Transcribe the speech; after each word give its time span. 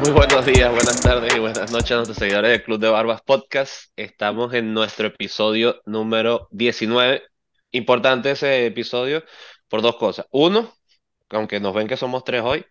Muy 0.00 0.12
buenos 0.12 0.46
días, 0.46 0.70
buenas 0.70 1.02
tardes 1.02 1.34
y 1.36 1.38
buenas 1.38 1.70
noches 1.70 1.92
a 1.92 1.96
nuestros 1.96 2.16
seguidores 2.16 2.50
del 2.50 2.62
Club 2.62 2.80
de 2.80 2.88
Barbas 2.88 3.20
Podcast. 3.20 3.92
Estamos 3.96 4.54
en 4.54 4.72
nuestro 4.72 5.08
episodio 5.08 5.82
número 5.84 6.48
19. 6.52 7.22
Importante 7.72 8.30
ese 8.30 8.64
episodio 8.64 9.22
por 9.68 9.82
dos 9.82 9.96
cosas. 9.96 10.26
Uno, 10.30 10.72
aunque 11.28 11.60
nos 11.60 11.74
ven 11.74 11.86
que 11.86 11.98
somos 11.98 12.24
tres 12.24 12.40
hoy, 12.42 12.64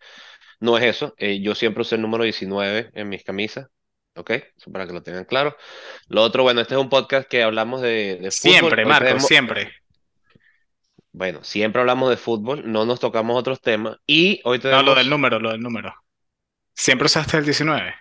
no 0.59 0.75
es 0.79 0.83
eso. 0.85 1.13
Eh, 1.17 1.39
yo 1.39 1.53
siempre 1.53 1.81
usé 1.81 1.95
el 1.95 2.01
número 2.01 2.23
19 2.23 2.89
en 2.93 3.09
mis 3.09 3.23
camisas. 3.23 3.67
¿Ok? 4.15 4.31
Eso 4.31 4.71
para 4.71 4.87
que 4.87 4.93
lo 4.93 5.03
tengan 5.03 5.25
claro. 5.25 5.55
Lo 6.07 6.23
otro, 6.23 6.41
bueno, 6.41 6.61
este 6.61 6.73
es 6.73 6.81
un 6.81 6.89
podcast 6.89 7.29
que 7.29 7.43
hablamos 7.43 7.81
de, 7.81 8.17
de 8.19 8.31
fútbol. 8.31 8.53
Siempre, 8.53 8.83
Hoy 8.83 8.89
Marco, 8.89 9.19
siempre. 9.19 9.71
Bueno, 11.11 11.43
siempre 11.43 11.79
hablamos 11.79 12.09
de 12.09 12.17
fútbol, 12.17 12.71
no 12.71 12.85
nos 12.85 12.99
tocamos 12.99 13.37
otros 13.37 13.61
temas. 13.61 13.97
Y 14.07 14.41
hoy 14.45 14.57
No, 14.57 14.61
tenemos... 14.63 14.85
lo 14.85 14.95
del 14.95 15.09
número, 15.11 15.39
lo 15.39 15.51
del 15.51 15.61
número. 15.61 15.93
Siempre 16.79 17.07
usaste 17.07 17.35
el 17.35 17.43
19. 17.43 17.93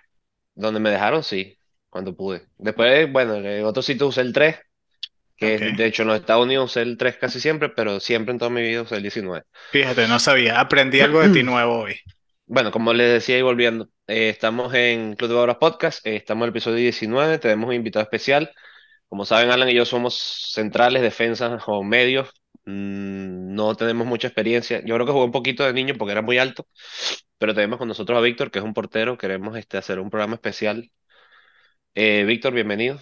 Donde 0.55 0.79
me 0.79 0.89
dejaron, 0.89 1.21
sí, 1.21 1.57
cuando 1.89 2.15
pude. 2.15 2.43
Después, 2.57 3.11
bueno, 3.11 3.35
en 3.35 3.65
otros 3.65 3.85
sitios 3.85 4.07
usé 4.07 4.21
el 4.21 4.31
3, 4.31 4.55
que 5.35 5.57
de 5.75 5.85
hecho 5.85 6.03
en 6.03 6.07
los 6.07 6.17
Estados 6.21 6.45
Unidos 6.45 6.71
usé 6.71 6.83
el 6.83 6.97
3 6.97 7.17
casi 7.17 7.41
siempre, 7.41 7.67
pero 7.67 7.99
siempre 7.99 8.31
en 8.31 8.39
toda 8.39 8.49
mi 8.49 8.61
vida 8.61 8.83
usé 8.83 8.95
el 8.95 9.01
19. 9.01 9.43
Fíjate, 9.71 10.07
no 10.07 10.17
sabía. 10.17 10.61
Aprendí 10.61 11.01
algo 11.01 11.19
de 11.19 11.27
ti 11.27 11.43
nuevo 11.43 11.79
hoy. 11.79 11.95
Bueno, 12.51 12.71
como 12.71 12.93
les 12.93 13.11
decía 13.13 13.37
y 13.37 13.43
volviendo, 13.43 13.89
eh, 14.07 14.29
estamos 14.29 14.73
en 14.73 15.13
Club 15.13 15.29
de 15.29 15.35
Obras 15.35 15.57
Podcast, 15.57 16.03
eh, 16.03 16.15
estamos 16.15 16.41
en 16.41 16.45
el 16.45 16.49
episodio 16.49 16.77
19, 16.77 17.37
tenemos 17.37 17.67
un 17.67 17.75
invitado 17.75 18.01
especial. 18.01 18.51
Como 19.07 19.23
saben, 19.23 19.51
Alan 19.51 19.69
y 19.69 19.75
yo 19.75 19.85
somos 19.85 20.51
centrales, 20.51 21.03
defensas 21.03 21.61
o 21.67 21.83
medios. 21.83 22.29
Mm, 22.65 23.53
no 23.53 23.75
tenemos 23.75 24.07
mucha 24.07 24.29
experiencia. 24.29 24.81
Yo 24.83 24.95
creo 24.95 25.05
que 25.05 25.11
jugué 25.11 25.25
un 25.25 25.31
poquito 25.31 25.63
de 25.63 25.73
niño 25.73 25.93
porque 25.95 26.13
era 26.13 26.23
muy 26.23 26.39
alto, 26.39 26.65
pero 27.39 27.55
tenemos 27.55 27.79
con 27.79 27.89
nosotros 27.89 28.17
a 28.19 28.21
Víctor, 28.21 28.51
que 28.51 28.59
es 28.59 28.65
un 28.65 28.75
portero. 28.75 29.17
Queremos 29.19 29.57
este, 29.57 29.77
hacer 29.79 29.99
un 29.99 30.11
programa 30.11 30.35
especial. 30.35 30.91
Eh, 31.95 32.23
Víctor, 32.25 32.53
bienvenido. 32.53 32.99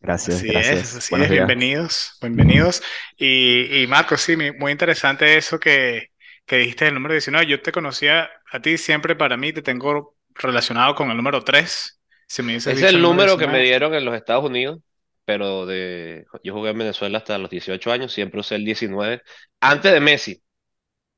Gracias, 0.00 0.44
Así 0.44 0.46
gracias. 0.46 0.84
es, 0.84 0.94
así 0.96 1.10
Buenos 1.10 1.28
es. 1.28 1.30
días. 1.30 1.54
Bienvenidos, 1.54 2.18
bienvenidos. 2.20 2.82
Y, 3.16 3.82
y 3.82 3.86
Marco, 3.86 4.16
sí, 4.16 4.36
muy 4.36 4.72
interesante 4.72 5.36
eso 5.36 5.58
que, 5.60 6.08
que 6.46 6.56
dijiste 6.58 6.86
del 6.86 6.94
número 6.94 7.14
19. 7.14 7.46
Yo 7.46 7.62
te 7.62 7.72
conocía 7.72 8.30
a 8.52 8.60
ti 8.60 8.78
siempre, 8.78 9.16
para 9.16 9.36
mí, 9.36 9.52
te 9.52 9.62
tengo 9.62 10.16
relacionado 10.34 10.94
con 10.94 11.10
el 11.10 11.16
número 11.16 11.42
3. 11.44 12.00
Si 12.26 12.42
me 12.42 12.54
dices 12.54 12.74
Es 12.74 12.76
dicho 12.76 12.96
el 12.96 13.00
número 13.02 13.36
que 13.38 13.46
me 13.46 13.60
19. 13.60 13.62
dieron 13.62 13.94
en 13.94 14.04
los 14.04 14.14
Estados 14.14 14.44
Unidos, 14.44 14.80
pero 15.24 15.66
de, 15.66 16.26
yo 16.42 16.54
jugué 16.54 16.70
en 16.70 16.78
Venezuela 16.78 17.18
hasta 17.18 17.38
los 17.38 17.50
18 17.50 17.92
años, 17.92 18.12
siempre 18.12 18.40
usé 18.40 18.56
el 18.56 18.64
19, 18.64 19.22
antes 19.60 19.92
de 19.92 20.00
Messi. 20.00 20.42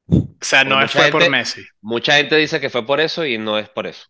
O 0.06 0.36
sea, 0.40 0.64
no 0.64 0.86
fue 0.88 1.10
por 1.10 1.28
Messi. 1.30 1.62
Mucha 1.80 2.16
gente 2.16 2.36
dice 2.36 2.60
que 2.60 2.70
fue 2.70 2.86
por 2.86 3.00
eso 3.00 3.24
y 3.24 3.38
no 3.38 3.58
es 3.58 3.68
por 3.68 3.86
eso. 3.86 4.06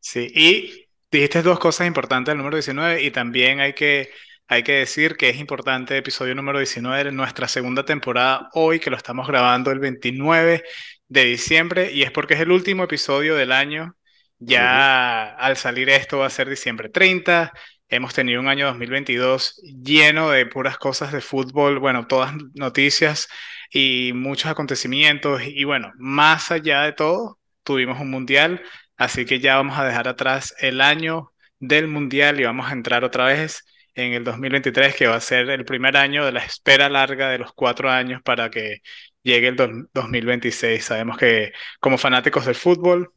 Sí, 0.00 0.30
y 0.34 0.86
dijiste 1.10 1.42
dos 1.42 1.58
cosas 1.58 1.86
importantes 1.86 2.32
del 2.32 2.38
número 2.38 2.56
19 2.56 3.02
y 3.02 3.10
también 3.10 3.60
hay 3.60 3.72
que, 3.72 4.10
hay 4.46 4.62
que 4.62 4.72
decir 4.72 5.16
que 5.16 5.28
es 5.28 5.36
importante 5.38 5.94
el 5.94 6.00
episodio 6.00 6.34
número 6.34 6.58
19 6.58 7.04
de 7.04 7.12
nuestra 7.12 7.48
segunda 7.48 7.84
temporada 7.84 8.48
hoy, 8.52 8.80
que 8.80 8.90
lo 8.90 8.96
estamos 8.96 9.26
grabando 9.28 9.70
el 9.70 9.78
29 9.78 10.64
de 11.08 11.24
diciembre 11.24 11.90
y 11.92 12.02
es 12.02 12.10
porque 12.10 12.34
es 12.34 12.40
el 12.40 12.50
último 12.50 12.84
episodio 12.84 13.36
del 13.36 13.52
año. 13.52 13.94
Ya 14.40 15.34
al 15.34 15.56
salir 15.56 15.88
esto 15.90 16.18
va 16.18 16.26
a 16.26 16.30
ser 16.30 16.48
diciembre 16.48 16.88
30. 16.88 17.52
Hemos 17.88 18.14
tenido 18.14 18.40
un 18.40 18.48
año 18.48 18.66
2022 18.66 19.62
lleno 19.82 20.30
de 20.30 20.46
puras 20.46 20.78
cosas 20.78 21.12
de 21.12 21.20
fútbol, 21.20 21.78
bueno, 21.78 22.06
todas 22.06 22.34
noticias 22.54 23.28
y 23.70 24.12
muchos 24.14 24.50
acontecimientos 24.50 25.42
y 25.44 25.64
bueno, 25.64 25.92
más 25.98 26.50
allá 26.50 26.82
de 26.82 26.92
todo, 26.92 27.38
tuvimos 27.62 28.00
un 28.00 28.10
mundial. 28.10 28.62
Así 28.96 29.24
que 29.26 29.40
ya 29.40 29.56
vamos 29.56 29.78
a 29.78 29.84
dejar 29.84 30.08
atrás 30.08 30.54
el 30.58 30.80
año 30.80 31.32
del 31.60 31.86
Mundial 31.88 32.40
y 32.40 32.44
vamos 32.44 32.68
a 32.68 32.72
entrar 32.72 33.04
otra 33.04 33.26
vez 33.26 33.64
en 33.94 34.12
el 34.12 34.24
2023, 34.24 34.94
que 34.96 35.06
va 35.06 35.16
a 35.16 35.20
ser 35.20 35.50
el 35.50 35.64
primer 35.64 35.96
año 35.96 36.24
de 36.24 36.32
la 36.32 36.40
espera 36.44 36.88
larga 36.88 37.28
de 37.30 37.38
los 37.38 37.52
cuatro 37.52 37.90
años 37.90 38.22
para 38.24 38.50
que 38.50 38.78
llegue 39.22 39.48
el 39.48 39.56
do- 39.56 39.68
2026. 39.94 40.84
Sabemos 40.84 41.16
que 41.18 41.52
como 41.80 41.98
fanáticos 41.98 42.46
del 42.46 42.54
fútbol, 42.56 43.12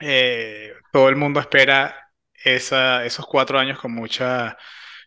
eh, 0.00 0.72
todo 0.92 1.08
el 1.08 1.16
mundo 1.16 1.40
espera 1.40 1.96
esos 2.44 3.26
cuatro 3.26 3.58
años 3.58 3.78
con 3.78 3.92
mucha, 3.92 4.56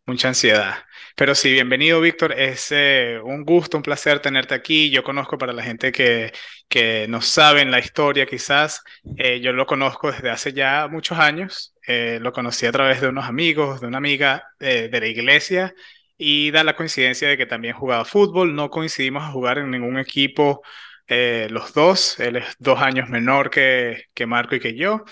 mucha 0.10 0.28
ansiedad. 0.30 0.76
Pero 1.16 1.36
sí, 1.36 1.52
bienvenido, 1.52 2.02
Víctor. 2.02 2.34
Es 2.34 2.72
eh, 2.72 3.20
un 3.24 3.44
gusto, 3.44 3.78
un 3.78 3.84
placer 3.84 4.20
tenerte 4.20 4.56
aquí. 4.56 4.90
Yo 4.90 5.04
conozco 5.04 5.38
para 5.38 5.54
la 5.54 5.62
gente 5.64 5.92
que, 5.92 6.32
que 6.68 7.08
no 7.08 7.22
saben 7.22 7.70
la 7.72 7.80
historia, 7.80 8.26
quizás. 8.26 8.84
Eh, 9.18 9.40
yo 9.40 9.54
lo 9.54 9.66
conozco 9.68 10.12
desde 10.12 10.30
hace 10.32 10.54
ya 10.54 10.88
muchos 10.88 11.20
años. 11.20 11.76
Eh, 11.86 12.18
lo 12.22 12.34
conocí 12.34 12.66
a 12.66 12.72
través 12.72 13.02
de 13.02 13.08
unos 13.10 13.26
amigos, 13.26 13.82
de 13.82 13.88
una 13.88 13.98
amiga 14.00 14.44
de 14.60 14.90
la 14.92 15.08
iglesia. 15.08 15.74
Y 16.18 16.52
da 16.52 16.64
la 16.64 16.76
coincidencia 16.76 17.30
de 17.30 17.38
que 17.38 17.46
también 17.46 17.76
jugaba 17.76 18.04
fútbol. 18.06 18.56
No 18.56 18.70
coincidimos 18.70 19.24
a 19.24 19.32
jugar 19.32 19.60
en 19.60 19.70
ningún 19.72 20.00
equipo 20.00 20.62
los 21.08 21.74
dos. 21.74 22.20
Él 22.20 22.38
es 22.38 22.56
dos 22.60 22.82
años 22.82 23.10
menor 23.10 23.50
que, 23.50 24.06
que 24.14 24.26
Marco 24.26 24.56
y 24.56 24.60
que 24.60 24.76
yo. 24.76 25.04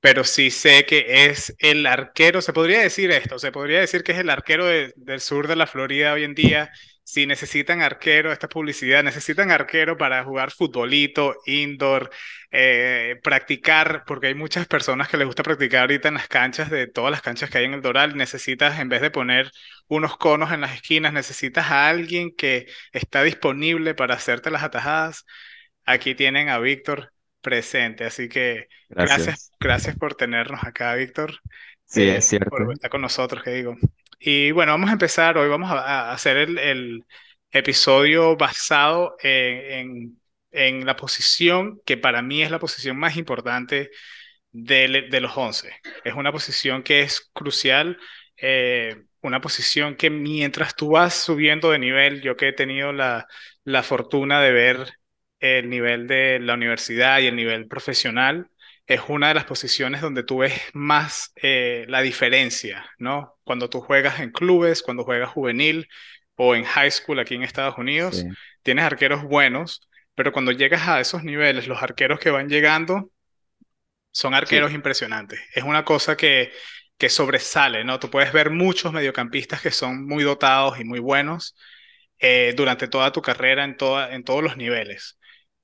Pero 0.00 0.24
sí 0.24 0.50
sé 0.50 0.86
que 0.86 1.26
es 1.26 1.54
el 1.58 1.84
arquero, 1.86 2.40
se 2.40 2.54
podría 2.54 2.80
decir 2.80 3.10
esto, 3.10 3.38
se 3.38 3.52
podría 3.52 3.80
decir 3.80 4.02
que 4.02 4.12
es 4.12 4.18
el 4.18 4.30
arquero 4.30 4.64
de- 4.66 4.92
del 4.96 5.20
sur 5.20 5.46
de 5.46 5.56
la 5.56 5.66
Florida 5.66 6.12
hoy 6.14 6.24
en 6.24 6.34
día. 6.34 6.70
Si 7.04 7.26
necesitan 7.26 7.82
arquero, 7.82 8.32
esta 8.32 8.48
publicidad, 8.48 9.02
necesitan 9.02 9.50
arquero 9.50 9.98
para 9.98 10.24
jugar 10.24 10.52
futbolito, 10.52 11.34
indoor, 11.44 12.10
eh, 12.50 13.16
practicar, 13.22 14.04
porque 14.06 14.28
hay 14.28 14.34
muchas 14.34 14.66
personas 14.66 15.08
que 15.08 15.16
les 15.18 15.26
gusta 15.26 15.42
practicar 15.42 15.82
ahorita 15.82 16.08
en 16.08 16.14
las 16.14 16.28
canchas, 16.28 16.70
de 16.70 16.86
todas 16.86 17.10
las 17.10 17.20
canchas 17.22 17.50
que 17.50 17.58
hay 17.58 17.64
en 17.66 17.74
el 17.74 17.82
Doral, 17.82 18.16
necesitas, 18.16 18.78
en 18.80 18.88
vez 18.88 19.00
de 19.02 19.10
poner 19.10 19.50
unos 19.88 20.16
conos 20.16 20.52
en 20.52 20.60
las 20.62 20.74
esquinas, 20.74 21.12
necesitas 21.12 21.70
a 21.70 21.88
alguien 21.88 22.34
que 22.36 22.66
está 22.92 23.22
disponible 23.22 23.94
para 23.94 24.14
hacerte 24.14 24.50
las 24.50 24.62
atajadas. 24.62 25.24
Aquí 25.84 26.14
tienen 26.14 26.48
a 26.48 26.58
Víctor 26.58 27.12
presente, 27.40 28.04
así 28.04 28.28
que 28.28 28.68
Gracias. 28.88 29.30
gracias, 29.30 29.52
gracias 29.60 29.96
por 29.96 30.14
tenernos 30.14 30.62
acá, 30.64 30.94
Víctor. 30.94 31.40
Sí, 31.86 32.02
eh, 32.08 32.16
es 32.16 32.24
cierto. 32.26 32.50
por 32.50 32.72
estar 32.72 32.90
con 32.90 33.02
nosotros, 33.02 33.42
que 33.42 33.50
digo. 33.52 33.76
Y 34.18 34.50
bueno, 34.52 34.72
vamos 34.72 34.90
a 34.90 34.94
empezar. 34.94 35.38
Hoy 35.38 35.48
vamos 35.48 35.70
a, 35.70 36.10
a 36.10 36.12
hacer 36.12 36.36
el, 36.38 36.58
el 36.58 37.04
episodio 37.52 38.36
basado 38.36 39.16
en, 39.22 39.72
en, 40.52 40.78
en 40.80 40.86
la 40.86 40.96
posición 40.96 41.80
que 41.86 41.96
para 41.96 42.22
mí 42.22 42.42
es 42.42 42.50
la 42.50 42.58
posición 42.58 42.98
más 42.98 43.16
importante 43.16 43.90
de, 44.52 45.08
de 45.10 45.20
los 45.20 45.36
11. 45.36 45.72
Es 46.04 46.14
una 46.14 46.32
posición 46.32 46.82
que 46.82 47.02
es 47.02 47.30
crucial, 47.32 47.98
eh, 48.36 49.02
una 49.22 49.40
posición 49.40 49.96
que 49.96 50.10
mientras 50.10 50.74
tú 50.76 50.90
vas 50.90 51.14
subiendo 51.14 51.70
de 51.70 51.78
nivel, 51.78 52.22
yo 52.22 52.36
que 52.36 52.48
he 52.48 52.52
tenido 52.52 52.92
la, 52.92 53.26
la 53.64 53.82
fortuna 53.82 54.40
de 54.40 54.52
ver 54.52 54.88
el 55.40 55.68
nivel 55.70 56.06
de 56.06 56.38
la 56.40 56.54
universidad 56.54 57.18
y 57.20 57.26
el 57.26 57.36
nivel 57.36 57.66
profesional, 57.68 58.50
es 58.86 59.00
una 59.08 59.28
de 59.28 59.34
las 59.34 59.44
posiciones 59.44 60.00
donde 60.00 60.22
tú 60.24 60.38
ves 60.38 60.54
más 60.74 61.32
eh, 61.36 61.84
la 61.88 62.02
diferencia, 62.02 62.90
¿no? 62.98 63.38
Cuando 63.44 63.70
tú 63.70 63.80
juegas 63.80 64.20
en 64.20 64.32
clubes, 64.32 64.82
cuando 64.82 65.04
juegas 65.04 65.30
juvenil 65.30 65.88
o 66.36 66.54
en 66.54 66.64
high 66.64 66.90
school 66.90 67.18
aquí 67.20 67.34
en 67.36 67.42
Estados 67.44 67.78
Unidos, 67.78 68.16
Sí. 68.16 68.28
tienes 68.62 68.84
arqueros 68.84 69.22
buenos, 69.24 69.88
pero 70.14 70.32
cuando 70.32 70.52
llegas 70.52 70.88
a 70.88 71.00
esos 71.00 71.22
niveles, 71.24 71.68
los 71.68 71.82
arqueros 71.82 72.18
que 72.20 72.30
van 72.30 72.48
llegando 72.48 73.10
son 74.12 74.34
arqueros 74.34 74.70
Sí. 74.70 74.76
impresionantes. 74.76 75.40
Es 75.54 75.64
una 75.64 75.84
cosa 75.84 76.16
que, 76.16 76.52
que 76.98 77.08
sobresale, 77.08 77.84
¿no? 77.84 77.98
Tú 78.00 78.10
puedes 78.10 78.32
ver 78.32 78.50
muchos 78.50 78.92
mediocampistas 78.92 79.60
que 79.62 79.70
son 79.70 80.06
muy 80.06 80.24
dotados 80.24 80.80
y 80.80 80.84
muy 80.84 80.98
buenos 81.00 81.56
eh, 82.18 82.54
durante 82.56 82.88
toda 82.88 83.12
tu 83.12 83.22
carrera 83.22 83.64
en, 83.64 83.76
toda, 83.76 84.14
en 84.14 84.24
todos 84.24 84.42
los 84.42 84.56
niveles. 84.56 85.18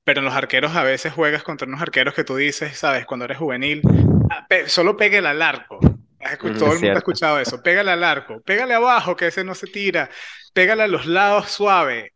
Pero 0.07 0.21
en 0.21 0.27
los 0.27 0.35
arqueros 0.37 0.77
a 0.77 0.85
veces 0.85 1.13
juegas 1.15 1.45
contra 1.45 1.69
unos 1.69 1.83
arqueros 1.83 2.15
que 2.15 2.25
tú 2.25 2.37
dices, 2.37 2.79
¿sabes? 2.79 3.07
Cuando 3.07 3.27
eres 3.27 3.39
juvenil, 3.39 3.91
ah, 4.31 4.49
solo 4.69 4.97
pégale 4.97 5.29
al 5.29 5.43
arco. 5.43 5.91
Escu- 6.21 6.55
Ujú, 6.55 6.59
Todo 6.59 6.73
es 6.73 6.75
el 6.75 6.81
mundo 6.81 6.99
ha 6.99 7.01
escuchado 7.01 7.41
eso. 7.41 7.63
Pégale 7.63 7.93
al 7.93 8.05
arco, 8.05 8.43
pégale 8.43 8.75
abajo, 8.75 9.17
que 9.17 9.29
ese 9.29 9.45
no 9.45 9.55
se 9.57 9.69
tira, 9.69 10.11
pégale 10.55 10.85
a 10.85 10.89
los 10.89 11.07
lados 11.07 11.51
suave. 11.51 12.15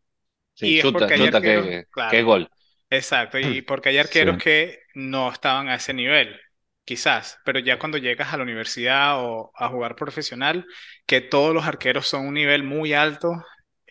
Sí, 0.55 0.75
Y 0.75 0.81
es 0.81 0.83
chuta, 0.83 0.91
porque 0.91 1.15
hay 1.15 1.27
chuta, 1.27 1.39
arqueros, 1.41 1.67
claro. 1.91 2.11
qué 2.11 2.23
gol. 2.23 2.49
Exacto, 2.91 3.39
y 3.39 3.63
porque 3.63 3.91
hay 3.91 3.99
arqueros 3.99 4.37
Sí. 4.37 4.43
que 4.43 4.81
no 4.95 5.31
estaban 5.33 5.69
a 5.69 5.77
ese 5.77 5.95
nivel, 5.95 6.41
quizás, 6.85 7.39
pero 7.45 7.61
ya 7.61 7.79
cuando 7.79 7.99
llegas 7.99 8.33
a 8.33 8.37
la 8.37 8.43
universidad 8.45 9.25
o 9.25 9.53
a 9.57 9.69
jugar 9.69 9.97
profesional, 9.97 10.67
que 11.07 11.21
todos 11.21 11.55
los 11.55 11.67
arqueros 11.67 12.07
son 12.09 12.27
un 12.27 12.35
nivel 12.35 12.65
muy 12.65 12.93
alto, 12.95 13.31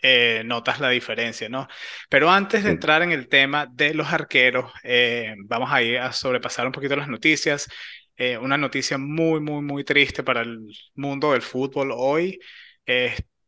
eh, 0.02 0.42
notas 0.44 0.80
la 0.80 0.88
diferencia, 0.90 1.48
¿no? 1.48 1.68
Pero 2.08 2.30
antes 2.30 2.64
de 2.64 2.70
entrar 2.70 3.02
en 3.02 3.12
el 3.12 3.28
tema 3.28 3.66
de 3.66 3.94
los 3.94 4.12
arqueros, 4.12 4.72
eh, 4.82 5.34
vamos 5.44 5.70
a 5.72 5.82
ir 5.82 5.98
a 5.98 6.12
sobrepasar 6.12 6.66
un 6.66 6.72
poquito 6.72 6.96
las 6.96 7.08
noticias. 7.08 7.68
Eh, 8.16 8.38
una 8.38 8.56
noticia 8.56 8.98
muy, 8.98 9.40
muy, 9.40 9.62
muy 9.62 9.84
triste 9.84 10.22
para 10.22 10.42
el 10.42 10.60
mundo 10.94 11.32
del 11.32 11.42
fútbol 11.42 11.92
hoy. 11.94 12.38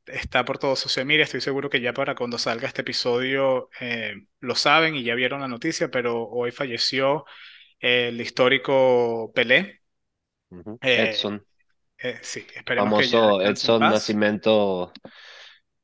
está 0.06 0.44
por 0.44 0.58
todo 0.58 0.76
social 0.76 1.06
media. 1.06 1.24
Estoy 1.24 1.40
seguro 1.40 1.70
que 1.70 1.80
ya 1.80 1.92
para 1.92 2.14
cuando 2.14 2.38
salga 2.38 2.68
este 2.68 2.82
episodio 2.82 3.68
lo 4.40 4.54
saben 4.54 4.94
y 4.94 5.04
ya 5.04 5.14
vieron 5.14 5.40
la 5.40 5.48
noticia, 5.48 5.90
pero 5.90 6.28
hoy 6.28 6.50
falleció 6.50 7.24
el 7.78 8.20
histórico 8.20 9.32
Pelé. 9.34 9.80
Edson, 10.80 11.44
sí, 12.20 12.46
esperemos 12.54 12.98
que 12.98 13.08
ya 13.08 13.20
famoso 13.20 13.40
en 13.40 13.52
Edson 13.52 13.78
paz. 13.78 14.04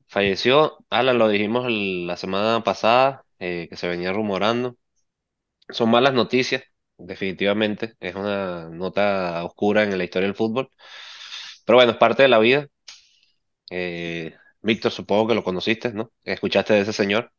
Falleció. 0.09 0.77
Alan, 0.89 1.17
lo 1.19 1.29
dijimos 1.29 1.67
el- 1.67 2.07
la 2.07 2.17
semana 2.17 2.63
pasada, 2.63 3.25
eh, 3.39 3.67
que 3.69 3.77
se 3.77 3.87
venía 3.87 4.11
rumorando. 4.13 4.77
Son 5.69 5.89
malas 5.91 6.13
noticias, 6.13 6.63
definitivamente. 6.97 7.95
Es 8.01 8.15
una 8.15 8.69
nota 8.69 9.43
oscura 9.45 9.83
en 9.83 9.97
la 9.97 10.03
historia 10.05 10.27
del 10.27 10.35
fútbol. 10.37 10.71
Pero 11.65 11.77
bueno, 11.77 11.91
es 11.93 11.97
parte 11.97 12.23
de 12.23 12.29
la 12.29 12.39
vida. 12.39 12.67
Eh, 13.71 14.35
Víctor, 14.61 14.91
supongo 14.91 15.27
que 15.27 15.35
lo 15.35 15.43
conociste, 15.43 15.93
¿no? 15.93 16.11
Escuchaste 16.23 16.73
de 16.73 16.81
ese 16.81 16.93
señor. 16.93 17.31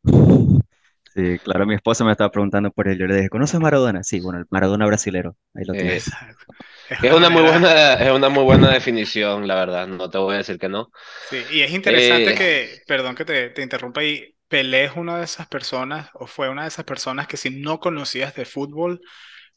Sí, 1.13 1.39
claro, 1.39 1.65
mi 1.65 1.75
esposa 1.75 2.03
me 2.05 2.11
estaba 2.11 2.31
preguntando 2.31 2.71
por 2.71 2.87
él. 2.87 2.97
Yo 2.97 3.05
le 3.05 3.15
dije, 3.15 3.29
¿conoces 3.29 3.59
Maradona? 3.59 4.03
Sí, 4.03 4.19
bueno, 4.21 4.39
el 4.39 4.45
Maradona 4.49 4.85
brasilero. 4.87 5.35
Ahí 5.53 5.65
lo 5.65 5.73
Eh, 5.73 5.77
tienes. 5.77 6.05
Exacto. 6.05 6.53
Es 6.99 7.13
una 7.13 7.29
muy 7.29 7.41
buena, 7.43 7.93
es 7.95 8.11
una 8.11 8.29
muy 8.29 8.43
buena 8.43 8.71
definición, 8.71 9.47
la 9.47 9.55
verdad. 9.55 9.87
No 9.87 10.09
te 10.09 10.17
voy 10.17 10.35
a 10.35 10.37
decir 10.39 10.57
que 10.59 10.69
no. 10.69 10.91
sí, 11.19 11.45
y 11.49 11.61
es 11.61 11.71
interesante 11.71 12.33
Eh, 12.33 12.35
que, 12.35 12.81
perdón 12.87 13.15
que 13.15 13.25
te, 13.25 13.49
te 13.49 13.61
interrumpa 13.61 14.01
ahí, 14.01 14.35
Pelé 14.47 14.85
es 14.85 14.91
una 14.95 15.17
de 15.17 15.23
esas 15.23 15.47
personas, 15.47 16.09
o 16.13 16.27
fue 16.27 16.49
una 16.49 16.63
de 16.63 16.67
esas 16.67 16.83
personas 16.85 17.27
que 17.27 17.37
si 17.37 17.49
no 17.61 17.79
conocías 17.79 18.35
de 18.35 18.45
fútbol, 18.45 19.01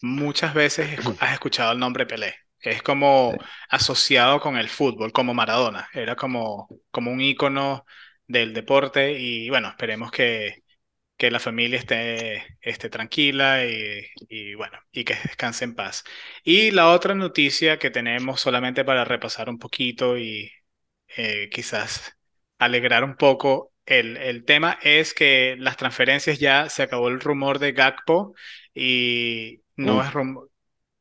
muchas 0.02 0.54
veces 0.54 1.00
has 1.20 1.34
escuchado 1.34 1.72
el 1.72 1.80
nombre 1.80 2.06
Pelé. 2.06 2.34
Es 2.60 2.82
Sí. 3.28 3.36
como 3.36 3.38
asociado 3.70 4.40
con 4.40 4.58
el 4.58 4.68
fútbol, 4.70 5.12
como 5.12 5.34
Maradona. 5.34 5.88
Era 5.94 6.16
como, 6.16 6.68
como 6.90 7.12
un 7.12 7.22
ícono 7.22 7.86
del 8.28 8.54
deporte 8.54 9.12
y 9.20 9.50
bueno, 9.50 9.68
esperemos 9.70 10.10
que, 10.12 10.63
que 11.16 11.30
la 11.30 11.40
familia 11.40 11.78
esté, 11.78 12.44
esté 12.60 12.90
tranquila 12.90 13.64
y, 13.66 14.06
y 14.28 14.54
bueno, 14.54 14.78
y 14.92 15.04
que 15.04 15.14
descanse 15.24 15.64
en 15.64 15.74
paz. 15.74 16.04
Y 16.44 16.70
la 16.72 16.90
otra 16.90 17.14
noticia 17.14 17.78
que 17.78 17.90
tenemos 17.90 18.40
solamente 18.40 18.84
para 18.84 19.04
repasar 19.04 19.48
un 19.48 19.58
poquito 19.58 20.18
y 20.18 20.50
eh, 21.16 21.48
quizás 21.52 22.16
alegrar 22.58 23.04
un 23.04 23.16
poco 23.16 23.72
el, 23.86 24.16
el 24.16 24.44
tema 24.44 24.78
es 24.82 25.14
que 25.14 25.56
las 25.58 25.76
transferencias 25.76 26.38
ya 26.38 26.68
se 26.70 26.82
acabó 26.82 27.08
el 27.08 27.20
rumor 27.20 27.58
de 27.58 27.72
Gakpo 27.72 28.34
y 28.74 29.62
no 29.76 30.02
un, 30.02 30.04
es 30.04 30.12
rumor, 30.12 30.50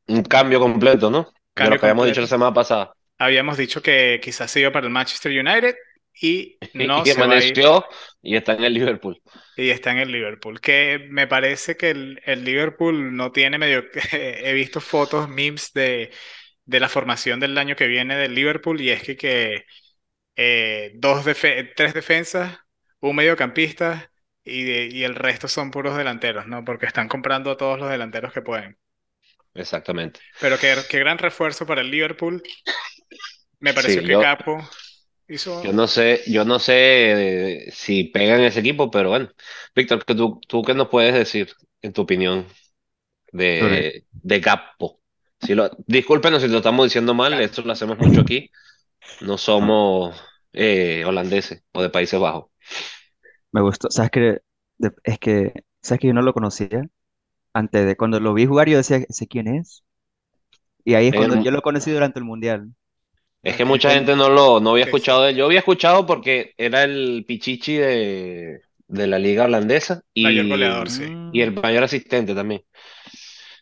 un 0.08 0.22
cambio 0.22 0.60
completo, 0.60 1.10
¿no? 1.10 1.28
De 1.58 1.68
lo 1.70 1.76
cambio 1.76 1.78
que 1.78 1.86
habíamos 1.86 2.06
dicho 2.06 2.20
completo. 2.20 2.22
la 2.22 2.26
semana 2.26 2.54
pasada. 2.54 2.94
Habíamos 3.18 3.56
dicho 3.58 3.82
que 3.82 4.20
quizás 4.22 4.50
se 4.50 4.60
iba 4.60 4.72
para 4.72 4.86
el 4.86 4.92
Manchester 4.92 5.32
United 5.32 5.74
y 6.20 6.60
no 6.72 7.04
Y 7.04 7.10
se 7.10 7.24
va 7.24 7.36
a 7.36 7.44
ir 7.44 7.60
amaneció 7.60 7.84
y 8.22 8.36
está 8.36 8.54
en 8.54 8.64
el 8.64 8.74
Liverpool. 8.74 9.20
y 9.56 9.70
está 9.70 9.92
en 9.92 9.98
el 9.98 10.10
Liverpool. 10.12 10.60
Que 10.60 11.06
me 11.10 11.26
parece 11.26 11.76
que 11.76 11.90
el, 11.90 12.20
el 12.24 12.44
Liverpool 12.44 13.14
no 13.16 13.32
tiene 13.32 13.58
medio... 13.58 13.84
He 14.12 14.52
visto 14.52 14.80
fotos, 14.80 15.28
memes 15.28 15.72
de, 15.72 16.12
de 16.64 16.80
la 16.80 16.88
formación 16.88 17.40
del 17.40 17.56
año 17.58 17.76
que 17.76 17.86
viene 17.88 18.16
del 18.16 18.34
Liverpool 18.34 18.80
y 18.80 18.90
es 18.90 19.02
que, 19.02 19.16
que 19.16 19.64
eh, 20.36 20.92
dos 20.96 21.24
defe- 21.26 21.72
tres 21.76 21.94
defensas, 21.94 22.58
un 23.00 23.16
mediocampista 23.16 24.12
y, 24.44 24.64
de- 24.64 24.86
y 24.92 25.04
el 25.04 25.14
resto 25.16 25.48
son 25.48 25.70
puros 25.72 25.96
delanteros, 25.96 26.46
¿no? 26.48 26.64
Porque 26.64 26.86
están 26.86 27.08
comprando 27.08 27.50
a 27.52 27.56
todos 27.58 27.78
los 27.80 27.90
delanteros 27.90 28.32
que 28.34 28.42
pueden. 28.42 28.78
Exactamente. 29.54 30.20
Pero 30.38 30.58
qué, 30.58 30.76
qué 30.88 30.98
gran 31.00 31.18
refuerzo 31.18 31.66
para 31.66 31.80
el 31.80 31.90
Liverpool. 31.90 32.42
Me 33.60 33.74
pareció 33.74 34.02
Sí, 34.02 34.04
que 34.04 34.16
yo, 34.16 34.18
Capo 34.18 34.58
yo 35.62 35.72
no 35.72 35.86
sé, 35.86 36.22
yo 36.26 36.44
no 36.44 36.58
sé 36.58 37.66
eh, 37.68 37.70
si 37.72 38.04
pegan 38.04 38.40
ese 38.42 38.60
equipo, 38.60 38.90
pero 38.90 39.10
bueno. 39.10 39.28
Víctor, 39.74 40.04
¿qué 40.04 40.14
¿tú, 40.14 40.40
tú 40.48 40.62
qué 40.62 40.74
nos 40.74 40.88
puedes 40.88 41.14
decir, 41.14 41.52
en 41.82 41.92
tu 41.92 42.02
opinión, 42.02 42.46
de, 43.32 44.06
de 44.22 44.40
Gakpo? 44.40 45.00
Si 45.40 45.54
lo, 45.54 45.70
discúlpenos 45.86 46.42
si 46.42 46.48
lo 46.48 46.58
estamos 46.58 46.86
diciendo 46.86 47.14
mal, 47.14 47.34
esto 47.40 47.62
lo 47.62 47.72
hacemos 47.72 47.98
mucho 47.98 48.22
aquí. 48.22 48.50
No 49.20 49.38
somos 49.38 50.16
eh, 50.52 51.04
holandeses 51.06 51.64
o 51.72 51.82
de 51.82 51.90
Países 51.90 52.20
Bajos. 52.20 52.46
me 53.52 53.60
gustó. 53.62 53.90
¿Sabes 53.90 54.10
qué? 54.10 54.38
De- 54.78 54.92
es 55.04 55.18
que, 55.18 55.52
¿sabes 55.82 56.00
que 56.00 56.08
yo 56.08 56.14
no 56.14 56.22
lo 56.22 56.32
conocía? 56.34 56.82
Antes 57.54 57.86
de 57.86 57.96
cuando 57.96 58.20
lo 58.20 58.34
vi 58.34 58.46
jugar, 58.46 58.68
yo 58.70 58.78
decía, 58.78 59.00
¿sé 59.10 59.26
quién 59.28 59.48
es? 59.48 59.84
Y 60.84 60.94
ahí 60.94 61.08
es 61.08 61.14
cuando 61.14 61.36
yo 61.36 61.50
lo 61.50 61.60
conocí 61.62 61.90
durante 61.90 62.18
el 62.18 62.24
Mundial. 62.24 62.72
Es 63.44 63.56
que 63.56 63.64
mucha 63.66 63.92
gente 63.92 64.16
no 64.16 64.30
lo 64.30 64.60
no 64.60 64.72
había 64.72 64.84
escuchado 64.84 65.22
de 65.24 65.30
él. 65.30 65.36
Yo 65.36 65.46
había 65.46 65.60
escuchado 65.60 66.06
porque 66.06 66.54
era 66.58 66.84
el 66.84 67.24
pichichi 67.28 67.76
de, 67.76 68.60
de 68.88 69.06
la 69.06 69.18
liga 69.18 69.44
holandesa 69.44 70.02
Mayor 70.22 70.48
goleador, 70.48 70.88
y, 70.88 70.90
sí. 70.90 71.04
y 71.30 71.40
el 71.42 71.52
mayor 71.52 71.84
asistente 71.84 72.34
también. 72.34 72.64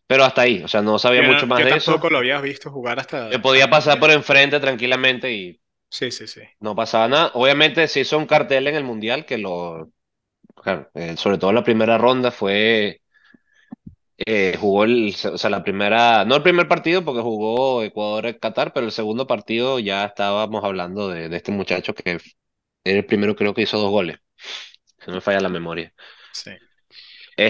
Pero 0.06 0.24
hasta 0.24 0.42
ahí, 0.42 0.62
o 0.62 0.68
sea, 0.68 0.82
no 0.82 0.98
sabía 0.98 1.22
Yo, 1.22 1.24
mucho 1.24 1.46
más 1.46 1.58
yo 1.58 1.64
de 1.64 1.76
eso. 1.76 1.94
tampoco 1.94 2.10
lo 2.10 2.18
había 2.18 2.40
visto 2.40 2.70
jugar 2.70 2.98
Le 3.30 3.38
hasta, 3.38 3.40
podía 3.40 3.68
hasta 3.68 3.68
pasar 3.68 3.98
por 3.98 4.12
enfrente 4.12 4.60
tranquilamente 4.60 5.32
y 5.32 5.60
Sí, 5.90 6.10
sí, 6.10 6.26
sí. 6.26 6.40
no 6.60 6.74
pasaba 6.74 7.08
nada. 7.08 7.30
Obviamente 7.34 7.88
se 7.88 8.00
hizo 8.00 8.18
un 8.18 8.26
cartel 8.26 8.66
en 8.68 8.76
el 8.76 8.84
Mundial 8.84 9.26
que 9.26 9.38
lo, 9.38 9.90
claro, 10.56 10.90
eh, 10.94 11.16
sobre 11.18 11.38
todo 11.38 11.52
la 11.54 11.64
primera 11.64 11.98
ronda 11.98 12.32
fue, 12.32 13.01
eh, 14.26 14.56
jugó 14.60 14.84
el, 14.84 15.14
o 15.32 15.38
sea, 15.38 15.50
la 15.50 15.62
primera, 15.64 16.24
no 16.24 16.36
el 16.36 16.42
primer 16.42 16.68
partido 16.68 17.04
porque 17.04 17.20
jugó 17.22 17.82
Ecuador-Qatar, 17.82 18.72
pero 18.72 18.86
el 18.86 18.92
segundo 18.92 19.26
partido 19.26 19.78
ya 19.78 20.04
estábamos 20.04 20.64
hablando 20.64 21.08
de, 21.08 21.28
de 21.28 21.36
este 21.36 21.52
muchacho 21.52 21.94
que 21.94 22.18
era 22.84 22.98
el 23.00 23.06
primero 23.06 23.36
creo 23.36 23.54
que 23.54 23.62
hizo 23.62 23.78
dos 23.78 23.90
goles, 23.90 24.18
si 25.00 25.08
no 25.08 25.14
me 25.16 25.20
falla 25.22 25.40
la 25.40 25.48
memoria. 25.50 25.94
Sí. 26.32 26.50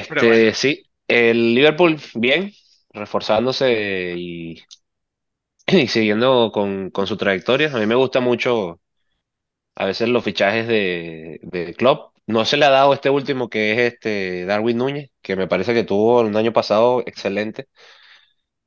Bueno, 0.09 0.23
Este, 0.23 0.55
sí, 0.55 0.85
el 1.09 1.55
Liverpool 1.55 1.99
bien, 2.15 2.53
reforzándose 2.93 4.15
y, 4.17 4.63
y 5.67 5.87
siguiendo 5.89 6.51
con, 6.53 6.91
con 6.91 7.07
su 7.07 7.17
trayectoria. 7.17 7.73
A 7.75 7.79
mí 7.79 7.87
me 7.87 7.95
gusta 7.95 8.21
mucho 8.21 8.81
a 9.77 9.87
veces 9.87 10.09
los 10.11 10.25
fichajes 10.25 10.69
de, 10.69 11.41
de 11.45 11.75
Klopp. 11.75 12.12
No 12.33 12.45
se 12.45 12.57
le 12.57 12.65
ha 12.67 12.71
dado 12.71 12.95
este 12.95 13.11
último 13.11 13.49
que 13.51 13.73
es 13.73 13.95
este 13.95 14.45
Darwin 14.47 14.79
Núñez, 14.79 15.11
que 15.23 15.37
me 15.37 15.49
parece 15.49 15.75
que 15.75 15.85
tuvo 15.85 16.21
un 16.23 16.37
año 16.37 16.53
pasado 16.53 17.03
excelente, 17.07 17.69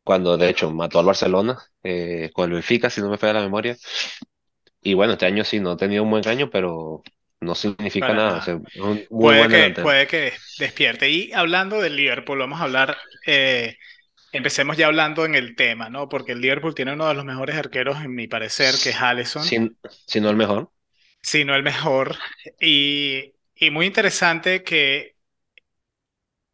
cuando 0.03 0.37
de 0.37 0.49
hecho 0.49 0.71
mató 0.71 0.99
al 0.99 1.05
Barcelona 1.05 1.57
eh, 1.83 2.29
con 2.33 2.45
el 2.45 2.53
Benfica, 2.53 2.89
si 2.89 3.01
no 3.01 3.09
me 3.09 3.17
falla 3.17 3.33
la 3.33 3.41
memoria. 3.41 3.77
Y 4.81 4.93
bueno, 4.93 5.13
este 5.13 5.25
año 5.25 5.43
sí, 5.43 5.59
no 5.59 5.71
ha 5.71 5.77
tenido 5.77 6.03
un 6.03 6.11
buen 6.11 6.27
año, 6.27 6.49
pero 6.49 7.03
no 7.41 7.55
significa 7.55 8.13
para 8.13 8.13
nada. 8.13 8.37
O 8.37 8.41
sea, 8.41 8.55
nada. 8.55 8.63
es 8.73 8.81
un 8.81 9.07
muy 9.09 9.33
Puede 9.33 9.35
buen 9.35 9.49
que, 9.49 9.55
delantero. 9.55 9.81
puede 9.81 10.07
que 10.07 10.33
despierte. 10.57 11.09
Y 11.09 11.31
hablando 11.33 11.81
del 11.81 11.95
Liverpool, 11.95 12.39
vamos 12.39 12.59
a 12.61 12.63
hablar, 12.65 12.97
eh, 13.25 13.77
empecemos 14.31 14.77
ya 14.77 14.87
hablando 14.87 15.25
en 15.25 15.35
el 15.35 15.55
tema, 15.55 15.89
¿no? 15.89 16.09
Porque 16.09 16.33
el 16.33 16.41
Liverpool 16.41 16.75
tiene 16.75 16.93
uno 16.93 17.07
de 17.07 17.15
los 17.15 17.25
mejores 17.25 17.57
arqueros, 17.57 17.99
en 18.03 18.15
mi 18.15 18.27
parecer, 18.27 18.79
que 18.81 18.91
es 18.91 19.01
Alisson, 19.01 19.45
Si, 19.45 19.57
si 20.07 20.19
no 20.21 20.29
el 20.29 20.35
mejor. 20.35 20.71
si 21.21 21.45
no 21.45 21.55
el 21.55 21.63
mejor. 21.63 22.15
Y, 22.59 23.33
y 23.55 23.69
muy 23.71 23.85
interesante 23.87 24.63
que 24.63 25.15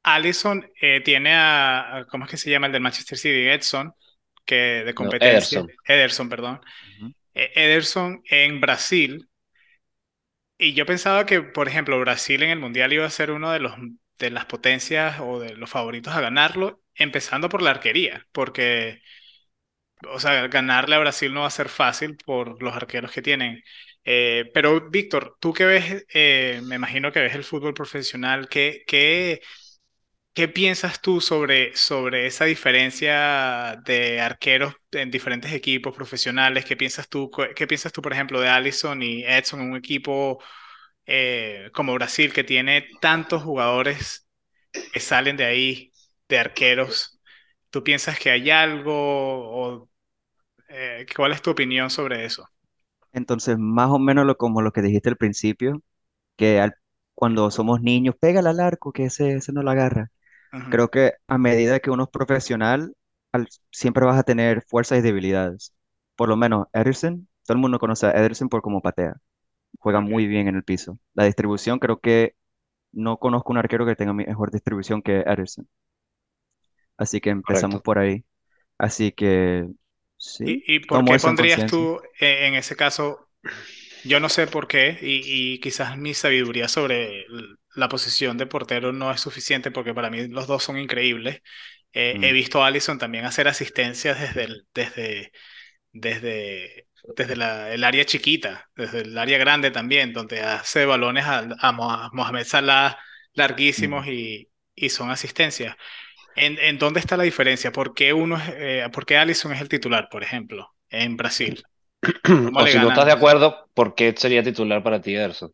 Alisson 0.04 0.70
eh, 0.82 1.02
tiene 1.04 1.34
a, 1.34 1.98
a- 1.98 2.06
¿cómo 2.08 2.26
es 2.26 2.32
que 2.32 2.38
se 2.38 2.50
llama 2.50 2.68
el 2.68 2.74
del 2.74 2.82
Manchester 2.82 3.18
City? 3.18 3.48
Edson, 3.50 3.94
que 4.46 4.56
de 4.86 4.94
No, 4.98 5.12
competencia, 5.20 5.20
Ederson. 5.20 5.74
Ederson, 5.86 6.30
perdón. 6.30 6.62
Eh, 7.34 7.52
Ederson 7.56 8.22
en 8.30 8.62
Brasil. 8.62 9.30
Y 10.58 10.74
yo 10.74 10.86
pensaba 10.86 11.26
que, 11.26 11.42
por 11.42 11.68
ejemplo, 11.68 12.00
Brasil 12.00 12.44
en 12.44 12.52
el 12.52 12.60
Mundial 12.60 12.94
iba 12.94 13.06
a 13.06 13.10
ser 13.10 13.32
uno 13.32 13.52
de 13.52 13.60
los 13.60 13.74
de 14.20 14.30
las 14.30 14.46
potencias 14.46 15.20
o 15.20 15.40
de 15.40 15.56
los 15.56 15.68
favoritos 15.72 16.14
a 16.14 16.22
ganarlo, 16.22 16.84
empezando 16.94 17.50
por 17.50 17.64
la 17.64 17.72
arquería, 17.72 18.28
porque, 18.32 19.02
o 20.10 20.20
sea, 20.20 20.48
ganarle 20.48 20.96
a 20.96 21.00
Brasil 21.00 21.34
no 21.34 21.42
va 21.42 21.48
a 21.48 21.50
ser 21.50 21.70
fácil 21.70 22.18
por 22.18 22.62
los 22.64 22.76
arqueros 22.76 23.12
que 23.12 23.22
tienen. 23.22 23.64
Eh, 24.04 24.50
pero, 24.54 24.90
Víctor, 24.90 25.38
tú 25.40 25.54
que 25.54 25.66
ves, 25.66 26.06
eh, 26.14 26.62
me 26.64 26.76
imagino 26.76 27.12
que 27.12 27.20
ves 27.22 27.36
el 27.36 27.44
fútbol 27.44 27.74
profesional, 27.74 28.50
¿qué, 28.50 28.84
qué, 28.88 29.42
qué 30.34 30.48
piensas 30.50 31.02
tú 31.02 31.22
sobre, 31.22 31.76
sobre 31.76 32.28
esa 32.28 32.46
diferencia 32.46 33.78
de 33.86 34.22
arqueros 34.22 34.76
en 34.92 35.12
diferentes 35.12 35.54
equipos 35.54 35.96
profesionales? 35.96 36.66
¿Qué 36.66 36.78
piensas 36.78 37.10
tú, 37.10 37.32
qué 37.56 37.68
piensas 37.68 37.94
tú, 37.94 38.02
por 38.02 38.14
ejemplo, 38.14 38.42
de 38.42 38.50
Alisson 38.50 39.04
y 39.04 39.24
Edson 39.26 39.62
en 39.62 39.72
un 39.72 39.78
equipo 39.78 40.44
eh, 41.08 41.70
como 41.74 41.94
Brasil, 41.96 42.34
que 42.34 42.44
tiene 42.46 42.88
tantos 43.02 43.44
jugadores 43.44 44.28
que 44.94 45.00
salen 45.02 45.38
de 45.38 45.46
ahí, 45.46 45.92
de 46.30 46.40
arqueros, 46.40 47.20
¿tú 47.72 47.84
piensas 47.84 48.20
que 48.20 48.32
hay 48.32 48.50
algo 48.52 48.94
o 48.94 49.90
cuál 51.16 51.32
es 51.34 51.42
tu 51.42 51.52
opinión 51.52 51.90
sobre 51.90 52.26
eso? 52.26 52.48
Entonces, 53.14 53.58
más 53.60 53.90
o 53.90 54.00
menos 54.00 54.26
lo, 54.26 54.38
como 54.38 54.62
lo 54.62 54.72
que 54.72 54.82
dijiste 54.82 55.10
al 55.10 55.18
principio, 55.18 55.82
que 56.38 56.60
al- 56.62 56.76
cuando 57.16 57.52
somos 57.52 57.82
niños, 57.82 58.16
pégale 58.20 58.50
al 58.50 58.60
arco, 58.60 58.92
que 58.94 59.06
ese, 59.06 59.34
ese 59.36 59.54
no 59.54 59.64
lo 59.64 59.72
agarra. 59.72 60.12
Creo 60.70 60.90
que 60.92 61.14
a 61.28 61.38
medida 61.38 61.80
que 61.80 61.92
uno 61.92 62.04
es 62.06 62.10
profesional, 62.10 62.96
al- 63.32 63.48
siempre 63.72 64.06
vas 64.06 64.20
a 64.20 64.24
tener 64.24 64.64
fuerzas 64.68 65.00
y 65.00 65.02
debilidades. 65.02 65.74
Por 66.16 66.30
lo 66.30 66.38
menos 66.38 66.68
Ederson, 66.74 67.28
todo 67.46 67.56
el 67.56 67.62
mundo 67.62 67.80
conoce 67.80 68.08
a 68.08 68.12
Ederson 68.12 68.50
por 68.50 68.62
cómo 68.62 68.82
patea. 68.82 69.16
Juega 69.80 70.02
muy 70.02 70.28
bien 70.28 70.48
en 70.50 70.56
el 70.56 70.64
piso. 70.64 71.00
La 71.14 71.26
distribución, 71.26 71.80
creo 71.80 72.00
que 72.00 72.36
no 72.94 73.18
conozco 73.20 73.52
un 73.54 73.60
arquero 73.60 73.86
que 73.88 73.96
tenga 73.98 74.14
mejor 74.14 74.52
distribución 74.52 75.02
que 75.04 75.22
Ederson. 75.22 75.68
así 76.98 77.22
que 77.22 77.30
empezamos 77.30 77.82
Correcto. 77.82 77.84
por 77.84 78.00
ahí. 78.00 78.26
Así 78.78 79.12
que 79.12 79.70
sí, 80.28 80.44
¿Y, 80.44 80.76
y 80.76 80.80
por 80.82 81.04
qué 81.06 81.20
pondrías 81.20 81.66
tú 81.66 82.02
eh, 82.20 82.48
en 82.48 82.56
ese 82.56 82.76
caso? 82.76 83.30
Yo 84.04 84.20
no 84.20 84.30
sé 84.30 84.48
por 84.48 84.68
qué, 84.68 84.98
y, 85.02 85.56
y 85.56 85.60
quizás 85.62 85.98
mi 85.98 86.14
sabiduría 86.16 86.68
sobre 86.70 87.26
la 87.76 87.90
posición 87.90 88.38
de 88.38 88.48
portero 88.48 88.94
no 88.94 89.12
es 89.12 89.22
suficiente, 89.22 89.72
porque 89.72 89.94
para 89.94 90.10
mí 90.10 90.28
los 90.30 90.48
dos 90.48 90.64
son 90.64 90.78
increíbles. 90.80 91.42
Eh, 91.94 92.20
he 92.22 92.32
Mm, 92.32 92.34
visto 92.34 92.64
a 92.64 92.68
Alisson 92.68 93.00
también 93.00 93.26
hacer 93.26 93.48
asistencias 93.48 94.20
desde 94.22 94.44
el, 94.46 94.68
desde, 94.74 95.32
desde, 95.94 96.88
desde 97.16 97.36
la- 97.36 97.74
el 97.74 97.84
área 97.84 98.06
chiquita, 98.06 98.70
desde 98.76 99.02
el 99.02 99.18
área 99.18 99.38
grande 99.38 99.72
también, 99.72 100.14
donde 100.14 100.42
hace 100.42 100.86
balones 100.86 101.26
a, 101.26 101.48
a 101.60 101.72
Mo- 101.72 101.92
a 101.92 102.10
Mohamed 102.14 102.46
Salah 102.46 102.98
mm. 103.78 103.96
larguísimos 103.96 104.08
y, 104.08 104.50
y 104.76 104.90
son 104.90 105.10
asistencias. 105.12 105.76
¿En, 106.36 106.58
en 106.60 106.78
dónde 106.78 107.00
está 107.00 107.18
la 107.18 107.24
diferencia? 107.24 107.72
¿Por 107.72 107.94
qué 107.94 108.14
uno 108.14 108.38
es, 108.38 108.44
eh, 108.56 108.86
por 108.94 109.06
qué 109.06 109.18
Alisson 109.18 109.52
es 109.54 109.62
el 109.62 109.70
titular, 109.70 110.10
por 110.10 110.24
ejemplo, 110.24 110.70
en 110.90 111.18
Brasil? 111.18 111.68
¿Cómo 112.44 112.62
O 112.62 112.68
si 112.68 112.80
no 112.80 112.90
estás 112.90 113.06
de 113.08 113.14
acuerdo, 113.14 113.70
¿por 113.76 113.96
qué 113.96 114.16
sería 114.18 114.44
titular 114.44 114.84
para 114.84 115.02
ti, 115.02 115.16
Ederson? 115.16 115.54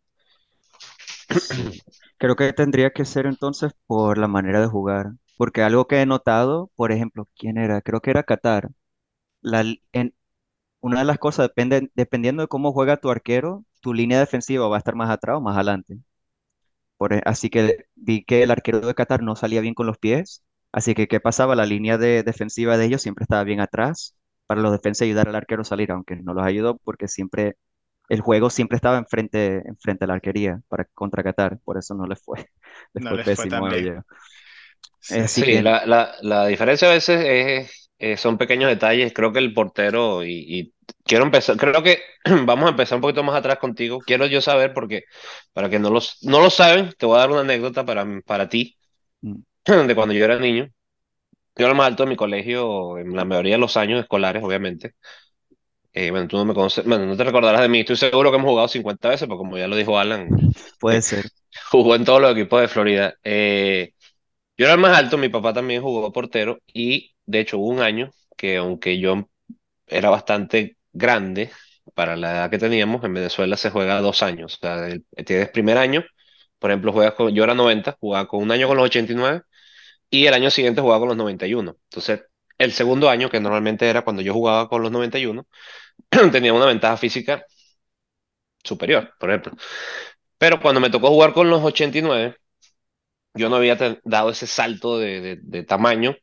Sí, 1.30 1.84
creo 2.18 2.36
que 2.36 2.52
tendría 2.54 2.92
que 2.92 3.06
ser 3.06 3.26
entonces 3.26 3.72
por 3.86 4.18
la 4.18 4.28
manera 4.28 4.60
de 4.62 4.68
jugar, 4.68 5.14
porque 5.36 5.62
algo 5.62 5.88
que 5.88 6.02
he 6.02 6.06
notado, 6.06 6.72
por 6.76 6.92
ejemplo, 6.92 7.28
¿quién 7.38 7.58
era? 7.58 7.82
Creo 7.82 8.02
que 8.02 8.12
era 8.12 8.24
Qatar. 8.24 8.70
La, 9.42 9.64
li- 9.64 9.84
en, 9.94 10.16
una 10.82 11.00
de 11.00 11.06
las 11.06 11.20
cosas, 11.20 11.48
depende, 11.50 11.92
dependiendo 11.96 12.44
de 12.44 12.48
cómo 12.50 12.74
juega 12.74 12.98
tu 12.98 13.12
arquero, 13.12 13.66
tu 13.82 13.94
línea 13.94 14.20
defensiva 14.20 14.68
va 14.70 14.78
a 14.78 14.80
estar 14.80 14.96
más 14.96 15.10
atrás 15.12 15.38
o 15.38 15.42
más 15.42 15.56
adelante. 15.56 16.00
Por 16.98 17.14
e- 17.14 17.22
así 17.26 17.50
que 17.50 17.86
vi 17.96 18.24
que 18.26 18.44
el 18.44 18.52
arquero 18.52 18.80
de 18.82 18.96
Qatar 18.96 19.24
no 19.24 19.36
salía 19.36 19.62
bien 19.62 19.74
con 19.74 19.88
los 19.88 19.98
pies, 19.98 20.44
así 20.72 20.94
que 20.96 21.08
¿qué 21.08 21.20
pasaba? 21.20 21.56
La 21.56 21.66
línea 21.66 21.98
de 21.98 22.24
defensiva 22.24 22.78
de 22.78 22.86
ellos 22.86 23.02
siempre 23.02 23.24
estaba 23.24 23.44
bien 23.44 23.60
atrás 23.62 24.16
para 24.48 24.62
los 24.62 24.72
defensas 24.72 25.06
ayudar 25.06 25.28
al 25.30 25.36
arquero 25.36 25.62
a 25.64 25.66
salir, 25.66 25.92
aunque 25.92 26.16
no 26.18 26.34
los 26.34 26.46
ayudó 26.46 26.78
porque 26.84 27.08
siempre 27.08 27.58
el 28.10 28.22
juego 28.22 28.50
siempre 28.50 28.78
estaba 28.78 28.98
enfrente, 28.98 29.64
enfrente 29.68 30.06
a 30.06 30.08
la 30.10 30.16
arquería 30.16 30.62
para 30.70 30.86
contra 30.96 31.24
Qatar, 31.24 31.60
por 31.66 31.78
eso 31.78 31.96
no 31.96 32.08
les 32.08 32.22
fue, 32.24 32.48
les 32.94 33.06
No 33.06 33.14
fue 33.14 33.20
les 33.20 33.32
fue 33.34 33.48
pésimo 33.48 33.48
tan 33.48 33.68
a 33.68 33.76
bien. 33.76 33.78
ellos. 33.78 34.04
Sí, 35.00 35.20
Eh, 35.20 35.22
Así 35.24 35.44
Sí, 35.44 35.46
que 35.46 35.62
la, 35.62 35.86
la, 35.86 36.16
la 36.22 36.46
diferencia 36.48 36.90
a 36.90 36.94
veces 36.94 37.22
es, 37.26 37.92
eh, 38.00 38.18
son 38.18 38.38
pequeños 38.38 38.70
detalles. 38.70 39.14
Creo 39.14 39.32
que 39.32 39.40
el 39.40 39.54
portero, 39.54 40.24
y, 40.24 40.32
y 40.48 40.74
quiero 41.04 41.24
empezar, 41.26 41.56
creo 41.58 41.82
que 41.84 42.00
vamos 42.46 42.68
a 42.68 42.70
empezar 42.72 42.98
un 42.98 43.02
poquito 43.02 43.24
más 43.24 43.36
atrás 43.36 43.58
contigo. 43.60 44.00
Quiero 44.00 44.26
yo 44.26 44.42
saber, 44.42 44.74
porque 44.74 45.04
para 45.54 45.70
que 45.70 45.80
no 45.80 45.90
los, 45.90 46.18
no 46.24 46.40
lo 46.42 46.50
saben, 46.50 46.94
te 46.98 47.06
voy 47.06 47.16
a 47.18 47.20
dar 47.20 47.32
una 47.32 47.42
anécdota 47.42 47.86
para, 47.86 48.06
para 48.26 48.50
ti, 48.50 48.78
mm, 49.24 49.42
de 49.88 49.96
cuando 49.96 50.14
yo 50.14 50.26
era 50.26 50.40
niño. 50.40 50.66
Yo 51.58 51.66
era 51.66 51.72
el 51.72 51.78
más 51.78 51.88
alto 51.88 52.04
de 52.06 52.10
mi 52.12 52.16
colegio 52.18 52.98
en 53.00 53.16
la 53.16 53.26
mayoría 53.26 53.56
de 53.56 53.60
los 53.60 53.78
años 53.78 54.02
escolares, 54.02 54.44
obviamente. 54.44 54.94
Eh, 55.94 56.12
bueno, 56.12 56.28
tú 56.28 56.38
no 56.38 56.46
me 56.46 56.54
conoces, 56.54 56.86
bueno, 56.86 57.06
no 57.06 57.18
te 57.18 57.24
recordarás 57.24 57.62
de 57.62 57.70
mí. 57.70 57.80
Estoy 57.80 57.96
seguro 57.98 58.30
que 58.32 58.38
hemos 58.38 58.50
jugado 58.50 58.68
50 58.68 59.10
veces, 59.10 59.28
porque 59.28 59.40
como 59.40 59.58
ya 59.58 59.68
lo 59.68 59.76
dijo 59.76 59.98
Alan, 59.98 60.30
puede 60.80 61.02
ser. 61.02 61.32
jugó 61.72 61.96
en 61.96 62.06
todos 62.06 62.22
los 62.22 62.32
equipos 62.34 62.62
de 62.62 62.68
Florida. 62.68 63.16
Eh, 63.24 63.94
Yo 64.58 64.66
era 64.66 64.76
el 64.76 64.82
más 64.82 64.98
alto, 64.98 65.18
mi 65.18 65.30
papá 65.30 65.54
también 65.54 65.82
jugó 65.84 66.12
portero 66.14 66.60
y 66.74 67.14
de 67.26 67.40
hecho 67.42 67.60
hubo 67.60 67.70
un 67.70 67.82
año 67.82 68.12
que 68.38 68.58
aunque 68.58 69.00
yo 69.00 69.30
era 69.88 70.10
bastante 70.10 70.78
grande 70.94 71.52
para 71.96 72.16
la 72.18 72.32
edad 72.34 72.50
que 72.52 72.60
teníamos, 72.60 73.04
en 73.04 73.14
Venezuela 73.16 73.58
se 73.58 73.70
juega 73.72 74.02
dos 74.02 74.24
años. 74.24 74.56
O 74.56 74.60
sea, 74.62 74.88
el- 74.88 75.06
tienes 75.26 75.50
primer 75.52 75.78
año, 75.78 76.04
por 76.60 76.72
ejemplo, 76.72 76.94
juegas 76.94 77.14
con, 77.16 77.34
yo 77.36 77.44
era 77.44 77.56
90, 77.56 77.98
jugaba 78.00 78.28
con 78.28 78.44
un 78.44 78.52
año 78.52 78.68
con 78.68 78.78
los 78.78 78.86
89 78.88 79.42
y 80.10 80.26
el 80.28 80.34
año 80.34 80.50
siguiente 80.52 80.82
jugaba 80.82 81.00
con 81.02 81.10
los 81.10 81.18
91. 81.18 81.78
Entonces, 81.90 82.22
el 82.58 82.74
segundo 82.74 83.10
año, 83.10 83.30
que 83.30 83.40
normalmente 83.40 83.90
era 83.90 84.04
cuando 84.04 84.22
yo 84.22 84.34
jugaba 84.34 84.70
con 84.70 84.82
los 84.82 84.92
91, 84.92 85.48
tenía 86.32 86.54
una 86.54 86.66
ventaja 86.68 86.98
física 86.98 87.46
superior, 88.64 89.14
por 89.20 89.30
ejemplo. 89.30 89.54
Pero 90.38 90.62
cuando 90.62 90.82
me 90.82 90.90
tocó 90.90 91.10
jugar 91.10 91.34
con 91.34 91.50
los 91.50 91.64
89, 91.64 92.38
yo 93.36 93.50
no 93.50 93.58
había 93.58 93.78
dado 94.06 94.32
ese 94.32 94.48
salto 94.48 95.00
de 95.00 95.22
de- 95.22 95.38
de 95.42 95.64
tamaño 95.64 96.16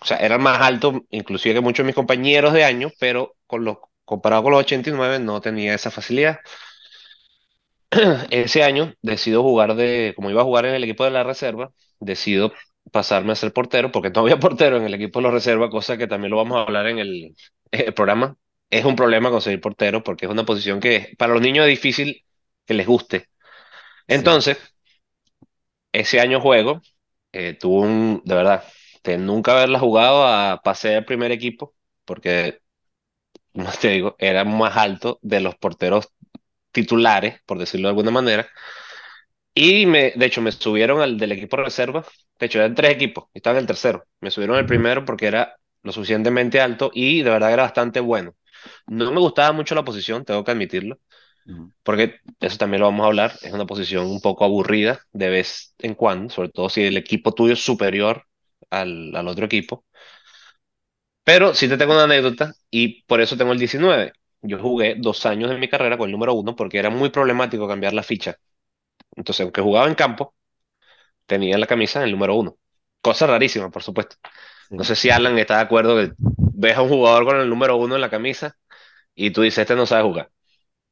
O 0.00 0.04
sea, 0.06 0.16
era 0.18 0.38
más 0.38 0.60
alto 0.62 1.04
inclusive 1.10 1.54
que 1.56 1.60
muchos 1.60 1.84
de 1.84 1.88
mis 1.88 1.94
compañeros 1.94 2.52
de 2.54 2.64
año, 2.64 2.90
pero 2.98 3.36
con 3.46 3.64
los, 3.64 3.78
comparado 4.04 4.42
con 4.42 4.52
los 4.52 4.60
89 4.62 5.18
no 5.18 5.40
tenía 5.40 5.74
esa 5.74 5.90
facilidad. 5.90 6.38
Ese 8.30 8.62
año 8.62 8.94
decido 9.02 9.42
jugar 9.42 9.74
de, 9.74 10.12
como 10.16 10.30
iba 10.30 10.42
a 10.42 10.44
jugar 10.44 10.66
en 10.66 10.74
el 10.74 10.84
equipo 10.84 11.04
de 11.04 11.10
la 11.10 11.24
reserva, 11.24 11.72
decido 11.98 12.52
pasarme 12.92 13.32
a 13.32 13.36
ser 13.36 13.52
portero, 13.52 13.90
porque 13.92 14.10
no 14.10 14.20
había 14.22 14.38
portero 14.40 14.76
en 14.76 14.84
el 14.84 14.94
equipo 14.94 15.18
de 15.20 15.24
la 15.24 15.30
reserva, 15.32 15.70
cosa 15.70 15.96
que 15.96 16.06
también 16.06 16.30
lo 16.30 16.36
vamos 16.36 16.56
a 16.58 16.62
hablar 16.62 16.86
en 16.86 16.98
el, 16.98 17.34
el 17.70 17.94
programa. 17.94 18.36
Es 18.70 18.84
un 18.84 18.94
problema 18.96 19.30
conseguir 19.30 19.60
portero 19.60 20.02
porque 20.04 20.26
es 20.26 20.30
una 20.32 20.44
posición 20.46 20.78
que 20.80 21.14
para 21.18 21.32
los 21.32 21.42
niños 21.42 21.64
es 21.66 21.70
difícil 21.70 22.24
que 22.66 22.74
les 22.74 22.86
guste. 22.86 23.20
Sí. 23.20 23.26
Entonces, 24.14 24.58
ese 25.92 26.20
año 26.20 26.40
juego, 26.40 26.80
eh, 27.32 27.54
tuve 27.54 27.86
un, 27.86 28.22
de 28.24 28.34
verdad, 28.34 28.64
de 29.04 29.18
nunca 29.18 29.52
haberla 29.52 29.78
jugado 29.78 30.24
a 30.26 30.60
pasé 30.64 30.96
al 30.96 31.04
primer 31.04 31.32
equipo, 31.32 31.74
porque 32.04 32.60
como 33.54 33.70
te 33.72 33.90
digo, 33.90 34.16
era 34.18 34.44
más 34.44 34.76
alto 34.76 35.18
de 35.22 35.40
los 35.40 35.56
porteros 35.56 36.10
titulares, 36.72 37.40
por 37.46 37.58
decirlo 37.58 37.88
de 37.88 37.90
alguna 37.90 38.10
manera. 38.10 38.48
Y 39.54 39.86
me, 39.86 40.12
de 40.16 40.26
hecho, 40.26 40.40
me 40.42 40.52
subieron 40.52 41.00
al 41.02 41.18
del 41.18 41.32
equipo 41.32 41.56
reserva. 41.56 42.04
De 42.38 42.46
hecho, 42.46 42.58
eran 42.58 42.74
tres 42.74 42.92
equipos, 42.92 43.24
estaba 43.34 43.56
en 43.58 43.62
el 43.62 43.66
tercero. 43.66 44.04
Me 44.20 44.30
subieron 44.30 44.56
al 44.56 44.66
primero 44.66 45.04
porque 45.04 45.26
era 45.26 45.56
lo 45.82 45.92
suficientemente 45.92 46.60
alto 46.60 46.90
y 46.94 47.22
de 47.22 47.30
verdad 47.30 47.52
era 47.52 47.62
bastante 47.64 48.00
bueno. 48.00 48.34
No 48.86 49.10
me 49.12 49.20
gustaba 49.20 49.52
mucho 49.52 49.74
la 49.74 49.84
posición, 49.84 50.24
tengo 50.24 50.44
que 50.44 50.50
admitirlo, 50.52 50.98
porque 51.82 52.20
eso 52.40 52.58
también 52.58 52.80
lo 52.82 52.86
vamos 52.88 53.04
a 53.04 53.08
hablar. 53.08 53.32
Es 53.42 53.52
una 53.52 53.66
posición 53.66 54.06
un 54.08 54.20
poco 54.22 54.44
aburrida 54.44 55.00
de 55.12 55.30
vez 55.30 55.74
en 55.80 55.94
cuando, 55.94 56.30
sobre 56.34 56.50
todo 56.50 56.68
si 56.70 56.82
el 56.84 56.96
equipo 56.98 57.32
tuyo 57.34 57.54
es 57.54 57.60
superior 57.64 58.26
al, 58.70 59.14
al 59.16 59.28
otro 59.28 59.46
equipo. 59.46 59.84
Pero 61.24 61.54
sí 61.54 61.68
te 61.68 61.76
tengo 61.78 61.92
una 61.94 62.04
anécdota 62.04 62.52
y 62.70 63.02
por 63.04 63.20
eso 63.20 63.36
tengo 63.36 63.52
el 63.52 63.58
19. 63.58 64.12
Yo 64.42 64.58
jugué 64.58 64.94
dos 64.98 65.26
años 65.26 65.50
de 65.50 65.58
mi 65.58 65.68
carrera 65.68 65.98
con 65.98 66.06
el 66.08 66.12
número 66.12 66.34
uno 66.34 66.56
porque 66.56 66.78
era 66.78 66.90
muy 66.90 67.10
problemático 67.10 67.68
cambiar 67.68 67.92
la 67.92 68.02
ficha. 68.02 68.36
Entonces, 69.16 69.42
aunque 69.42 69.62
jugaba 69.62 69.88
en 69.88 69.94
campo, 69.96 70.34
tenía 71.26 71.58
la 71.58 71.66
camisa 71.66 72.00
en 72.00 72.06
el 72.06 72.12
número 72.12 72.36
uno. 72.36 72.56
Cosa 73.02 73.26
rarísima, 73.26 73.70
por 73.70 73.82
supuesto. 73.82 74.16
No 74.76 74.84
sé 74.84 74.96
si 74.96 75.10
Alan 75.10 75.38
está 75.38 75.56
de 75.56 75.62
acuerdo 75.62 75.96
que 75.96 76.12
ves 76.18 76.76
a 76.76 76.82
un 76.82 76.88
jugador 76.90 77.24
con 77.26 77.36
el 77.40 77.48
número 77.50 77.76
uno 77.76 77.94
en 77.96 78.00
la 78.02 78.10
camisa 78.10 78.56
y 79.14 79.30
tú 79.32 79.42
dices, 79.42 79.60
este 79.60 79.76
no 79.76 79.86
sabe 79.86 80.04
jugar. 80.04 80.30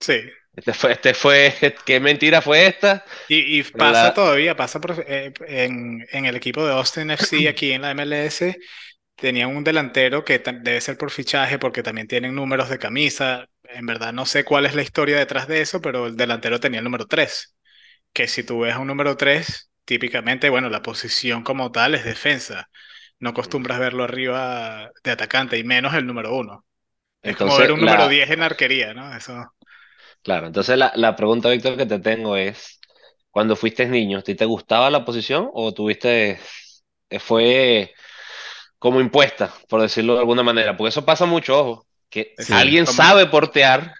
sí. 0.01 0.15
Este 0.55 0.73
fue, 0.73 0.93
este 0.93 1.15
fue, 1.15 1.55
qué 1.87 2.01
mentira 2.01 2.43
fue 2.43 2.67
esta. 2.67 3.05
Y, 3.31 3.63
pasa 3.63 4.11
la, 4.11 4.15
todavía, 4.15 4.57
pasa 4.57 4.81
por- 4.81 5.05
eh, 5.07 5.33
en, 5.47 6.07
en 6.13 6.25
el 6.25 6.37
equipo 6.37 6.65
de 6.65 6.73
Austin 6.73 7.11
FC 7.11 7.47
aquí 7.49 7.73
en 7.73 7.83
la 7.83 7.91
MLS, 7.91 8.59
tenían 9.19 9.55
un 9.55 9.65
delantero 9.65 10.25
que 10.25 10.39
debe 10.39 10.81
ser 10.81 10.97
por 10.97 11.11
fichaje 11.11 11.59
porque 11.59 11.83
también 11.83 12.07
tienen 12.07 12.35
números 12.35 12.69
de 12.69 12.79
camisa. 12.79 13.49
En 13.65 13.85
verdad 13.85 14.13
no 14.13 14.25
sé 14.27 14.45
cuál 14.45 14.65
es 14.65 14.75
la 14.75 14.83
historia 14.83 15.19
detrás 15.19 15.49
de 15.49 15.61
eso, 15.61 15.81
pero 15.81 16.07
el 16.07 16.17
delantero 16.17 16.61
tenía 16.61 16.79
el 16.79 16.85
número 16.85 17.07
3, 17.07 17.57
que 18.13 18.29
si 18.29 18.45
tú 18.45 18.61
ves 18.61 18.77
un 18.77 18.87
número 18.87 19.17
3, 19.17 19.71
típicamente, 19.85 20.49
bueno, 20.51 20.71
la 20.71 20.83
posición 20.83 21.43
como 21.43 21.73
tal 21.73 21.95
es 21.95 22.05
defensa. 22.05 22.69
No 23.19 23.31
acostumbras 23.31 23.81
verlo 23.81 24.05
arriba 24.05 24.91
de 25.03 25.11
atacante 25.11 25.59
y 25.59 25.65
menos 25.65 25.95
el 25.95 26.07
número 26.07 26.37
uno. 26.37 26.65
Es 27.21 27.37
como 27.37 27.59
ver 27.59 27.73
un 27.73 27.81
número 27.81 28.05
la, 28.05 28.09
10 28.09 28.31
en 28.31 28.43
arquería, 28.43 28.95
¿no? 28.95 29.15
Eso. 29.17 29.53
claro, 30.23 30.47
entonces 30.47 30.79
la, 30.79 30.93
la 30.95 31.17
pregunta, 31.17 31.51
Víctor, 31.51 31.77
que 31.77 31.87
te 31.87 31.99
tengo 31.99 32.37
es, 32.37 32.79
cuando 33.33 33.57
fuiste 33.57 33.87
niño, 33.87 34.19
¿a 34.19 34.23
ti 34.23 34.37
te 34.37 34.45
gustaba 34.45 34.89
la 34.91 35.05
posición 35.05 35.51
o 35.53 35.75
tuviste, 35.75 36.39
eh, 37.11 37.19
fue 37.19 37.93
como 38.79 39.01
impuesta, 39.01 39.53
por 39.69 39.81
decirlo 39.83 40.15
de 40.15 40.21
alguna 40.21 40.43
manera, 40.43 40.77
porque 40.77 40.89
eso 40.91 41.05
pasa 41.05 41.27
mucho, 41.27 41.59
ojo, 41.61 41.87
que 42.11 42.37
Sí, 42.39 42.51
alguien 42.51 42.87
Como 42.87 43.03
sabe 43.03 43.27
portear 43.27 43.95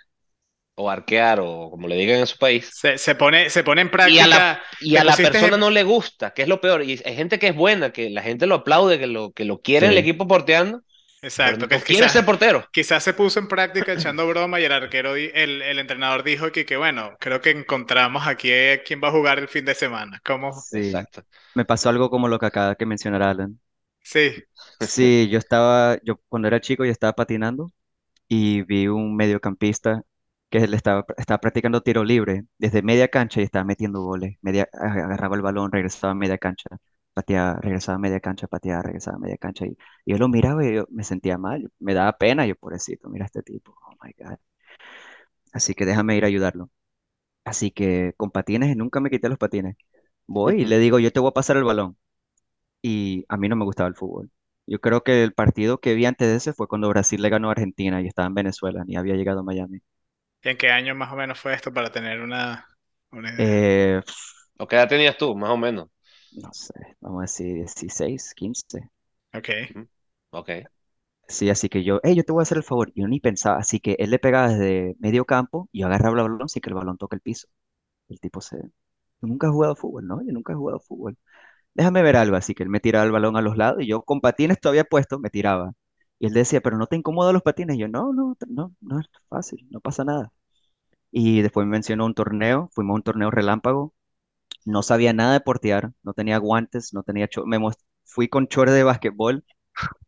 o 0.77 0.91
arquear 0.91 1.41
o 1.41 1.71
como 1.71 1.89
le 1.89 1.97
digan 1.97 2.21
en 2.21 2.27
su 2.29 2.39
país, 2.39 2.75
se, 2.75 2.99
se 2.99 3.15
pone, 3.15 3.51
se 3.51 3.65
pone 3.65 3.81
en 3.83 3.91
y 4.01 4.19
a 4.21 4.27
la, 4.27 4.41
práctica. 4.41 4.63
y 4.79 4.97
a 4.97 5.05
la 5.05 5.21
persona 5.21 5.57
en- 5.57 5.59
no 5.59 5.71
le 5.71 5.83
gusta, 5.85 6.33
que 6.33 6.43
es 6.43 6.49
lo 6.49 6.61
peor, 6.61 6.83
y 6.85 7.01
hay 7.05 7.17
gente 7.17 7.39
que 7.39 7.49
es 7.49 7.57
buena, 7.57 7.93
que 7.93 8.11
la 8.11 8.23
gente 8.23 8.47
lo 8.47 8.57
aplaude, 8.57 8.99
que 8.99 9.07
lo, 9.07 9.33
que 9.33 9.45
lo 9.45 9.61
quiere 9.61 9.87
en 9.87 9.93
el 9.93 9.99
sí, 9.99 9.99
equipo 9.99 10.27
porteando, 10.29 10.83
Exacto, 11.21 11.69
que 11.69 11.83
quiere 11.83 12.09
ser 12.09 12.25
quizás, 12.25 12.27
portero. 12.27 12.65
quizás 12.73 13.03
se 13.05 13.13
puso 13.15 13.41
en 13.41 13.49
práctica 13.49 13.93
echando 13.93 14.27
broma 14.29 14.61
y 14.61 14.65
el 14.65 14.73
arquero, 14.73 15.17
el, 15.17 15.63
el 15.63 15.79
entrenador 15.81 16.23
dijo 16.23 16.53
que, 16.53 16.65
que 16.65 16.77
bueno, 16.77 17.17
creo 17.21 17.41
que 17.41 17.51
encontramos 17.51 18.27
aquí 18.27 18.53
a 18.53 18.83
quién 18.85 19.01
va 19.03 19.09
a 19.09 19.13
jugar 19.13 19.39
el 19.41 19.49
fin 19.49 19.65
de 19.65 19.75
semana. 19.75 20.21
¿Cómo? 20.25 20.65
sí. 20.71 20.97
Exacto. 20.97 21.25
Me 21.55 21.65
pasó 21.65 21.89
algo 21.89 22.11
como 22.11 22.29
lo 22.29 22.39
que 22.39 22.47
acaba 22.47 22.75
de 22.75 22.87
mencionar 22.87 23.23
Alan. 23.23 23.61
Sí, 24.03 24.43
Sí, 24.81 25.29
yo 25.29 25.39
estaba, 25.39 25.99
yo 26.05 26.19
cuando 26.29 26.47
era 26.49 26.61
chico 26.61 26.85
yo 26.85 26.93
estaba 26.93 27.13
patinando 27.15 27.73
y 28.29 28.63
vi 28.63 28.89
un 28.89 29.17
mediocampista 29.17 30.05
que 30.51 30.67
le 30.69 30.77
estaba, 30.77 31.07
estaba 31.19 31.41
practicando 31.41 31.83
tiro 31.83 32.05
libre 32.05 32.47
desde 32.59 32.83
media 32.83 33.09
cancha 33.09 33.41
y 33.41 33.45
estaba 33.45 33.65
metiendo 33.65 34.03
goles. 34.03 34.39
Media, 34.43 34.69
agarraba 34.73 35.37
el 35.37 35.43
balón, 35.43 35.73
regresaba 35.73 36.13
a 36.13 36.15
media 36.17 36.39
cancha. 36.39 36.71
pateaba, 37.15 37.61
regresaba 37.61 37.97
a 37.97 38.01
media 38.01 38.21
cancha, 38.21 38.49
pateaba, 38.49 38.83
regresaba 38.83 39.17
a 39.19 39.21
media 39.21 39.39
cancha. 39.39 39.67
Y, 39.67 39.71
y 40.07 40.13
yo 40.13 40.19
lo 40.19 40.29
miraba 40.29 40.65
y 40.67 40.75
yo 40.77 40.87
me 40.91 41.05
sentía 41.05 41.39
mal, 41.39 41.71
me 41.81 41.95
daba 41.95 42.19
pena, 42.19 42.47
yo 42.47 42.57
pobrecito, 42.57 43.09
mira 43.11 43.27
este 43.27 43.43
tipo, 43.43 43.75
oh 43.87 43.95
my 44.05 44.13
God. 44.19 44.39
Así 45.53 45.75
que 45.75 45.85
déjame 45.87 46.17
ir 46.17 46.25
a 46.25 46.27
ayudarlo. 46.29 46.71
Así 47.45 47.71
que 47.73 48.15
con 48.17 48.31
patines, 48.33 48.77
nunca 48.77 49.01
me 49.01 49.11
quité 49.11 49.29
los 49.29 49.39
patines. 49.39 49.77
Voy 50.27 50.63
y 50.63 50.67
le 50.67 50.79
digo, 50.81 50.99
yo 50.99 51.13
te 51.13 51.21
voy 51.21 51.31
a 51.31 51.33
pasar 51.35 51.57
el 51.59 51.65
balón. 51.65 51.99
Y 52.83 53.25
a 53.29 53.37
mí 53.39 53.49
no 53.49 53.57
me 53.57 53.65
gustaba 53.65 53.89
el 53.91 53.97
fútbol. 53.97 54.31
Yo 54.69 54.81
creo 54.81 55.03
que 55.03 55.25
el 55.25 55.33
partido 55.35 55.79
que 55.81 55.95
vi 55.95 56.07
antes 56.07 56.29
de 56.29 56.37
ese 56.37 56.53
fue 56.53 56.69
cuando 56.69 56.89
Brasil 56.89 57.21
le 57.23 57.29
ganó 57.31 57.49
a 57.49 57.53
Argentina 57.53 58.01
y 58.03 58.07
estaba 58.07 58.29
en 58.29 58.35
Venezuela, 58.35 58.85
ni 58.87 58.97
había 58.97 59.17
llegado 59.17 59.41
a 59.41 59.43
Miami. 59.43 59.81
¿Y 60.43 60.49
en 60.51 60.57
qué 60.57 60.71
año 60.71 60.95
más 60.95 61.13
o 61.13 61.17
menos 61.17 61.39
fue 61.41 61.55
esto 61.55 61.73
para 61.73 61.93
tener 61.93 62.21
una, 62.21 62.69
una 63.11 63.33
idea? 63.33 63.55
Eh, 63.55 64.03
¿O 64.59 64.67
qué 64.69 64.77
edad 64.77 64.89
tenías 64.89 65.17
tú, 65.17 65.35
más 65.37 65.51
o 65.51 65.57
menos? 65.57 65.89
no 66.33 66.49
sé, 66.55 66.73
vamos 67.03 67.19
a 67.19 67.23
decir 67.25 67.55
16, 67.55 68.33
15. 68.35 68.89
Ok. 69.35 69.49
Ok. 70.31 70.51
Sí, 71.29 71.51
así 71.51 71.69
que 71.69 71.85
yo, 71.85 72.01
hey, 72.03 72.15
yo 72.17 72.25
te 72.25 72.33
voy 72.33 72.41
a 72.41 72.43
hacer 72.45 72.57
el 72.59 72.65
favor. 72.65 72.91
Yo 72.95 73.07
ni 73.07 73.21
pensaba, 73.21 73.59
así 73.59 73.81
que 73.81 73.97
él 73.99 74.11
le 74.11 74.19
pegaba 74.19 74.49
desde 74.49 74.97
medio 74.99 75.25
campo 75.27 75.69
y 75.73 75.81
yo 75.81 75.87
agarraba 75.87 76.17
el 76.23 76.23
balón 76.31 76.49
sin 76.49 76.63
que 76.63 76.71
el 76.71 76.75
balón 76.75 76.97
toque 76.97 77.17
el 77.17 77.21
piso. 77.23 77.49
El 78.09 78.21
tipo 78.21 78.41
se... 78.43 78.59
Yo 78.59 79.29
nunca 79.29 79.49
he 79.49 79.51
jugado 79.51 79.77
fútbol, 79.77 80.07
¿no? 80.07 80.23
Yo 80.23 80.33
nunca 80.33 80.53
he 80.53 80.57
jugado 80.57 80.81
fútbol. 80.81 81.19
Déjame 81.79 82.03
ver 82.03 82.17
algo, 82.19 82.37
así 82.37 82.55
que 82.55 82.65
él 82.65 82.71
me 82.71 82.81
tiraba 82.81 83.07
el 83.07 83.13
balón 83.13 83.37
a 83.39 83.43
los 83.43 83.57
lados 83.59 83.83
y 83.83 83.89
yo 83.89 84.03
con 84.03 84.21
patines 84.23 84.61
todavía 84.61 84.85
puestos 84.85 85.21
me 85.21 85.31
tiraba. 85.31 85.73
Y 86.21 86.27
él 86.29 86.35
decía, 86.35 86.61
pero 86.63 86.79
no 86.79 86.87
te 86.89 86.97
incomodan 86.97 87.35
los 87.35 87.43
patines. 87.45 87.77
Y 87.77 87.81
yo, 87.81 87.89
no, 87.89 88.13
no, 88.15 88.37
no, 88.49 88.75
no 88.83 89.01
es 89.01 89.07
fácil, 89.31 89.67
no 89.71 89.81
pasa 89.81 90.05
nada. 90.05 90.33
Y 91.13 91.43
después 91.43 91.67
me 91.67 91.73
mencionó 91.73 92.07
un 92.07 92.15
torneo, 92.15 92.71
fuimos 92.75 92.95
a 92.95 92.97
un 92.97 93.03
torneo 93.03 93.31
relámpago. 93.31 93.95
No 94.67 94.83
sabía 94.83 95.13
nada 95.15 95.35
de 95.35 95.41
portear, 95.41 95.93
no 96.05 96.15
tenía 96.15 96.39
guantes, 96.39 96.95
no 96.95 97.03
tenía... 97.05 97.29
Me 97.47 97.59
fui 98.05 98.29
con 98.29 98.47
short 98.47 98.71
de 98.73 98.85
basquetbol 98.85 99.45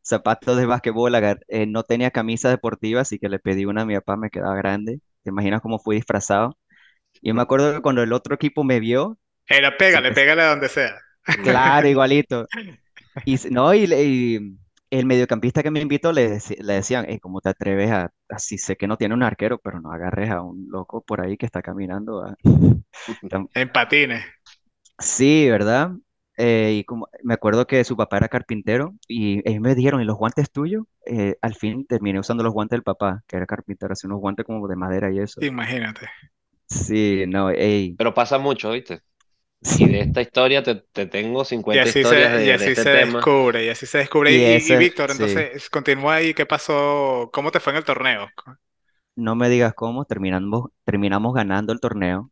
zapatos 0.02 0.56
de 0.58 0.66
basquetbol, 0.66 1.14
agar- 1.14 1.40
eh, 1.48 1.66
no 1.66 1.84
tenía 1.84 2.10
camisa 2.10 2.50
deportiva, 2.50 3.02
así 3.02 3.18
que 3.18 3.28
le 3.28 3.38
pedí 3.40 3.64
una 3.66 3.82
a 3.82 3.86
mi 3.86 3.94
papá, 3.96 4.16
me 4.16 4.30
quedaba 4.30 4.56
grande. 4.56 5.00
¿Te 5.22 5.30
imaginas 5.30 5.60
cómo 5.62 5.78
fui 5.78 5.96
disfrazado? 5.96 6.58
Yo 7.22 7.34
me 7.34 7.42
acuerdo 7.42 7.74
que 7.74 7.82
cuando 7.82 8.02
el 8.02 8.12
otro 8.14 8.34
equipo 8.36 8.64
me 8.64 8.80
vio, 8.80 9.18
Era 9.56 9.76
pégale, 9.76 10.12
pégale 10.16 10.42
a 10.42 10.48
donde 10.52 10.70
sea. 10.70 10.98
Claro, 11.42 11.88
igualito. 11.88 12.48
Y, 13.24 13.36
no, 13.50 13.74
y, 13.74 14.58
el 14.90 15.06
mediocampista 15.06 15.62
que 15.62 15.70
me 15.70 15.80
invitó 15.80 16.12
le, 16.12 16.30
deci- 16.36 16.58
le 16.62 16.74
decían, 16.74 17.06
"Ey, 17.08 17.18
¿cómo 17.20 17.40
te 17.40 17.50
atreves 17.50 17.90
a, 17.92 18.10
así 18.28 18.58
sé 18.58 18.76
que 18.76 18.86
no 18.88 18.96
tiene 18.98 19.14
un 19.14 19.22
arquero, 19.22 19.58
pero 19.58 19.80
no 19.80 19.92
agarres 19.92 20.30
a 20.30 20.42
un 20.42 20.66
loco 20.70 21.02
por 21.02 21.20
ahí 21.22 21.36
que 21.36 21.46
está 21.46 21.62
caminando? 21.62 22.24
a-". 22.24 22.36
En 23.54 23.68
patines. 23.72 24.24
Sí, 24.98 25.48
¿verdad? 25.48 25.92
Eh, 26.36 26.76
y 26.80 26.84
como 26.84 27.08
me 27.22 27.34
acuerdo 27.34 27.66
que 27.66 27.84
su 27.84 27.96
papá 27.96 28.16
era 28.18 28.28
carpintero 28.28 28.94
y 29.08 29.46
ellos 29.48 29.60
me 29.60 29.74
dijeron, 29.74 30.00
¿y 30.00 30.04
los 30.04 30.16
guantes 30.16 30.50
tuyos? 30.50 30.84
Eh, 31.06 31.36
al 31.42 31.54
fin 31.54 31.86
terminé 31.86 32.18
usando 32.20 32.42
los 32.44 32.52
guantes 32.52 32.76
del 32.76 32.82
papá, 32.82 33.22
que 33.26 33.36
era 33.36 33.46
carpintero, 33.46 33.92
así 33.92 34.06
unos 34.06 34.20
guantes 34.20 34.44
como 34.46 34.66
de 34.68 34.76
madera 34.76 35.10
y 35.12 35.18
eso. 35.18 35.46
Imagínate. 35.48 36.08
Sí, 36.68 37.24
no, 37.26 37.50
ey. 37.50 37.98
Pero 37.98 38.14
pasa 38.14 38.38
mucho, 38.38 38.72
¿viste? 38.72 39.02
Y 39.62 39.88
de 39.88 40.00
esta 40.02 40.20
historia 40.20 40.62
te, 40.62 40.74
te 40.76 41.06
tengo 41.06 41.44
Y 41.70 41.78
50 41.78 41.88
así 41.88 42.04
historias 42.04 42.04
se, 42.04 42.42
y 42.42 42.50
de, 42.50 42.56
de 42.56 42.66
así 42.66 42.66
este 42.66 42.84
se 42.84 42.90
tema. 42.90 43.30
descubre, 43.30 43.64
y 43.64 43.68
así 43.68 43.86
se 43.86 43.98
descubre. 43.98 44.32
Y 44.32 44.42
Y, 44.42 44.56
y- 44.70 44.72
y 44.72 44.76
ese, 44.76 44.76
Víctor, 44.76 45.10
sí, 45.10 45.12
entonces, 45.12 45.70
continúa 45.70 46.16
ahí, 46.16 46.34
¿qué 46.34 46.46
pasó? 46.46 47.30
¿Cómo 47.32 47.50
te 47.52 47.60
fue 47.60 47.72
en 47.72 47.78
el 47.78 47.84
torneo? 47.84 48.32
no 49.16 49.34
me 49.36 49.48
digas 49.48 49.74
cómo, 49.74 50.04
terminamos, 50.04 50.70
terminamos 50.84 51.34
ganando 51.34 51.72
el 51.72 51.80
torneo. 51.80 52.30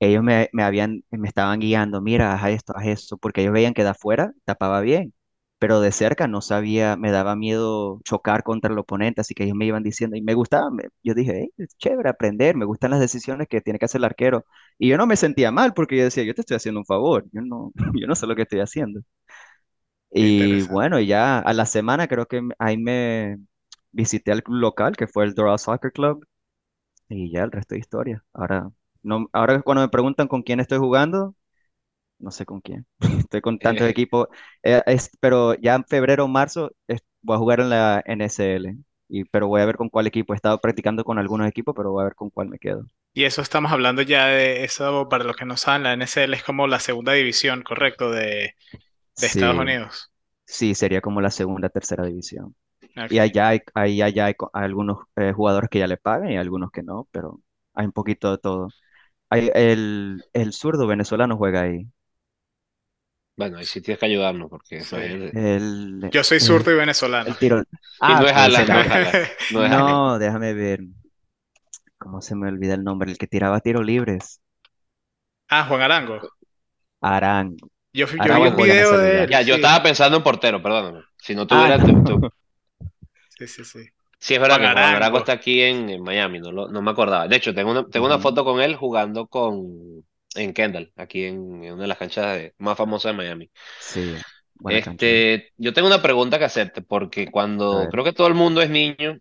Ellos 0.00 0.22
me, 0.24 0.50
me 0.52 0.64
habían, 0.64 1.04
me 1.10 1.28
estaban 1.28 1.60
guiando, 1.60 2.02
mira, 2.02 2.34
haz 2.34 2.50
esto, 2.52 2.74
haz 2.76 2.86
eso, 2.86 3.18
porque 3.18 3.42
ellos 3.42 3.52
veían 3.54 3.74
que 3.74 3.84
de 3.84 3.90
afuera 3.90 4.32
tapaba 4.44 4.80
bien, 4.82 5.14
pero 5.58 5.80
de 5.80 5.92
cerca 5.92 6.28
no 6.28 6.42
sabía, 6.42 6.96
me 6.96 7.10
daba 7.12 7.36
miedo 7.36 8.00
chocar 8.04 8.42
contra 8.44 8.72
el 8.72 8.78
oponente, 8.78 9.20
así 9.22 9.34
que 9.34 9.44
ellos 9.44 9.56
me 9.56 9.66
iban 9.66 9.82
diciendo, 9.84 10.16
y 10.16 10.22
me 10.22 10.34
gustaba, 10.34 10.70
me- 10.70 10.84
yo 11.04 11.14
dije, 11.14 11.32
hey, 11.42 11.50
es 11.58 11.76
chévere 11.78 12.10
aprender, 12.10 12.56
me 12.56 12.66
gustan 12.66 12.92
las 12.92 13.00
decisiones 13.00 13.48
que 13.48 13.60
tiene 13.62 13.78
que 13.78 13.86
hacer 13.86 14.00
el 14.00 14.04
arquero, 14.06 14.44
y 14.78 14.88
yo 14.88 14.96
no 14.98 15.06
me 15.06 15.16
sentía 15.16 15.50
mal, 15.52 15.74
porque 15.74 15.96
yo 15.98 16.04
decía, 16.04 16.24
yo 16.24 16.34
te 16.34 16.42
estoy 16.42 16.56
haciendo 16.56 16.80
un 16.80 16.86
favor, 16.86 17.24
yo 17.32 17.42
no, 17.42 17.72
yo 18.00 18.06
no 18.06 18.14
sé 18.14 18.26
lo 18.26 18.36
que 18.36 18.42
estoy 18.42 18.60
haciendo. 18.60 19.00
Y 20.10 20.62
bueno, 20.62 21.00
ya 21.00 21.38
a 21.40 21.52
la 21.52 21.66
semana 21.66 22.08
creo 22.08 22.26
que 22.26 22.40
ahí 22.58 22.78
me 22.78 23.38
visité 23.92 24.32
al 24.32 24.42
club 24.42 24.58
local, 24.58 24.96
que 24.96 25.06
fue 25.06 25.24
el 25.24 25.34
Doral 25.34 25.58
Soccer 25.58 25.92
Club, 25.92 26.26
y 27.08 27.30
ya 27.32 27.44
el 27.44 27.52
resto 27.52 27.74
de 27.76 27.80
historia. 27.80 28.24
Ahora, 28.34 28.70
no, 29.02 29.28
ahora 29.32 29.62
cuando 29.62 29.82
me 29.82 29.88
preguntan 29.90 30.28
con 30.28 30.42
quién 30.42 30.60
estoy 30.60 30.78
jugando, 30.78 31.34
no 32.18 32.30
sé 32.32 32.46
con 32.46 32.60
quién. 32.62 32.86
Estoy 33.24 33.42
con 33.42 33.60
tantos 33.60 33.88
Eh, 33.88 33.90
equipos. 33.90 34.28
Eh, 34.62 34.82
es- 34.86 35.10
pero 35.20 35.54
ya 35.56 35.74
en 35.76 35.84
febrero 35.86 36.24
o 36.26 36.28
marzo 36.28 36.72
es- 36.88 37.02
voy 37.22 37.36
a 37.36 37.38
jugar 37.40 37.60
en 37.60 37.70
la 37.70 38.02
NSL. 38.06 38.78
Y, 39.08 39.24
pero 39.24 39.48
voy 39.48 39.60
a 39.62 39.66
ver 39.66 39.76
con 39.76 39.88
cuál 39.88 40.06
equipo. 40.06 40.32
He 40.34 40.36
estado 40.36 40.60
practicando 40.60 41.04
con 41.04 41.18
algunos 41.18 41.48
equipos, 41.48 41.74
pero 41.76 41.92
voy 41.92 42.02
a 42.02 42.04
ver 42.06 42.14
con 42.14 42.30
cuál 42.30 42.48
me 42.48 42.58
quedo. 42.58 42.86
Y 43.12 43.24
eso 43.24 43.42
estamos 43.42 43.72
hablando 43.72 44.02
ya 44.02 44.26
de 44.26 44.64
eso, 44.64 45.08
para 45.08 45.24
los 45.24 45.36
que 45.36 45.44
no 45.44 45.56
saben, 45.56 45.82
la 45.82 45.92
NSL 45.92 46.36
es 46.36 46.42
como 46.44 46.66
la 46.66 46.78
segunda 46.80 47.12
división, 47.12 47.62
correcto, 47.62 48.10
de, 48.10 48.56
de 49.18 49.26
Estados 49.28 49.56
Sí, 49.56 49.58
Unidos. 49.58 50.12
sí, 50.46 50.74
sería 50.74 51.00
como 51.02 51.20
la 51.20 51.30
segunda, 51.30 51.68
tercera 51.68 52.06
división. 52.06 52.56
Ok. 52.96 53.10
Y 53.10 53.18
allá 53.20 53.48
hay, 53.50 53.60
ahí 53.74 54.02
allá 54.02 54.26
hay, 54.26 54.34
hay 54.54 54.64
algunos 54.64 54.98
eh, 55.16 55.32
jugadores 55.34 55.70
que 55.70 55.78
ya 55.80 55.86
le 55.88 55.98
pagan 55.98 56.30
y 56.32 56.38
algunos 56.38 56.70
que 56.72 56.82
no, 56.82 57.08
pero 57.12 57.40
hay 57.74 57.86
un 57.86 57.92
poquito 57.92 58.32
de 58.32 58.38
todo. 58.38 58.68
Hay, 59.30 59.50
el, 59.54 60.24
el 60.34 60.52
zurdo 60.54 60.86
venezolano 60.86 61.36
juega 61.38 61.62
ahí. 61.62 61.86
Bueno, 63.38 63.58
ahí 63.58 63.64
sí 63.66 63.80
tienes 63.82 64.00
que 64.00 64.06
ayudarnos, 64.06 64.50
porque 64.50 64.80
Sí. 64.80 64.96
imagínate. 64.96 65.32
El, 65.32 66.10
Yo 66.10 66.24
soy 66.24 66.40
el, 66.40 66.40
zurdo 66.40 66.72
y 66.72 66.76
venezolano. 66.76 67.30
el 67.30 67.38
tiro. 67.38 67.62
Y 68.06 68.14
Ah, 68.14 68.16
no 68.16 68.26
es 68.26 68.34
Alan, 68.36 68.70
no 68.70 68.80
será. 68.80 68.82
es 68.82 68.90
Alan, 68.90 69.16
no 69.48 69.64
es 69.64 69.72
Alan. 69.72 70.02
No, 70.08 70.18
déjame 70.18 70.54
ver. 70.54 70.80
¿Cómo 71.96 72.20
se 72.20 72.34
me 72.34 72.48
olvida 72.48 72.74
el 72.74 72.82
nombre? 72.82 73.10
El 73.12 73.18
que 73.18 73.28
tiraba 73.28 73.60
tiros 73.60 73.84
libres. 73.86 74.40
Ah, 75.50 75.64
Juan 75.68 75.82
Arango. 75.82 76.22
Arango. 77.00 77.68
Yo, 77.92 78.06
yo 78.06 78.34
vi 78.34 78.46
un 78.46 78.56
video 78.56 78.96
de 78.98 79.18
él, 79.24 79.28
ya, 79.28 79.42
yo 79.42 79.54
estaba 79.56 79.82
pensando 79.82 80.16
en 80.18 80.22
portero, 80.22 80.62
perdóname. 80.62 81.02
Si 81.18 81.34
no 81.34 81.46
Ah, 81.50 81.66
tuviera, 81.66 81.82
tu- 81.82 82.02
tu- 82.04 82.18
no. 82.20 82.30
Sí, 83.28 83.46
sí, 83.46 83.64
sí. 83.64 83.88
Sí, 84.20 84.34
es 84.34 84.40
verdad 84.40 84.56
Juan 84.56 84.60
que 84.60 84.68
Juan 84.70 84.94
Arango 84.94 84.94
Arango. 84.94 85.18
está 85.18 85.32
aquí 85.32 85.62
en, 85.62 85.88
en 85.90 86.02
Miami, 86.02 86.40
no, 86.40 86.50
lo- 86.52 86.68
no 86.68 86.82
me 86.82 86.90
acordaba. 86.90 87.28
De 87.28 87.36
hecho, 87.36 87.54
tengo 87.54 87.70
una, 87.70 87.86
tengo 87.88 88.06
una 88.06 88.16
Ujú. 88.16 88.22
foto 88.22 88.44
con 88.44 88.60
él 88.60 88.74
jugando 88.76 89.26
con, 89.28 90.04
en 90.38 90.52
Kendall, 90.54 90.92
aquí 90.96 91.24
en, 91.24 91.64
en 91.64 91.74
una 91.74 91.82
de 91.82 91.88
las 91.88 91.98
canchas 91.98 92.36
de- 92.36 92.54
más 92.58 92.76
famosas 92.78 93.12
de 93.12 93.16
Miami. 93.18 93.50
Sí, 93.76 94.24
buena 94.54 94.80
cancha. 94.80 95.08
Este, 95.08 95.52
yo 95.56 95.72
tengo 95.72 95.88
una 95.88 96.02
pregunta 96.02 96.38
que 96.38 96.44
hacerte, 96.44 96.82
porque 96.82 97.30
A 97.30 97.30
cuando 97.30 97.88
creo 97.90 98.04
que 98.04 98.12
todo 98.12 98.26
el 98.28 98.34
mundo 98.34 98.60
es 98.62 98.68
niño, 98.70 99.18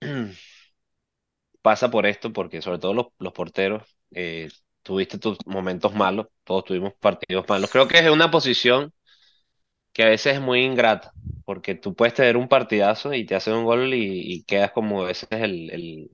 pasa 1.62 1.90
por 1.90 2.06
esto, 2.06 2.32
porque 2.32 2.62
sobre 2.62 2.78
todo 2.78 2.94
los, 2.94 3.06
los 3.18 3.32
porteros, 3.32 3.82
eh, 4.12 4.48
tuviste 4.82 5.18
tus 5.18 5.38
momentos 5.46 5.94
malos, 5.94 6.28
todos 6.44 6.64
tuvimos 6.64 6.94
partidos 6.94 7.46
malos. 7.48 7.70
Creo 7.70 7.88
que 7.88 7.98
es 7.98 8.10
una 8.10 8.30
posición 8.30 8.92
que 9.92 10.02
a 10.04 10.08
veces 10.08 10.34
es 10.36 10.40
muy 10.40 10.60
ingrata, 10.64 11.14
porque 11.44 11.74
tú 11.74 11.94
puedes 11.94 12.14
tener 12.14 12.36
un 12.36 12.48
partidazo 12.48 13.14
y 13.14 13.24
te 13.26 13.34
hacen 13.34 13.54
un 13.54 13.64
gol 13.64 13.94
y, 13.94 14.20
y 14.34 14.44
quedas 14.44 14.72
como 14.72 15.08
ese 15.08 15.26
es 15.30 15.42
el, 15.42 15.70
el, 15.70 16.10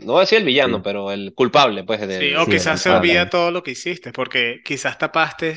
no 0.00 0.12
voy 0.14 0.18
a 0.18 0.20
decir 0.20 0.38
el 0.38 0.44
villano, 0.44 0.80
Sí, 0.80 0.82
pero 0.82 1.10
el 1.12 1.34
culpable, 1.34 1.84
pues, 1.84 2.00
Sí, 2.06 2.34
o 2.34 2.48
sí, 2.48 2.50
quizás 2.50 2.80
se 2.80 2.90
olvida 2.90 3.28
todo 3.30 3.50
lo 3.50 3.62
que 3.62 3.72
hiciste, 3.72 4.12
porque 4.12 4.60
quizás 4.64 4.98
tapaste 4.98 5.56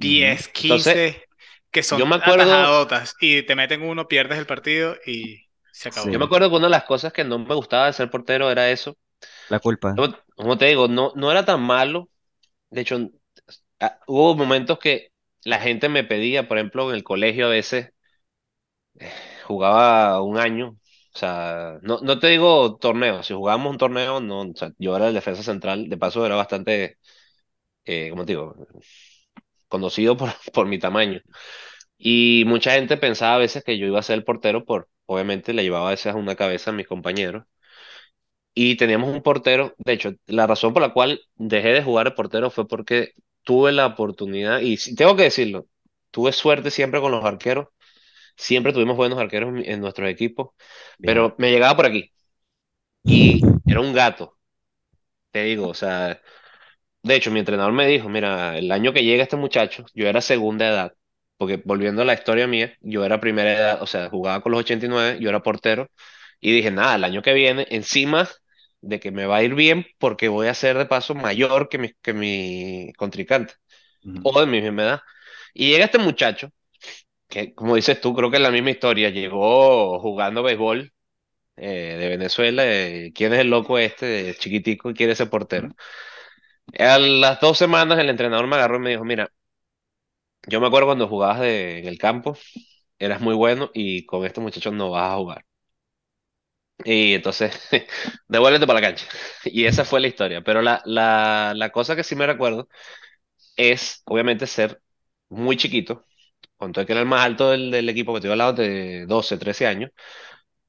Ujú. 0.00 0.38
10, 0.38 0.48
Entonces, 0.60 0.98
15 0.98 1.24
que 1.70 1.82
yo 1.90 2.06
son 2.06 2.06
me 2.06 2.16
acuerdo, 2.16 2.70
atajadotas 2.70 3.14
y 3.20 3.42
te 3.44 3.54
meten 3.56 3.82
uno, 3.82 4.08
pierdes 4.08 4.38
el 4.38 4.46
partido 4.46 4.96
y 5.06 5.48
se 5.70 5.88
acabó. 5.90 6.10
yo 6.10 6.18
me 6.18 6.24
acuerdo 6.24 6.48
que 6.50 6.56
una 6.56 6.66
de 6.66 6.70
las 6.70 6.84
cosas 6.84 7.12
que 7.12 7.24
no 7.24 7.38
me 7.38 7.54
gustaba 7.54 7.86
de 7.86 7.92
ser 7.92 8.10
portero 8.10 8.50
era 8.50 8.70
eso. 8.70 8.96
la 9.48 9.58
culpa. 9.60 9.92
Como, 9.94 10.14
como 10.36 10.58
te 10.58 10.66
digo, 10.66 10.88
no, 10.88 11.12
no 11.16 11.30
era 11.30 11.44
tan 11.44 11.62
malo. 11.62 12.10
De 12.70 12.82
hecho, 12.82 12.98
ah, 13.80 14.00
hubo 14.08 14.36
momentos 14.36 14.78
que 14.78 15.10
la 15.44 15.60
gente 15.60 15.88
me 15.88 16.04
pedía, 16.04 16.48
por 16.48 16.58
ejemplo, 16.58 16.90
en 16.90 16.96
el 16.96 17.04
colegio 17.04 17.46
a 17.48 17.50
veces 17.50 17.90
jugaba 19.46 20.20
un 20.22 20.38
año. 20.38 20.76
O 21.16 21.18
sea, 21.18 21.78
no, 21.82 21.98
no 22.02 22.18
te 22.18 22.26
digo 22.28 22.76
torneo, 22.76 23.22
si 23.22 23.32
jugábamos 23.32 23.70
un 23.72 23.78
torneo, 23.78 24.20
no, 24.20 24.42
o 24.42 24.54
sea, 24.54 24.72
yo 24.78 24.94
era 24.96 25.08
el 25.08 25.14
defensa 25.14 25.42
central, 25.42 25.88
de 25.88 25.96
paso 25.96 26.26
era 26.26 26.36
bastante, 26.36 26.98
eh, 27.84 28.12
te 28.16 28.24
digo, 28.26 28.54
conocido 29.68 30.16
por, 30.16 30.30
por 30.52 30.66
mi 30.66 30.78
tamaño. 30.78 31.20
Y 31.98 32.44
mucha 32.46 32.72
gente 32.74 32.96
pensaba 32.98 33.36
a 33.36 33.38
veces 33.38 33.64
que 33.64 33.78
yo 33.78 33.86
iba 33.86 33.98
a 34.00 34.02
ser 34.02 34.16
el 34.18 34.24
portero 34.24 34.64
por, 34.64 34.88
obviamente 35.06 35.52
le 35.54 35.62
llevaba 35.64 35.88
a 35.88 35.92
veces 35.92 36.14
una 36.14 36.36
cabeza 36.36 36.70
a 36.70 36.74
mis 36.74 36.88
compañeros. 36.88 37.44
Y 38.54 38.76
teníamos 38.76 39.10
un 39.10 39.22
portero, 39.22 39.74
de 39.78 39.92
hecho, 39.92 40.12
la 40.26 40.46
razón 40.46 40.72
por 40.72 40.80
la 40.82 40.92
cual 40.92 41.20
dejé 41.36 41.68
de 41.68 41.82
jugar 41.82 42.06
de 42.08 42.14
portero 42.16 42.50
fue 42.50 42.66
porque 42.66 43.12
tuve 43.42 43.70
la 43.72 43.86
oportunidad, 43.86 44.60
y 44.62 44.76
tengo 44.96 45.14
que 45.16 45.24
decirlo, 45.24 45.66
tuve 46.10 46.32
suerte 46.32 46.70
siempre 46.70 47.00
con 47.00 47.12
los 47.12 47.24
arqueros, 47.24 47.68
siempre 48.36 48.72
tuvimos 48.72 48.96
buenos 48.96 49.18
arqueros 49.18 49.54
en, 49.64 49.80
nuestros 49.80 50.08
equipos, 50.08 50.50
Bien. 50.98 51.14
pero 51.14 51.34
me 51.38 51.50
llegaba 51.50 51.76
por 51.76 51.86
aquí 51.86 52.12
y 53.04 53.40
era 53.66 53.80
un 53.80 53.92
gato, 53.92 54.36
te 55.30 55.44
digo, 55.44 55.68
o 55.68 55.74
sea, 55.74 56.20
de 57.06 57.14
hecho, 57.14 57.30
mi 57.30 57.38
entrenador 57.40 57.72
me 57.72 57.86
dijo, 57.86 58.08
mira, 58.08 58.58
el 58.58 58.72
año 58.72 58.92
que 58.92 59.04
llega 59.04 59.22
este 59.22 59.36
muchacho, 59.36 59.86
yo 59.94 60.08
era 60.08 60.20
segunda 60.20 60.68
edad, 60.68 60.94
porque 61.36 61.62
volviendo 61.64 62.02
a 62.02 62.04
la 62.04 62.14
historia 62.14 62.48
mía, 62.48 62.76
yo 62.80 63.04
era 63.04 63.20
primera 63.20 63.52
edad, 63.52 63.82
o 63.82 63.86
sea, 63.86 64.10
jugaba 64.10 64.42
con 64.42 64.52
los 64.52 64.60
89, 64.60 65.18
yo 65.20 65.28
era 65.28 65.42
portero, 65.42 65.88
y 66.40 66.52
dije, 66.52 66.70
nada, 66.72 66.96
el 66.96 67.04
año 67.04 67.22
que 67.22 67.32
viene, 67.32 67.66
encima 67.70 68.28
de 68.80 69.00
que 69.00 69.12
me 69.12 69.26
va 69.26 69.36
a 69.36 69.42
ir 69.44 69.54
bien, 69.54 69.86
porque 69.98 70.28
voy 70.28 70.48
a 70.48 70.54
ser 70.54 70.78
de 70.78 70.86
paso 70.86 71.14
mayor 71.14 71.68
que 71.68 71.78
mi, 71.78 71.92
que 72.02 72.12
mi 72.12 72.92
contrincante, 72.96 73.54
o 74.24 74.40
de 74.40 74.46
mi 74.46 74.60
misma 74.60 74.82
edad. 74.82 75.00
Y 75.54 75.70
llega 75.70 75.84
este 75.86 75.98
muchacho, 75.98 76.50
que 77.28 77.54
como 77.54 77.76
dices 77.76 78.00
tú, 78.00 78.14
creo 78.14 78.30
que 78.30 78.36
es 78.36 78.42
la 78.42 78.50
misma 78.50 78.70
historia, 78.70 79.10
llegó 79.10 80.00
jugando 80.00 80.42
béisbol 80.42 80.92
eh, 81.56 81.96
de 82.00 82.08
Venezuela, 82.08 82.64
eh, 82.66 83.12
¿quién 83.14 83.32
es 83.34 83.40
el 83.40 83.50
loco 83.50 83.78
este, 83.78 84.36
chiquitico, 84.38 84.90
y 84.90 84.94
quiere 84.94 85.14
ser 85.16 85.30
portero? 85.30 85.74
A 86.78 86.98
las 87.00 87.40
dos 87.40 87.58
semanas 87.58 87.98
el 87.98 88.08
entrenador 88.08 88.46
me 88.46 88.54
agarró 88.56 88.76
y 88.76 88.78
me 88.80 88.90
dijo, 88.90 89.04
mira, 89.04 89.30
yo 90.48 90.60
me 90.60 90.66
acuerdo 90.66 90.86
cuando 90.88 91.08
jugabas 91.08 91.40
de- 91.40 91.78
en 91.80 91.86
el 91.86 91.98
campo, 91.98 92.36
eras 92.98 93.20
muy 93.20 93.34
bueno 93.34 93.70
y 93.74 94.06
con 94.06 94.24
estos 94.26 94.42
muchachos 94.44 94.72
no 94.74 94.90
vas 94.90 95.12
a 95.12 95.16
jugar. 95.16 95.44
Y 96.84 97.14
entonces, 97.14 97.52
devuélvete 98.28 98.66
para 98.66 98.80
la 98.80 98.86
cancha. 98.88 99.06
Y 99.44 99.64
esa 99.64 99.84
fue 99.84 100.00
la 100.00 100.08
historia. 100.08 100.42
Pero 100.42 100.62
la, 100.62 100.82
la, 100.84 101.52
la 101.56 101.70
cosa 101.70 101.96
que 101.96 102.04
sí 102.04 102.14
me 102.16 102.26
recuerdo 102.26 102.68
es, 103.56 104.02
obviamente, 104.06 104.48
ser 104.48 104.82
muy 105.30 105.58
chiquito, 105.58 106.05
con 106.56 106.72
todo 106.72 106.86
que 106.86 106.92
era 106.92 107.00
el 107.02 107.08
más 107.08 107.24
alto 107.24 107.50
del, 107.50 107.70
del 107.70 107.88
equipo, 107.88 108.12
que 108.12 108.18
estoy 108.18 108.30
hablando 108.32 108.62
de 108.62 109.06
12 109.06 109.38
13 109.38 109.66
años, 109.66 109.90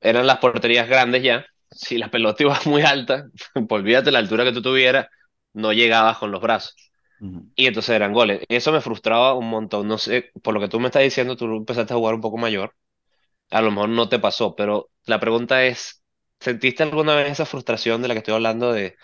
eran 0.01 0.27
las 0.27 0.37
porterías 0.39 0.87
grandes 0.89 1.23
ya. 1.23 1.45
Si 1.71 1.97
la 1.97 2.09
pelota 2.11 2.43
iba 2.43 2.59
muy 2.65 2.81
alta, 2.83 3.27
olvídate 3.69 4.11
la 4.11 4.19
altura 4.19 4.43
que 4.45 4.51
tú 4.53 4.61
tuvieras, 4.61 5.07
no 5.53 5.73
llegabas 5.73 6.17
con 6.17 6.31
los 6.31 6.41
brazos. 6.41 6.75
Y 7.55 7.67
entonces 7.67 7.95
eran 7.95 8.13
goles. 8.13 8.41
Eso 8.49 8.71
me 8.71 8.81
frustraba 8.81 9.33
un 9.35 9.49
montón. 9.49 9.87
No 9.87 9.97
sé, 9.97 10.31
por 10.43 10.53
lo 10.53 10.59
que 10.61 10.67
tú 10.69 10.79
me 10.79 10.87
estás 10.87 11.03
diciendo, 11.03 11.35
tú 11.37 11.45
empezaste 11.45 11.93
a 11.93 11.97
jugar 11.97 12.15
un 12.15 12.21
poco 12.21 12.37
mayor. 12.37 12.73
A 13.51 13.61
lo 13.61 13.71
mejor 13.71 13.89
no 13.89 14.09
te 14.09 14.19
pasó, 14.19 14.55
pero 14.55 14.89
la 15.05 15.19
pregunta 15.19 15.65
es, 15.65 16.03
¿sentiste 16.39 16.83
alguna 16.83 17.15
vez 17.15 17.31
esa 17.31 17.45
frustración 17.45 18.01
de 18.01 18.07
la 18.09 18.13
que 18.13 18.19
estoy 18.19 18.33
hablando 18.35 18.73
de, 18.73 18.95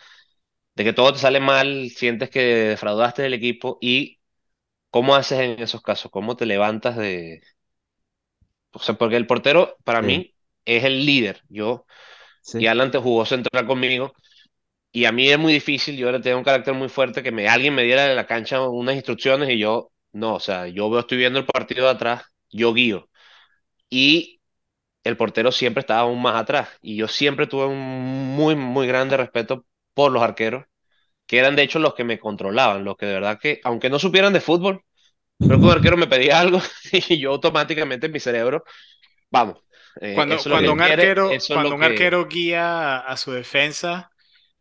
de 0.76 0.84
que 0.84 0.94
todo 0.94 1.14
te 1.14 1.20
sale 1.20 1.40
mal, 1.40 1.90
sientes 1.92 2.30
que 2.30 2.42
defraudaste 2.42 3.24
del 3.24 3.34
equipo 3.36 3.78
y 3.82 4.20
cómo 4.94 5.16
haces 5.18 5.42
en 5.42 5.62
esos 5.62 5.84
casos? 5.84 6.12
¿Cómo 6.12 6.38
te 6.38 6.48
levantas 6.48 6.98
de... 6.98 7.44
O 8.72 8.80
sea, 8.80 8.96
porque 8.96 9.16
el 9.18 9.28
portero 9.28 9.78
para 9.84 10.02
Sí, 10.02 10.02
mí 10.02 10.34
es 10.66 10.84
el 10.84 11.06
líder. 11.06 11.42
Yo, 11.50 11.86
y. 12.58 12.68
Alan 12.68 12.92
te 12.92 13.00
jugó 13.00 13.26
central 13.26 13.68
conmigo 13.68 14.14
y 14.92 15.06
a 15.06 15.12
mí 15.14 15.30
es 15.30 15.40
muy 15.40 15.54
difícil, 15.54 15.98
yo 15.98 16.08
ahora 16.08 16.22
tengo 16.22 16.38
un 16.40 16.44
carácter 16.46 16.74
muy 16.74 16.90
fuerte 16.90 17.24
que 17.24 17.32
me, 17.32 17.50
alguien 17.50 17.76
me 17.76 17.84
diera 17.84 18.06
de 18.08 18.16
la 18.16 18.28
cancha 18.28 18.68
unas 18.70 18.96
instrucciones 18.96 19.50
y 19.50 19.60
yo, 19.60 19.92
no, 20.14 20.36
o 20.36 20.42
sea, 20.42 20.68
yo 20.68 20.90
veo, 20.90 21.02
estoy 21.02 21.18
viendo 21.20 21.40
el 21.40 21.46
partido 21.46 21.86
de 21.86 21.92
atrás, 21.92 22.24
yo 22.52 22.74
guío. 22.74 23.10
Y 23.90 24.42
el 25.04 25.18
portero 25.18 25.52
siempre 25.52 25.82
estaba 25.82 26.02
aún 26.02 26.22
más 26.22 26.36
atrás. 26.38 26.70
Y 26.82 26.98
yo 26.98 27.08
siempre 27.10 27.48
tuve 27.48 27.66
un 27.68 27.80
muy, 27.80 28.56
muy 28.56 28.88
grande 28.88 29.18
respeto 29.18 29.66
por 29.96 30.12
los 30.12 30.24
arqueros, 30.24 30.66
que 31.28 31.40
eran 31.40 31.56
de 31.56 31.64
hecho 31.64 31.80
los 31.80 31.94
que 31.96 32.04
me 32.04 32.20
controlaban, 32.20 32.84
los 32.86 32.98
que 32.98 33.06
de 33.08 33.14
verdad 33.16 33.40
que, 33.42 33.60
aunque 33.64 33.90
no 33.90 34.00
supieran 34.00 34.34
de 34.34 34.42
fútbol, 34.42 34.84
pero 35.48 35.60
que 35.60 35.66
un 35.66 35.72
arquero 35.72 35.98
me 35.98 36.08
pedía 36.08 36.40
algo 36.42 36.62
y 36.94 37.20
yo 37.20 37.32
automáticamente 37.32 38.08
en 38.08 38.14
mi 38.14 38.20
cerebro, 38.22 38.64
vamos, 39.32 39.60
eh, 40.02 40.26
Cuando, 40.26 40.46
cuando 40.46 40.74
un 40.74 40.82
quiere, 40.82 41.04
arquero, 41.04 41.48
cuando 41.52 41.76
un 41.76 41.82
que... 41.82 41.84
arquero 41.84 42.28
guía 42.28 42.98
a, 42.98 43.00
a 43.00 43.18
su 43.18 43.32
defensa, 43.32 44.12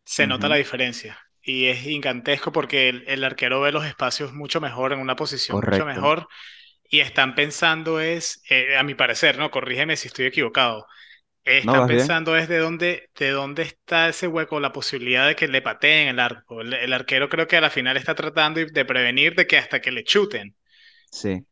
se 0.05 0.27
nota 0.27 0.49
la 0.49 0.55
diferencia. 0.55 1.19
Y 1.43 1.67
es 1.67 1.79
gigantesco 1.81 2.51
porque 2.51 2.89
el, 2.89 3.03
el 3.07 3.23
arquero 3.23 3.61
ve 3.61 3.71
los 3.71 3.85
espacios 3.85 4.33
mucho 4.33 4.61
mejor, 4.61 4.93
en 4.93 4.99
una 4.99 5.15
posición 5.15 5.61
mucho 5.61 5.85
mejor. 5.85 6.27
Y 6.89 7.01
están 7.01 7.35
pensando 7.35 7.99
es, 8.01 8.43
eh, 8.49 8.77
a 8.77 8.83
mi 8.83 8.95
parecer, 8.95 9.37
¿no? 9.39 9.51
Corrígeme 9.51 9.97
si 9.97 10.07
estoy 10.09 10.25
equivocado. 10.27 10.87
Eh, 11.45 11.59
¿No 11.61 11.75
están 11.75 11.85
vas 11.85 11.89
bien? 11.91 12.11
pensando 12.11 12.35
es 12.37 12.47
de 12.49 12.57
dónde, 12.59 13.09
de 13.17 13.31
dónde 13.31 13.63
está 13.63 14.09
ese 14.09 14.27
hueco, 14.27 14.59
la 14.59 14.71
posibilidad 14.73 15.27
de 15.27 15.35
que 15.35 15.47
le 15.47 15.61
pateen 15.61 16.07
el 16.09 16.19
arco. 16.19 16.61
El, 16.61 16.73
el 16.73 16.93
arquero 16.93 17.29
creo 17.29 17.47
que 17.47 17.57
a 17.57 17.61
la 17.61 17.69
final 17.69 17.97
está 17.97 18.15
tratando 18.15 18.61
de 18.65 18.85
prevenir 18.85 19.35
de 19.35 19.47
que 19.47 19.57
hasta 19.57 19.81
que 19.81 19.91
le 19.91 20.03
chuten. 20.03 20.55
Sí. 21.11 21.45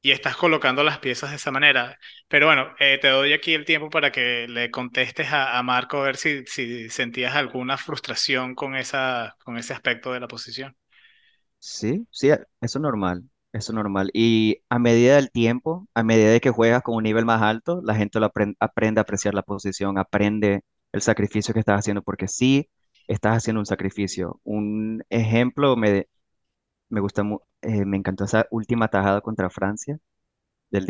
y 0.00 0.12
estás 0.12 0.36
colocando 0.36 0.84
las 0.84 0.98
piezas 1.00 1.30
de 1.30 1.36
esa 1.36 1.50
manera. 1.50 1.98
Pero 2.28 2.46
bueno, 2.46 2.74
eh, 2.78 2.98
te 3.00 3.08
doy 3.08 3.32
aquí 3.32 3.54
el 3.54 3.64
tiempo 3.64 3.90
para 3.90 4.12
que 4.12 4.46
le 4.48 4.70
contestes 4.70 5.32
a, 5.32 5.58
a 5.58 5.62
Marco 5.62 5.98
a 6.00 6.04
ver 6.04 6.16
si, 6.16 6.44
si 6.46 6.88
sentías 6.90 7.34
alguna 7.34 7.76
frustración 7.78 8.54
con 8.54 8.76
esa, 8.76 9.36
con 9.44 9.58
ese 9.58 9.72
aspecto 9.74 10.12
de 10.12 10.20
la 10.20 10.28
posición. 10.28 10.76
Sí, 11.60 12.06
sí, 12.10 12.28
eso 12.30 12.46
es 12.60 12.76
normal, 12.80 13.24
eso 13.52 13.72
es 13.72 13.74
normal. 13.76 14.10
Y 14.14 14.62
a 14.68 14.78
medida 14.78 15.16
del 15.16 15.30
tiempo, 15.30 15.88
a 15.94 16.02
medida 16.02 16.30
de 16.30 16.40
que 16.40 16.50
juegas 16.50 16.82
con 16.82 16.96
un 16.96 17.02
nivel 17.04 17.24
más 17.24 17.42
alto, 17.42 17.80
la 17.84 17.94
gente 17.94 18.20
lo 18.20 18.32
apren- 18.32 18.56
aprende 18.60 19.00
a 19.00 19.02
apreciar 19.02 19.34
la 19.34 19.42
posición, 19.42 19.98
aprende 19.98 20.62
el 20.92 21.02
sacrificio 21.02 21.54
que 21.54 21.60
estás 21.60 21.78
haciendo, 21.80 22.02
porque 22.02 22.28
sí 22.28 22.68
estás 23.08 23.36
haciendo 23.38 23.60
un 23.60 23.66
sacrificio. 23.66 24.40
Un 24.44 25.02
ejemplo, 25.10 25.76
me, 25.76 26.08
me 26.90 27.00
gusta, 27.00 27.22
mu- 27.24 27.40
eh, 27.62 27.84
me 27.86 27.96
encantó 27.98 28.24
esa 28.24 28.46
última 28.50 28.88
tajada 28.88 29.20
contra 29.22 29.50
Francia 29.50 29.98
del 30.70 30.86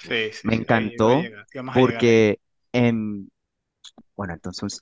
Sí, 0.00 0.30
sí, 0.32 0.32
Me 0.42 0.54
sí, 0.54 0.66
ahí 0.68 0.94
iba 0.94 1.12
a 1.12 1.16
encantó 1.16 1.16
llegar, 1.16 1.46
íbamos 1.52 1.76
a 1.76 1.80
llegar 1.80 2.06
ahí. 2.06 2.18
porque, 2.18 2.40
en, 2.72 3.30
bueno, 4.16 4.34
entonces, 4.34 4.80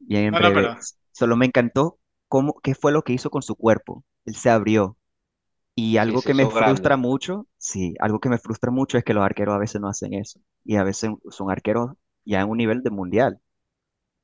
bien 0.00 0.24
en 0.26 0.36
No, 0.36 0.40
no, 0.40 0.52
breve, 0.52 0.54
pero 0.54 0.70
solo 1.12 1.36
me 1.36 1.46
encantó 1.46 2.00
cómo, 2.28 2.60
qué 2.62 2.74
fue 2.76 2.92
lo 2.92 3.02
que 3.04 3.14
hizo 3.14 3.30
con 3.30 3.42
su 3.42 3.56
cuerpo. 3.56 4.04
Él 4.26 4.36
se 4.36 4.50
abrió. 4.50 4.98
Y 5.74 5.96
algo 5.98 6.22
que 6.24 6.34
me 6.34 6.48
frustra 6.48 6.96
grande. 6.96 6.96
mucho, 6.96 7.46
sí, 7.58 7.94
algo 8.00 8.20
que 8.20 8.28
me 8.28 8.38
frustra 8.38 8.70
mucho 8.70 8.98
es 8.98 9.04
que 9.04 9.14
los 9.14 9.24
arqueros 9.24 9.54
a 9.54 9.58
veces 9.58 9.80
no 9.80 9.88
hacen 9.88 10.14
eso. 10.14 10.40
Y 10.64 10.76
a 10.76 10.84
veces 10.84 11.10
son 11.30 11.50
arqueros 11.50 11.92
ya 12.24 12.40
en 12.42 12.48
un 12.50 12.58
nivel 12.58 12.82
de 12.82 12.90
mundial. 12.90 13.40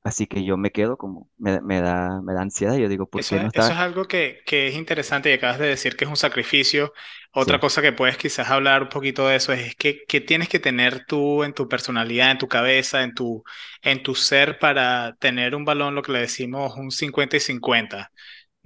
Así 0.04 0.26
que 0.28 0.44
yo 0.44 0.56
me 0.58 0.72
quedo 0.72 0.98
como, 0.98 1.30
me, 1.38 1.60
me 1.62 1.80
da, 1.82 2.22
me 2.22 2.34
da 2.34 2.42
ansiedad. 2.42 2.76
Yo 2.76 2.88
digo, 2.88 3.08
¿por 3.08 3.24
Eso 3.24 3.26
qué 3.26 3.40
no 3.40 3.46
es, 3.46 3.50
eso 3.52 3.72
está? 3.72 3.72
es 3.72 3.78
algo 3.78 4.04
que, 4.06 4.42
que 4.44 4.68
es 4.68 4.74
interesante 4.74 5.30
y 5.30 5.32
acabas 5.32 5.58
de 5.58 5.68
decir 5.68 5.96
que 5.96 6.04
es 6.04 6.10
un 6.10 6.16
sacrificio. 6.18 6.92
Otra 7.32 7.58
Sí, 7.58 7.60
cosa 7.60 7.80
que 7.80 7.92
puedes 7.92 8.18
quizás 8.18 8.50
hablar 8.50 8.82
un 8.82 8.88
poquito 8.90 9.26
de 9.26 9.36
eso 9.36 9.52
es, 9.54 9.74
que, 9.74 10.04
que 10.06 10.20
tienes 10.20 10.50
que 10.50 10.58
tener 10.60 11.06
tú 11.06 11.42
en 11.42 11.54
tu 11.54 11.66
personalidad, 11.66 12.30
en 12.30 12.38
tu 12.38 12.46
cabeza, 12.48 13.02
en 13.02 13.14
tu, 13.14 13.42
en 13.82 14.02
tu 14.02 14.14
ser 14.14 14.58
para 14.58 15.16
tener 15.18 15.54
un 15.54 15.64
balón, 15.64 15.94
lo 15.94 16.02
que 16.02 16.12
le 16.12 16.20
decimos 16.20 16.74
un 16.76 16.90
50 16.90 17.36
y 17.38 17.40
50 17.40 18.12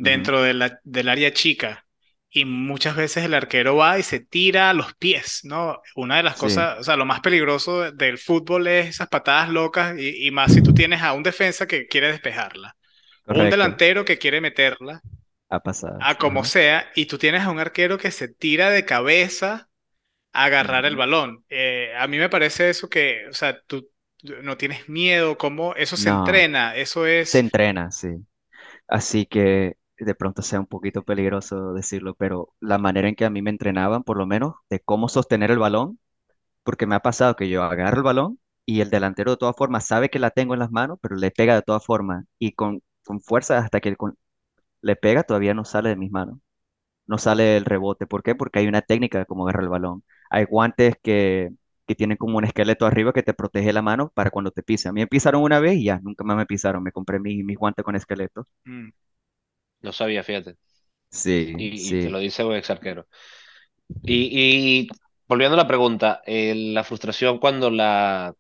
ujú, 0.01 0.31
dentro 0.31 0.43
de 0.43 0.55
la, 0.55 0.81
del 0.85 1.09
área 1.09 1.33
chica. 1.33 1.87
Y 2.33 2.45
muchas 2.45 2.97
veces 2.97 3.25
el 3.25 3.35
arquero 3.35 3.77
va 3.77 3.99
y 3.99 4.03
se 4.05 4.21
tira 4.21 4.71
a 4.71 4.75
los 4.75 4.95
pies, 4.95 5.41
¿no? 5.45 5.81
Una 5.97 6.17
de 6.19 6.23
las 6.23 6.37
sí, 6.37 6.37
cosas, 6.37 6.79
o 6.81 6.85
sea, 6.85 6.97
lo 6.97 7.05
más 7.07 7.21
peligroso 7.21 7.83
de- 7.83 7.93
del 7.93 8.19
fútbol 8.19 8.69
es 8.69 8.89
esas 8.89 9.09
patadas 9.09 9.49
locas 9.51 9.99
y, 9.99 10.27
y 10.29 10.31
más 10.31 10.53
si 10.53 10.63
tú 10.63 10.73
tienes 10.75 11.03
a 11.03 11.13
un 11.13 11.23
defensa 11.25 11.67
que 11.67 11.87
quiere 11.89 12.09
despejarla 12.09 12.77
un 13.33 13.49
delantero 13.51 14.05
que 14.05 14.19
quiere 14.19 14.41
meterla 14.41 15.03
Ha 15.49 15.61
pasado. 15.61 16.01
a 16.01 16.17
como 16.19 16.45
sea, 16.45 16.91
y 16.95 17.07
tú 17.07 17.19
tienes 17.19 17.43
a 17.43 17.51
un 17.51 17.59
arquero 17.59 17.99
que 17.99 18.11
se 18.11 18.29
tira 18.29 18.71
de 18.71 18.85
cabeza 18.87 19.69
a 20.33 20.45
agarrar 20.47 20.87
el 20.87 20.97
balón. 20.97 21.45
Eh, 21.51 21.95
a 21.99 22.09
mí 22.09 22.19
me 22.19 22.29
parece 22.31 22.71
eso 22.71 22.89
que, 22.91 23.27
o 23.31 23.35
sea, 23.35 23.61
tú 23.63 23.91
no 24.43 24.57
tienes 24.59 24.89
miedo, 24.89 25.39
cómo 25.39 25.75
eso 25.77 25.97
se 25.99 26.09
No, 26.09 26.11
entrena, 26.11 26.77
eso 26.77 27.07
se 27.23 27.39
es, 27.39 27.41
entrena, 27.41 27.91
sí. 27.93 28.09
Así 28.89 29.27
que 29.27 29.77
de 30.05 30.15
pronto 30.15 30.43
sea 30.43 30.61
un 30.61 30.67
poquito 30.67 31.03
peligroso 31.05 31.73
decirlo, 31.75 32.15
pero 32.15 32.51
la 32.61 32.79
manera 32.79 33.09
en 33.09 33.15
que 33.17 33.25
a 33.25 33.31
mí 33.31 33.43
me 33.43 33.51
entrenaban, 33.51 34.03
por 34.05 34.17
lo 34.19 34.27
menos, 34.27 34.55
de 34.71 34.81
cómo 34.81 35.09
sostener 35.09 35.51
el 35.51 35.59
balón, 35.59 35.99
porque 36.65 36.87
me 36.87 36.97
ha 36.97 37.01
pasado 37.01 37.37
que 37.37 37.49
yo 37.49 37.65
agarro 37.65 37.99
el 37.99 38.03
balón 38.05 38.41
y 38.67 38.81
el 38.83 38.91
delantero 38.91 39.33
de 39.33 39.37
todas 39.39 39.57
formas 39.57 39.87
sabe 39.87 40.11
que 40.11 40.19
la 40.21 40.31
tengo 40.31 40.55
en 40.55 40.61
las 40.61 40.71
manos, 40.73 40.99
pero 41.03 41.17
le 41.17 41.31
pega 41.33 41.55
de 41.57 41.63
todas 41.63 41.85
formas 41.85 42.25
y 42.39 42.53
con, 42.53 42.83
con 43.05 43.21
fuerza 43.21 43.59
hasta 43.59 43.81
que 43.81 43.97
le 44.83 44.97
pega 44.97 45.23
todavía 45.25 45.55
no 45.55 45.65
sale 45.65 45.91
de 45.91 45.97
mis 45.97 46.11
manos, 46.11 46.39
no 47.07 47.19
sale 47.19 47.57
el 47.57 47.65
rebote. 47.67 48.07
¿Por 48.07 48.23
qué? 48.23 48.35
Porque 48.35 48.61
hay 48.61 48.69
una 48.69 48.83
técnica 48.83 49.19
de 49.21 49.27
cómo 49.27 49.45
agarrar 49.45 49.65
el 49.65 49.71
balón. 49.71 50.05
Hay 50.31 50.45
guantes 50.47 50.97
que, 51.03 51.51
que 51.87 51.95
tienen 51.95 52.17
como 52.19 52.39
un 52.39 52.45
esqueleto 52.45 52.87
arriba 52.87 53.13
que 53.13 53.23
te 53.25 53.35
protege 53.35 53.73
la 53.75 53.83
mano 53.83 54.11
para 54.15 54.31
cuando 54.31 54.51
te 54.53 54.63
pisen. 54.63 54.91
A 54.91 54.93
mí 54.95 55.01
me 55.03 55.07
pisaron 55.09 55.43
una 55.43 55.61
vez 55.61 55.77
y 55.77 55.85
ya, 55.87 56.01
nunca 56.03 56.25
más 56.25 56.37
me 56.39 56.47
pisaron. 56.47 56.83
Me 56.83 56.93
compré 56.93 57.21
mi- 57.21 57.43
mis 57.45 57.59
guantes 57.59 57.85
con 57.85 57.97
esqueleto. 57.97 58.47
mm, 58.65 58.91
No 59.83 59.93
sabía, 59.93 60.23
fíjate. 60.25 60.57
Sí, 61.11 61.57
Y, 61.57 61.91
y 61.91 61.97
te 61.97 62.11
sí. 62.11 62.11
lo 62.11 62.19
dice 62.19 62.45
un 62.45 62.55
ex 62.55 62.71
arquero. 62.71 63.07
Y, 64.05 64.83
y 64.83 64.89
volviendo 65.29 65.55
a 65.57 65.59
la 65.59 65.69
pregunta, 65.69 66.23
eh, 66.27 66.55
la 66.55 66.85
frustración 66.85 67.39
cuando 67.39 67.71
la... 67.71 68.35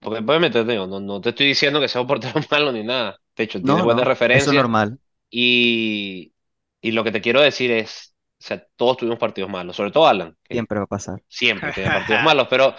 Porque 0.00 0.20
obviamente 0.20 0.64
te 0.64 0.72
digo, 0.72 0.86
no, 0.86 1.00
no 1.00 1.20
te 1.20 1.30
estoy 1.30 1.46
diciendo 1.48 1.80
que 1.80 1.88
sea 1.88 2.02
un 2.02 2.06
portero 2.06 2.40
malo 2.50 2.72
ni 2.72 2.84
nada. 2.84 3.18
De 3.36 3.44
hecho, 3.44 3.62
tienes 3.64 3.82
No, 3.82 3.86
buenas 3.86 4.06
no, 4.06 4.10
eso 4.30 4.50
es 4.50 4.54
referencias 4.54 4.54
normal. 4.54 4.98
y, 5.30 6.34
y 6.80 6.92
lo 6.92 7.04
que 7.04 7.12
te 7.12 7.20
quiero 7.22 7.40
decir 7.42 7.70
es, 7.72 8.14
o 8.40 8.44
sea, 8.44 8.66
todos 8.76 8.98
tuvimos 8.98 9.18
partidos 9.20 9.50
malos, 9.50 9.76
sobre 9.76 9.92
todo 9.92 10.06
Alan, 10.08 10.36
que 10.44 10.64
Siempre 10.64 10.78
va 10.78 10.84
a 10.84 10.86
pasar. 10.88 11.22
siempre 11.28 11.72
tiene 11.72 11.90
partidos 11.92 12.22
malos, 12.22 12.48
pero 12.50 12.74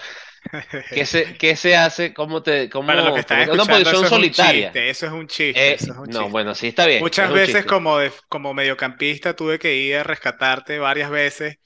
¿Qué 0.92 1.06
se, 1.06 1.38
qué 1.38 1.56
se 1.56 1.76
hace? 1.76 2.14
¿Cómo 2.14 2.42
te, 2.44 2.70
cómo, 2.70 2.86
Para 2.86 3.02
los 3.02 3.14
que 3.14 3.20
están 3.22 3.40
es 3.40 3.50
una 3.50 3.68
escuchando, 3.68 3.70
posición 3.70 4.06
eso 4.06 4.08
es 4.08 4.14
un 4.14 4.30
solitaria. 4.30 4.30
chiste, 4.32 4.90
eso 4.90 5.06
es 5.06 5.12
un 5.12 5.28
chiste, 5.28 5.74
Eh, 5.74 5.76
eso 5.76 5.92
es 5.94 5.98
un 6.00 6.08
no, 6.08 6.30
chiste. 6.30 6.32
bueno, 6.32 6.56
sí 6.56 6.68
está 6.70 6.86
bien, 6.88 7.14
es 7.18 7.18
Muchas 7.18 7.32
un 7.32 7.42
veces 7.42 7.66
como, 7.66 8.00
de- 8.00 8.12
como 8.30 8.54
mediocampista 8.54 9.36
tuve 9.36 9.60
que 9.60 9.76
ir 9.76 9.98
a 9.98 10.04
rescatarte 10.04 10.80
varias 10.80 11.10
veces, 11.12 11.58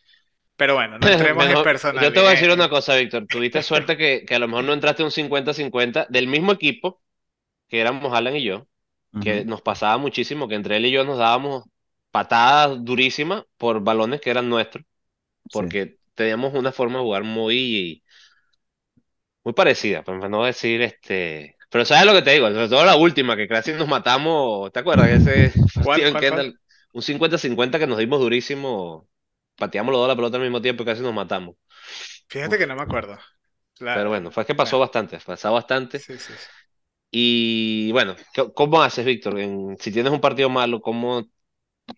pero 0.58 0.76
bueno, 0.76 1.00
no 1.00 1.08
entremos 1.08 1.46
en 1.48 1.52
Mejor, 1.54 1.72
yo 1.92 2.14
te 2.14 2.20
voy 2.20 2.28
a 2.30 2.32
decir 2.32 2.50
una 2.52 2.70
cosa, 2.70 2.96
Víctor. 2.96 3.28
Tuviste 3.28 3.62
suerte 3.62 3.98
que, 3.98 4.24
que 4.26 4.36
a 4.36 4.40
lo 4.40 4.48
mejor 4.48 4.64
no 4.66 4.74
entraste 4.74 5.04
un 5.04 5.12
50-50 5.12 6.06
del 6.10 6.28
mismo 6.28 6.52
equipo, 6.52 7.02
que 7.70 7.82
éramos 7.82 8.14
Alan 8.14 8.36
y 8.38 8.44
yo, 8.44 8.68
que 9.20 9.44
Ujú, 9.44 9.46
nos 9.46 9.62
pasaba 9.64 9.98
muchísimo, 9.98 10.48
que 10.48 10.56
entre 10.56 10.78
él 10.78 10.86
y 10.88 10.92
yo 10.92 11.06
nos 11.06 11.20
dábamos 11.20 11.66
patadas 12.12 12.84
durísimas 12.86 13.46
por 13.58 13.84
balones 13.84 14.22
que 14.22 14.32
eran 14.32 14.50
nuestros, 14.50 14.86
Sí. 15.50 15.66
porque 15.68 16.00
teníamos 16.16 16.54
una 16.56 16.72
forma 16.74 17.00
de 17.00 17.06
jugar 17.06 17.24
muy, 17.24 18.03
muy 19.44 19.54
parecida, 19.54 20.04
para 20.04 20.30
no 20.30 20.44
decir 20.46 20.82
este. 20.82 21.58
Pero 21.70 21.86
¿sabes 21.86 22.06
lo 22.06 22.14
que 22.14 22.22
te 22.22 22.32
digo? 22.32 22.48
Sobre 22.50 22.70
todo 22.70 22.86
la 22.86 22.96
última, 22.96 23.36
que 23.36 23.48
casi 23.48 23.74
nos 23.74 23.88
matamos, 23.88 24.72
¿te 24.72 24.80
acuerdas? 24.80 25.10
Ese 25.10 25.54
¿Cuál, 25.82 26.06
cuál? 26.08 26.18
Kendall, 26.18 26.60
un 26.94 27.02
50-50 27.02 27.80
que 27.80 27.88
nos 27.88 27.98
dimos 27.98 28.20
durísimo, 28.20 29.08
pateamos 29.58 29.92
los 29.92 30.00
dos 30.02 30.08
la 30.10 30.16
pelota 30.16 30.38
al 30.38 30.44
mismo 30.44 30.62
tiempo 30.62 30.84
y 30.84 30.86
casi 30.86 31.02
nos 31.02 31.14
matamos. 31.14 31.56
Fíjate 32.28 32.58
que 32.58 32.68
no 32.68 32.76
me 32.76 32.82
acuerdo. 32.82 33.18
Pero 33.92 34.10
La, 34.10 34.10
bueno, 34.10 34.30
fue 34.32 34.46
que 34.46 34.56
pasó 34.56 34.78
bueno, 34.78 34.80
bastante, 34.80 35.20
pasó 35.20 35.54
bastante. 35.54 36.06
sí, 36.06 36.18
sí, 36.20 36.36
sí. 36.38 36.48
Y 37.12 37.92
bueno, 37.92 38.16
¿qué- 38.34 38.52
¿cómo 38.54 38.82
haces, 38.82 39.06
Víctor? 39.06 39.36
Si 39.80 39.92
tienes 39.92 40.12
un 40.12 40.22
partido 40.22 40.50
malo, 40.50 40.82
¿cómo? 40.82 41.24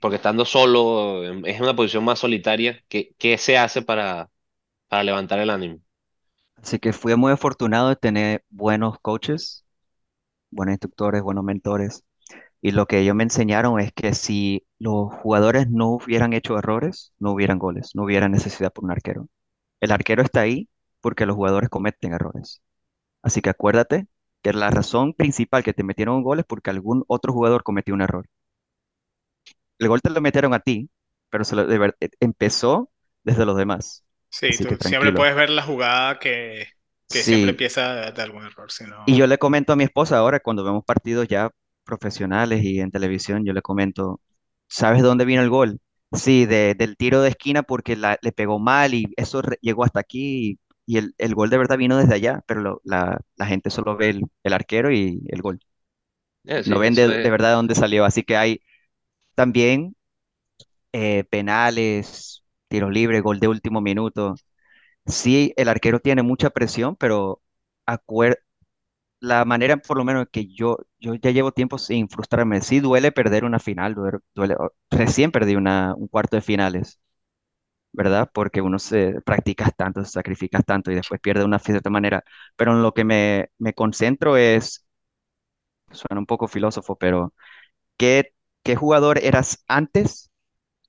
Porque 0.02 0.18
estando 0.18 0.46
solo, 0.46 1.24
es 1.46 1.62
una 1.62 1.76
posición 1.76 2.06
más 2.06 2.20
solitaria, 2.20 2.84
¿qué, 2.90 3.16
qué 3.20 3.38
se 3.38 3.58
hace 3.58 3.82
para, 3.84 4.32
para 4.90 5.04
levantar 5.04 5.40
el 5.40 5.52
ánimo? 5.52 5.82
Así 6.66 6.80
que 6.80 6.94
fui 6.94 7.16
muy 7.16 7.32
afortunado 7.32 7.90
de 7.90 7.96
tener 7.96 8.44
buenos 8.50 9.00
coaches, 9.00 9.66
buenos 10.52 10.74
instructores, 10.74 11.24
buenos 11.24 11.44
mentores. 11.46 12.06
Y 12.62 12.72
lo 12.72 12.88
que 12.88 13.00
ellos 13.02 13.16
me 13.16 13.24
enseñaron 13.24 13.80
es 13.82 13.94
que 13.94 14.14
si 14.16 14.66
los 14.80 15.14
jugadores 15.16 15.70
no 15.70 15.90
hubieran 15.92 16.34
hecho 16.34 16.58
errores, 16.60 17.14
no 17.20 17.32
hubieran 17.34 17.60
goles, 17.60 17.92
no 17.96 18.04
hubiera 18.06 18.30
necesidad 18.30 18.74
por 18.74 18.86
un 18.86 18.92
arquero. 18.92 19.30
El 19.82 19.92
arquero 19.94 20.24
está 20.24 20.42
ahí 20.42 20.70
porque 21.02 21.26
los 21.28 21.36
jugadores 21.38 21.70
cometen 21.70 22.14
errores. 22.14 22.62
Así 23.24 23.42
que 23.42 23.52
acuérdate 23.52 24.08
que 24.44 24.54
la 24.54 24.72
razón 24.72 25.14
principal 25.14 25.64
que 25.64 25.74
te 25.74 25.84
metieron 25.84 26.18
un 26.18 26.24
gol 26.24 26.40
es 26.40 26.46
porque 26.46 26.72
algún 26.72 27.04
otro 27.08 27.34
jugador 27.34 27.64
cometió 27.64 27.94
un 27.96 28.02
error. 28.04 28.28
El 29.80 29.88
gol 29.90 30.02
te 30.02 30.10
lo 30.10 30.22
metieron 30.22 30.54
a 30.54 30.60
ti, 30.60 30.90
pero 31.30 31.44
se 31.46 31.56
lo- 31.56 31.66
de 31.68 31.94
empezó 32.20 32.92
desde 33.24 33.46
los 33.46 33.58
demás. 33.58 34.05
Sí, 34.40 34.60
Así 34.60 34.66
que 34.66 34.76
tú 34.78 34.86
siempre 34.86 35.14
puedes 35.14 35.36
ver 35.36 35.50
la 35.50 35.64
jugada 35.64 36.20
que, 36.20 36.68
que 37.10 37.24
siempre 37.24 37.52
empieza 37.52 37.96
de, 37.96 38.12
de 38.12 38.22
algún 38.22 38.46
error, 38.46 38.72
si 38.72 38.84
y 39.06 39.16
yo 39.18 39.28
le 39.28 39.38
comento 39.38 39.74
a 39.74 39.76
mi 39.76 39.84
esposa 39.84 40.18
ahora 40.18 40.40
cuando 40.40 40.64
vemos 40.64 40.84
partidos 40.86 41.28
ya 41.28 41.52
profesionales 41.84 42.64
y 42.64 42.80
en 42.80 42.92
televisión, 42.92 43.46
yo 43.46 43.54
le 43.54 43.62
comento, 43.62 44.20
¿sabes 44.68 45.02
de 45.02 45.08
dónde 45.08 45.26
vino 45.26 45.42
el 45.42 45.50
gol? 45.50 45.80
Sí, 46.14 46.46
de- 46.46 46.74
del 46.76 46.98
tiro 46.98 47.22
de 47.22 47.30
esquina 47.30 47.64
porque 47.64 47.96
la- 47.96 48.18
le 48.22 48.32
pegó 48.32 48.60
mal 48.60 48.94
y 48.94 49.08
eso 49.18 49.42
re- 49.42 49.58
llegó 49.62 49.84
hasta 49.84 50.00
aquí 50.00 50.60
y, 50.86 50.94
y 50.96 50.98
el, 50.98 51.14
el 51.18 51.36
gol 51.36 51.50
de 51.50 51.58
verdad 51.58 51.78
vino 51.78 51.98
desde 51.98 52.16
allá, 52.16 52.42
pero 52.48 52.62
lo- 52.62 52.82
la, 52.84 53.20
la 53.36 53.46
gente 53.46 53.70
solo 53.70 53.96
ve 53.98 54.10
el, 54.10 54.22
el 54.44 54.54
arquero 54.54 54.92
y 54.92 55.22
el 55.30 55.42
gol. 55.42 55.60
Es 56.46 56.66
No 56.66 56.80
ven 56.80 56.96
de, 56.96 57.18
de 57.22 57.30
verdad 57.30 57.50
de 57.50 57.56
dónde 57.56 57.76
salió. 57.76 58.06
Así 58.06 58.24
que 58.24 58.38
hay 58.38 58.62
también 59.36 59.96
eh, 60.94 61.26
penales, 61.26 62.45
tiros 62.76 62.92
libres, 62.92 63.24
gol 63.24 63.40
de 63.40 63.48
último 63.48 63.82
minuto. 63.82 64.36
Sí, 65.08 65.54
el 65.58 65.70
arquero 65.70 66.00
tiene 66.00 66.24
mucha 66.24 66.50
presión, 66.52 66.96
pero 66.96 67.42
acuer- 67.88 68.40
la 69.22 69.46
manera 69.46 69.78
por 69.78 69.98
lo 69.98 70.06
menos 70.06 70.28
que 70.32 70.48
yo, 70.48 70.78
yo 71.00 71.16
ya 71.16 71.32
llevo 71.32 71.52
tiempo 71.52 71.78
sin 71.80 72.10
frustrarme. 72.10 72.62
Sí 72.62 72.80
duele 72.82 73.12
perder 73.12 73.46
una 73.46 73.60
final, 73.60 73.96
duele, 73.96 74.20
duele- 74.36 74.56
recién 74.92 75.32
perdí 75.32 75.56
una, 75.56 75.96
un 75.96 76.08
cuarto 76.08 76.36
de 76.38 76.42
finales, 76.44 77.00
¿verdad? 77.94 78.30
Porque 78.34 78.62
uno 78.62 78.80
se 78.80 79.22
practicas 79.22 79.72
tanto, 79.76 80.04
se 80.04 80.12
sacrificas 80.12 80.66
tanto 80.66 80.92
y 80.92 80.96
después 80.96 81.22
pierde 81.22 81.46
una 81.46 81.58
de 81.60 81.64
cierta 81.64 81.90
manera. 81.90 82.24
Pero 82.58 82.74
en 82.74 82.84
lo 82.84 82.94
que 82.94 83.04
me, 83.06 83.50
me 83.60 83.74
concentro 83.74 84.38
es, 84.38 84.86
suena 85.92 86.20
un 86.20 86.26
poco 86.26 86.48
filósofo, 86.48 86.96
pero 86.98 87.34
¿qué, 87.98 88.34
qué 88.64 88.76
jugador 88.78 89.20
eras 89.24 89.64
antes 89.68 90.32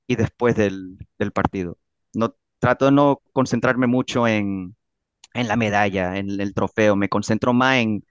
y 0.07 0.17
después 0.17 0.57
del, 0.57 0.99
del 1.19 1.33
partido? 1.33 1.79
No, 2.15 2.35
trato 2.59 2.87
de 2.87 2.93
no 2.93 3.21
concentrarme 3.33 3.87
mucho 3.87 4.27
en, 4.29 4.77
en 5.35 5.49
la 5.49 5.57
medalla, 5.57 6.17
en 6.19 6.41
el 6.41 6.55
trofeo, 6.55 6.97
me 6.97 7.09
concentro 7.11 7.53
más 7.55 7.79
en 7.79 8.05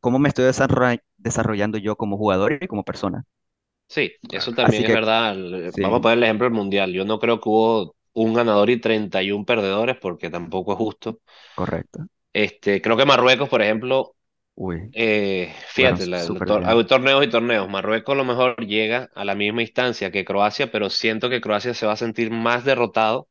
cómo 0.00 0.18
me 0.20 0.28
estoy 0.30 0.46
desarroll- 0.46 1.02
desarrollando 1.18 1.78
yo 1.78 1.96
como 1.96 2.18
jugador 2.18 2.58
y 2.62 2.68
como 2.68 2.84
persona. 2.84 3.24
sí, 3.88 4.12
eso 4.30 4.52
Claro. 4.52 4.54
también 4.54 4.84
Así 4.84 4.84
es 4.84 4.92
que 4.92 4.92
verdad. 4.92 5.36
Vamos 5.80 5.98
a 5.98 6.02
poner 6.02 6.18
el 6.18 6.24
ejemplo 6.24 6.46
del 6.46 6.54
Mundial. 6.54 6.92
Yo 6.92 7.04
no 7.04 7.18
creo 7.18 7.40
que 7.40 7.48
hubo 7.48 7.96
un 8.14 8.34
ganador 8.34 8.70
y 8.70 8.80
31 8.80 9.44
perdedores, 9.44 9.96
porque 10.00 10.30
tampoco 10.30 10.72
es 10.72 10.78
justo. 10.78 11.20
correcto. 11.54 12.06
Este, 12.32 12.80
creo 12.82 12.96
que 12.96 13.04
Marruecos, 13.04 13.48
por 13.48 13.62
ejemplo, 13.62 14.14
Uy, 14.54 14.92
eh, 14.92 15.54
fíjate, 15.68 16.06
la- 16.06 16.28
la 16.30 16.40
súper 16.40 16.48
tor- 16.48 16.62
bien. 16.62 16.66
hay 16.66 16.84
torneos 16.86 17.24
y 17.24 17.30
torneos. 17.30 17.68
Marruecos 17.68 18.14
a 18.14 18.16
lo 18.18 18.24
mejor 18.24 18.56
llega 18.66 19.10
a 19.14 19.24
la 19.24 19.34
misma 19.34 19.62
instancia 19.62 20.10
que 20.10 20.24
Croacia, 20.24 20.70
pero 20.70 20.90
siento 20.90 21.30
que 21.30 21.40
Croacia 21.40 21.74
se 21.74 21.86
va 21.86 21.92
a 21.92 21.96
sentir 21.96 22.30
más 22.30 22.64
derrotado, 22.64 23.28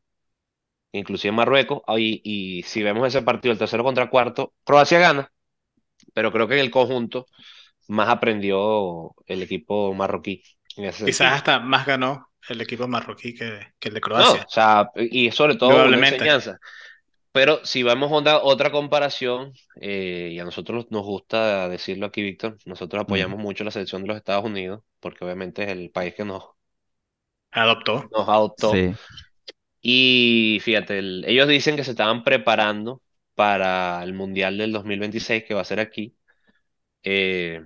inclusive 0.94 1.32
Marruecos. 1.34 1.82
Y, 1.98 2.22
y 2.24 2.64
si 2.64 2.84
vemos 2.84 3.08
ese 3.08 3.22
partido, 3.24 3.54
el 3.54 3.60
tercero 3.60 3.84
contra 3.84 4.10
cuarto, 4.10 4.54
Croacia 4.66 5.00
gana, 5.00 5.32
pero 6.14 6.32
creo 6.32 6.48
que 6.48 6.56
en 6.56 6.62
el 6.62 6.72
conjunto 6.72 7.28
más 7.88 8.10
aprendió 8.10 9.16
el 9.28 9.44
equipo 9.44 9.94
marroquí 9.96 10.44
en 10.78 10.86
ese 10.86 11.00
Quizás 11.04 11.22
sentido. 11.22 11.36
hasta 11.36 11.60
más 11.60 11.86
ganó 11.86 12.32
el 12.50 12.60
equipo 12.62 12.88
marroquí 12.88 13.36
que, 13.36 13.74
que 13.80 13.90
el 13.90 13.94
de 13.96 14.02
No, 14.14 14.32
Croacia, 14.32 14.46
o 14.46 14.50
sea, 14.50 14.92
y 14.96 15.32
sobre 15.32 15.56
todo 15.56 15.82
una 15.84 16.00
enseñanza. 16.00 16.60
Pero 17.34 17.66
si 17.66 17.84
vamos 17.84 18.12
a 18.28 18.42
otra 18.44 18.72
comparación, 18.72 19.54
eh, 19.76 20.30
y 20.34 20.40
a 20.40 20.44
nosotros 20.46 20.88
nos 20.92 21.04
gusta 21.06 21.70
decirlo 21.70 22.06
aquí, 22.08 22.22
Víctor, 22.22 22.58
nosotros 22.66 23.04
apoyamos 23.04 23.40
mucho 23.40 23.64
la 23.64 23.72
selección 23.72 24.02
de 24.02 24.10
los 24.10 24.18
Estados 24.18 24.46
Unidos, 24.46 24.84
porque 25.00 25.24
obviamente 25.24 25.64
es 25.64 25.70
el 25.70 25.92
país 25.92 26.14
que 26.16 26.26
nos, 26.26 26.44
Adoptó. 27.62 28.12
nos 28.12 28.28
adoptó. 28.30 28.84
Sí, 28.84 29.00
Y 29.82 30.60
fíjate, 30.64 31.00
el- 31.00 31.26
ellos 31.28 31.48
dicen 31.48 31.76
que 31.76 31.84
se 31.84 31.92
estaban 31.92 32.24
preparando 32.24 33.02
para 33.36 34.04
el 34.04 34.14
Mundial 34.14 34.58
del 34.58 34.72
2026, 34.72 35.44
que 35.46 35.54
va 35.54 35.62
a 35.62 35.66
ser 35.66 35.80
aquí. 35.80 36.16
Eh, 37.04 37.62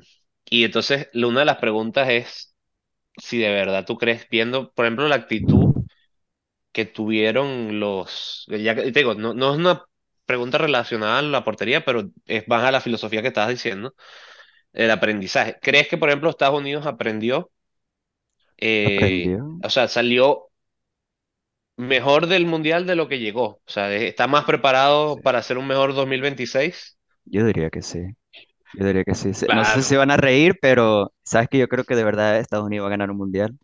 y 0.45 0.65
entonces, 0.65 1.10
una 1.15 1.41
de 1.41 1.45
las 1.45 1.58
preguntas 1.58 2.10
es 2.10 2.56
si 3.17 3.39
de 3.39 3.49
verdad 3.51 3.86
tú 3.86 3.97
crees, 3.97 4.28
viendo, 4.30 4.73
por 4.73 4.86
ejemplo, 4.86 5.08
la 5.08 5.15
actitud 5.15 5.64
que 6.75 6.85
tuvieron 6.85 7.79
los, 7.81 8.45
ya 8.49 8.75
que 8.75 8.83
te 8.93 8.99
digo, 9.01 9.15
no, 9.15 9.33
no 9.35 9.53
es 9.53 9.57
una 9.59 9.85
pregunta 10.27 10.59
relacionada 10.59 11.19
a 11.21 11.23
la 11.23 11.45
portería, 11.45 11.85
pero 11.85 12.11
es 12.27 12.47
más 12.49 12.65
a 12.65 12.71
la 12.73 12.81
filosofía 12.81 13.23
que 13.23 13.29
estabas 13.29 13.51
diciendo, 13.51 13.95
el 14.73 14.91
aprendizaje. 14.91 15.57
¿Crees 15.61 15.88
que, 15.89 15.97
por 15.97 16.09
ejemplo, 16.09 16.29
Estados 16.31 16.59
Unidos 16.59 16.85
aprendió, 16.88 17.51
eh, 18.57 19.38
aprendió. 19.39 19.61
o 19.61 19.69
sea, 19.69 19.88
salió 19.88 20.49
mejor 21.77 22.27
del 22.27 22.45
Mundial 22.45 22.85
de 22.85 22.95
lo 22.95 23.07
que 23.07 23.19
llegó? 23.19 23.45
O 23.45 23.61
sea, 23.67 23.93
está 23.93 24.27
más 24.27 24.43
Sí, 24.43 24.45
preparado 24.45 25.21
para 25.21 25.39
hacer 25.39 25.57
un 25.57 25.67
mejor 25.67 25.93
2026? 25.95 26.97
yo 27.25 27.45
diría 27.45 27.69
que 27.69 27.81
sí. 27.81 27.99
Yo 28.73 28.85
diría 28.88 29.03
que 29.05 29.15
sí. 29.15 29.31
No 29.51 29.65
sé 29.65 29.83
si 29.83 29.95
van 29.97 30.11
a 30.11 30.17
reír, 30.17 30.57
pero 30.61 31.13
sabes 31.23 31.49
que 31.49 31.57
yo 31.59 31.67
creo 31.69 31.85
que 31.85 31.95
de 31.95 32.03
verdad 32.05 32.39
Estados 32.39 32.65
Unidos 32.67 32.85
va 32.85 32.89
a 32.89 32.91
ganar 32.91 33.11
un 33.11 33.17
mundial. 33.17 33.57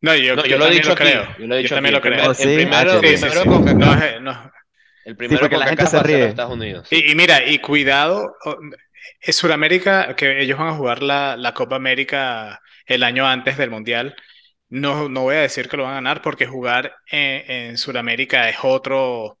No, 0.00 0.14
yo, 0.16 0.36
No, 0.36 0.44
yo 0.44 0.56
yo 0.56 0.58
lo 0.58 0.66
he 0.66 0.70
también 0.70 0.74
dicho 0.74 0.94
lo 0.94 0.94
creo. 0.94 1.22
aquí, 1.22 1.34
yo 1.36 1.46
lo 1.46 1.54
he 1.54 1.58
Yo 1.60 1.68
dicho 1.68 1.74
aquí. 1.76 1.76
también 1.76 1.94
lo 1.94 2.00
creo. 2.00 2.28
¿Oh, 2.30 2.34
primer, 2.34 2.36
el 2.38 2.52
sí? 2.52 2.66
Ah, 2.70 2.82
primero, 2.82 3.00
el 3.00 3.02
Sí, 3.02 3.16
sí, 3.16 3.16
bien. 3.16 3.30
primero 3.30 3.46
sí. 3.46 3.46
con 3.46 3.64
No 3.78 3.92
CACAF, 3.92 4.02
es, 4.02 4.20
no. 4.20 4.52
el 5.04 5.16
Sí, 5.28 5.36
primero 5.36 5.38
porque 5.38 5.56
con 5.56 5.60
la 5.60 5.68
gente 5.68 5.86
se 5.86 6.00
ríe. 6.02 6.28
Estados 6.28 6.52
Unidos. 6.54 6.88
Y, 6.90 7.12
y 7.12 7.14
mira, 7.14 7.44
y 7.48 7.58
cuidado, 7.60 8.36
en 9.20 9.32
Sudamérica, 9.32 10.14
que 10.16 10.40
ellos 10.42 10.58
van 10.58 10.68
a 10.68 10.74
jugar 10.76 11.02
la, 11.02 11.36
la 11.36 11.54
Copa 11.54 11.76
América 11.76 12.60
el 12.86 13.02
año 13.02 13.26
antes 13.26 13.56
del 13.58 13.70
Mundial. 13.70 14.16
No, 14.68 15.08
no 15.08 15.22
voy 15.22 15.36
a 15.36 15.40
decir 15.40 15.68
que 15.68 15.76
lo 15.76 15.84
van 15.84 15.92
a 15.92 15.96
ganar 15.96 16.22
porque 16.22 16.46
jugar 16.46 16.96
en, 17.10 17.50
en 17.50 17.78
Sudamérica 17.78 18.48
es 18.48 18.56
otro, 18.62 19.38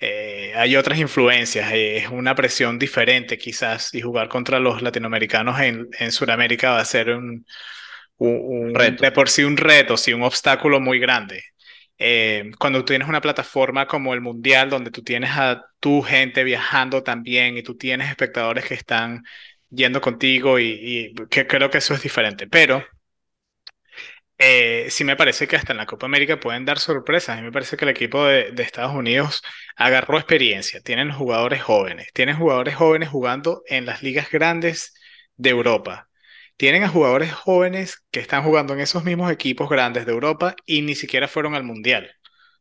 eh, 0.00 0.52
hay 0.56 0.76
otras 0.76 0.98
influencias, 0.98 1.72
eh, 1.72 1.98
es 1.98 2.08
una 2.10 2.34
presión 2.34 2.78
diferente 2.78 3.38
quizás 3.38 3.94
y 3.94 4.00
jugar 4.02 4.28
contra 4.28 4.60
los 4.60 4.82
latinoamericanos 4.82 5.60
en, 5.60 5.88
en 5.98 6.12
Sudamérica 6.12 6.72
va 6.72 6.80
a 6.80 6.84
ser 6.84 7.10
un, 7.10 7.46
un- 8.28 8.74
reto. 8.74 9.04
de 9.04 9.12
por 9.12 9.28
sí 9.28 9.44
un 9.44 9.56
reto, 9.56 9.96
sí, 9.96 10.12
un 10.12 10.22
obstáculo 10.22 10.80
muy 10.80 10.98
grande. 10.98 11.42
Eh, 11.98 12.50
cuando 12.58 12.80
tú 12.80 12.86
tienes 12.86 13.08
una 13.08 13.20
plataforma 13.20 13.86
como 13.86 14.14
el 14.14 14.20
Mundial, 14.20 14.70
donde 14.70 14.90
tú 14.90 15.02
tienes 15.02 15.30
a 15.32 15.64
tu 15.80 16.02
gente 16.02 16.44
viajando 16.44 17.02
también 17.02 17.56
y 17.56 17.62
tú 17.62 17.76
tienes 17.76 18.08
espectadores 18.10 18.64
que 18.66 18.74
están 18.74 19.22
yendo 19.70 20.00
contigo 20.00 20.58
y, 20.58 20.66
y 21.12 21.14
que 21.30 21.46
creo 21.46 21.70
que 21.70 21.78
eso 21.78 21.94
es 21.94 22.02
diferente. 22.02 22.46
Pero 22.48 22.84
eh, 24.38 24.86
sí 24.90 25.04
me 25.04 25.16
parece 25.16 25.46
que 25.46 25.56
hasta 25.56 25.72
en 25.72 25.78
la 25.78 25.86
Copa 25.86 26.06
América 26.06 26.40
pueden 26.40 26.64
dar 26.64 26.78
sorpresas. 26.78 27.36
A 27.36 27.40
mí 27.40 27.46
me 27.46 27.52
parece 27.52 27.76
que 27.76 27.84
el 27.84 27.90
equipo 27.90 28.24
de, 28.26 28.50
de 28.52 28.62
Estados 28.62 28.94
Unidos 28.94 29.42
agarró 29.76 30.18
experiencia. 30.18 30.80
Tienen 30.80 31.12
jugadores 31.12 31.62
jóvenes. 31.62 32.08
Tienen 32.12 32.36
jugadores 32.36 32.74
jóvenes 32.74 33.08
jugando 33.08 33.62
en 33.66 33.86
las 33.86 34.02
ligas 34.02 34.30
grandes 34.30 34.94
de 35.36 35.50
Europa. 35.50 36.08
Tienen 36.62 36.84
a 36.84 36.88
jugadores 36.88 37.32
jóvenes 37.32 38.04
que 38.12 38.20
están 38.20 38.44
jugando 38.44 38.72
en 38.72 38.78
esos 38.78 39.02
mismos 39.02 39.32
equipos 39.32 39.68
grandes 39.68 40.06
de 40.06 40.12
Europa 40.12 40.54
y 40.64 40.82
ni 40.82 40.94
siquiera 40.94 41.26
fueron 41.26 41.56
al 41.56 41.64
Mundial. 41.64 42.14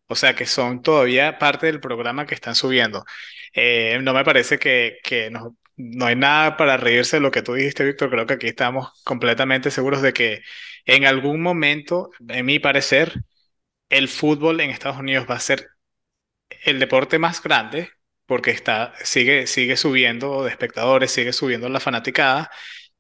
O 0.08 0.16
sea 0.16 0.36
que 0.36 0.48
son 0.48 0.82
todavía 0.82 1.38
parte 1.38 1.68
del 1.68 1.80
programa 1.80 2.26
que 2.26 2.34
están 2.34 2.56
subiendo. 2.56 3.06
Eh, 3.54 4.00
no 4.02 4.16
me 4.16 4.24
parece 4.24 4.58
que, 4.58 5.30
no, 5.32 5.56
no 5.78 6.08
hay 6.08 6.16
nada 6.16 6.58
para 6.58 6.78
reírse 6.78 7.18
de 7.18 7.22
lo 7.22 7.30
que 7.30 7.44
tú 7.44 7.54
dijiste, 7.54 7.86
Víctor. 7.86 8.10
Creo 8.10 8.26
que 8.26 8.34
aquí 8.34 8.48
estamos 8.48 8.90
completamente 9.04 9.70
seguros 9.70 10.02
de 10.02 10.14
que 10.14 10.42
en 10.86 11.06
algún 11.06 11.40
momento, 11.40 12.10
en 12.28 12.48
mi 12.48 12.58
parecer, 12.58 13.14
el 13.90 14.08
fútbol 14.08 14.62
en 14.62 14.72
Estados 14.72 14.98
Unidos 14.98 15.28
va 15.30 15.36
a 15.36 15.40
ser 15.40 15.68
el 16.64 16.80
deporte 16.80 17.20
más 17.20 17.44
grande 17.44 17.92
porque 18.26 18.50
está, 18.52 18.94
sigue, 19.04 19.46
sigue 19.46 19.78
subiendo 19.78 20.44
de 20.44 20.50
espectadores, 20.50 21.12
sigue 21.12 21.34
subiendo 21.34 21.70
la 21.70 21.80
fanaticada. 21.80 22.50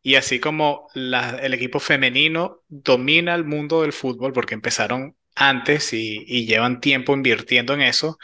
Y 0.03 0.15
así 0.15 0.39
como 0.39 0.87
la- 0.93 1.37
el 1.41 1.53
equipo 1.53 1.79
femenino 1.79 2.61
domina 2.67 3.35
el 3.35 3.45
mundo 3.45 3.81
del 3.83 3.93
fútbol 3.93 4.33
porque 4.33 4.55
empezaron 4.55 5.15
antes 5.35 5.93
y, 5.93 6.45
llevan 6.45 6.81
tiempo 6.81 7.13
invirtiendo 7.13 7.73
en 7.73 7.81
eso, 7.81 8.17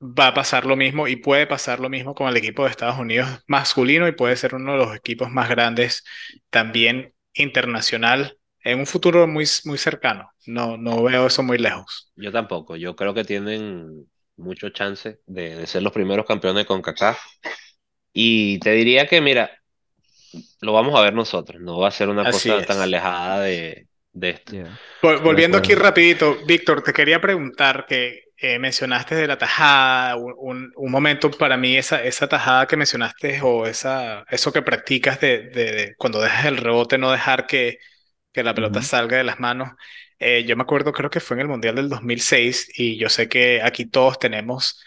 va 0.00 0.28
a 0.28 0.34
pasar 0.34 0.66
lo 0.66 0.76
mismo 0.76 1.08
y 1.08 1.16
puede 1.16 1.46
pasar 1.46 1.80
lo 1.80 1.88
mismo 1.88 2.14
con 2.14 2.28
el 2.28 2.36
equipo 2.36 2.64
de 2.64 2.70
Estados 2.70 2.98
Unidos 2.98 3.28
masculino 3.46 4.06
y 4.08 4.12
puede 4.12 4.36
ser 4.36 4.54
uno 4.54 4.72
de 4.72 4.78
los 4.78 4.94
equipos 4.96 5.30
más 5.30 5.48
grandes 5.48 6.04
también 6.50 7.14
internacional 7.34 8.38
en 8.62 8.80
un 8.80 8.86
futuro 8.86 9.26
muy, 9.26 9.44
muy 9.64 9.78
cercano. 9.78 10.30
No, 10.46 10.76
no 10.76 11.02
veo 11.02 11.26
eso 11.26 11.42
muy 11.42 11.58
lejos. 11.58 12.10
Yo 12.16 12.32
tampoco. 12.32 12.76
Yo 12.76 12.96
creo 12.96 13.14
que 13.14 13.24
tienen 13.24 14.08
mucho 14.36 14.70
chance 14.70 15.20
de, 15.26 15.54
de 15.56 15.66
ser 15.66 15.82
los 15.82 15.92
primeros 15.92 16.26
campeones 16.26 16.62
de 16.62 16.66
CONCACAF. 16.66 17.18
Y 18.12 18.58
te 18.60 18.72
diría 18.72 19.06
que, 19.06 19.20
mira, 19.20 19.50
lo 20.60 20.72
vamos 20.72 20.98
a 20.98 21.02
ver 21.02 21.14
nosotros. 21.14 21.60
No 21.60 21.78
va 21.78 21.88
a 21.88 21.90
ser 21.90 22.08
una 22.08 22.28
Así 22.28 22.52
cosa 22.52 22.64
tan 22.64 22.80
es. 22.80 22.80
alejada 22.80 23.40
de, 23.40 23.88
de 24.12 24.30
esto. 24.30 24.52
Yeah, 24.52 24.80
Vol- 25.02 25.20
Volviendo 25.22 25.58
aquí 25.58 25.74
rapidito, 25.74 26.38
Víctor, 26.46 26.82
te 26.82 26.92
quería 26.92 27.20
preguntar 27.20 27.86
que 27.88 28.24
eh, 28.38 28.58
mencionaste 28.58 29.14
de 29.14 29.26
la 29.26 29.38
tajada, 29.38 30.16
un, 30.16 30.34
un- 30.38 30.72
un 30.76 30.90
momento 30.92 31.30
para 31.30 31.56
mí, 31.56 31.76
esa, 31.76 32.02
esa 32.02 32.28
tajada 32.28 32.66
que 32.66 32.76
mencionaste 32.76 33.40
o 33.42 33.66
esa, 33.66 34.24
eso 34.30 34.52
que 34.52 34.62
practicas 34.62 35.20
de, 35.20 35.48
de- 35.50 35.72
de 35.72 35.94
cuando 35.96 36.20
dejas 36.20 36.46
el 36.46 36.56
rebote, 36.58 36.98
no 36.98 37.10
dejar 37.12 37.46
que, 37.46 37.78
que 38.32 38.42
la 38.42 38.54
pelota 38.54 38.80
Ujú. 38.80 38.82
salga 38.82 39.16
de 39.18 39.24
las 39.24 39.40
manos. 39.40 39.70
Eh, 40.18 40.44
yo 40.46 40.56
me 40.56 40.62
acuerdo, 40.62 40.92
creo 40.92 41.10
que 41.10 41.20
fue 41.20 41.36
en 41.36 41.42
el 41.42 41.48
Mundial 41.48 41.74
del 41.76 41.88
2006 41.88 42.70
y 42.76 42.98
yo 42.98 43.08
sé 43.08 43.28
que 43.28 43.62
aquí 43.62 43.86
todos 43.86 44.18
tenemos 44.18 44.82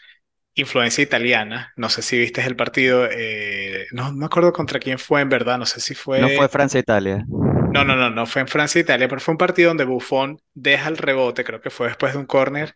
influencia 0.61 1.03
italiana. 1.03 1.73
No 1.77 1.89
sé 1.89 2.01
si 2.01 2.17
viste 2.19 2.41
el 2.41 2.55
partido, 2.55 3.07
eh, 3.11 3.87
no, 3.91 4.11
no 4.11 4.17
me 4.17 4.25
acuerdo 4.25 4.53
contra 4.53 4.79
quién 4.79 4.99
fue 4.99 5.21
en 5.21 5.29
verdad, 5.29 5.57
no 5.57 5.65
sé 5.65 5.79
si 5.81 5.95
No 6.13 6.29
fue... 6.29 6.29
fue 6.29 6.47
Francia-Italia. 6.49 7.25
No, 7.71 7.83
no, 7.85 7.95
no, 7.95 8.09
no 8.09 8.25
fue 8.25 8.41
en 8.41 8.47
Francia 8.47 8.79
e 8.79 8.81
Italia, 8.83 9.07
pero 9.07 9.21
fue 9.21 9.33
un 9.33 9.37
partido 9.37 9.69
donde 9.69 9.83
Buffon 9.85 10.39
deja 10.53 10.89
el 10.89 10.97
rebote, 10.97 11.43
creo 11.43 11.61
que 11.61 11.69
fue 11.69 11.87
después 11.87 12.13
de 12.13 12.19
un 12.19 12.25
córner, 12.25 12.73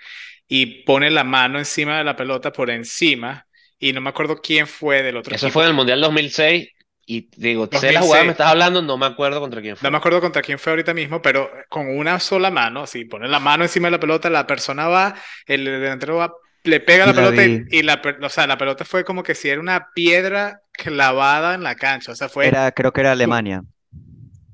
y 0.48 0.84
pone 0.84 1.10
la 1.10 1.24
mano 1.24 1.58
encima 1.60 1.98
de 1.98 2.04
la 2.04 2.16
pelota 2.16 2.52
por 2.54 2.70
encima, 2.70 3.48
y 3.80 3.92
no 3.94 4.02
me 4.02 4.10
acuerdo 4.10 4.40
quién 4.42 4.68
fue 4.68 5.02
del 5.02 5.18
otro 5.18 5.36
Eso 5.36 5.38
equipo. 5.38 5.52
fue 5.52 5.64
en 5.64 5.70
el 5.70 5.76
Mundial 5.76 6.00
2006. 6.02 6.70
Y 7.06 7.30
digo, 7.36 7.68
sé 7.72 7.92
la 7.92 8.02
2006. 8.02 8.02
jugada 8.02 8.24
me 8.24 8.32
estás 8.32 8.48
hablando, 8.52 8.82
no 8.82 8.98
me 8.98 9.06
acuerdo 9.06 9.40
contra 9.42 9.62
quién 9.62 9.76
No 9.82 9.92
fue. 9.92 9.92
me 9.92 9.98
acuerdo 9.98 10.22
contra 10.22 10.42
quién 10.42 10.58
fue 10.60 10.72
ahorita 10.72 10.94
mismo, 10.94 11.22
pero 11.22 11.52
con 11.70 11.88
una 11.98 12.20
sola 12.20 12.50
mano, 12.50 12.84
así, 12.84 13.04
pone 13.06 13.28
la 13.28 13.40
mano 13.40 13.64
encima 13.66 13.88
de 13.88 13.92
la 13.92 14.00
pelota, 14.00 14.30
la 14.30 14.48
persona 14.48 14.88
va, 14.88 15.16
el 15.46 15.66
delantero 15.66 16.16
va, 16.18 16.34
le 16.64 16.80
pega 16.80 17.06
la 17.06 17.14
la 17.14 17.14
pelota 17.16 17.44
y, 17.46 17.84
la, 17.84 18.02
o 18.22 18.30
sea, 18.30 18.48
la 18.48 18.58
pelota 18.58 18.86
fue 18.86 19.04
como 19.06 19.24
que 19.24 19.36
si 19.36 19.50
era 19.50 19.60
una 19.62 19.90
piedra 19.94 20.62
clavada 20.74 21.56
en 21.56 21.64
la 21.64 21.76
cancha, 21.76 22.12
o 22.14 22.16
sea, 22.16 22.30
fue 22.30 22.52
Era, 22.52 22.72
creo 22.72 22.94
que 22.94 23.02
era 23.02 23.12
Alemania. 23.14 23.64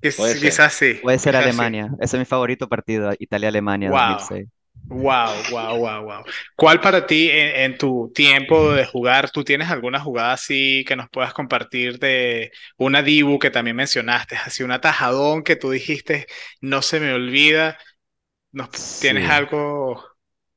ser. 0.02 0.40
quizás 0.40 0.74
sí, 0.74 1.02
Puede 1.02 1.20
ser 1.20 1.36
quizás 1.36 1.56
sí. 1.56 1.66
Alemania. 1.66 1.90
Ese 2.00 2.16
es 2.18 2.20
mi 2.20 2.26
favorito 2.26 2.70
partido, 2.70 3.12
Italia-Alemania 3.20 3.92
Wow. 3.92 3.94
2006. 3.94 4.48
Wow, 4.90 5.44
wow, 5.52 5.78
wow, 5.80 6.04
wow. 6.06 6.24
¿Cuál 6.56 6.82
para 6.82 7.08
ti 7.08 7.30
en, 7.30 7.56
en 7.74 7.78
tu 7.78 8.12
tiempo 8.16 8.74
de 8.74 8.86
jugar, 8.86 9.30
tú 9.32 9.44
tienes 9.44 9.70
alguna 9.70 10.00
jugada 10.00 10.34
así 10.34 10.84
que 10.88 10.96
nos 10.96 11.10
puedas 11.10 11.34
compartir 11.34 12.00
de 12.00 12.52
una 12.78 13.04
Dibu 13.04 13.40
que 13.40 13.52
también 13.52 13.76
mencionaste, 13.78 14.36
así 14.38 14.64
un 14.64 14.72
atajadón 14.72 15.44
que 15.44 15.56
tú 15.58 15.72
dijiste, 15.72 16.28
no 16.62 16.82
se 16.82 17.00
me 17.00 17.14
olvida, 17.14 17.78
nos, 18.54 18.70
¿tienes 19.00 19.26
Sí, 19.26 19.30
algo? 19.30 20.04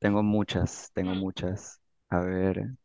Tengo 0.02 0.22
muchas, 0.22 0.90
tengo 0.94 1.14
muchas. 1.14 1.80
A 2.10 2.20
ver. 2.20 2.76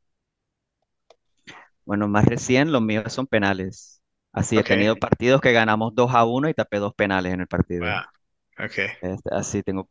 Bueno, 1.86 2.08
más 2.08 2.26
recién 2.26 2.72
los 2.72 2.82
míos 2.82 3.12
son 3.14 3.28
penales. 3.28 4.02
Así 4.34 4.58
he 4.60 4.64
Ok, 4.64 4.72
tenido 4.74 4.98
partidos 4.98 5.42
que 5.42 5.52
ganamos 5.54 5.96
2 5.96 6.12
a 6.14 6.26
1 6.26 6.50
y 6.50 6.54
tapé 6.54 6.78
dos 6.80 6.94
penales 6.96 7.34
en 7.34 7.42
el 7.42 7.48
partido. 7.48 7.98
ok. 8.60 8.80
Este, 9.02 9.30
así 9.34 9.64
tengo, 9.64 9.90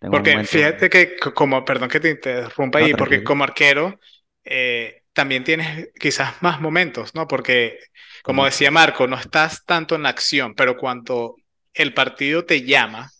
tengo 0.00 0.18
Porque 0.18 0.38
momentos. 0.38 0.44
fíjate 0.44 0.88
que 0.90 1.16
como, 1.34 1.64
perdón 1.64 1.88
que 1.88 2.00
te 2.00 2.10
interrumpa 2.10 2.78
No, 2.78 2.88
ahí, 2.88 2.94
porque 2.94 3.22
tranquilo. 3.22 3.24
como 3.24 3.44
arquero 3.44 3.98
eh, 4.44 5.02
también 5.12 5.44
tienes 5.44 5.88
quizás 5.98 6.40
más 6.42 6.60
momentos, 6.60 7.14
¿no? 7.14 7.26
Porque 7.28 7.78
como 8.22 8.44
Como, 8.44 8.44
decía 8.44 8.70
Marco, 8.70 9.06
no 9.06 9.16
estás 9.18 9.64
tanto 9.64 9.94
en 9.96 10.02
la 10.04 10.10
acción, 10.10 10.54
pero 10.54 10.76
cuando 10.76 11.36
el 11.74 11.94
partido 11.94 12.44
te 12.44 12.62
llama, 12.64 13.10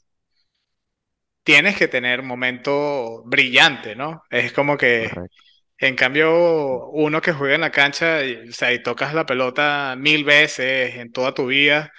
tienes 1.44 1.76
que 1.78 1.88
tener 1.88 2.20
un 2.20 2.28
momento 2.28 3.22
brillante, 3.26 3.96
¿no? 3.96 4.24
Es 4.30 4.52
como 4.54 4.78
que, 4.78 5.10
correcto. 5.10 5.44
en 5.78 5.96
cambio, 5.96 6.88
uno 6.90 7.20
que 7.22 7.32
juega 7.32 7.54
en 7.56 7.62
la 7.62 7.72
cancha, 7.72 8.24
y, 8.24 8.48
o 8.50 8.52
sea, 8.52 8.72
y 8.72 8.82
tocas 8.82 9.14
la 9.14 9.26
pelota 9.26 9.96
mil 9.98 10.24
veces 10.24 10.96
en 10.96 11.12
toda 11.12 11.34
tu 11.34 11.46
vida, 11.48 11.92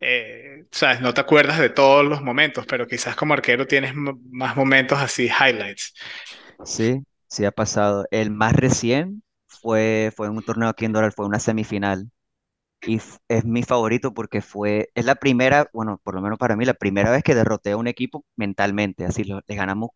eh, 0.00 0.66
sabes, 0.72 1.00
no 1.00 1.14
te 1.14 1.20
acuerdas 1.22 1.58
de 1.60 1.70
todos 1.70 2.04
los 2.06 2.22
momentos, 2.22 2.66
pero 2.66 2.86
quizás 2.88 3.16
como 3.16 3.34
arquero 3.34 3.66
tienes 3.66 3.94
más 3.96 4.56
momentos 4.56 4.98
así, 5.00 5.26
highlights. 5.28 5.94
Sí, 6.64 7.04
sí 7.28 7.44
ha 7.44 7.52
pasado. 7.52 8.04
El 8.10 8.30
más 8.30 8.54
recién 8.54 9.22
fue, 9.46 10.12
fue 10.16 10.26
en 10.28 10.36
un 10.36 10.42
torneo 10.42 10.68
aquí 10.68 10.84
en 10.84 10.92
Doral, 10.92 11.12
fue 11.12 11.26
una 11.26 11.38
semifinal. 11.38 12.10
Y 12.84 13.00
es 13.28 13.44
mi 13.44 13.62
favorito 13.62 14.12
porque 14.12 14.42
fue, 14.42 14.90
es 14.94 15.04
la 15.04 15.14
primera, 15.14 15.68
bueno, 15.72 16.00
por 16.02 16.14
lo 16.14 16.20
menos 16.22 16.38
para 16.38 16.56
mí, 16.56 16.64
la 16.64 16.74
primera 16.74 17.10
vez 17.12 17.22
que 17.22 17.34
derroté 17.34 17.72
a 17.72 17.76
un 17.76 17.86
equipo 17.86 18.24
mentalmente, 18.36 19.04
así 19.04 19.22
lo, 19.24 19.40
le 19.46 19.54
ganamos, 19.54 19.90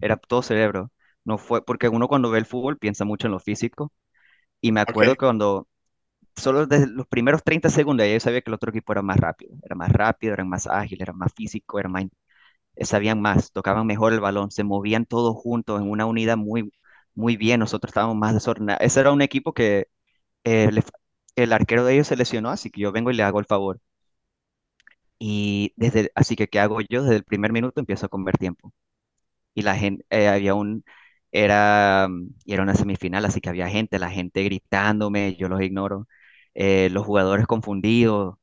era 0.00 0.16
todo 0.16 0.42
cerebro. 0.42 0.90
No 1.24 1.36
fue, 1.38 1.64
porque 1.64 1.88
uno 1.88 2.08
cuando 2.08 2.30
ve 2.30 2.38
el 2.38 2.46
fútbol 2.46 2.78
piensa 2.78 3.04
mucho 3.04 3.26
en 3.26 3.32
lo 3.32 3.40
físico. 3.40 3.92
Y 4.60 4.72
me 4.72 4.80
acuerdo 4.80 5.14
que 5.16 5.26
cuando, 5.26 5.68
solo 6.36 6.66
desde 6.66 6.88
los 6.88 7.06
primeros 7.08 7.44
30 7.44 7.70
segundos, 7.70 8.06
ya 8.06 8.14
yo 8.14 8.20
sabía 8.20 8.42
que 8.42 8.50
el 8.50 8.54
otro 8.54 8.70
equipo 8.70 8.92
era 8.92 9.02
más 9.02 9.18
rápido, 9.18 9.56
era 9.64 9.76
más 9.76 9.92
rápido, 9.92 10.34
eran 10.34 10.48
más 10.48 10.66
ágiles, 10.68 11.02
era 11.02 11.12
más 11.14 11.32
físico, 11.34 11.78
era 11.80 11.88
más, 11.88 12.06
sabían 12.82 13.20
más, 13.20 13.52
tocaban 13.52 13.86
mejor 13.86 14.12
el 14.12 14.20
balón, 14.20 14.50
se 14.50 14.64
movían 14.64 15.06
todos 15.06 15.34
juntos 15.36 15.80
en 15.80 15.90
una 15.90 16.06
unidad 16.06 16.36
muy, 16.36 16.72
muy 17.14 17.36
bien. 17.36 17.60
Nosotros 17.60 17.90
estábamos 17.90 18.16
más 18.16 18.34
desordenados. 18.34 18.80
Ese 18.82 19.00
era 19.00 19.12
un 19.12 19.22
equipo 19.22 19.52
que 19.54 19.88
eh, 20.44 20.70
le 20.72 20.82
el 21.36 21.52
arquero 21.52 21.84
de 21.84 21.94
ellos 21.94 22.08
se 22.08 22.16
lesionó, 22.16 22.50
así 22.50 22.70
que 22.70 22.80
yo 22.82 22.92
vengo 22.92 23.10
y 23.10 23.14
le 23.14 23.22
hago 23.22 23.38
el 23.40 23.46
favor. 23.46 23.80
Y 25.18 25.72
desde, 25.76 26.10
así 26.14 26.36
que, 26.36 26.48
¿qué 26.48 26.60
hago 26.60 26.80
yo? 26.82 27.02
Desde 27.02 27.16
el 27.16 27.24
primer 27.24 27.52
minuto 27.52 27.80
empiezo 27.80 28.06
a 28.06 28.08
comer 28.08 28.36
tiempo. 28.38 28.72
Y 29.54 29.62
la 29.62 29.76
gente, 29.76 30.04
eh, 30.10 30.28
había 30.28 30.54
un, 30.54 30.84
era, 31.32 32.08
mm, 32.10 32.30
era 32.46 32.62
una 32.62 32.74
semifinal, 32.74 33.24
así 33.26 33.40
que 33.42 33.50
había 33.50 33.68
gente, 33.68 33.98
la 33.98 34.10
gente 34.10 34.42
gritándome, 34.44 35.36
yo 35.36 35.48
los 35.48 35.62
ignoro. 35.62 36.08
Eh, 36.54 36.90
los 36.90 37.06
jugadores 37.06 37.46
confundidos, 37.46 38.36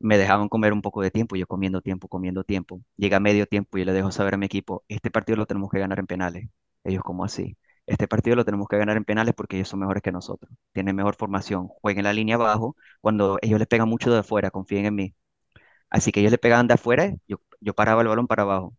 me 0.00 0.18
dejaban 0.18 0.48
comer 0.48 0.72
un 0.74 0.82
poco 0.82 1.02
de 1.02 1.10
tiempo, 1.12 1.36
yo 1.36 1.46
comiendo 1.48 1.82
tiempo, 1.82 2.08
comiendo 2.08 2.44
tiempo. 2.44 2.82
Llega 2.96 3.20
medio 3.20 3.46
tiempo 3.46 3.78
y 3.78 3.82
yo 3.82 3.86
le 3.86 3.92
dejo 3.94 4.12
saber 4.12 4.34
a 4.34 4.38
mi 4.38 4.46
equipo, 4.46 4.84
este 4.88 5.10
partido 5.12 5.36
lo 5.38 5.46
tenemos 5.46 5.70
que 5.70 5.80
ganar 5.80 5.98
en 6.00 6.06
penales. 6.08 6.48
Ellos, 6.84 7.02
como 7.04 7.24
así? 7.24 7.56
Este 7.86 8.08
partido 8.08 8.36
lo 8.36 8.44
tenemos 8.44 8.68
que 8.68 8.76
ganar 8.78 8.96
en 8.96 9.04
penales 9.04 9.34
porque 9.34 9.56
ellos 9.56 9.68
son 9.68 9.80
mejores 9.80 10.02
que 10.02 10.12
nosotros, 10.12 10.50
tienen 10.72 10.96
mejor 10.96 11.14
formación, 11.16 11.68
jueguen 11.68 12.04
la 12.04 12.12
línea 12.12 12.36
abajo, 12.36 12.76
cuando 13.00 13.38
ellos 13.42 13.58
les 13.58 13.68
pegan 13.68 13.88
mucho 13.88 14.10
de 14.12 14.18
afuera, 14.20 14.50
confíen 14.50 14.86
en 14.86 14.94
mí. 14.94 15.14
Así 15.90 16.12
que 16.12 16.20
ellos 16.20 16.32
le 16.32 16.38
pegaban 16.38 16.66
de 16.68 16.74
afuera, 16.74 17.14
yo, 17.28 17.38
yo 17.60 17.74
paraba 17.74 18.02
el 18.02 18.08
balón 18.08 18.26
para 18.26 18.42
abajo 18.42 18.74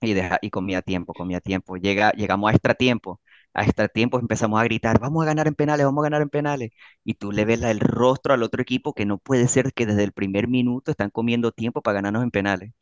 y, 0.00 0.14
deja, 0.14 0.38
y 0.42 0.50
comía 0.50 0.82
tiempo, 0.82 1.14
comía 1.14 1.40
tiempo. 1.40 1.76
Llega, 1.76 2.12
llegamos 2.12 2.50
a 2.50 2.54
extra 2.54 2.74
tiempo. 2.74 3.20
A 3.54 3.64
extra 3.64 3.88
tiempo 3.88 4.18
empezamos 4.20 4.60
a 4.60 4.64
gritar, 4.64 4.98
vamos 5.00 5.22
a 5.24 5.26
ganar 5.26 5.46
en 5.48 5.54
penales, 5.54 5.86
vamos 5.86 6.02
a 6.02 6.06
ganar 6.06 6.22
en 6.22 6.30
penales. 6.30 6.70
Y 7.04 7.14
tú 7.14 7.32
le 7.32 7.44
ves 7.44 7.62
el 7.62 7.80
rostro 7.80 8.34
al 8.34 8.42
otro 8.42 8.62
equipo 8.62 8.94
que 8.94 9.06
no 9.06 9.18
puede 9.18 9.48
ser 9.48 9.72
que 9.74 9.86
desde 9.86 10.04
el 10.04 10.12
primer 10.12 10.48
minuto 10.48 10.90
están 10.90 11.10
comiendo 11.10 11.52
tiempo 11.52 11.82
para 11.82 11.96
ganarnos 11.96 12.22
en 12.24 12.30
penales. 12.32 12.72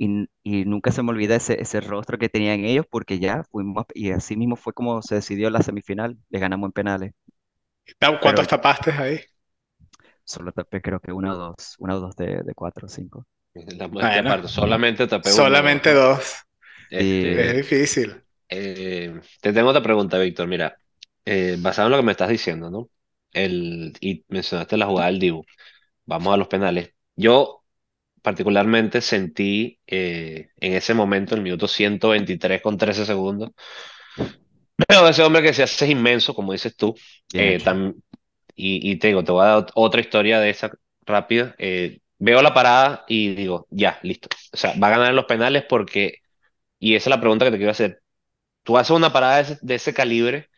Y, 0.00 0.28
y 0.44 0.64
nunca 0.64 0.92
se 0.92 1.02
me 1.04 1.10
olvida 1.10 1.36
ese, 1.36 1.60
ese 1.62 1.80
rostro 1.82 2.18
que 2.18 2.28
tenían 2.30 2.64
ellos 2.64 2.86
porque 2.90 3.18
ya 3.20 3.44
fuimos, 3.52 3.84
a- 3.84 3.88
y 3.94 4.12
así 4.12 4.36
mismo 4.36 4.56
fue 4.56 4.72
como 4.72 5.02
se 5.02 5.16
decidió 5.16 5.50
la 5.50 5.62
semifinal, 5.62 6.18
le 6.30 6.38
ganamos 6.40 6.68
en 6.68 6.72
penales. 6.72 7.12
Pero 7.98 8.18
¿cuántos 8.20 8.48
tapaste 8.48 8.90
ahí? 8.90 9.20
solo 10.24 10.52
tapé 10.52 10.80
creo 10.82 11.00
que 11.00 11.12
una 11.12 11.32
o 11.34 11.36
dos, 11.36 11.74
una 11.78 11.96
o 11.96 12.00
dos 12.00 12.16
de, 12.16 12.42
de 12.42 12.54
cuatro 12.54 12.86
o 12.86 12.88
cinco. 12.88 13.26
La 13.54 13.86
Bueno, 13.86 14.18
aparte, 14.18 14.48
solamente 14.48 15.06
tapé 15.06 15.32
uno 15.32 15.54
solamente 15.54 15.92
dos. 15.94 16.36
Es 16.94 17.52
Este, 17.52 17.56
difícil. 17.56 18.22
eh, 18.48 19.20
te 19.40 19.52
tengo 19.52 19.70
otra 19.70 19.82
pregunta, 19.82 20.18
Víctor. 20.18 20.48
Mira, 20.48 20.78
eh, 21.24 21.56
basado 21.60 21.88
en 21.88 21.92
lo 21.92 21.98
que 21.98 22.04
me 22.04 22.12
estás 22.12 22.28
diciendo, 22.30 22.70
¿no? 22.70 22.90
El, 23.32 23.94
y 24.00 24.24
mencionaste 24.28 24.76
la 24.76 24.86
jugada 24.86 25.08
del 25.10 25.20
Dibu. 25.20 25.44
Vamos 26.06 26.34
a 26.34 26.36
los 26.38 26.48
penales. 26.48 26.94
Yo 27.16 27.59
particularmente 28.22 29.00
sentí 29.00 29.80
eh, 29.86 30.50
en 30.60 30.74
ese 30.74 30.94
momento, 30.94 31.34
en 31.34 31.38
el 31.40 31.44
minuto 31.44 31.68
123 31.68 32.62
con 32.62 32.78
13 32.78 33.04
segundos, 33.06 33.50
pero 34.76 35.08
ese 35.08 35.22
hombre 35.22 35.42
que 35.42 35.52
se 35.54 35.62
hace 35.62 35.88
inmenso, 35.90 36.34
como 36.34 36.52
dices 36.52 36.76
tú, 36.76 36.94
eh, 37.32 37.62
y, 38.56 38.90
y 38.92 38.96
te 38.98 39.08
digo, 39.08 39.24
te 39.24 39.32
voy 39.32 39.42
a 39.44 39.48
dar 39.48 39.58
ot- 39.66 39.72
otra 39.74 40.00
historia 40.00 40.40
de 40.40 40.50
esa 40.50 40.70
rápida. 41.06 41.54
Eh, 41.58 42.00
veo 42.18 42.42
la 42.42 42.54
parada 42.54 43.04
y 43.08 43.34
digo, 43.34 43.66
ya, 43.70 43.98
listo. 44.02 44.28
O 44.52 44.56
sea, 44.56 44.74
va 44.82 44.88
a 44.88 44.90
ganar 44.90 45.10
en 45.10 45.16
los 45.16 45.26
penales 45.26 45.64
porque, 45.68 46.18
y 46.80 46.96
esa 46.96 47.10
es 47.10 47.16
la 47.16 47.20
pregunta 47.20 47.44
que 47.46 47.52
te 47.52 47.56
quiero 47.58 47.72
hacer. 47.72 48.02
Tú 48.64 48.78
haces 48.78 48.92
una 48.92 49.12
parada 49.12 49.36
de 49.38 49.42
ese, 49.42 49.58
de 49.62 49.76
ese 49.76 49.94
calibre 49.94 50.48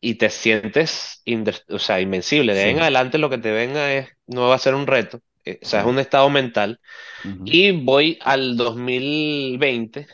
y 0.00 0.16
te 0.16 0.30
sientes, 0.30 1.22
o 1.70 1.78
sea, 1.78 2.00
invencible. 2.00 2.54
De 2.54 2.62
ahí 2.64 2.70
en 2.72 2.80
adelante 2.80 3.18
lo 3.18 3.30
que 3.30 3.38
te 3.38 3.52
venga 3.52 3.92
es, 3.94 4.08
no 4.26 4.48
va 4.48 4.56
a 4.56 4.58
ser 4.58 4.74
un 4.74 4.86
reto. 4.86 5.20
Eh, 5.46 5.60
o 5.62 5.66
sea, 5.66 5.80
es 5.82 5.86
sí. 5.86 5.88
un 5.88 5.98
estado 6.00 6.30
mental. 6.30 6.80
ujú, 7.24 7.46
Y 7.46 7.72
voy 7.72 8.18
al 8.22 8.56
2020 8.56 10.06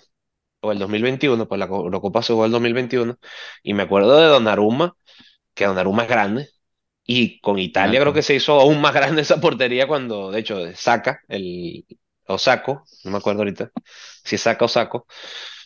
o 0.61 0.73
el 0.73 0.79
2021, 0.79 1.49
pues 1.49 1.59
la 1.59 1.69
Co- 1.69 1.85
Eurocopa 1.85 2.23
se 2.23 2.33
jugó 2.33 2.47
el 2.47 2.53
2021, 2.53 3.19
y 3.63 3.75
me 3.75 3.85
acuerdo 3.85 4.17
de 4.19 4.27
Donnarumma, 4.27 4.97
que 5.55 5.67
Donnarumma 5.67 6.05
es 6.05 6.09
grande, 6.11 6.49
y 7.07 7.41
con 7.41 7.59
Italia 7.59 8.01
creo 8.01 8.13
que 8.15 8.23
se 8.23 8.35
hizo 8.37 8.61
aún 8.61 8.81
más 8.81 8.95
grande 8.95 9.23
esa 9.23 9.41
portería 9.41 9.87
cuando, 9.89 10.31
de 10.33 10.41
hecho, 10.41 10.59
saca 10.77 11.21
el 11.29 11.87
o 12.27 12.39
Saco, 12.39 12.85
no 13.05 13.13
me 13.13 13.19
acuerdo 13.19 13.41
ahorita, 13.43 13.71
si 14.25 14.39
Saca 14.39 14.65
o 14.67 14.69
Saco, 14.69 15.07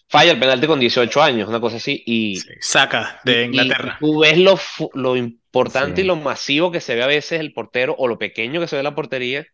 falla 0.08 0.32
el 0.32 0.40
penalti 0.40 0.66
con 0.66 0.80
18 0.80 1.22
años, 1.22 1.48
una 1.48 1.60
cosa 1.60 1.76
así, 1.78 2.02
Sí, 2.30 2.44
y, 2.44 2.50
saca 2.60 3.20
de 3.22 3.44
y, 3.50 3.50
y- 3.50 3.88
y 3.88 3.90
Inglaterra. 3.90 3.98
tú 3.98 4.20
ves 4.20 4.38
lo, 4.38 4.58
lo 4.94 5.16
importante 5.16 6.02
y 6.02 6.04
Sí. 6.04 6.06
lo 6.06 6.16
masivo 6.16 6.70
que 6.70 6.80
se 6.80 6.94
ve 6.94 7.02
a 7.02 7.06
veces 7.06 7.40
el 7.40 7.52
portero, 7.52 7.94
o 7.98 8.08
lo 8.08 8.18
pequeño 8.18 8.60
que 8.60 8.68
se 8.68 8.76
ve 8.76 8.82
la 8.82 8.94
portería, 8.94 9.46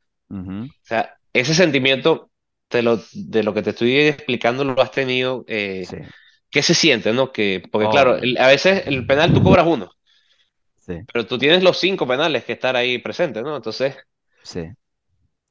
o 0.84 0.86
sea, 0.86 1.18
ese 1.32 1.54
sentimiento 1.54 2.30
de 2.70 2.82
lo, 2.82 3.00
de 3.12 3.42
lo 3.42 3.54
que 3.54 3.62
te 3.62 3.70
estoy 3.70 3.98
explicando 4.00 4.64
lo 4.64 4.80
has 4.82 4.90
tenido. 4.90 5.44
eh, 5.48 5.90
Sí. 5.90 5.96
¿qué 6.50 6.62
se 6.62 6.74
siente, 6.74 7.12
no? 7.14 7.32
Que, 7.32 7.62
porque 7.72 7.88
claro, 7.90 8.16
Oh, 8.16 8.22
el- 8.22 8.38
a 8.38 8.48
veces 8.48 8.84
el 8.86 9.06
penal 9.06 9.32
tú 9.34 9.42
cobras 9.42 9.66
uno, 9.66 9.92
sí, 10.76 11.06
pero 11.06 11.26
tú 11.26 11.38
tienes 11.38 11.62
los 11.62 11.78
cinco 11.78 12.06
penales 12.06 12.44
que 12.44 12.52
estar 12.54 12.76
ahí 12.76 12.98
presentes, 12.98 13.42
¿no? 13.42 13.56
Entonces, 13.56 13.96
sí. 14.42 14.72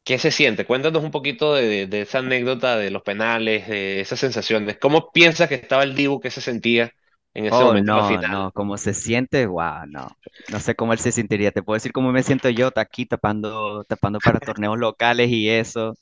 ¿qué 0.03 0.17
se 0.17 0.31
siente? 0.31 0.65
Cuéntanos 0.65 1.03
un 1.03 1.11
poquito 1.11 1.53
de, 1.55 1.87
de 1.87 2.01
esa 2.01 2.19
anécdota 2.19 2.77
de 2.77 2.91
los 2.91 3.03
penales, 3.03 3.67
de 3.67 4.01
esas 4.01 4.19
sensaciones. 4.19 4.77
¿Cómo 4.79 5.11
piensas 5.11 5.49
que 5.49 5.55
estaba 5.55 5.83
el 5.83 5.95
Dibu, 5.95 6.19
que 6.19 6.31
se 6.31 6.41
sentía 6.41 6.93
en 7.33 7.45
ese 7.45 7.63
Oh, 7.63 7.65
momento 7.65 8.03
no, 8.03 8.03
final? 8.03 8.23
no, 8.23 8.51
cómo 8.53 8.77
se 8.77 8.93
siente, 8.93 9.45
wow, 9.45 9.85
no. 9.87 10.17
No 10.47 10.59
sé 10.59 10.75
cómo 10.75 10.93
él 10.93 10.99
se 10.99 11.11
sentiría. 11.11 11.51
Te 11.51 11.61
puedo 11.63 11.75
decir 11.75 11.91
cómo 11.91 12.11
me 12.11 12.23
siento 12.23 12.49
yo 12.49 12.71
aquí 12.75 13.05
tapando, 13.05 13.83
tapando 13.85 14.21
para 14.21 14.39
torneos 14.39 14.77
locales 14.79 15.29
y 15.29 15.49
eso. 15.49 15.97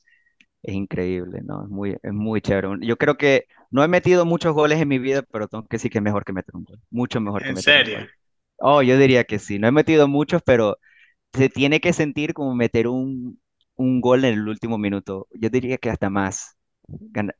Es 0.64 0.76
increíble, 0.76 1.42
¿no? 1.44 1.64
Es 1.64 1.70
muy, 1.70 1.98
es 2.04 2.14
muy 2.14 2.42
chévere. 2.42 2.68
Un- 2.70 2.82
Yo 2.82 2.98
creo 2.98 3.18
que 3.18 3.46
no 3.72 3.84
he 3.84 3.90
metido 3.90 4.26
muchos 4.26 4.54
goles 4.56 4.82
en 4.82 4.88
mi 4.90 5.00
vida, 5.00 5.24
pero 5.32 5.48
tengo 5.48 5.64
que 5.68 5.78
decir 5.78 5.92
que 5.92 6.00
es 6.00 6.04
mejor 6.04 6.26
que 6.26 6.34
meter 6.34 6.56
un 6.56 6.66
gol. 6.66 6.82
Mucho 6.92 7.22
mejor 7.22 7.46
que 7.46 7.52
En 7.52 7.56
meter 7.56 7.76
un 7.78 7.88
serio. 7.88 8.00
gol. 8.00 8.12
Oh, 8.60 8.82
yo 8.84 8.98
diría 8.98 9.24
que 9.26 9.40
sí. 9.40 9.60
No 9.60 9.68
he 9.68 9.72
metido 9.74 10.08
muchos, 10.08 10.42
pero 10.46 10.78
se 11.34 11.50
tiene 11.50 11.82
que 11.82 11.94
sentir 11.94 12.34
como 12.34 12.56
meter 12.56 12.88
un, 12.90 13.42
un 13.76 14.02
gol 14.02 14.26
en 14.26 14.36
el 14.36 14.50
último 14.50 14.78
minuto. 14.80 15.28
Yo 15.34 15.50
diría 15.52 15.78
que 15.80 15.90
hasta 15.92 16.10
más. 16.12 16.58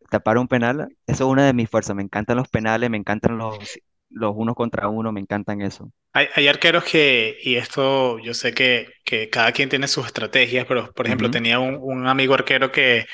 Tapar 0.10 0.38
un 0.38 0.48
penal, 0.48 0.90
eso 1.08 1.26
es 1.26 1.32
una 1.32 1.46
de 1.46 1.54
mis 1.54 1.70
fuerzas. 1.70 1.96
Me 1.96 2.04
encantan 2.04 2.38
los 2.38 2.48
penales, 2.50 2.90
me 2.90 2.98
encantan 2.98 3.38
los, 3.38 3.80
los 4.10 4.34
unos 4.36 4.56
contra 4.56 4.90
uno, 4.90 5.12
me 5.12 5.20
encantan 5.22 5.62
eso. 5.62 5.92
Hay, 6.14 6.28
hay 6.36 6.48
arqueros 6.48 6.84
que, 6.86 7.38
y 7.42 7.56
esto 7.58 8.18
yo 8.20 8.34
sé 8.34 8.54
que, 8.54 8.88
que 9.06 9.30
cada 9.30 9.52
quien 9.52 9.70
tiene 9.70 9.88
sus 9.88 10.08
estrategias, 10.08 10.66
pero 10.68 10.92
por 10.94 11.06
ejemplo 11.06 11.30
tenía 11.30 11.60
un, 11.60 11.78
un 11.80 12.08
amigo 12.08 12.34
arquero 12.34 12.72
que 12.72 13.06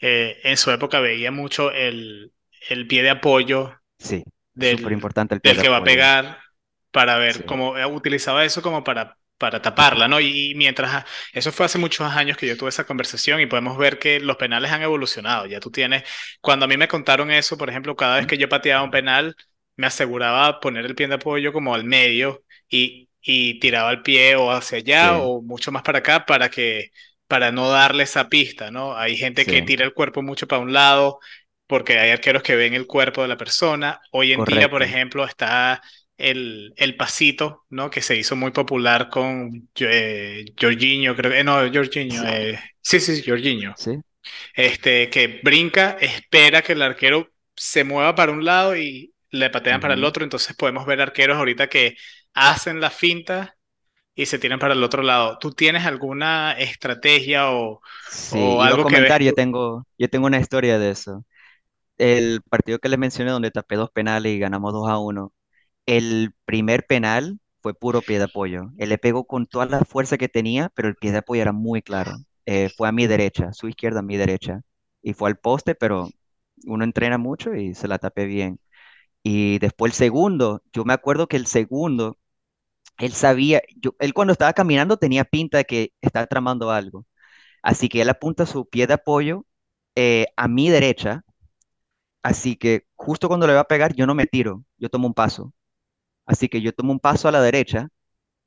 eh, 0.00 0.38
en 0.44 0.56
su 0.58 0.70
época 0.72 1.00
veía 1.00 1.32
mucho 1.32 1.72
el, 1.72 2.32
el 2.70 2.86
pie 2.88 3.02
de 3.02 3.10
apoyo 3.10 3.74
Sí, 3.98 4.22
del, 4.54 4.92
importante 4.92 5.34
el 5.34 5.40
pie 5.40 5.54
del 5.54 5.56
de 5.56 5.62
que 5.62 5.68
va 5.70 5.78
a 5.78 5.84
apoyo. 5.84 5.84
pegar 5.84 6.40
para 6.92 7.18
ver 7.18 7.44
Sí. 7.44 7.44
cómo 7.46 7.78
eh, 7.78 7.86
utilizaba 7.86 8.44
eso 8.44 8.62
como 8.62 8.84
para, 8.84 9.18
para 9.42 9.60
taparla, 9.60 10.06
¿no? 10.06 10.20
Y, 10.20 10.54
mientras, 10.54 10.94
ah, 10.94 11.06
eso 11.32 11.50
fue 11.50 11.66
hace 11.66 11.78
muchos 11.78 12.06
años 12.12 12.36
que 12.36 12.46
yo 12.46 12.56
tuve 12.56 12.68
esa 12.68 12.84
conversación 12.86 13.40
y 13.40 13.46
podemos 13.46 13.76
ver 13.76 13.98
que 13.98 14.20
los 14.20 14.36
penales 14.36 14.70
han 14.70 14.82
evolucionado. 14.82 15.46
Ya 15.46 15.58
tú 15.58 15.70
tienes, 15.72 16.04
cuando 16.40 16.64
a 16.66 16.68
mí 16.68 16.76
me 16.76 16.86
contaron 16.86 17.30
eso, 17.32 17.58
por 17.58 17.68
ejemplo, 17.68 17.96
cada 17.96 18.16
vez 18.16 18.26
que 18.28 18.38
yo 18.38 18.48
pateaba 18.48 18.84
un 18.84 18.92
penal, 18.92 19.36
me 19.76 19.88
aseguraba 19.88 20.60
poner 20.60 20.86
el 20.86 20.94
pie 20.94 21.08
de 21.08 21.14
apoyo 21.14 21.52
como 21.52 21.74
al 21.74 21.82
medio 21.84 22.44
y, 22.68 23.10
y 23.20 23.58
tiraba 23.58 23.90
el 23.90 24.02
pie 24.02 24.36
o 24.36 24.52
hacia 24.52 24.78
allá 24.78 25.16
Sí, 25.16 25.18
o 25.18 25.42
mucho 25.42 25.72
más 25.72 25.82
para 25.82 25.98
acá 25.98 26.24
para 26.24 26.48
que 26.50 26.92
para 27.26 27.50
no 27.50 27.68
darle 27.70 28.04
esa 28.04 28.28
pista, 28.28 28.70
¿no? 28.70 28.96
Hay 28.96 29.16
gente 29.16 29.46
que 29.46 29.62
tira 29.62 29.84
el 29.84 29.94
cuerpo 29.94 30.22
mucho 30.22 30.46
para 30.46 30.62
un 30.62 30.72
lado 30.72 31.18
porque 31.66 31.98
hay 31.98 32.10
arqueros 32.10 32.42
que 32.42 32.54
ven 32.56 32.74
el 32.74 32.86
cuerpo 32.86 33.22
de 33.22 33.28
la 33.28 33.36
persona. 33.38 34.00
Hoy 34.12 34.32
en 34.32 34.44
día, 34.44 34.68
por 34.68 34.82
correcto. 34.82 34.84
ejemplo, 34.84 35.24
está 35.24 35.82
el, 36.22 36.74
el 36.76 36.96
pasito, 36.96 37.64
¿no? 37.70 37.90
Que 37.90 38.02
se 38.02 38.16
hizo 38.16 38.36
muy 38.36 38.52
popular 38.52 39.08
con 39.10 39.68
eh, 39.80 40.44
Jorginho, 40.60 41.16
creo 41.16 41.32
que, 41.32 41.44
no, 41.44 41.54
Jorginho, 41.72 42.22
Sí, 42.22 42.26
eh, 42.26 42.58
sí, 42.80 43.00
sí, 43.00 43.22
Jorginho, 43.26 43.74
sí, 43.74 44.00
este, 44.54 45.10
que 45.10 45.40
brinca, 45.42 45.96
espera 46.00 46.62
que 46.62 46.72
el 46.72 46.82
arquero 46.82 47.30
se 47.56 47.84
mueva 47.84 48.14
para 48.14 48.32
un 48.32 48.44
lado 48.44 48.76
y 48.76 49.14
le 49.30 49.50
patean 49.50 49.80
para 49.80 49.94
el 49.94 50.04
otro, 50.04 50.24
entonces 50.24 50.56
podemos 50.56 50.86
ver 50.86 51.00
arqueros 51.00 51.38
ahorita 51.38 51.68
que 51.68 51.96
hacen 52.34 52.80
la 52.80 52.90
finta 52.90 53.56
y 54.14 54.26
se 54.26 54.38
tiran 54.38 54.58
para 54.58 54.74
el 54.74 54.82
otro 54.84 55.02
lado. 55.02 55.38
¿Tú 55.38 55.52
tienes 55.52 55.86
alguna 55.86 56.52
estrategia 56.52 57.50
o, 57.50 57.80
Sí, 58.10 58.38
o 58.38 58.62
algo 58.62 58.86
que 58.86 59.00
ves 59.00 59.12
yo 59.20 59.32
tengo, 59.32 59.86
yo 59.98 60.08
tengo 60.08 60.26
una 60.26 60.38
historia 60.40 60.78
de 60.78 60.90
eso. 60.90 61.24
El 61.98 62.42
partido 62.50 62.78
que 62.78 62.88
les 62.88 62.98
mencioné 62.98 63.30
donde 63.32 63.50
tapé 63.50 63.76
dos 63.76 63.90
penales 63.90 64.32
y 64.32 64.38
ganamos 64.38 64.72
2 64.72 64.88
a 64.90 64.98
uno. 64.98 65.32
El 65.96 66.34
primer 66.46 66.86
penal 66.86 67.38
fue 67.60 67.74
puro 67.74 68.00
pie 68.02 68.18
de 68.18 68.24
apoyo. 68.24 68.70
Él 68.78 68.88
le 68.90 68.98
pegó 68.98 69.24
con 69.26 69.46
toda 69.46 69.66
la 69.66 69.84
fuerza 69.84 70.18
que 70.18 70.28
tenía, 70.28 70.70
pero 70.74 70.88
el 70.88 70.96
pie 70.96 71.12
de 71.12 71.18
apoyo 71.18 71.42
era 71.42 71.52
muy 71.52 71.82
claro. 71.82 72.12
Eh, 72.46 72.70
fue 72.76 72.88
a 72.88 72.92
mi 72.92 73.06
derecha, 73.06 73.52
su 73.52 73.68
izquierda 73.68 74.00
a 74.00 74.02
mi 74.02 74.16
derecha. 74.16 74.62
Y 75.02 75.12
fue 75.14 75.28
al 75.30 75.38
poste, 75.38 75.74
pero 75.74 76.08
uno 76.66 76.84
entrena 76.84 77.18
mucho 77.18 77.54
y 77.54 77.74
se 77.74 77.88
la 77.88 77.98
tapé 77.98 78.24
bien. 78.26 78.58
Y 79.22 79.58
después 79.60 79.92
el 79.92 79.96
segundo, 79.96 80.62
yo 80.72 80.84
me 80.84 80.94
acuerdo 80.94 81.28
que 81.28 81.36
el 81.38 81.46
segundo, 81.46 82.18
él 82.98 83.12
sabía, 83.12 83.62
él 84.00 84.14
cuando 84.14 84.32
estaba 84.32 84.52
caminando 84.54 84.96
tenía 84.98 85.24
pinta 85.24 85.58
de 85.58 85.64
que 85.66 85.92
estaba 86.02 86.26
tramando 86.28 86.70
algo. 86.72 87.06
Así 87.62 87.88
que 87.90 88.02
él 88.02 88.10
apunta 88.10 88.46
su 88.46 88.68
pie 88.68 88.86
de 88.88 88.94
apoyo 88.94 89.46
eh, 89.96 90.26
a 90.36 90.48
mi 90.48 90.70
derecha. 90.70 91.24
Así 92.22 92.56
que 92.56 92.86
justo 92.96 93.28
cuando 93.28 93.46
le 93.46 93.54
va 93.54 93.60
a 93.60 93.64
pegar, 93.68 93.94
yo 93.94 94.06
no 94.06 94.14
me 94.14 94.26
tiro, 94.26 94.64
yo 94.78 94.88
tomo 94.88 95.06
un 95.08 95.14
paso. 95.14 95.52
Así 96.32 96.48
que 96.48 96.60
yo 96.62 96.72
tomo 96.74 96.92
un 96.92 97.00
paso 97.00 97.28
a 97.28 97.32
la 97.32 97.42
derecha 97.42 97.88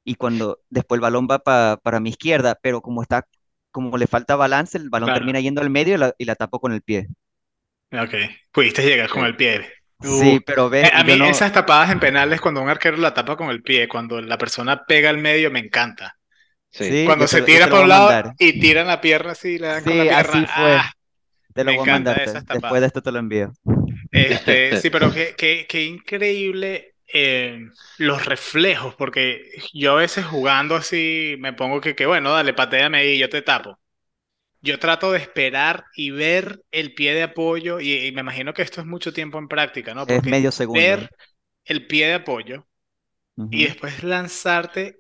y 0.06 0.16
cuando 0.16 0.60
después 0.70 0.98
el 1.00 1.02
balón 1.04 1.28
va 1.32 1.40
pa- 1.40 1.80
para 1.84 2.00
mi 2.02 2.10
izquierda, 2.12 2.60
pero 2.62 2.82
como 2.82 3.02
está, 3.04 3.28
como 3.72 3.98
le 3.98 4.08
falta 4.08 4.36
balance, 4.38 4.78
el 4.78 4.90
balón 4.92 5.12
Claro, 5.12 5.14
termina 5.14 5.42
yendo 5.42 5.62
al 5.62 5.70
medio 5.72 5.96
y 5.96 5.98
la, 6.00 6.16
y 6.20 6.26
la 6.26 6.36
tapo 6.36 6.60
con 6.62 6.74
el 6.74 6.82
pie. 6.84 7.10
ok, 7.92 8.14
pudiste 8.52 8.84
llegar 8.84 9.10
con 9.10 9.26
el 9.26 9.36
pie. 9.36 9.66
Uh, 10.04 10.38
Sí, 10.40 10.40
pero 10.46 10.70
eh, 10.82 10.90
ves, 10.90 10.90
a 10.94 11.04
mí 11.04 11.18
no, 11.18 11.28
esas 11.28 11.52
tapadas 11.54 11.92
en 11.92 12.00
penales 12.00 12.42
cuando 12.42 12.62
un 12.62 12.70
arquero 12.70 12.98
la 12.98 13.14
tapa 13.14 13.36
con 13.38 13.50
el 13.50 13.62
pie, 13.64 13.88
cuando 13.88 14.22
la 14.22 14.38
persona 14.38 14.86
pega 14.86 15.10
al 15.10 15.18
medio, 15.18 15.52
me 15.52 15.60
encanta. 15.60 16.18
sí. 16.72 17.14
Cuando 17.14 17.28
te 17.28 17.28
se 17.28 17.44
tira 17.44 17.70
para 17.70 17.84
a 17.84 17.86
un 17.86 17.90
lado 17.90 18.14
mandar. 18.14 18.36
y 18.40 18.60
tiran 18.60 18.88
la 18.88 19.02
pierna 19.02 19.34
así, 19.34 19.60
le 19.60 19.68
dan 19.68 19.86
con 19.86 19.98
la 19.98 20.08
pierna, 20.08 20.38
así 20.38 20.46
fue. 20.48 20.82
¡ah! 20.82 20.92
Te 21.54 21.64
lo 21.64 21.74
Me 21.74 21.76
voy 21.76 21.90
a 21.92 22.24
esas 22.24 22.46
Después 22.52 22.82
de 22.82 22.88
esto 22.88 23.02
te 23.02 23.12
lo 23.12 23.20
envío. 23.20 23.54
Este, 24.12 24.76
sí, 24.78 24.90
pero 24.90 25.12
qué, 25.12 25.36
qué, 25.38 25.66
qué 25.70 25.84
increíble 25.86 26.95
eh, 27.14 27.60
los 27.98 28.26
reflejos, 28.26 28.96
porque 28.96 29.52
yo 29.74 29.94
a 29.94 29.96
veces 29.96 30.26
jugando 30.26 30.76
así 30.76 31.36
me 31.40 31.54
pongo 31.54 31.82
que, 31.82 31.96
que 31.96 32.06
bueno, 32.06 32.32
dale, 32.32 32.54
pateame 32.54 33.06
y 33.08 33.20
yo 33.20 33.30
te 33.30 33.42
tapo. 33.42 33.80
Yo 34.62 34.80
trato 34.80 35.12
de 35.12 35.20
esperar 35.20 35.86
y 35.96 36.12
ver 36.12 36.64
el 36.72 36.96
pie 36.96 37.14
de 37.14 37.24
apoyo 37.24 37.80
y, 37.80 37.94
y 38.08 38.12
me 38.14 38.22
imagino 38.22 38.54
que 38.54 38.64
esto 38.64 38.82
es 38.82 38.88
mucho 38.88 39.14
tiempo 39.14 39.40
en 39.40 39.48
práctica, 39.48 39.94
¿no? 39.94 40.08
Es 40.08 40.24
medio 40.24 40.52
segundo. 40.52 41.00
ver 41.00 41.12
el 41.66 41.88
pie 41.88 42.08
de 42.08 42.16
apoyo 42.16 42.68
y 43.50 43.66
después 43.66 44.04
lanzarte 44.04 45.00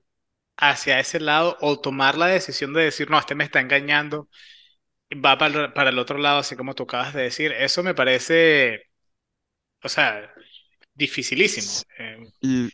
hacia 0.57 0.99
ese 0.99 1.19
lado 1.21 1.57
o 1.61 1.79
tomar 1.81 2.17
la 2.17 2.27
decisión 2.27 2.73
de 2.73 2.83
decir, 2.83 3.09
no, 3.11 3.19
este 3.19 3.35
me 3.35 3.43
está 3.45 3.61
engañando, 3.61 4.29
va 5.13 5.37
para, 5.37 5.65
el- 5.67 5.73
para 5.73 5.89
el 5.91 5.99
otro 5.99 6.17
lado, 6.17 6.39
así 6.39 6.55
como 6.55 6.75
tú 6.75 6.83
acabas 6.83 7.13
de 7.13 7.23
decir, 7.23 7.51
eso 7.53 7.83
me 7.83 7.95
parece, 7.95 8.83
o 9.83 9.89
sea, 9.89 10.33
dificilísimo. 10.95 11.83
Eh, 11.99 12.17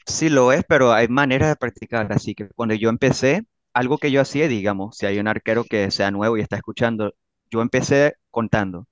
Sí 0.06 0.30
lo 0.30 0.52
es, 0.52 0.64
pero 0.68 0.92
hay 0.94 1.08
maneras 1.08 1.50
de 1.50 1.56
practicar. 1.56 2.12
Así 2.12 2.36
que 2.36 2.50
cuando 2.50 2.76
yo 2.76 2.90
empecé, 2.90 3.46
algo 3.74 3.98
que 3.98 4.12
yo 4.12 4.22
hacía, 4.22 4.48
digamos, 4.48 4.98
si 4.98 5.06
hay 5.06 5.20
un 5.20 5.28
arquero 5.28 5.64
que 5.66 5.92
sea 5.92 6.12
nuevo 6.12 6.38
y 6.38 6.42
está 6.42 6.58
escuchando, 6.58 7.14
yo 7.50 7.62
empecé 7.62 8.16
contando. 8.30 8.88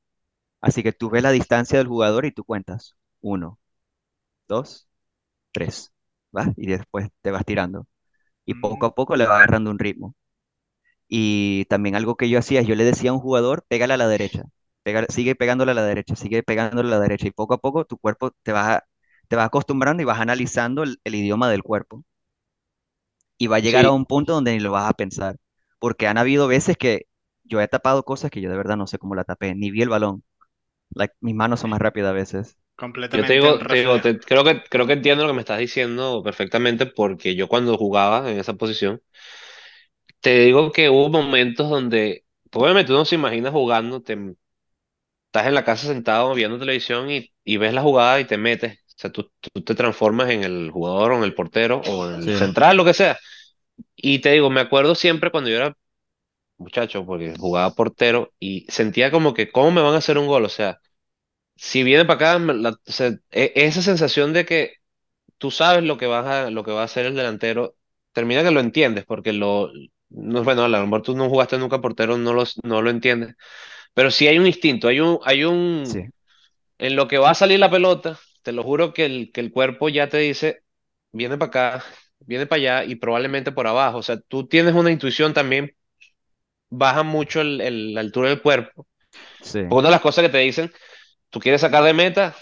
Así 0.62 0.84
que 0.84 0.94
tú 0.94 1.10
ves 1.12 1.24
la 1.24 1.32
distancia 1.32 1.80
del 1.80 1.88
jugador 1.88 2.26
y 2.26 2.32
tú 2.32 2.44
cuentas. 2.46 2.96
Uno, 3.22 3.60
dos, 4.48 4.90
tres. 5.52 5.94
¿Va? 6.38 6.54
Y 6.58 6.68
después 6.68 7.10
te 7.22 7.32
vas 7.32 7.46
tirando. 7.46 7.88
Y 8.46 8.56
poco 8.56 8.86
a 8.88 8.96
poco 8.96 9.16
le 9.18 9.28
va 9.28 9.38
agarrando 9.38 9.72
un 9.72 9.80
ritmo. 9.80 10.16
Y 11.08 11.66
también 11.66 11.96
algo 11.96 12.16
que 12.16 12.30
yo 12.30 12.40
hacía, 12.40 12.62
yo 12.62 12.76
le 12.76 12.84
decía 12.84 13.10
a 13.12 13.14
un 13.14 13.20
jugador, 13.20 13.66
pégale 13.68 13.94
a 13.96 13.98
la 13.98 14.08
derecha, 14.08 14.44
sigue 15.10 15.36
pegándole 15.36 15.72
a 15.72 15.76
la 15.76 15.84
derecha, 15.84 16.16
sigue 16.16 16.44
pegándole 16.44 16.90
a 16.90 16.92
la 16.94 17.00
derecha. 17.00 17.28
Y 17.28 17.32
poco 17.32 17.54
a 17.56 17.58
poco 17.60 17.86
tu 17.86 17.98
cuerpo 17.98 18.32
te 18.44 18.52
va, 18.52 18.86
te 19.30 19.38
va 19.38 19.46
acostumbrando 19.46 20.04
y 20.04 20.08
vas 20.08 20.22
analizando 20.22 20.84
el, 20.84 21.00
el 21.06 21.16
idioma 21.16 21.50
del 21.52 21.64
cuerpo. 21.64 22.06
Y 23.38 23.48
va 23.48 23.58
a 23.58 23.60
llegar 23.60 23.86
a 23.86 23.92
un 23.92 24.06
punto 24.06 24.34
donde 24.34 24.52
ni 24.54 24.60
lo 24.60 24.72
vas 24.72 24.90
a 24.90 24.94
pensar. 24.94 25.38
Porque 25.80 26.08
han 26.08 26.18
habido 26.18 26.48
veces 26.48 26.78
que 26.78 27.08
yo 27.44 27.62
he 27.62 27.68
tapado 27.68 28.04
cosas 28.04 28.32
que 28.32 28.42
yo 28.42 28.50
de 28.50 28.58
verdad 28.58 28.78
no 28.78 28.88
sé 28.88 28.98
cómo 29.00 29.16
la 29.16 29.24
tapé, 29.24 29.56
ni 29.56 29.72
vi 29.72 29.82
el 29.82 29.90
balón. 29.90 30.24
Like, 30.92 31.16
mis 31.22 31.36
manos 31.36 31.62
son 31.62 31.72
más 31.72 31.82
rápidas 31.82 32.12
a 32.12 32.14
veces. 32.14 32.58
yo 33.12 33.26
te 33.26 33.34
completamente 33.34 33.34
digo, 33.34 33.66
te 33.68 33.78
digo, 33.78 34.00
te- 34.02 34.20
creo 34.20 34.44
que, 34.44 34.64
creo 34.70 34.88
que 34.88 34.94
entiendo 34.94 35.24
lo 35.24 35.30
que 35.32 35.36
me 35.36 35.42
estás 35.42 35.60
diciendo 35.60 36.22
perfectamente 36.24 36.86
porque 36.86 37.36
yo 37.36 37.48
cuando 37.48 37.78
jugaba 37.78 38.30
en 38.32 38.40
esa 38.40 38.54
posición, 38.56 39.02
te 40.22 40.40
digo 40.42 40.72
que 40.72 40.90
hubo 40.90 41.10
momentos 41.10 41.70
donde, 41.70 42.26
obviamente 42.54 42.92
uno 42.94 43.06
se 43.06 43.16
imagina 43.16 43.52
jugando, 43.52 44.02
te, 44.02 44.16
estás 45.28 45.48
en 45.48 45.56
la 45.56 45.64
casa 45.66 45.88
sentado 45.88 46.34
viendo 46.36 46.60
televisión 46.60 47.10
y, 47.12 47.32
y 47.44 47.58
ves 47.58 47.74
la 47.74 47.82
jugada 47.82 48.20
y 48.20 48.26
te 48.26 48.38
metes. 48.38 48.79
O 49.00 49.02
sea, 49.02 49.12
tú, 49.12 49.32
tú 49.42 49.64
te 49.64 49.76
transformas 49.76 50.30
en 50.32 50.44
el 50.44 50.72
jugador 50.72 51.14
o 51.14 51.18
en 51.18 51.24
el 51.24 51.34
portero 51.36 51.80
o 51.80 52.10
en 52.10 52.16
el 52.24 52.34
Sí, 52.34 52.34
central, 52.34 52.78
lo 52.78 52.84
que 52.86 52.94
sea. 52.94 53.18
Y 53.96 54.20
te 54.22 54.32
digo, 54.34 54.50
me 54.52 54.62
acuerdo 54.62 54.96
siempre 54.96 55.32
cuando 55.32 55.50
yo 55.52 55.58
era 55.58 55.76
muchacho, 56.58 57.06
porque 57.06 57.36
jugaba 57.38 57.76
portero 57.76 58.34
y 58.40 58.66
sentía 58.70 59.12
como 59.12 59.34
que, 59.34 59.52
¿cómo 59.52 59.72
me 59.72 59.82
van 59.82 59.96
a 59.96 59.98
hacer 60.00 60.18
un 60.18 60.28
gol? 60.28 60.46
O 60.46 60.50
sea, 60.50 60.80
si 61.56 61.84
viene 61.84 62.06
para 62.06 62.38
acá, 62.38 62.40
la- 62.54 62.72
o 62.72 62.78
sea, 62.92 63.10
e- 63.32 63.54
esa 63.56 63.82
sensación 63.82 64.34
de 64.34 64.46
que 64.46 64.74
tú 65.38 65.52
sabes 65.52 65.84
lo 65.86 65.98
que 65.98 66.08
vas 66.08 66.26
a, 66.28 66.52
lo 66.52 66.64
que 66.66 66.72
va 66.72 66.82
a 66.84 66.86
hacer 66.86 67.06
el 67.08 67.16
delantero, 67.16 67.76
termina 68.14 68.44
que 68.44 68.52
lo 68.52 68.60
entiendes, 68.62 69.06
porque 69.06 69.34
lo, 69.34 69.72
no, 70.10 70.44
bueno, 70.44 70.64
a 70.66 70.70
lo 70.70 70.84
mejor 70.86 71.04
tú 71.04 71.16
no 71.18 71.30
jugaste 71.30 71.58
nunca 71.60 71.82
portero, 71.82 72.18
no 72.18 72.34
lo, 72.34 72.44
no 72.64 72.82
lo 72.82 72.90
entiendes, 72.92 73.36
pero 73.94 74.12
sí 74.12 74.28
hay 74.28 74.40
un 74.40 74.48
instinto, 74.48 74.88
hay 74.90 75.00
un, 75.02 75.20
hay 75.26 75.44
un, 75.46 76.00
sí, 76.00 76.10
en 76.80 76.96
lo 76.96 77.08
que 77.08 77.18
va 77.18 77.32
a 77.32 77.36
salir 77.36 77.60
la 77.60 77.72
pelota, 77.72 78.20
te 78.44 78.52
lo 78.52 78.64
juro 78.64 78.94
que 78.94 79.06
el, 79.06 79.32
que 79.32 79.42
el 79.42 79.52
cuerpo 79.52 79.90
ya 79.90 80.10
te 80.10 80.18
dice, 80.18 80.64
viene 81.12 81.38
para 81.38 81.50
acá, 81.80 81.86
viene 82.20 82.46
para 82.48 82.60
allá 82.82 82.84
y 82.86 82.96
probablemente 82.96 83.52
por 83.52 83.68
abajo, 83.68 83.98
o 84.00 84.04
sea, 84.04 84.20
tú 84.22 84.48
tienes 84.48 84.74
una 84.76 84.92
intuición 84.92 85.34
también, 85.34 85.76
baja 86.70 87.04
mucho 87.04 87.42
el, 87.42 87.62
el- 87.62 87.94
la 87.94 88.02
altura 88.02 88.30
del 88.30 88.42
cuerpo, 88.42 88.88
sí, 89.42 89.60
una 89.70 89.90
de 89.90 89.92
las 89.94 90.02
cosas 90.02 90.24
que 90.26 90.30
te 90.32 90.40
dicen, 90.40 90.72
tú 91.30 91.40
quieres 91.42 91.62
sacar 91.62 91.84
de 91.84 91.94
meta, 91.94 92.36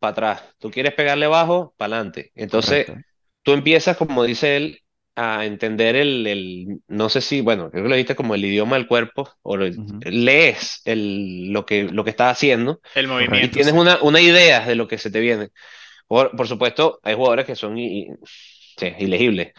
para 0.00 0.12
atrás. 0.12 0.44
Tú 0.58 0.70
quieres 0.70 0.94
pegarle 0.94 1.26
bajo, 1.28 1.74
para 1.78 1.96
adelante. 1.96 2.32
Entonces, 2.36 2.88
correcto. 2.88 3.02
tú 3.42 3.52
empiezas, 3.52 3.96
como 3.96 4.24
dice 4.24 4.56
él, 4.56 4.80
a 5.16 5.44
entender 5.46 5.96
el, 5.96 6.26
el- 6.26 6.80
no 6.88 7.08
sé 7.08 7.20
si, 7.22 7.40
bueno, 7.40 7.70
creo 7.70 7.84
que 7.84 7.88
lo 7.88 7.94
dijiste 7.96 8.16
como 8.16 8.34
el 8.34 8.44
idioma 8.44 8.76
del 8.76 8.86
cuerpo, 8.88 9.28
o 9.42 9.56
Ujú, 9.76 10.02
lees 10.02 10.82
el, 10.84 11.52
lo 11.52 11.66
que, 11.66 11.84
lo 11.84 12.04
que 12.04 12.10
estás 12.10 12.32
haciendo 12.32 12.80
El 12.94 13.06
y 13.16 13.28
movimiento, 13.28 13.50
tienes 13.50 13.72
sí. 13.72 13.74
una, 13.74 13.98
una 14.02 14.20
idea 14.20 14.66
de 14.66 14.74
lo 14.76 14.88
que 14.88 14.98
se 14.98 15.10
te 15.10 15.20
viene. 15.20 15.50
Por, 16.08 16.36
por 16.36 16.48
supuesto, 16.48 17.00
hay 17.02 17.14
jugadores 17.16 17.46
que 17.46 17.56
son 17.56 17.78
i- 17.78 18.08
sí, 18.78 18.94
ilegibles. 19.00 19.52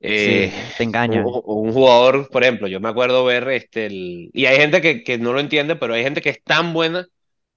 Eh, 0.00 0.52
Sí, 0.52 0.72
te 0.76 0.82
un, 1.04 1.22
engañan. 1.22 1.38
un 1.44 1.72
jugador, 1.72 2.28
por 2.30 2.42
ejemplo, 2.44 2.68
yo 2.68 2.80
me 2.80 2.88
acuerdo 2.88 3.24
ver 3.24 3.48
este, 3.50 3.86
el, 3.86 4.30
y 4.34 4.46
hay 4.46 4.58
gente 4.58 4.80
que, 4.82 5.02
que 5.04 5.18
no 5.18 5.32
lo 5.32 5.40
entiende, 5.40 5.76
pero 5.76 5.94
hay 5.94 6.02
gente 6.02 6.22
que 6.22 6.30
es 6.30 6.42
tan 6.44 6.72
buena 6.74 7.06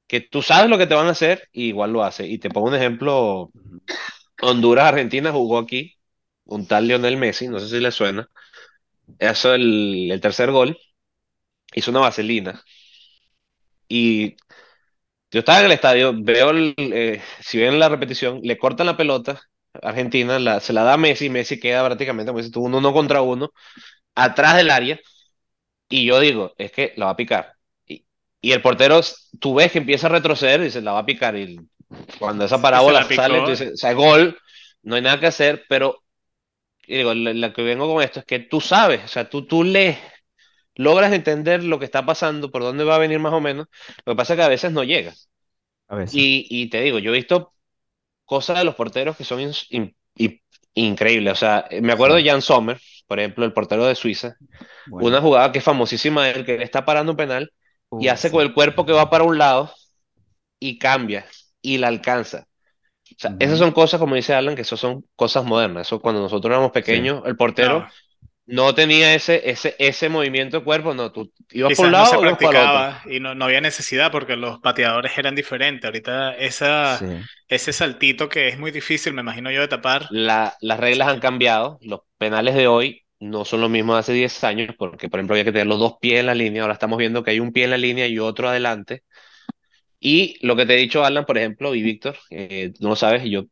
que 0.08 0.22
tú 0.22 0.42
sabes 0.44 0.70
lo 0.70 0.78
que 0.78 0.88
te 0.88 0.96
van 0.96 1.08
a 1.08 1.12
hacer 1.12 1.50
y 1.54 1.68
igual 1.70 1.94
lo 1.94 2.04
hace. 2.04 2.28
Y 2.28 2.40
te 2.40 2.50
pongo 2.52 2.68
un 2.70 2.76
ejemplo, 2.76 3.54
Ujú, 3.54 3.82
Honduras-Argentina 4.42 5.32
jugó 5.32 5.60
aquí, 5.60 5.97
un 6.48 6.68
tal 6.68 6.88
Lionel 6.88 7.18
Messi, 7.18 7.48
no 7.48 7.60
sé 7.60 7.70
si 7.70 7.80
le 7.80 7.92
suena, 7.92 8.30
hizo 9.20 9.54
el, 9.54 10.10
el 10.12 10.22
tercer 10.22 10.52
gol, 10.52 10.78
hizo 11.74 11.92
una 11.92 12.02
vaselina. 12.02 12.62
Y 13.88 14.36
yo 15.32 15.40
estaba 15.40 15.60
en 15.60 15.66
el 15.66 15.72
estadio, 15.74 16.14
veo, 16.16 16.52
el, 16.52 16.74
eh, 16.78 17.22
si 17.42 17.58
ven 17.58 17.80
la 17.80 17.90
repetición, 17.90 18.42
le 18.44 18.58
cortan 18.58 18.88
la 18.88 18.98
pelota, 18.98 19.42
Argentina 19.82 20.40
la, 20.40 20.60
se 20.60 20.74
la 20.74 20.84
da 20.84 20.94
a 20.94 20.98
Messi, 20.98 21.30
Messi 21.30 21.60
queda 21.60 21.86
prácticamente, 21.86 22.30
como 22.30 22.40
dices 22.40 22.54
tú, 22.54 22.64
uno, 22.64 22.94
contra 22.94 23.22
uno, 23.22 23.52
atrás 24.16 24.58
del 24.58 24.72
área, 24.72 25.00
y 25.90 26.06
yo 26.06 26.20
digo, 26.20 26.54
es 26.58 26.72
que 26.72 26.94
la 26.98 27.06
va 27.06 27.12
a 27.12 27.16
picar. 27.18 27.54
Y, 27.86 28.06
y 28.42 28.52
el 28.52 28.62
portero, 28.62 29.02
tú 29.40 29.56
ves 29.56 29.72
que 29.72 29.80
empieza 29.80 30.08
a 30.08 30.12
retroceder 30.12 30.62
y 30.62 30.66
dice, 30.66 30.82
la 30.82 30.94
va 30.94 31.00
a 31.00 31.06
picar. 31.06 31.36
Y 31.38 31.60
cuando 32.20 32.46
esa 32.46 32.58
se 32.58 32.62
parábola 32.62 33.02
la 33.02 33.16
sale, 33.16 33.42
tú 33.42 33.52
dices, 33.52 33.74
o 33.74 33.78
sea, 33.78 33.94
gol, 33.94 34.38
no 34.84 34.96
hay 34.96 35.02
nada 35.02 35.20
que 35.20 35.28
hacer, 35.28 35.66
pero 35.70 36.04
digo, 36.88 37.14
la, 37.14 37.54
que 37.54 37.62
vengo 37.64 37.92
con 37.94 38.04
esto 38.04 38.20
es 38.20 38.26
que 38.26 38.40
tú 38.40 38.62
sabes, 38.62 39.04
o 39.04 39.08
sea, 39.08 39.30
tú, 39.30 39.46
tú 39.46 39.64
lees, 39.64 39.98
logras 40.76 41.14
entender 41.14 41.64
lo 41.64 41.80
que 41.80 41.86
está 41.86 42.06
pasando, 42.06 42.52
por 42.52 42.64
dónde 42.64 42.84
va 42.86 42.96
a 42.96 43.00
venir 43.00 43.20
más 43.20 43.34
o 43.34 43.42
menos. 43.42 43.68
Lo 44.06 44.14
que 44.14 44.18
pasa 44.18 44.34
es 44.34 44.38
que 44.40 44.44
a 44.44 44.50
veces 44.50 44.72
no 44.72 44.84
llega. 44.84 45.14
A 45.90 45.96
veces. 45.98 46.26
Y, 46.26 46.48
y 46.50 46.70
te 46.70 46.82
digo, 46.82 47.00
yo 47.00 47.12
he 47.12 47.18
visto 47.18 47.54
cosas 48.26 48.60
de 48.60 48.66
los 48.66 48.76
porteros 48.76 49.18
que 49.18 49.24
son 49.26 49.40
ins- 49.42 49.68
in- 49.72 49.96
in- 50.16 50.42
increíbles. 50.76 51.34
O 51.34 51.36
sea, 51.38 51.68
me 51.82 51.94
acuerdo 51.94 52.16
de 52.18 52.26
Jan 52.30 52.42
Sommer, 52.42 52.80
por 53.08 53.20
ejemplo, 53.20 53.46
el 53.46 53.54
portero 53.54 53.86
de 53.86 53.96
Suiza, 53.96 54.38
una 54.98 55.22
jugada 55.22 55.52
que 55.52 55.60
es 55.60 55.64
famosísima 55.66 56.26
de 56.28 56.32
él, 56.34 56.46
que 56.46 56.64
está 56.64 56.86
parando 56.86 57.14
un 57.14 57.18
penal 57.18 57.54
y 57.98 58.10
hace 58.10 58.32
con 58.32 58.44
el 58.44 58.54
cuerpo 58.54 58.86
que 58.86 58.94
va 58.94 59.10
para 59.10 59.24
un 59.26 59.38
lado 59.40 59.74
y 60.60 60.80
cambia 60.80 61.26
y 61.62 61.78
la 61.78 61.88
alcanza. 61.90 62.47
O 63.16 63.20
sea, 63.20 63.36
esas 63.40 63.60
son 63.60 63.72
cosas, 63.72 64.00
como 64.00 64.16
dice 64.16 64.34
Alan, 64.34 64.56
que 64.56 64.62
eso 64.64 64.78
son 64.78 65.06
cosas 65.16 65.46
modernas. 65.46 65.88
Eso 65.88 66.02
cuando 66.02 66.22
nosotros 66.22 66.52
éramos 66.52 66.72
Sí, 66.82 67.12
pequeños, 67.12 67.24
el 67.26 67.36
portero 67.38 67.86
No, 67.86 67.92
no 68.48 68.76
tenía 68.76 69.16
ese, 69.16 69.50
ese, 69.50 69.76
ese 69.80 70.10
movimiento 70.10 70.60
de 70.60 70.66
cuerpo, 70.66 70.94
no, 70.96 71.12
tú 71.12 71.32
ibas 71.52 71.74
por 71.74 71.88
un 71.88 71.92
quizás 71.92 71.96
no 71.96 72.06
se 72.06 72.18
lado 72.18 72.22
o 72.22 72.26
ibas 72.26 72.40
para 72.40 72.52
el 72.52 72.58
otro. 72.58 72.88
practicaba 72.88 73.02
y 73.06 73.20
no, 73.20 73.36
no 73.36 73.46
había 73.46 73.62
necesidad 73.62 74.12
porque 74.12 74.36
los 74.36 74.60
pateadores 74.60 75.18
eran 75.18 75.36
diferentes. 75.36 75.86
Ahorita 75.86 76.36
esa, 76.38 77.06
sí, 77.06 77.28
ese 77.48 77.74
saltito 77.74 78.30
que 78.30 78.48
es 78.50 78.58
muy 78.60 78.72
difícil, 78.72 79.14
me 79.14 79.22
imagino 79.22 79.52
yo, 79.52 79.62
de 79.62 79.68
tapar, 79.68 80.10
La- 80.10 80.56
las 80.62 80.80
reglas 80.80 81.10
han 81.10 81.20
cambiado, 81.20 81.78
los 81.82 82.02
penales 82.18 82.56
de 82.56 82.68
hoy 82.68 83.04
no 83.20 83.44
son 83.46 83.62
los 83.62 83.70
mismos 83.70 83.96
de 83.96 84.00
hace 84.00 84.14
10 84.14 84.44
años, 84.44 84.76
porque 84.78 85.10
por 85.10 85.20
ejemplo 85.20 85.34
había 85.34 85.44
que 85.46 85.52
tener 85.52 85.68
los 85.68 85.80
dos 85.80 85.96
pies 86.00 86.20
en 86.20 86.28
la 86.28 86.36
línea, 86.36 86.62
ahora 86.62 86.74
estamos 86.74 86.98
viendo 86.98 87.24
que 87.24 87.32
hay 87.32 87.40
un 87.40 87.52
pie 87.52 87.66
en 87.66 87.72
la 87.72 87.78
línea 87.78 88.08
y 88.08 88.20
otro 88.20 88.48
adelante. 88.50 89.04
Y 90.00 90.38
lo 90.46 90.56
que 90.56 90.66
te 90.66 90.76
he 90.76 90.78
dicho, 90.78 91.04
Alan, 91.04 91.26
por 91.26 91.38
ejemplo, 91.38 91.74
y 91.76 91.82
Víctor, 91.82 92.18
eh, 92.30 92.74
no 92.80 92.90
lo 92.90 92.96
sabes, 92.96 93.24
yo 93.30 93.46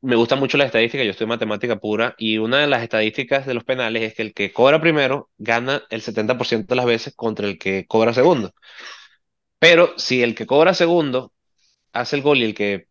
me 0.00 0.16
gusta 0.16 0.34
mucho 0.36 0.58
la 0.58 0.64
estadística, 0.64 1.04
yo 1.04 1.12
estoy 1.12 1.26
matemática 1.28 1.76
pura, 1.78 2.14
y 2.18 2.38
una 2.38 2.58
de 2.58 2.66
las 2.66 2.82
estadísticas 2.82 3.46
de 3.46 3.54
los 3.54 3.64
penales 3.64 4.02
es 4.02 4.14
que 4.14 4.22
el 4.22 4.34
que 4.34 4.52
cobra 4.52 4.80
primero 4.80 5.30
gana 5.38 5.84
el 5.90 6.02
70% 6.02 6.74
de 6.74 6.76
las 6.76 6.86
veces 6.86 7.14
contra 7.14 7.46
el 7.46 7.58
que 7.58 7.86
cobra 7.86 8.12
segundo. 8.14 8.52
Pero 9.58 9.94
si 9.98 10.22
el 10.22 10.34
que 10.34 10.46
cobra 10.46 10.74
segundo 10.74 11.32
hace 11.92 12.16
el 12.16 12.22
gol 12.22 12.38
y 12.38 12.44
el 12.44 12.54
que 12.54 12.86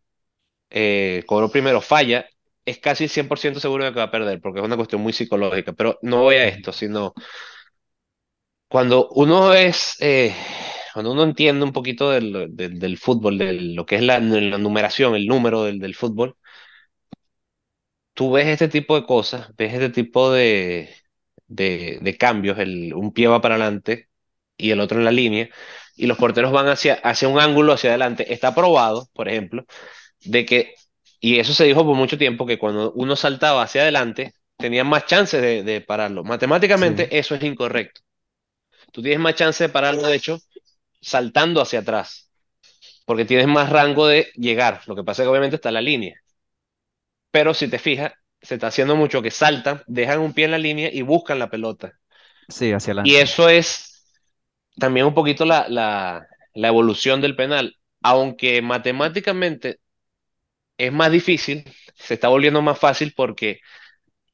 eh, 0.70 1.24
cobró 1.26 1.50
primero 1.50 1.80
falla, 1.80 2.26
es 2.66 2.78
casi 2.80 3.08
100% 3.08 3.60
seguro 3.60 3.84
de 3.84 3.92
que 3.92 3.98
va 3.98 4.04
a 4.06 4.10
perder, 4.10 4.40
porque 4.40 4.60
es 4.60 4.66
una 4.66 4.76
cuestión 4.76 5.02
muy 5.02 5.12
psicológica. 5.14 5.72
Pero 5.74 5.98
no 6.02 6.22
voy 6.22 6.36
a 6.36 6.48
esto, 6.48 6.72
sino 6.72 7.14
cuando 8.68 9.08
uno 9.10 9.52
es, 9.54 9.96
eh, 10.00 10.34
cuando 10.94 11.12
uno 11.12 11.24
entiende 11.24 11.64
un 11.64 11.72
poquito 11.72 12.10
del, 12.10 12.54
del, 12.56 12.78
del 12.78 12.98
fútbol, 12.98 13.38
de 13.38 13.52
lo 13.54 13.86
que 13.86 13.96
es 13.96 14.02
la, 14.02 14.18
la 14.20 14.58
numeración, 14.58 15.14
el 15.14 15.26
número 15.26 15.64
del, 15.64 15.78
del 15.80 15.94
fútbol, 15.94 16.36
tú 18.14 18.32
ves 18.32 18.46
este 18.48 18.68
tipo 18.68 18.94
de 18.98 19.06
cosas, 19.06 19.54
ves 19.56 19.74
este 19.74 19.90
tipo 19.90 20.30
de, 20.32 20.94
de, 21.46 21.98
de 22.02 22.16
cambios, 22.16 22.58
el, 22.58 22.94
un 22.94 23.12
pie 23.12 23.28
va 23.28 23.40
para 23.40 23.56
adelante 23.56 24.08
y 24.56 24.70
el 24.70 24.80
otro 24.80 24.98
en 24.98 25.04
la 25.04 25.10
línea, 25.12 25.48
y 25.96 26.06
los 26.06 26.18
porteros 26.18 26.52
van 26.52 26.68
hacia, 26.68 26.94
hacia 26.94 27.28
un 27.28 27.40
ángulo 27.40 27.72
hacia 27.72 27.90
adelante. 27.90 28.32
Está 28.32 28.54
probado, 28.54 29.08
por 29.14 29.28
ejemplo, 29.28 29.64
de 30.22 30.46
que, 30.46 30.74
y 31.20 31.38
eso 31.40 31.54
se 31.54 31.64
dijo 31.66 31.84
por 31.86 31.96
mucho 31.96 32.18
tiempo, 32.18 32.46
que 32.46 32.58
cuando 32.58 32.92
uno 32.94 33.16
saltaba 33.16 33.62
hacia 33.64 33.82
adelante, 33.82 34.34
tenía 34.58 34.84
más 34.84 35.06
chances 35.06 35.42
de, 35.42 35.62
de 35.64 35.80
pararlo. 35.82 36.24
sí, 36.74 36.86
Matemáticamente 36.86 37.18
eso 37.18 37.34
es 37.36 37.44
incorrecto. 37.44 38.02
Tú 38.92 39.02
tienes 39.02 39.20
más 39.20 39.34
chance 39.34 39.64
de 39.64 39.68
pararlo, 39.70 40.02
de 40.06 40.16
hecho, 40.16 40.38
saltando 41.02 41.62
hacia 41.62 41.80
atrás, 41.80 42.30
porque 43.06 43.24
tienes 43.26 43.48
más 43.48 43.70
rango 43.70 44.06
de 44.08 44.30
llegar. 44.36 44.82
Lo 44.88 44.96
que 44.96 45.04
pasa 45.04 45.22
es 45.22 45.26
que 45.26 45.30
obviamente 45.30 45.56
está 45.56 45.72
la 45.72 45.82
línea. 45.82 46.16
Pero 47.32 47.52
si 47.52 47.68
te 47.68 47.78
fijas, 47.80 48.12
se 48.40 48.54
está 48.54 48.68
haciendo 48.68 48.94
mucho 48.96 49.22
que 49.22 49.30
saltan, 49.32 49.82
dejan 49.88 50.20
un 50.20 50.32
pie 50.34 50.44
en 50.46 50.50
la 50.52 50.58
línea 50.58 50.88
y 50.92 51.02
buscan 51.02 51.38
la 51.40 51.50
pelota. 51.50 51.98
sí, 52.48 52.72
hacia 52.72 52.92
Y 53.02 53.16
adelante. 53.16 53.16
eso 53.16 53.48
es 53.48 54.04
también 54.78 55.06
un 55.06 55.14
poquito 55.14 55.44
la, 55.44 55.68
la, 55.68 56.26
la 56.54 56.68
evolución 56.68 57.20
del 57.20 57.36
penal. 57.36 57.76
Aunque 58.02 58.62
matemáticamente 58.62 59.80
es 60.78 60.92
más 60.92 61.12
difícil, 61.12 61.64
se 61.94 62.14
está 62.14 62.28
volviendo 62.28 62.62
más 62.62 62.78
fácil 62.78 63.12
porque 63.16 63.60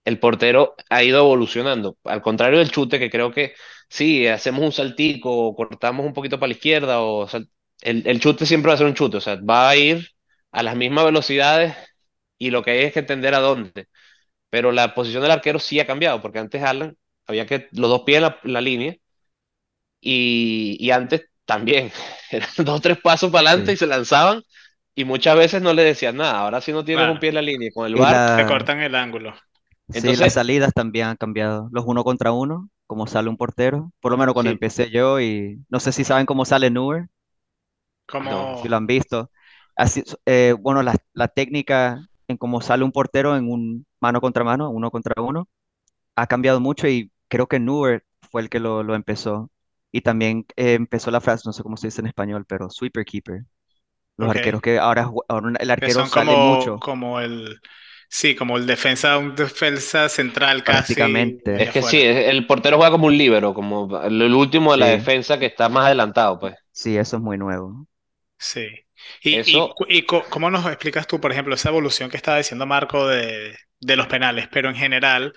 el 0.05 0.21
portero 0.21 0.77
ha 0.91 1.05
ido 1.05 1.21
evolucionando. 1.21 1.99
Al 2.05 2.23
contrario 2.23 2.59
del 2.61 2.73
chute, 2.73 2.99
que 2.99 3.11
creo 3.11 3.33
que 3.33 3.55
sí, 3.89 4.27
hacemos 4.27 4.63
un 4.65 4.73
saltico, 4.73 5.31
o 5.49 5.55
cortamos 5.57 6.07
un 6.07 6.13
poquito 6.15 6.39
para 6.39 6.49
la 6.49 6.55
izquierda, 6.55 7.01
o, 7.01 7.27
sal- 7.29 7.51
el, 7.83 8.07
el 8.07 8.21
chute 8.21 8.47
siempre 8.47 8.69
va 8.71 8.75
a 8.75 8.79
ser 8.79 8.87
un 8.87 8.95
chute, 8.95 9.17
o 9.19 9.21
sea, 9.21 9.37
va 9.37 9.69
a 9.71 9.77
ir 9.77 10.09
a 10.53 10.63
las 10.63 10.77
mismas 10.77 11.05
velocidades 11.05 11.75
y 12.39 12.51
lo 12.51 12.63
que 12.63 12.73
hay 12.73 12.79
es 12.87 12.93
que 12.93 13.01
entender 13.01 13.35
a 13.35 13.41
dónde. 13.41 13.89
Pero 14.51 14.73
la 14.73 14.95
posición 14.95 15.23
del 15.23 15.33
arquero 15.33 15.59
sí 15.61 15.81
ha 15.81 15.87
cambiado, 15.87 16.23
porque 16.23 16.39
antes 16.41 16.63
Alan 16.63 16.97
había 17.27 17.47
que 17.47 17.69
los 17.73 17.91
dos 17.91 18.03
pies 18.05 18.19
en 18.19 18.23
la, 18.25 18.41
la 18.45 18.61
línea 18.63 18.97
y, 20.01 20.77
y 20.81 20.91
antes 20.91 21.23
también, 21.45 21.91
eran 22.31 22.49
dos 22.59 22.79
o 22.79 22.81
tres 22.81 22.99
pasos 23.03 23.31
para 23.31 23.49
adelante 23.51 23.73
y 23.73 23.77
se 23.77 23.87
lanzaban 23.87 24.43
y 24.95 25.05
muchas 25.05 25.37
veces 25.37 25.63
no 25.63 25.73
le 25.75 25.85
decían 25.85 26.17
nada. 26.17 26.41
Ahora 26.41 26.61
si 26.61 26.73
no 26.73 26.85
tienes 26.85 27.07
un 27.09 27.19
pie 27.19 27.31
en 27.31 27.35
la 27.37 27.43
línea 27.43 27.69
y 27.69 27.73
con 27.73 27.87
el 27.87 27.95
Y 27.95 28.07
bar, 28.07 28.25
te 28.35 28.47
la, 28.47 28.47
cortan 28.47 28.81
el 28.81 28.95
ángulo. 28.95 29.35
sí, 29.91 30.17
las 30.17 30.33
entonces, 30.33 30.35
salidas 30.35 30.73
también 30.75 31.09
han 31.09 31.17
cambiado. 31.17 31.69
Los 31.73 31.85
uno 31.87 32.05
contra 32.05 32.33
uno, 32.33 32.69
como 32.89 33.09
sale 33.09 33.31
un 33.31 33.39
portero. 33.39 33.93
Por 34.01 34.13
lo 34.13 34.19
menos 34.19 34.35
cuando 34.35 34.51
sí, 34.51 34.53
empecé 34.53 34.91
yo 34.91 35.21
y 35.21 35.65
no 35.71 35.81
sé 35.81 35.93
si 35.93 36.05
saben 36.05 36.27
cómo 36.27 36.47
sale 36.47 36.71
Neuer, 36.71 37.09
no. 38.21 38.59
si 38.63 38.69
lo 38.69 38.77
han 38.77 38.87
visto. 38.87 39.31
Así, 39.77 40.03
eh, 40.27 40.55
bueno, 40.59 40.83
la, 40.83 40.97
la 41.13 41.29
técnica 41.29 42.09
en 42.27 42.37
cómo 42.37 42.61
sale 42.61 42.85
un 42.85 42.93
portero 42.93 43.37
en 43.37 43.51
un 43.51 43.87
mano 44.01 44.21
contra 44.21 44.45
mano, 44.45 44.71
uno 44.71 44.91
contra 44.91 45.21
uno, 45.23 45.49
ha 46.17 46.27
cambiado 46.27 46.61
mucho 46.61 46.89
y 46.89 47.13
creo 47.29 47.49
que 47.49 47.61
Neuer 47.61 48.05
fue 48.31 48.43
el 48.43 48.51
que 48.51 48.61
lo, 48.61 48.83
lo 48.85 48.95
empezó. 48.95 49.51
Y 49.93 50.03
también 50.03 50.47
eh, 50.57 50.75
empezó 50.75 51.11
la 51.11 51.21
frase, 51.23 51.45
no 51.47 51.55
sé 51.55 51.63
cómo 51.65 51.77
se 51.79 51.89
dice 51.89 52.03
en 52.03 52.09
español, 52.09 52.47
pero 52.47 52.71
sweeper 52.71 53.05
keeper. 53.05 53.45
Los 54.17 54.31
arqueros 54.31 54.63
que 54.63 54.79
ahora, 54.79 55.11
el 55.61 55.71
Que 55.71 55.73
arquero 55.73 55.89
son 55.91 56.09
sale 56.09 56.33
como, 56.33 56.57
mucho, 56.57 56.79
como 56.81 57.21
el, 57.21 57.61
sí, 58.09 58.35
como 58.35 58.57
el 58.57 58.67
defensa, 58.67 59.19
un 59.19 59.35
defensa 59.35 60.09
central 60.09 60.65
casi 60.65 60.95
prácticamente. 60.95 61.63
Es 61.63 61.71
que 61.71 61.83
sí, 61.83 62.03
afuera. 62.03 62.31
el 62.31 62.47
portero 62.47 62.77
juega 62.77 62.91
como 62.93 63.07
un 63.07 63.17
líbero, 63.19 63.55
como 63.55 64.01
el, 64.03 64.35
último 64.35 64.73
de 64.73 64.79
la 64.79 64.87
Sí, 64.87 64.89
defensa 64.89 65.39
que 65.39 65.47
está 65.47 65.69
más 65.69 65.87
adelantado, 65.87 66.39
pues. 66.39 66.55
sí, 66.73 66.97
eso 66.97 67.17
es 67.17 67.23
muy 67.23 67.39
nuevo. 67.39 67.87
Sí. 68.39 68.69
Y, 69.23 69.41
y, 69.47 69.67
Eso, 69.67 69.75
cómo 70.31 70.51
nos 70.51 70.67
explicas 70.67 71.07
tú, 71.07 71.21
por 71.21 71.33
ejemplo, 71.33 71.55
esa 71.55 71.71
evolución 71.71 72.11
que 72.11 72.17
estaba 72.17 72.37
diciendo 72.39 72.67
Marco 72.67 73.07
de, 73.07 73.57
de 73.81 73.97
los 73.97 74.07
penales, 74.07 74.49
pero 74.51 74.69
en 74.69 74.77
general, 74.77 75.33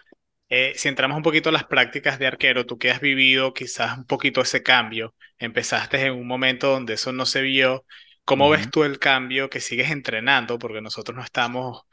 eh, 0.49 0.73
si 0.75 0.87
entramos 0.89 1.17
un 1.17 1.23
poquito 1.23 1.49
a 1.49 1.51
las 1.51 1.65
prácticas 1.65 2.19
de 2.19 2.27
arquero, 2.27 2.65
tú 2.65 2.77
que 2.77 2.91
has 2.91 2.99
vivido 3.01 3.53
quizás 3.53 3.97
un 3.97 4.05
poquito 4.05 4.41
ese 4.41 4.63
cambio, 4.63 5.15
empezaste 5.39 6.01
en 6.05 6.13
un 6.13 6.27
momento 6.27 6.69
donde 6.71 6.93
eso 6.95 7.11
no 7.13 7.25
se 7.25 7.41
vio, 7.41 7.85
¿cómo 8.25 8.49
ves 8.49 8.69
tú 8.71 8.83
el 8.83 8.99
cambio 8.99 9.49
que 9.49 9.59
sigues 9.61 9.91
entrenando? 9.91 10.59
Porque 10.59 10.81
nosotros 10.81 11.15
no 11.17 11.23
estamos 11.23 11.83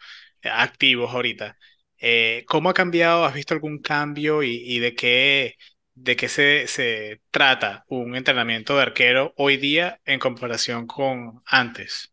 activos 0.45 1.13
ahorita. 1.15 1.57
Eh, 2.01 2.45
¿cómo 2.49 2.71
ha 2.71 2.75
cambiado? 2.75 3.25
¿Has 3.25 3.35
visto 3.35 3.55
algún 3.55 3.81
cambio 3.81 4.43
y, 4.43 4.51
y 4.65 4.79
de 4.81 4.95
qué, 4.95 5.57
de 5.95 6.17
qué 6.17 6.29
se, 6.29 6.67
se 6.69 7.21
trata 7.31 7.85
un 7.89 8.15
entrenamiento 8.17 8.77
de 8.77 8.83
arquero 8.83 9.35
hoy 9.37 9.57
día 9.57 10.01
en 10.05 10.19
comparación 10.21 10.87
con 10.87 11.43
antes? 11.47 12.13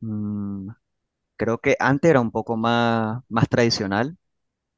Mm, 0.00 0.68
creo 1.36 1.58
que 1.60 1.76
antes 1.80 2.10
era 2.10 2.20
un 2.22 2.30
poco 2.30 2.56
más, 2.58 3.22
más 3.28 3.48
tradicional, 3.48 4.18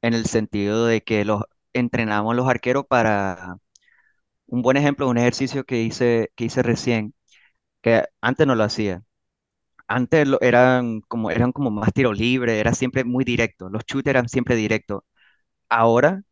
en 0.03 0.15
el 0.15 0.27
sentido 0.27 0.87
de 0.87 1.03
que 1.03 1.25
los 1.25 1.43
entrenamos 1.75 2.37
los 2.37 2.49
arqueros 2.49 2.87
para 2.89 3.59
un 4.47 4.63
buen 4.63 4.77
ejemplo, 4.77 5.09
un 5.09 5.19
ejercicio 5.19 5.65
que 5.65 5.83
hice, 5.83 6.33
que 6.37 6.45
hice 6.47 6.63
recién, 6.63 7.15
que 7.83 8.05
antes 8.23 8.47
no 8.47 8.55
lo 8.57 8.65
hacía. 8.65 9.05
Antes 9.89 10.29
lo- 10.29 10.41
eran 10.41 11.01
como, 11.03 11.31
eran 11.31 11.53
como 11.53 11.71
más 11.71 11.93
tiro 11.93 12.13
libre, 12.13 12.61
era 12.61 12.75
siempre 12.75 13.05
muy 13.05 13.25
directo, 13.25 13.69
los 13.71 13.85
chutes 13.85 14.11
eran 14.11 14.29
siempre 14.29 14.57
directos. 14.57 15.03
Ahora, 15.69 16.23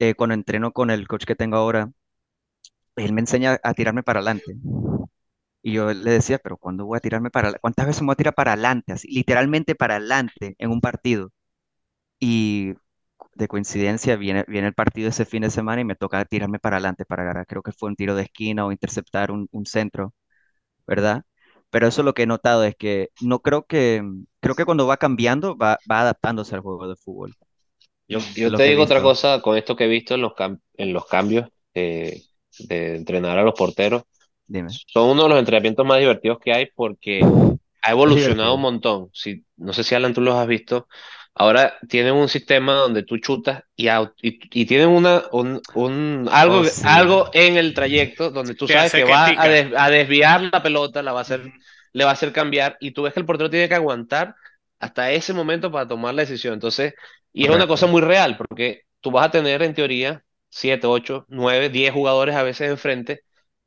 eh, 0.00 0.14
cuando 0.14 0.34
entreno 0.34 0.72
con 0.72 0.90
el 0.90 1.08
coach 1.08 1.24
que 1.26 1.36
tengo 1.36 1.56
ahora, 1.58 1.90
él 2.96 3.12
me 3.12 3.20
enseña 3.20 3.58
a 3.62 3.74
tirarme 3.74 4.02
para 4.02 4.20
adelante. 4.20 4.54
Y 5.62 5.72
yo 5.74 5.92
le 5.92 6.10
decía, 6.10 6.38
pero 6.38 6.56
¿cuándo 6.56 6.86
voy 6.86 6.96
a 6.96 7.00
tirarme 7.00 7.30
para? 7.30 7.52
¿Cuántas 7.60 7.86
veces 7.86 8.02
me 8.02 8.06
voy 8.06 8.12
a 8.14 8.16
tirar 8.16 8.34
para 8.34 8.52
adelante? 8.52 8.92
Así, 8.92 9.08
literalmente 9.08 9.74
para 9.74 9.96
adelante 9.96 10.54
en 10.58 10.70
un 10.70 10.80
partido. 10.80 11.30
Y 12.20 12.74
de 13.34 13.48
coincidencia 13.48 14.16
viene, 14.16 14.44
viene 14.48 14.68
el 14.68 14.74
partido 14.74 15.10
ese 15.10 15.26
fin 15.26 15.42
de 15.42 15.50
semana 15.50 15.82
y 15.82 15.84
me 15.86 15.96
toca 15.96 16.24
tirarme 16.26 16.58
para 16.60 16.76
adelante 16.76 17.04
para 17.06 17.24
ganar. 17.24 17.46
Creo 17.46 17.62
que 17.62 17.72
fue 17.72 17.90
un 17.90 17.96
tiro 17.96 18.14
de 18.16 18.24
esquina 18.24 18.66
o 18.66 18.72
interceptar 18.72 19.30
un, 19.32 19.48
un 19.52 19.66
centro, 19.66 20.14
¿verdad? 20.86 21.24
Pero 21.72 21.88
eso 21.88 22.04
lo 22.04 22.14
que 22.14 22.24
he 22.24 22.28
notado 22.28 22.64
es 22.64 22.76
que 22.76 23.10
no 23.22 23.40
creo 23.42 23.66
que, 23.66 24.02
creo 24.40 24.56
que 24.56 24.66
cuando 24.66 24.86
va 24.88 24.98
cambiando 24.98 25.58
va, 25.58 25.80
va 25.90 26.02
adaptándose 26.02 26.54
al 26.56 26.62
juego 26.62 26.88
de 26.88 26.96
fútbol, 26.96 27.34
yo, 28.08 28.20
yo 28.34 28.54
te 28.54 28.64
digo 28.64 28.82
otra 28.82 29.02
cosa 29.02 29.40
con 29.42 29.56
esto 29.56 29.76
que 29.76 29.84
he 29.84 29.88
visto 29.88 30.14
en 30.14 30.22
los, 30.22 30.32
cam- 30.32 30.60
en 30.74 30.92
los 30.92 31.06
cambios 31.06 31.48
eh, 31.74 32.22
de 32.58 32.96
entrenar 32.96 33.38
a 33.38 33.42
los 33.44 33.54
porteros. 33.54 34.02
Dime. 34.46 34.80
Son 34.86 35.10
uno 35.10 35.24
de 35.24 35.28
los 35.30 35.38
entrenamientos 35.38 35.86
más 35.86 35.98
divertidos 36.00 36.38
que 36.40 36.52
hay 36.52 36.66
porque 36.74 37.32
ha 37.82 37.92
evolucionado 37.92 38.54
un 38.56 38.62
montón. 38.62 39.10
Si, 39.12 39.44
no 39.56 39.72
sé 39.72 39.84
si 39.84 39.94
Alan 39.94 40.14
tú 40.14 40.20
los 40.20 40.34
has 40.36 40.46
visto. 40.48 40.88
Ahora 41.34 41.78
tienen 41.88 42.14
un 42.14 42.28
sistema 42.28 42.74
donde 42.74 43.02
tú 43.04 43.18
chutas 43.18 43.62
y, 43.76 43.86
au- 43.86 44.12
y, 44.22 44.38
y 44.62 44.66
tienen 44.66 44.88
una, 44.90 45.24
un, 45.32 45.60
un- 45.74 46.28
algo, 46.30 46.62
Oh, 46.62 46.64
sí, 46.64 46.84
algo 46.84 47.30
en 47.32 47.56
el 47.56 47.74
trayecto 47.74 48.30
donde 48.30 48.54
tú 48.54 48.68
sabes 48.68 48.92
que 48.92 49.04
que 49.04 49.04
va 49.04 49.32
a, 49.36 49.48
pica. 49.48 49.48
des- 49.48 49.72
a 49.76 49.88
desviar 49.90 50.42
la 50.52 50.62
pelota, 50.62 51.02
la 51.02 51.12
va 51.12 51.20
a 51.20 51.22
hacer, 51.22 51.52
le 51.92 52.04
va 52.04 52.10
a 52.10 52.12
hacer 52.14 52.32
cambiar 52.32 52.76
y 52.80 52.92
tú 52.92 53.02
ves 53.02 53.14
que 53.14 53.20
el 53.20 53.26
portero 53.26 53.48
tiene 53.50 53.68
que 53.68 53.74
aguantar 53.74 54.34
hasta 54.78 55.10
ese 55.12 55.32
momento 55.32 55.70
para 55.72 55.88
tomar 55.88 56.14
la 56.14 56.22
decisión. 56.22 56.54
Entonces, 56.54 56.94
y 57.32 57.44
es 57.46 57.50
una 57.50 57.66
cosa 57.66 57.86
muy 57.86 58.02
real 58.02 58.36
porque 58.36 58.82
tú 59.00 59.10
vas 59.10 59.26
a 59.26 59.30
tener 59.30 59.62
en 59.62 59.74
teoría 59.74 60.24
7 60.50 60.86
8 60.86 61.24
9 61.28 61.70
10 61.70 61.92
jugadores 61.92 62.34
a 62.36 62.42
veces 62.42 62.70
enfrente 62.70 63.22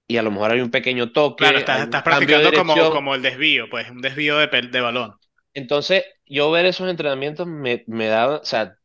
y 0.07 0.17
a 0.17 0.21
lo 0.23 0.31
mejor 0.31 0.51
hay 0.51 0.61
un 0.61 0.71
pequeño 0.71 1.11
Claro, 1.37 1.57
toque, 1.57 1.59
estás, 1.59 1.81
un 1.81 1.83
estás 1.83 2.03
practicando 2.03 2.53
como, 2.53 2.89
como 2.89 3.13
el 3.15 3.21
desvío, 3.21 3.69
pues, 3.69 3.89
un 3.89 4.01
desvío 4.01 4.37
de, 4.37 4.47
de 4.47 4.81
balón. 4.81 5.15
Entonces, 5.55 6.05
yo 6.27 6.51
ver 6.51 6.67
esos 6.67 6.89
entrenamientos 6.89 7.47
me, 7.47 7.83
me 7.87 8.07
da, 8.07 8.29
o 8.41 8.45
sea, 8.45 8.77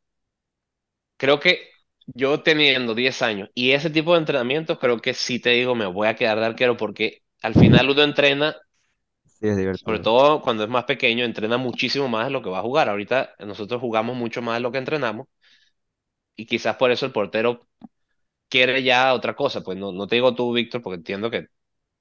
creo 1.17 1.41
que 1.41 1.61
yo 2.07 2.43
teniendo 2.43 2.95
10 2.95 3.23
años 3.23 3.51
y 3.55 3.73
ese 3.73 3.91
tipo 3.91 4.13
de 4.15 4.21
entrenamientos, 4.21 4.79
creo 4.79 5.01
que 5.01 5.15
sí 5.15 5.39
te 5.41 5.51
digo, 5.51 5.75
me 5.75 5.87
voy 5.87 6.09
a 6.09 6.17
quedar 6.17 6.39
de 6.41 6.47
arquero 6.47 6.77
porque 6.77 7.23
al 7.43 7.55
final 7.55 7.91
uno 7.91 8.03
entrena, 8.03 8.57
Sí, 9.25 9.49
es 9.49 9.57
sobre 9.73 9.99
divertido. 9.99 10.01
todo 10.01 10.43
cuando 10.43 10.63
es 10.65 10.71
más 10.71 10.85
pequeño, 10.85 11.25
entrena 11.25 11.57
muchísimo 11.59 12.09
más 12.09 12.27
de 12.27 12.31
lo 12.33 12.43
que 12.43 12.51
va 12.51 12.59
a 12.59 12.63
jugar. 12.63 12.89
Ahorita 12.89 13.35
nosotros 13.41 13.81
jugamos 13.81 14.17
mucho 14.17 14.43
más 14.43 14.55
de 14.57 14.61
lo 14.61 14.73
que 14.73 14.79
entrenamos 14.79 15.27
y 16.37 16.47
quizás 16.47 16.77
por 16.77 16.91
eso 16.91 17.07
el 17.07 17.13
portero 17.13 17.69
quiere 18.49 18.83
ya 18.85 19.15
otra 19.15 19.37
cosa. 19.37 19.63
Pues 19.63 19.79
no, 19.79 19.93
no 19.93 20.07
te 20.07 20.17
digo 20.17 20.35
tú, 20.35 20.53
Víctor, 20.55 20.83
porque 20.83 20.97
entiendo 20.99 21.31
que, 21.31 21.49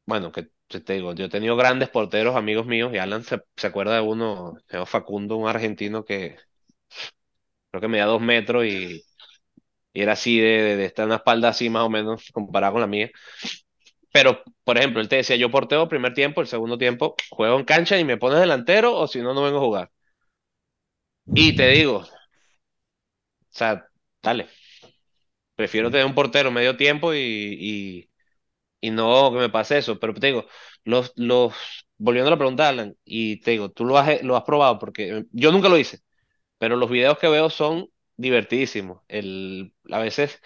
bueno, 0.05 0.31
que 0.31 0.49
te 0.69 0.93
digo, 0.93 1.13
yo 1.13 1.25
he 1.25 1.29
tenido 1.29 1.55
grandes 1.55 1.89
porteros, 1.89 2.35
amigos 2.35 2.65
míos, 2.65 2.91
y 2.93 2.97
Alan 2.97 3.23
se, 3.23 3.41
acuerda 3.67 3.95
de 3.95 4.01
uno, 4.01 4.55
se 4.67 4.73
llama 4.73 4.85
Facundo, 4.85 5.35
un 5.37 5.47
argentino 5.49 6.05
que 6.05 6.37
creo 7.71 7.81
que 7.81 7.87
medía 7.87 8.05
dos 8.05 8.21
metros 8.21 8.65
y, 8.65 9.03
era 9.93 10.13
así 10.13 10.39
de, 10.39 10.77
de, 10.77 10.85
estar 10.85 11.03
en 11.03 11.09
una 11.09 11.17
espalda 11.17 11.49
así 11.49 11.69
más 11.69 11.83
o 11.83 11.89
menos 11.89 12.31
comparado 12.31 12.73
con 12.73 12.81
la 12.81 12.87
mía. 12.87 13.09
Pero, 14.11 14.43
por 14.63 14.77
ejemplo, 14.77 15.01
él 15.01 15.09
te 15.09 15.17
decía, 15.17 15.35
yo 15.35 15.51
porteo 15.51 15.87
primer 15.87 16.13
tiempo, 16.13 16.41
el 16.41 16.47
segundo 16.47 16.77
tiempo 16.77 17.15
juego 17.29 17.57
en 17.59 17.65
cancha 17.65 17.97
y 17.99 18.05
me 18.05 18.17
pones 18.17 18.39
delantero 18.39 18.95
o 18.97 19.07
si 19.07 19.21
no, 19.21 19.33
no 19.33 19.43
vengo 19.43 19.57
a 19.57 19.61
jugar. 19.61 19.91
Y 21.33 21.55
te 21.55 21.67
digo, 21.69 21.97
o 21.99 22.07
sea, 23.49 23.87
dale, 24.21 24.47
prefiero 25.55 25.91
tener 25.91 26.05
un 26.05 26.15
portero 26.15 26.51
medio 26.51 26.77
tiempo 26.77 27.13
y, 27.13 28.09
y 28.81 28.91
no 28.91 29.31
que 29.31 29.39
me 29.39 29.49
pase 29.49 29.77
eso. 29.77 29.99
Pero 29.99 30.13
te 30.13 30.27
digo, 30.27 30.45
los, 30.83 31.13
los, 31.15 31.53
volviendo 31.97 32.27
a 32.29 32.31
la 32.31 32.37
pregunta, 32.37 32.69
Alan, 32.69 32.95
y 33.05 33.39
te 33.41 33.51
digo, 33.51 33.69
tú 33.71 33.85
lo 33.85 33.97
has, 33.97 34.23
lo 34.23 34.35
has 34.35 34.43
probado 34.43 34.79
porque 34.79 35.25
yo 35.31 35.51
nunca 35.51 35.69
lo 35.69 35.77
hice, 35.77 35.99
pero 36.57 36.77
los 36.77 36.89
videos 36.89 37.17
que 37.19 37.29
veo 37.29 37.49
son 37.49 37.89
divertidísimos. 38.17 39.01
El, 39.07 39.73
a 39.91 39.99
veces 39.99 40.41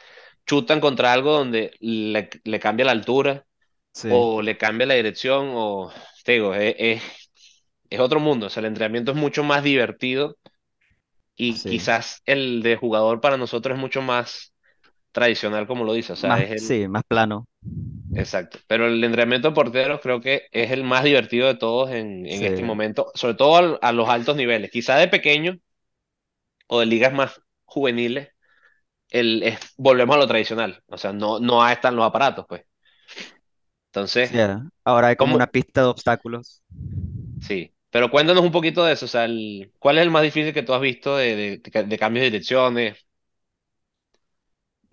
chutan 0.45 0.79
contra 0.81 1.13
algo 1.13 1.33
donde 1.33 1.71
le, 1.79 2.29
le 2.43 2.59
cambia 2.59 2.85
la 2.85 2.91
altura 2.91 3.45
sí, 3.93 4.09
o 4.11 4.41
le 4.41 4.57
cambia 4.57 4.87
la 4.87 4.95
dirección 4.95 5.51
o, 5.53 5.91
te 6.23 6.33
digo, 6.33 6.53
es, 6.55 6.75
es, 6.77 7.03
es 7.89 7.99
otro 7.99 8.19
mundo. 8.19 8.47
O 8.47 8.49
sea, 8.49 8.61
el 8.61 8.67
entrenamiento 8.67 9.11
es 9.11 9.17
mucho 9.17 9.43
más 9.43 9.63
divertido 9.63 10.37
y 11.35 11.53
sí. 11.53 11.69
quizás 11.71 12.21
el 12.25 12.61
de 12.63 12.75
jugador 12.75 13.21
para 13.21 13.37
nosotros 13.37 13.75
es 13.75 13.81
mucho 13.81 14.01
más 14.01 14.52
tradicional, 15.13 15.67
como 15.67 15.85
lo 15.85 15.93
dice. 15.93 16.13
O 16.13 16.17
sea, 16.17 16.31
Más, 16.31 16.43
es 16.43 16.51
el... 16.51 16.77
sí, 16.77 16.87
más 16.87 17.03
plano. 17.07 17.45
Exacto. 18.15 18.59
Pero 18.67 18.87
el 18.87 19.03
entrenamiento 19.03 19.49
de 19.49 19.55
porteros 19.55 19.99
creo 20.01 20.21
que 20.21 20.43
es 20.51 20.71
el 20.71 20.83
más 20.83 21.03
divertido 21.03 21.47
de 21.47 21.55
todos 21.55 21.89
en, 21.91 22.25
en 22.27 22.41
Sí, 22.41 22.45
este 22.45 22.61
momento, 22.63 23.11
sobre 23.15 23.33
todo 23.35 23.55
al- 23.57 23.79
a 23.81 23.91
los 23.91 24.07
altos 24.09 24.35
niveles. 24.35 24.69
Quizá 24.71 24.97
de 24.97 25.07
pequeño 25.07 25.57
o 26.67 26.79
de 26.79 26.85
ligas 26.85 27.13
más 27.13 27.41
juveniles, 27.65 28.29
el, 29.09 29.43
es, 29.43 29.59
volvemos 29.77 30.15
a 30.17 30.19
lo 30.19 30.27
tradicional. 30.27 30.83
O 30.87 30.97
sea, 30.99 31.13
no, 31.13 31.39
no 31.39 31.67
están 31.69 31.95
los 31.95 32.05
aparatos, 32.05 32.45
pues. 32.49 32.63
Entonces, 33.91 34.33
ah, 34.33 34.63
Ahora 34.83 35.07
hay 35.09 35.15
como 35.15 35.35
¿cómo? 35.35 35.35
una 35.35 35.47
pista 35.47 35.81
de 35.81 35.87
obstáculos. 35.87 36.61
Sí. 37.39 37.73
Pero 37.89 38.09
cuéntanos 38.09 38.43
un 38.43 38.51
poquito 38.51 38.83
de 38.83 38.93
eso. 38.93 39.05
O 39.05 39.07
sea, 39.07 39.25
el- 39.25 39.71
¿cuál 39.79 39.97
es 39.97 40.03
el 40.03 40.11
más 40.11 40.23
difícil 40.23 40.53
que 40.53 40.63
tú 40.63 40.73
has 40.73 40.81
visto 40.81 41.15
de, 41.17 41.35
de, 41.61 41.83
de 41.85 41.97
cambios 41.99 42.21
de 42.23 42.31
direcciones? 42.31 42.97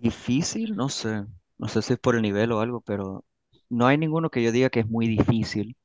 Difícil, 0.01 0.75
no 0.77 0.89
sé. 0.89 1.25
No 1.59 1.69
sé 1.69 1.83
si 1.83 1.93
es 1.93 1.99
por 1.99 2.17
el 2.17 2.23
nivel 2.23 2.53
o 2.53 2.61
algo, 2.61 2.81
pero 2.81 3.25
no 3.69 3.87
hay 3.87 3.99
ninguno 3.99 4.31
que 4.31 4.43
yo 4.43 4.51
diga 4.53 4.71
que 4.71 4.81
es 4.81 4.89
muy 4.89 5.07
difícil, 5.09 5.77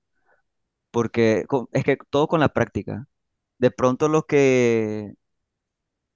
porque 0.92 1.46
es 1.74 1.84
que 1.84 1.98
todo 2.10 2.28
con 2.28 2.40
la 2.40 2.50
práctica. 2.50 3.08
De 3.60 3.72
pronto 3.72 4.10
lo 4.10 4.24
que 4.26 5.14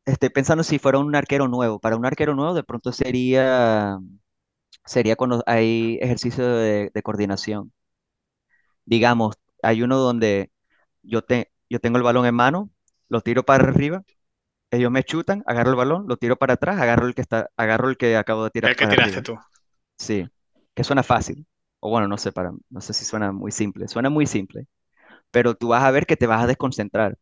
estoy 0.05 0.29
pensando 0.29 0.63
si 0.63 0.79
fuera 0.79 0.99
un 0.99 1.15
arquero 1.15 1.47
nuevo, 1.47 1.79
para 1.79 1.95
un 1.97 2.05
arquero 2.05 2.35
nuevo 2.35 2.53
de 2.53 2.63
pronto 2.63 2.91
sería, 2.91 3.99
sería 4.85 5.15
cuando 5.15 5.43
hay 5.47 5.99
ejercicio 6.01 6.45
de, 6.47 6.91
de 6.93 7.03
coordinación. 7.03 7.73
Digamos, 8.85 9.35
hay 9.61 9.81
uno 9.83 9.97
donde 9.97 10.51
yo, 11.03 11.23
te, 11.23 11.51
yo 11.69 11.79
tengo 11.79 11.97
el 11.97 12.03
balón 12.03 12.25
en 12.25 12.35
mano, 12.35 12.71
lo 13.09 13.21
tiro 13.21 13.43
para 13.45 13.65
arriba, 13.65 14.03
ellos 14.71 14.91
me 14.91 15.03
chutan, 15.03 15.43
agarro 15.45 15.71
el 15.71 15.75
balón, 15.77 16.05
lo 16.07 16.17
tiro 16.17 16.37
para 16.37 16.53
atrás, 16.55 16.79
agarro 16.81 17.07
el 17.07 17.15
que 17.15 17.21
está, 17.21 17.49
agarro 17.57 17.89
el 17.89 17.97
que 17.97 18.17
acabo 18.17 18.43
de 18.43 18.51
tirar 18.51 18.71
El 18.71 18.75
que 18.77 18.87
tiraste 18.87 19.21
arriba. 19.21 19.23
tú. 19.23 19.37
Sí, 19.97 20.27
que 20.75 20.83
suena 20.83 21.03
fácil. 21.03 21.47
O 21.79 21.89
bueno, 21.89 22.07
no 22.07 22.17
sé, 22.17 22.31
para, 22.31 22.51
no 22.69 22.81
sé 22.81 22.93
si 22.93 23.05
suena 23.05 23.31
muy 23.31 23.51
simple. 23.51 23.87
Suena 23.87 24.09
muy 24.09 24.25
simple, 24.27 24.67
pero 25.31 25.55
tú 25.55 25.69
vas 25.69 25.83
a 25.83 25.91
ver 25.91 26.05
que 26.07 26.17
te 26.17 26.27
vas 26.27 26.43
a 26.43 26.47
desconcentrar. 26.47 27.17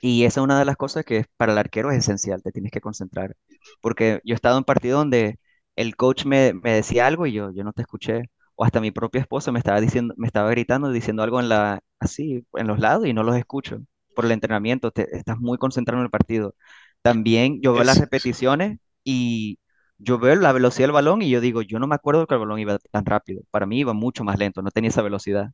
Y 0.00 0.24
esa 0.24 0.40
es 0.40 0.44
una 0.44 0.58
de 0.58 0.64
las 0.64 0.76
cosas 0.76 1.04
que 1.04 1.26
para 1.36 1.52
el 1.52 1.58
arquero 1.58 1.90
es 1.90 1.98
esencial, 1.98 2.42
te 2.42 2.52
tienes 2.52 2.72
que 2.72 2.80
concentrar. 2.80 3.36
Porque 3.80 4.20
yo 4.24 4.34
he 4.34 4.36
estado 4.36 4.58
en 4.58 4.64
partidos 4.64 5.00
donde 5.00 5.38
el 5.76 5.96
coach 5.96 6.24
me, 6.24 6.54
me 6.54 6.72
decía 6.74 7.06
algo 7.06 7.26
y 7.26 7.32
yo, 7.32 7.50
yo 7.52 7.64
no 7.64 7.72
te 7.72 7.82
escuché. 7.82 8.24
O 8.56 8.64
hasta 8.64 8.80
mi 8.80 8.90
propia 8.90 9.20
esposa 9.22 9.52
me 9.52 9.58
estaba 9.58 9.80
diciendo, 9.80 10.14
me 10.16 10.26
estaba 10.26 10.50
gritando, 10.50 10.90
diciendo 10.92 11.22
algo 11.22 11.40
en 11.40 11.48
la, 11.48 11.80
así, 11.98 12.46
en 12.54 12.66
los 12.66 12.78
lados 12.78 13.06
y 13.06 13.12
no 13.14 13.22
los 13.22 13.36
escucho. 13.36 13.80
Por 14.14 14.24
el 14.26 14.32
entrenamiento, 14.32 14.90
te, 14.90 15.16
estás 15.16 15.38
muy 15.38 15.58
concentrado 15.58 16.00
en 16.00 16.04
el 16.06 16.10
partido. 16.10 16.54
También 17.02 17.60
yo 17.62 17.74
veo 17.74 17.84
las 17.84 17.98
Es, 17.98 18.00
repeticiones 18.00 18.78
y 19.04 19.58
yo 19.98 20.18
veo 20.18 20.34
la 20.36 20.52
velocidad 20.52 20.84
del 20.88 20.92
balón 20.92 21.22
y 21.22 21.30
yo 21.30 21.40
digo, 21.40 21.62
yo 21.62 21.78
no 21.78 21.86
me 21.86 21.94
acuerdo 21.94 22.26
que 22.26 22.34
el 22.34 22.40
balón 22.40 22.58
iba 22.58 22.78
tan 22.90 23.04
rápido. 23.06 23.42
Para 23.50 23.66
mí 23.66 23.78
iba 23.80 23.92
mucho 23.94 24.24
más 24.24 24.38
lento, 24.38 24.62
no 24.62 24.70
tenía 24.70 24.90
esa 24.90 25.02
velocidad. 25.02 25.50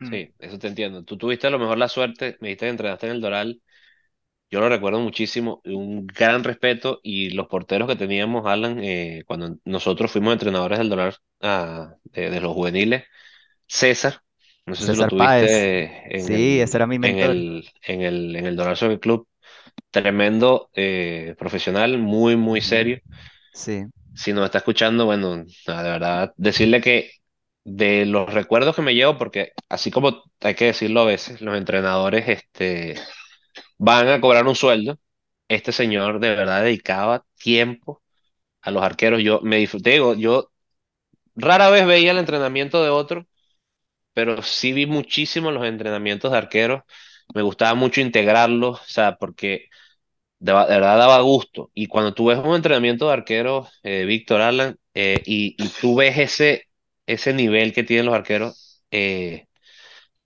mm, 0.00 0.10
Sí, 0.10 0.34
eso 0.38 0.58
te 0.58 0.68
entiendo. 0.68 1.04
Tú 1.04 1.16
tuviste 1.18 1.46
a 1.46 1.50
lo 1.50 1.58
mejor 1.58 1.76
la 1.78 1.88
suerte, 1.88 2.36
me 2.40 2.48
dijiste 2.48 2.66
que 2.66 2.70
entrenaste 2.70 3.06
en 3.06 3.12
el 3.12 3.20
Doral. 3.20 3.62
Yo 4.50 4.60
lo 4.60 4.68
recuerdo 4.68 5.00
muchísimo, 5.00 5.62
un 5.64 6.06
gran 6.06 6.44
respeto 6.44 7.00
y 7.02 7.30
los 7.30 7.48
porteros 7.48 7.88
que 7.88 7.96
teníamos, 7.96 8.46
Alan, 8.46 8.80
eh, 8.84 9.24
cuando 9.26 9.58
nosotros 9.64 10.10
fuimos 10.12 10.32
entrenadores 10.34 10.78
del 10.78 10.90
Doral 10.90 11.16
ah, 11.42 11.96
de, 12.04 12.30
de 12.30 12.40
los 12.40 12.54
juveniles, 12.54 13.04
César, 13.68 14.22
no 14.66 14.74
sé 14.74 14.86
si 14.88 14.96
lo 14.96 15.06
tuviste 15.06 15.56
en 16.08 16.32
sí, 16.32 16.60
ese 16.60 16.76
el, 16.76 16.78
era 16.78 16.86
mi 16.86 16.98
en 17.02 17.18
mentor. 17.18 17.44
el, 17.58 17.70
en 17.82 18.02
el, 18.02 18.36
en 18.36 18.46
el 18.46 18.56
Doral 18.56 18.76
Soccer 18.76 19.00
Club, 19.00 19.28
tremendo 19.90 20.70
eh, 20.74 21.36
profesional, 21.38 21.98
muy, 21.98 22.36
muy 22.36 22.60
serio. 22.62 23.00
Sí, 23.52 23.84
Si 24.14 24.32
nos 24.32 24.44
está 24.46 24.58
escuchando, 24.58 25.06
bueno, 25.06 25.36
de 25.36 25.44
verdad, 25.66 26.32
decirle 26.36 26.80
que 26.80 27.10
de 27.64 28.06
los 28.06 28.32
recuerdos 28.32 28.74
que 28.76 28.82
me 28.82 28.94
llevo, 28.94 29.16
porque 29.18 29.52
así 29.68 29.90
como 29.90 30.24
hay 30.40 30.54
que 30.54 30.66
decirlo 30.66 31.00
a 31.02 31.04
veces, 31.06 31.40
los 31.40 31.56
entrenadores 31.56 32.28
este, 32.28 32.96
van 33.78 34.08
a 34.08 34.20
cobrar 34.20 34.46
un 34.46 34.56
sueldo, 34.56 34.98
este 35.48 35.72
señor 35.72 36.20
de 36.20 36.30
verdad 36.30 36.64
dedicaba 36.64 37.24
tiempo 37.38 38.02
a 38.62 38.70
los 38.72 38.82
arqueros. 38.82 39.22
Yo 39.22 39.40
me 39.42 39.58
disfruté, 39.58 39.92
digo, 39.92 40.14
yo 40.14 40.50
rara 41.36 41.70
vez 41.70 41.86
veía 41.86 42.12
el 42.12 42.18
entrenamiento 42.18 42.82
de 42.84 42.90
otro, 42.90 43.26
pero 44.14 44.42
sí 44.42 44.72
vi 44.72 44.86
muchísimo 44.86 45.50
los 45.50 45.66
entrenamientos 45.66 46.32
de 46.32 46.38
arqueros. 46.38 46.82
Me 47.34 47.42
gustaba 47.42 47.74
mucho 47.74 48.00
integrarlos, 48.00 48.80
o 48.80 48.84
sea, 48.86 49.16
porque 49.16 49.68
de, 50.38 50.52
verdad 50.52 50.98
daba 50.98 51.20
gusto. 51.22 51.70
Y 51.74 51.86
cuando 51.88 52.14
tú 52.14 52.26
ves 52.26 52.38
un 52.38 52.54
entrenamiento 52.56 53.06
de 53.08 53.12
arqueros, 53.14 53.68
eh, 53.82 54.04
Víctor 54.06 54.40
eh, 54.94 55.22
y, 55.26 55.56
tú 55.80 55.96
ves 55.96 56.18
ese, 56.18 56.66
ese 57.06 57.32
nivel 57.34 57.72
que 57.72 57.84
tienen 57.84 58.06
los 58.06 58.14
arqueros, 58.14 58.82
eh, 58.90 59.46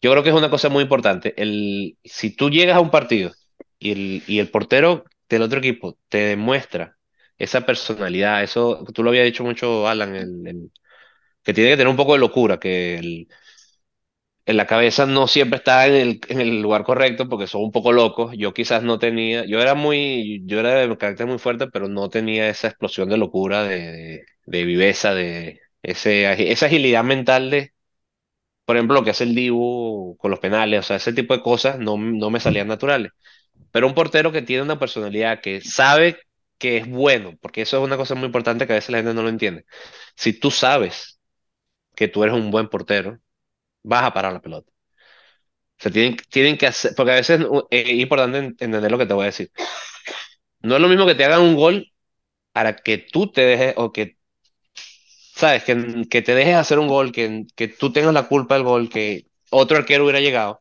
yo 0.03 0.11
creo 0.13 0.23
que 0.23 0.31
es 0.31 0.35
una 0.35 0.51
cosa 0.51 0.69
muy 0.69 0.83
importante. 0.83 1.35
El, 1.41 1.99
si 2.05 2.35
tú 2.37 2.51
llegas 2.51 2.77
a 2.77 2.81
un 2.81 2.91
partido 2.91 3.33
y 3.79 3.93
el, 3.93 4.23
y 4.27 4.39
el 4.39 4.51
portero 4.51 5.05
del 5.29 5.43
otro 5.43 5.59
equipo 5.59 5.99
te 6.09 6.19
demuestra 6.19 6.97
esa 7.39 7.65
personalidad, 7.67 8.43
eso 8.43 8.85
tú 8.95 9.03
lo 9.03 9.11
había 9.11 9.23
dicho 9.25 9.45
mucho, 9.45 9.89
Alan, 9.89 10.15
el- 10.17 10.71
que 11.43 11.55
tiene 11.55 11.71
que 11.71 11.77
tener 11.77 11.89
un 11.89 11.97
poco 11.97 12.15
de 12.15 12.19
locura, 12.21 12.59
que 12.61 12.97
el, 12.99 13.29
en 14.47 14.57
la 14.59 14.67
cabeza 14.67 15.07
no 15.07 15.27
siempre 15.29 15.59
está 15.59 15.87
en 15.87 15.95
el, 15.95 16.21
en 16.29 16.41
el 16.41 16.61
lugar 16.63 16.85
correcto 16.85 17.29
porque 17.29 17.47
son 17.47 17.63
un 17.65 17.73
poco 17.73 17.93
locos. 17.93 18.35
Yo 18.37 18.53
quizás 18.55 18.83
no 18.83 18.99
tenía, 18.99 19.45
yo 19.47 19.61
era 19.61 19.75
muy, 19.75 20.43
yo 20.47 20.61
era 20.61 20.75
de 20.87 20.97
carácter 20.99 21.27
muy 21.27 21.39
fuerte, 21.39 21.67
pero 21.69 21.89
no 21.89 22.09
tenía 22.11 22.49
esa 22.49 22.69
explosión 22.69 23.09
de 23.09 23.17
locura, 23.19 23.63
de, 23.65 24.25
de, 24.47 24.65
viveza, 24.65 25.15
de 25.15 25.61
ese, 25.83 26.51
esa 26.53 26.67
agilidad 26.67 27.05
mental 27.05 27.51
de, 27.51 27.73
por 28.65 28.77
ejemplo, 28.77 28.95
lo 28.97 29.05
que 29.05 29.11
hace 29.11 29.25
el 29.25 29.35
Dibu 29.35 30.17
con 30.19 30.31
los 30.31 30.41
penales, 30.41 30.81
o 30.81 30.83
sea, 30.83 30.97
ese 30.97 31.13
tipo 31.13 31.35
de 31.35 31.43
cosas 31.43 31.79
no, 31.79 31.99
no 31.99 32.31
me 32.31 32.41
salían 32.41 32.69
naturales. 32.69 33.13
Pero 33.73 33.87
un 33.89 33.95
portero 33.95 34.33
que 34.33 34.43
tiene 34.43 34.63
una 34.63 34.79
personalidad, 34.79 35.41
que 35.43 35.61
sabe 35.63 36.19
que 36.59 36.79
es 36.79 36.89
bueno, 36.89 37.37
porque 37.43 37.63
eso 37.63 37.79
es 37.79 37.85
una 37.85 37.97
cosa 37.99 38.15
muy 38.17 38.27
importante 38.27 38.67
que 38.67 38.73
a 38.75 38.77
veces 38.77 38.91
la 38.91 38.99
gente 38.99 39.15
no 39.15 39.23
lo 39.23 39.29
entiende. 39.31 39.67
Si 40.17 40.33
tú 40.39 40.51
sabes 40.51 41.21
que 41.97 42.09
tú 42.09 42.25
eres 42.25 42.37
un 42.37 42.51
buen 42.51 42.69
portero, 42.69 43.19
vas 43.85 44.05
a 44.05 44.15
parar 44.15 44.33
la 44.35 44.43
pelota. 44.43 44.71
O 45.79 45.83
sea, 45.83 45.93
tienen, 45.93 46.17
tienen 46.31 46.57
que 46.57 46.67
hacer, 46.67 46.93
porque 46.97 47.13
a 47.13 47.15
veces 47.17 47.41
es 47.71 47.89
importante 47.91 48.39
en- 48.39 48.45
entender 48.59 48.91
lo 48.91 48.99
que 48.99 49.07
te 49.07 49.15
voy 49.15 49.25
a 49.25 49.27
decir. 49.27 49.51
No 50.63 50.75
es 50.77 50.81
lo 50.83 50.89
mismo 50.89 51.07
que 51.07 51.15
te 51.15 51.25
hagan 51.25 51.43
un 51.43 51.55
gol 51.57 51.93
para 52.53 52.77
que 52.77 52.99
tú 52.99 53.33
te 53.33 53.43
dejes, 53.43 53.75
o 53.79 53.93
que, 53.93 54.19
sabes, 55.35 55.65
que, 55.65 56.05
que 56.11 56.23
te 56.23 56.35
dejes 56.35 56.55
hacer 56.57 56.79
un 56.79 56.89
gol, 56.89 57.13
que, 57.13 57.45
que 57.57 57.69
tú 57.69 57.93
tengas 57.93 58.15
la 58.15 58.29
culpa 58.29 58.55
del 58.55 58.65
gol, 58.65 58.89
que 58.89 59.27
otro 59.51 59.77
arquero 59.77 60.05
hubiera 60.05 60.21
llegado, 60.21 60.61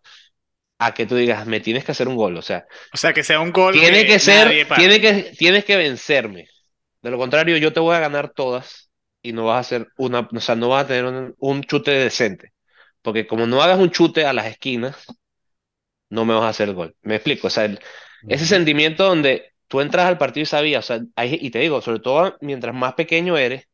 a 0.80 0.94
que 0.94 1.06
tú 1.06 1.16
digas, 1.18 1.48
me 1.48 1.60
tienes 1.62 1.86
que 1.86 1.94
hacer 1.94 2.08
un 2.10 2.16
gol. 2.18 2.38
O 2.38 2.42
sea, 2.42 2.68
o 2.94 2.98
sea, 2.98 3.14
que 3.14 3.24
sea 3.24 3.40
un 3.42 3.52
gol 3.52 3.82
tiene 3.82 4.06
que 4.06 4.20
que 4.20 4.20
ser, 4.20 4.64
tiene 4.74 5.02
que, 5.02 5.34
tienes 5.38 5.66
que 5.66 5.78
vencerme. 5.78 6.48
De 7.02 7.12
lo 7.12 7.18
contrario, 7.18 7.58
yo 7.58 7.74
te 7.74 7.80
voy 7.80 7.96
a 7.96 8.00
ganar 8.00 8.32
todas 8.34 8.92
y 9.22 9.34
no 9.34 9.46
vas 9.46 9.58
a 9.58 9.60
hacer 9.62 9.90
una, 9.98 10.22
o 10.32 10.40
sea, 10.40 10.56
no 10.56 10.70
vas 10.70 10.86
a 10.86 10.88
tener 10.88 11.06
un, 11.06 11.36
un 11.40 11.64
chute 11.64 11.92
decente. 11.92 12.54
Porque 13.04 13.28
como 13.28 13.48
no 13.48 13.64
hagas 13.64 13.80
un 13.80 13.92
chute 13.92 14.26
a 14.26 14.34
las 14.34 14.48
esquinas, 14.48 15.08
no 16.10 16.26
me 16.26 16.34
vas 16.34 16.44
a 16.44 16.50
hacer 16.50 16.70
el 16.70 16.76
gol. 16.76 16.96
Me 17.02 17.16
explico, 17.16 17.48
o 17.48 17.50
sea, 17.50 17.66
el- 17.66 17.80
ese 18.28 18.46
sentimiento 18.46 19.04
donde 19.06 19.54
tú 19.68 19.82
entras 19.82 20.06
al 20.08 20.18
partido 20.18 20.44
y 20.44 20.46
sabías, 20.46 20.86
o 20.86 20.88
sea, 20.88 21.06
hay- 21.16 21.38
y 21.42 21.50
te 21.52 21.60
digo, 21.60 21.82
sobre 21.82 22.00
todo 22.00 22.38
mientras 22.42 22.76
más 22.76 22.94
pequeño 22.94 23.38
eres, 23.38 23.68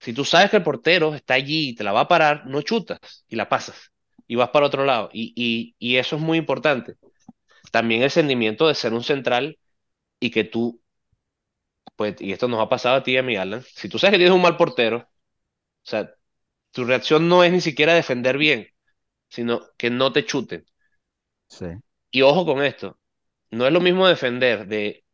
si 0.00 0.14
tú 0.14 0.24
sabes 0.24 0.50
que 0.50 0.58
el 0.58 0.62
portero 0.64 1.14
está 1.14 1.34
allí 1.34 1.70
y 1.70 1.76
te 1.76 1.84
la 1.84 1.92
va 1.92 2.02
a 2.02 2.08
parar, 2.08 2.46
no 2.46 2.62
chutas 2.62 3.00
y 3.28 3.36
la 3.36 3.48
pasas 3.48 3.92
y 4.28 4.36
vas 4.36 4.50
para 4.50 4.66
otro 4.66 4.84
lado. 4.86 5.10
Y, 5.12 5.32
y, 5.36 5.76
y 5.78 5.96
eso 5.98 6.16
es 6.16 6.22
muy 6.22 6.38
importante. 6.38 6.96
También 7.72 8.02
el 8.02 8.10
sentimiento 8.12 8.68
de 8.68 8.74
ser 8.76 8.92
un 8.94 9.04
central 9.04 9.58
y 10.20 10.30
que 10.30 10.44
tú, 10.44 10.82
pues, 11.96 12.16
y 12.20 12.32
esto 12.32 12.48
nos 12.48 12.60
ha 12.60 12.68
pasado 12.68 12.96
a 12.96 13.02
ti 13.02 13.12
y 13.12 13.16
a 13.18 13.22
mi 13.22 13.36
Alan, 13.36 13.62
si 13.74 13.88
tú 13.88 13.98
sabes 13.98 14.12
que 14.12 14.18
tienes 14.18 14.34
un 14.34 14.42
mal 14.42 14.56
portero, 14.56 14.98
o 14.98 15.06
sea, 15.84 16.14
tu 16.72 16.84
reacción 16.84 17.28
no 17.28 17.44
es 17.44 17.52
ni 17.52 17.60
siquiera 17.60 17.94
defender 17.94 18.38
bien, 18.38 18.68
sino 19.30 19.62
que 19.78 19.90
no 19.90 20.12
te 20.12 20.26
chuten. 20.26 20.66
sí, 21.48 21.66
Y 22.10 22.22
ojo 22.22 22.44
con 22.46 22.62
esto, 22.62 22.98
no 23.50 23.66
es 23.66 23.72
lo 23.72 23.80
mismo 23.80 24.06
defender 24.08 24.66
de 24.66 25.04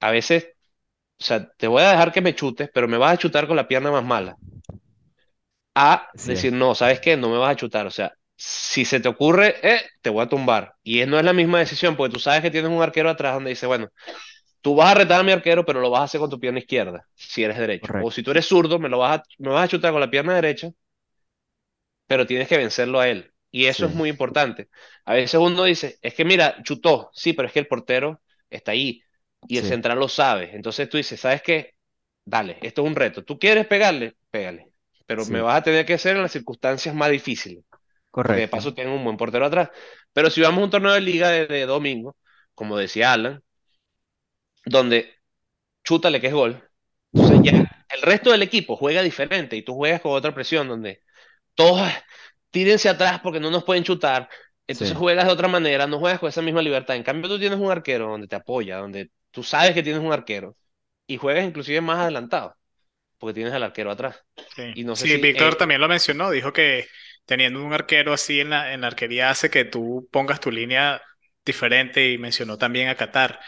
a 0.00 0.10
veces 0.12 0.48
O 1.20 1.24
sea, 1.24 1.50
te 1.52 1.68
voy 1.68 1.82
a 1.82 1.90
dejar 1.92 2.12
que 2.12 2.20
me 2.22 2.34
chutes, 2.34 2.70
pero 2.74 2.88
me 2.88 2.98
vas 2.98 3.14
a 3.14 3.18
chutar 3.18 3.46
con 3.48 3.56
la 3.56 3.68
pierna 3.68 3.90
más 3.92 4.04
mala. 4.04 4.38
A 5.74 6.08
sí, 6.14 6.32
decir, 6.32 6.52
no, 6.52 6.74
¿sabes 6.74 7.00
qué? 7.00 7.16
No 7.16 7.28
me 7.28 7.38
vas 7.38 7.52
a 7.52 7.56
chutar. 7.56 7.86
O 7.86 7.90
sea, 7.90 8.12
si 8.36 8.84
se 8.84 9.00
te 9.00 9.08
ocurre, 9.08 9.56
eh, 9.62 9.80
te 10.00 10.10
voy 10.10 10.22
a 10.24 10.28
tumbar. 10.28 10.74
Y 10.82 11.04
no 11.06 11.18
es 11.18 11.24
la 11.24 11.32
misma 11.32 11.58
decisión, 11.58 11.96
porque 11.96 12.14
tú 12.14 12.20
sabes 12.20 12.40
que 12.42 12.50
tienes 12.50 12.70
un 12.70 12.82
arquero 12.82 13.10
atrás 13.10 13.34
donde 13.34 13.50
dice, 13.50 13.66
bueno, 13.66 13.88
tú 14.62 14.76
vas 14.76 14.92
a 14.92 14.96
retar 14.96 15.20
a 15.20 15.24
mi 15.24 15.32
arquero, 15.32 15.64
pero 15.66 15.80
lo 15.80 15.90
vas 15.90 16.02
a 16.02 16.04
hacer 16.04 16.20
con 16.20 16.30
tu 16.30 16.40
pierna 16.40 16.60
izquierda, 16.60 17.06
si 17.14 17.44
eres 17.44 17.58
derecho. 17.58 17.94
O 17.98 18.10
si 18.10 18.22
tú 18.22 18.32
eres 18.32 18.46
zurdo, 18.46 18.78
me 18.78 18.88
lo 18.90 18.98
vas 18.98 19.20
a, 19.20 19.24
me 19.38 19.50
vas 19.50 19.64
a 19.66 19.68
chutar 19.68 19.92
con 19.92 20.00
la 20.00 20.10
pierna 20.10 20.34
derecha, 20.36 20.70
pero 22.06 22.26
tienes 22.26 22.48
que 22.48 22.56
vencerlo 22.58 23.00
a 23.00 23.08
él. 23.08 23.32
Y 23.50 23.66
eso 23.66 23.86
es 23.86 23.92
muy 23.92 24.08
importante. 24.10 24.68
A 25.04 25.14
veces 25.14 25.40
uno 25.40 25.64
dice, 25.64 25.98
es 26.02 26.14
que 26.14 26.24
mira, 26.24 26.62
chutó, 26.62 27.10
sí, 27.14 27.32
pero 27.32 27.48
es 27.48 27.54
que 27.54 27.60
el 27.60 27.68
portero 27.68 28.20
está 28.50 28.72
ahí 28.72 29.02
y 29.46 29.58
el 29.58 29.64
sí, 29.64 29.66
central 29.66 29.98
lo 29.98 30.08
sabe. 30.08 30.54
Entonces 30.54 30.88
tú 30.88 30.96
dices, 30.98 31.20
¿sabes 31.20 31.42
qué? 31.42 31.74
Dale, 32.24 32.58
esto 32.62 32.82
es 32.82 32.88
un 32.88 32.96
reto. 32.96 33.24
¿Tú 33.24 33.38
quieres 33.38 33.66
pegarle? 33.66 34.16
Pégale. 34.30 34.72
Pero 35.06 35.24
me 35.26 35.40
vas 35.40 35.56
a 35.58 35.62
tener 35.62 35.86
que 35.86 35.94
hacer 35.94 36.16
en 36.16 36.22
las 36.22 36.32
circunstancias 36.32 36.94
más 36.94 37.10
difíciles, 37.10 37.64
porque 38.24 38.42
de 38.42 38.48
correcto. 38.48 38.48
paso 38.48 38.74
tengo 38.74 38.94
un 38.94 39.04
buen 39.04 39.16
portero 39.16 39.46
atrás. 39.46 39.70
Pero 40.12 40.30
si 40.30 40.40
vamos 40.40 40.60
a 40.62 40.64
un 40.64 40.70
torneo 40.70 40.92
de 40.92 41.00
liga 41.00 41.30
de, 41.30 41.46
de 41.46 41.66
domingo, 41.66 42.16
como 42.54 42.76
decía 42.78 43.12
Alan, 43.12 43.42
donde 44.64 45.14
chútale 45.84 46.20
que 46.20 46.28
es 46.28 46.34
gol, 46.34 46.62
entonces 47.14 47.40
ya 47.42 47.52
el 47.90 48.02
resto 48.02 48.32
del 48.32 48.42
equipo 48.42 48.76
juega 48.76 49.02
diferente 49.02 49.56
y 49.56 49.62
tú 49.64 49.74
juegas 49.76 50.00
con 50.02 50.12
otra 50.12 50.34
presión 50.34 50.68
donde 50.68 51.02
todos 51.56 51.80
"Ah, 51.82 52.04
tírense 52.52 52.88
atrás 52.90 53.20
porque 53.22 53.40
no 53.40 53.50
nos 53.50 53.64
pueden 53.64 53.84
chutar. 53.84 54.30
Entonces 54.68 54.96
Sí, 54.96 54.98
juegas 54.98 55.26
de 55.26 55.32
otra 55.32 55.48
manera, 55.48 55.86
no 55.88 56.00
juegas 56.00 56.20
con 56.20 56.30
esa 56.30 56.42
misma 56.42 56.62
libertad. 56.62 56.96
En 56.96 57.04
cambio, 57.04 57.30
tú 57.30 57.38
tienes 57.40 57.58
un 57.60 57.72
arquero 57.72 58.08
donde 58.10 58.28
te 58.28 58.36
apoya, 58.36 58.78
donde 58.78 59.10
tú 59.32 59.42
sabes 59.44 59.74
que 59.74 59.82
tienes 59.84 60.02
un 60.02 60.12
arquero. 60.12 60.56
y 61.08 61.18
juegas 61.18 61.44
inclusive 61.46 61.80
más 61.82 61.98
adelantado, 62.00 62.56
porque 63.18 63.34
tienes 63.34 63.52
al 63.54 63.62
arquero 63.64 63.90
atrás. 63.92 64.22
Sí, 64.54 64.74
Y 64.74 64.84
no 64.84 64.96
sé 64.96 65.06
Sí, 65.06 65.08
si 65.08 65.18
Víctor 65.18 65.56
eh, 65.56 65.56
también 65.56 65.80
lo 65.80 65.88
mencionó, 65.88 66.30
dijo 66.30 66.52
que 66.52 66.86
teniendo 67.26 67.62
un 67.64 67.72
arquero 67.72 68.12
así 68.12 68.40
en 68.40 68.50
la, 68.50 68.72
en 68.72 68.80
la 68.82 68.86
arquería 68.88 69.30
hace 69.30 69.50
que 69.50 69.64
tú 69.64 70.08
pongas 70.10 70.40
tu 70.40 70.50
línea 70.50 71.02
diferente 71.44 72.10
y 72.10 72.18
mencionó 72.18 72.56
también 72.56 72.88
a 72.88 72.94
Qatar. 72.96 73.40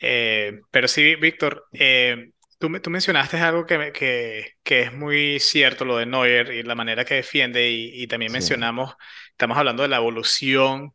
Eh, 0.00 0.60
pero 0.70 0.88
sí, 0.88 1.16
Víctor, 1.16 1.66
eh, 1.74 2.32
tú, 2.58 2.80
tú 2.80 2.90
mencionaste 2.90 3.38
algo 3.38 3.66
que, 3.66 3.92
que, 3.92 4.52
que 4.62 4.82
es 4.82 4.92
muy 4.92 5.40
cierto, 5.40 5.84
lo 5.84 5.96
de 5.98 6.06
Neuer 6.06 6.52
y 6.52 6.62
la 6.62 6.74
manera 6.74 7.04
que 7.04 7.14
defiende, 7.14 7.68
y, 7.70 8.02
y 8.02 8.06
también 8.06 8.32
Sí, 8.32 8.32
mencionamos, 8.32 8.94
estamos 9.30 9.56
hablando 9.58 9.82
de 9.82 9.88
la 9.88 9.96
evolución 9.98 10.94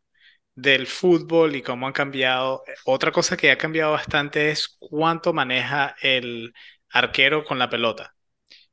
del 0.54 0.86
fútbol 0.86 1.56
y 1.56 1.62
cómo 1.62 1.86
han 1.86 1.92
cambiado. 1.94 2.64
Otra 2.84 3.12
cosa 3.12 3.36
que 3.36 3.50
ha 3.50 3.58
cambiado 3.58 3.92
bastante 3.92 4.50
es 4.50 4.76
cuánto 4.80 5.32
maneja 5.34 5.96
el 6.02 6.54
arquero 6.90 7.44
con 7.44 7.58
la 7.58 7.70
pelota. 7.70 8.14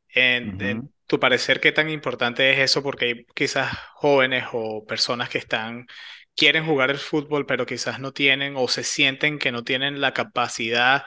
En, 0.10 0.92
tu 1.08 1.20
parecer, 1.20 1.60
¿qué 1.60 1.72
tan 1.72 1.90
importante 1.90 2.52
es 2.52 2.60
eso? 2.60 2.84
Porque 2.84 3.06
hay 3.06 3.26
quizás 3.36 3.76
jóvenes 3.96 4.46
o 4.54 4.86
personas 4.86 5.30
que 5.30 5.38
están, 5.40 5.88
quieren 6.36 6.66
jugar 6.66 6.92
el 6.92 6.98
fútbol, 7.00 7.46
pero 7.46 7.66
quizás 7.66 8.00
no 8.00 8.12
tienen 8.14 8.56
o 8.58 8.68
se 8.68 8.84
sienten 8.84 9.40
que 9.40 9.52
no 9.52 9.64
tienen 9.64 10.02
la 10.02 10.14
capacidad 10.14 11.04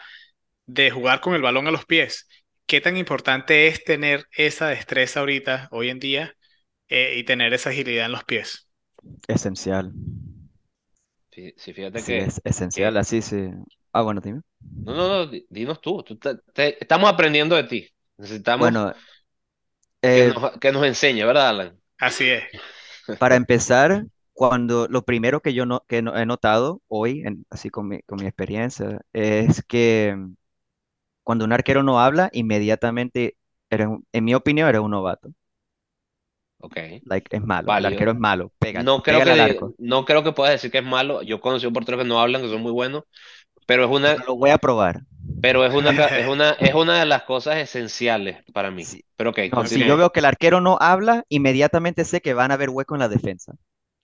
de 0.66 0.90
jugar 0.90 1.20
con 1.20 1.34
el 1.34 1.42
balón 1.42 1.66
a 1.68 1.70
los 1.70 1.84
pies. 1.86 2.28
¿Qué 2.66 2.80
tan 2.80 2.96
importante 2.96 3.68
es 3.68 3.84
tener 3.84 4.26
esa 4.32 4.68
destreza 4.68 5.20
ahorita, 5.20 5.68
hoy 5.72 5.90
en 5.90 6.00
día, 6.00 6.34
eh, 6.88 7.14
y 7.18 7.24
tener 7.24 7.54
esa 7.54 7.70
agilidad 7.70 8.06
en 8.06 8.12
los 8.12 8.24
pies? 8.24 8.68
Esencial. 9.28 9.92
sí, 11.30 11.54
sí, 11.56 11.72
fíjate 11.72 12.02
Sí, 12.02 12.04
que, 12.04 12.36
es 12.36 12.40
esencial, 12.44 12.96
que 12.96 12.98
así 12.98 13.22
sí. 13.22 13.48
Ah, 13.92 14.02
bueno, 14.02 14.20
dime. 14.20 14.42
no, 14.84 14.94
no, 14.94 15.08
no, 15.08 15.26
di- 15.26 15.46
dinos 15.50 15.80
tú, 15.80 16.02
tú 16.02 16.18
te- 16.18 16.36
te- 16.54 16.82
estamos 16.82 17.10
aprendiendo 17.12 17.56
de 17.56 17.64
ti. 17.64 17.88
Necesitamos 18.16 18.72
Bueno, 18.72 18.94
que 20.12 20.24
eh, 20.24 20.32
nos, 20.34 20.58
que 20.58 20.72
nos 20.72 20.84
enseñe, 20.86 21.24
¿verdad, 21.24 21.48
Alan? 21.50 21.80
Así 21.98 22.28
es. 22.30 22.44
para 23.18 23.36
empezar, 23.36 24.06
cuando 24.32 24.88
lo 24.88 25.02
primero 25.04 25.40
que 25.40 25.54
yo 25.54 25.66
no, 25.66 25.84
que 25.88 26.02
no- 26.02 26.16
he 26.16 26.26
notado 26.26 26.82
hoy, 26.88 27.22
en- 27.24 27.46
así 27.50 27.70
con 27.70 27.88
mi, 27.88 28.02
con 28.02 28.18
mi 28.18 28.26
experiencia, 28.26 29.00
es 29.12 29.62
que 29.64 30.16
cuando 31.24 31.44
un 31.44 31.52
arquero 31.52 31.82
no 31.82 32.00
habla, 32.00 32.30
inmediatamente, 32.32 33.36
eres 33.70 33.88
en 34.12 34.24
mi 34.24 34.34
opinión, 34.34 34.68
eres 34.68 34.80
un 34.82 34.90
novato. 34.92 35.30
Ok, 36.60 36.76
Like, 37.04 37.28
es 37.36 37.42
malo, 37.44 37.76
el 37.76 37.86
arquero 37.86 38.10
es 38.12 38.18
malo, 38.18 38.52
pégale, 38.58 38.90
No 38.90 39.02
creo 39.02 39.22
pégale 39.22 39.24
que, 39.24 39.32
al 39.32 39.40
de- 39.40 39.40
arco. 39.40 39.74
no 39.78 40.04
creo 40.04 40.22
que 40.24 40.32
puedas 40.32 40.52
decir 40.54 40.70
que 40.70 40.78
es 40.78 40.84
malo. 40.84 41.22
Yo 41.22 41.40
conocí 41.40 41.66
un 41.66 41.72
portero 41.74 41.98
que 41.98 42.04
no 42.04 42.20
hablan, 42.20 42.42
que 42.42 42.48
son 42.48 42.62
muy 42.62 42.72
buenos, 42.72 43.04
pero 43.66 43.84
es 43.86 43.90
una, 43.90 44.14
Pero 44.14 44.24
lo 44.26 44.36
voy 44.36 44.50
a 44.50 44.58
probar. 44.58 45.02
pero 45.40 45.64
es 45.64 45.72
una, 45.74 45.90
es 45.90 46.26
una, 46.26 46.50
es 46.52 46.74
una 46.74 46.98
de 47.00 47.06
las 47.06 47.24
cosas 47.24 47.56
esenciales 47.58 48.44
para 48.52 48.70
mí. 48.70 48.88
Si, 48.88 49.02
Pero 49.16 49.30
ok, 49.30 49.38
no, 49.50 49.64
si 49.64 49.82
yo 49.84 49.96
veo 49.96 50.10
que 50.12 50.18
el 50.20 50.26
arquero 50.26 50.60
no 50.60 50.76
habla, 50.80 51.24
inmediatamente 51.30 52.04
sé 52.04 52.20
que 52.20 52.34
van 52.34 52.50
a 52.50 52.54
haber 52.54 52.68
hueco 52.70 52.94
en 52.94 53.00
la 53.00 53.08
defensa. 53.08 53.54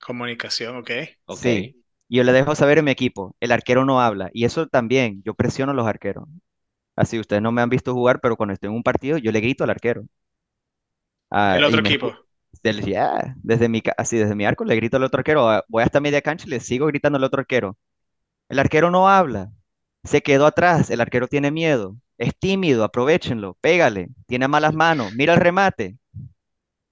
Comunicación, 0.00 0.76
ok. 0.76 0.90
Ok, 1.26 1.44
Sí, 1.44 1.74
y 2.08 2.16
yo 2.16 2.24
le 2.24 2.32
dejo 2.32 2.54
saber 2.54 2.78
en 2.78 2.84
mi 2.86 2.90
equipo, 2.90 3.36
el 3.40 3.52
arquero 3.52 3.84
no 3.84 4.00
habla. 4.00 4.30
Y 4.32 4.44
eso 4.44 4.66
también, 4.66 5.22
yo 5.24 5.34
presiono 5.34 5.72
a 5.72 5.74
los 5.74 5.86
arqueros. 5.86 6.24
Así, 6.98 7.18
ustedes 7.18 7.42
no 7.42 7.52
me 7.52 7.62
han 7.62 7.70
visto 7.70 7.94
jugar, 7.94 8.20
pero 8.20 8.36
cuando 8.36 8.52
estoy 8.54 8.68
en 8.68 8.76
un 8.76 8.82
partido, 8.82 9.18
yo 9.18 9.32
le 9.32 9.40
grito 9.40 9.64
al 9.64 9.70
arquero. 9.70 10.04
Ah, 11.30 11.58
El 11.58 11.64
otro 11.64 11.80
equipo. 11.80 12.14
del- 12.62 12.84
ya, 12.84 13.34
desde 13.42 13.68
mi, 13.68 13.82
así, 13.96 14.16
desde 14.18 14.34
mi 14.34 14.44
arco 14.46 14.64
le 14.64 14.76
grito 14.76 14.96
al 14.96 15.04
otro 15.04 15.18
arquero. 15.20 15.48
ah, 15.48 15.64
Voy 15.68 15.82
hasta 15.82 16.00
media 16.00 16.22
cancha 16.22 16.46
y 16.46 16.50
le 16.50 16.60
sigo 16.60 16.86
gritando 16.86 17.16
al 17.18 17.24
otro 17.24 17.40
arquero. 17.40 17.76
El 18.48 18.58
arquero 18.60 18.90
no 18.90 19.08
habla. 19.08 19.52
Se 20.04 20.22
quedó 20.22 20.46
atrás. 20.46 20.90
El 20.90 21.00
arquero 21.02 21.28
tiene 21.28 21.50
miedo. 21.52 21.96
Es 22.18 22.36
tímido. 22.38 22.84
Aprovechenlo. 22.84 23.56
Pégale. 23.62 24.08
Tiene 24.26 24.48
malas 24.48 24.74
manos. 24.74 25.12
Mira 25.14 25.34
el 25.34 25.40
remate. 25.40 25.98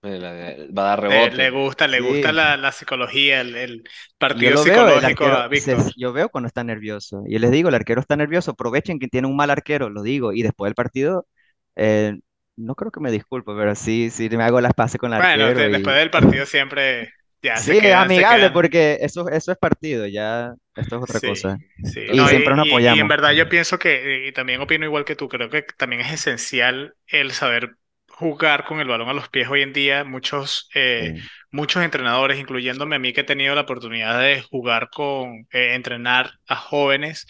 Eh, 0.07 0.69
va 0.77 0.85
a 0.85 0.89
dar 0.91 1.01
Le, 1.09 1.31
le 1.31 1.49
rebote. 1.49 1.51
gusta, 1.51 1.87
le 1.89 2.01
gusta 2.01 2.33
Sí. 2.33 2.33
la, 2.33 2.57
la 2.57 2.71
psicología, 2.73 3.41
el, 3.41 3.55
el 3.57 3.89
Y 4.29 4.45
yo 4.47 4.51
partido 4.51 4.57
veo, 4.65 4.89
el 4.89 5.05
psicológico 5.05 5.05
arquero, 5.05 5.39
a 5.39 5.49
se- 5.53 5.77
Víctor. 5.77 5.95
yo 5.97 6.13
veo 6.13 6.29
cuando 6.29 6.49
está 6.49 6.65
nervioso. 6.65 7.23
Y 7.29 7.39
les 7.39 7.51
digo, 7.53 7.69
el 7.69 7.75
arquero 7.77 8.01
está 8.01 8.17
nervioso. 8.17 8.51
Aprovechen 8.53 8.99
que 8.99 9.09
tiene 9.09 9.29
un 9.29 9.37
mal 9.37 9.51
arquero. 9.51 9.89
Lo 9.89 10.03
digo. 10.03 10.33
Y 10.33 10.43
después 10.43 10.69
del 10.69 10.75
partido, 10.75 11.27
eh, 11.77 12.19
no 12.57 12.75
creo 12.75 12.91
que 12.91 13.01
me 13.01 13.13
disculpe, 13.13 13.53
pero 13.57 13.75
sí, 13.75 14.11
sí 14.11 14.29
me 14.31 14.43
hago 14.45 14.61
las 14.61 14.75
paces 14.75 14.99
con 15.01 15.13
el 15.13 15.19
Bueno, 15.19 15.47
arquero. 15.49 15.55
de- 15.55 15.69
después 15.71 15.97
Y 15.97 15.97
del 15.97 16.11
partido 16.11 16.47
siempre 16.47 17.13
ya 17.43 17.63
se 17.63 17.77
sí, 17.79 17.79
quedan, 17.79 18.11
se 18.11 18.25
amigable, 18.25 18.51
porque 18.51 18.99
eso, 19.01 19.29
eso 19.31 19.53
es 19.53 19.59
partido. 19.59 20.07
Ya, 20.07 20.55
esto 20.77 20.97
es 20.97 21.03
otra 21.03 21.21
Sí, 21.21 21.21
cosa. 21.21 21.59
sí. 21.83 22.01
Y 22.13 22.17
No, 22.17 22.31
y, 22.33 22.37
siempre 22.37 22.55
nos 22.55 22.67
y- 22.89 22.95
y 22.95 22.99
en 22.99 23.09
apoyamos. 23.09 23.09
verdad 23.09 23.33
yo 23.33 23.49
pienso 23.49 23.79
que, 23.79 24.27
y 24.29 24.33
también 24.33 24.61
opino 24.61 24.85
igual 24.85 25.05
que 25.05 25.17
tú, 25.17 25.29
creo 25.29 25.51
que 25.51 25.63
también 25.63 26.03
es 26.03 26.13
esencial 26.13 26.97
el 27.07 27.33
saber 27.33 27.77
jugar 28.17 28.65
con 28.65 28.81
el 28.81 28.89
balón 28.89 29.09
a 29.09 29.13
los 29.15 29.29
pies 29.29 29.49
hoy 29.49 29.63
en 29.63 29.73
día. 29.73 30.05
Muchos, 30.05 30.69
eh, 30.75 31.15
Sí, 31.15 31.31
muchos 31.51 31.83
entrenadores, 31.85 32.39
incluyéndome 32.41 32.97
a 32.97 32.99
mí 32.99 33.13
que 33.13 33.21
he 33.23 33.25
tenido 33.25 33.55
la 33.55 33.63
oportunidad 33.63 34.21
de 34.21 34.43
jugar 34.43 34.91
con, 34.91 35.47
eh, 35.53 35.75
entrenar 35.75 36.33
a 36.49 36.57
jóvenes, 36.57 37.27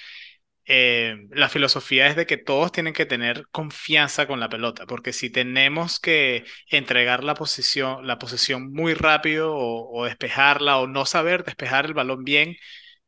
eh, 0.69 1.17
la 1.31 1.49
filosofía 1.49 2.09
es 2.09 2.17
de 2.17 2.27
que 2.27 2.37
todos 2.39 2.73
tienen 2.73 2.93
que 2.93 3.07
tener 3.07 3.47
confianza 3.53 4.27
con 4.27 4.41
la 4.41 4.49
pelota, 4.49 4.87
porque 4.87 5.13
si 5.13 5.31
tenemos 5.31 6.01
que 6.01 6.45
entregar 6.71 7.23
la 7.25 7.35
posición, 7.35 8.07
la 8.07 8.19
posesión 8.19 8.73
muy 8.73 8.95
rápido 8.95 9.55
o, 9.55 9.91
o 10.03 10.05
despejarla 10.07 10.79
o 10.79 10.87
no 10.89 11.07
saber 11.07 11.45
despejar 11.45 11.87
el 11.87 11.95
balón 11.95 12.25
bien, 12.25 12.57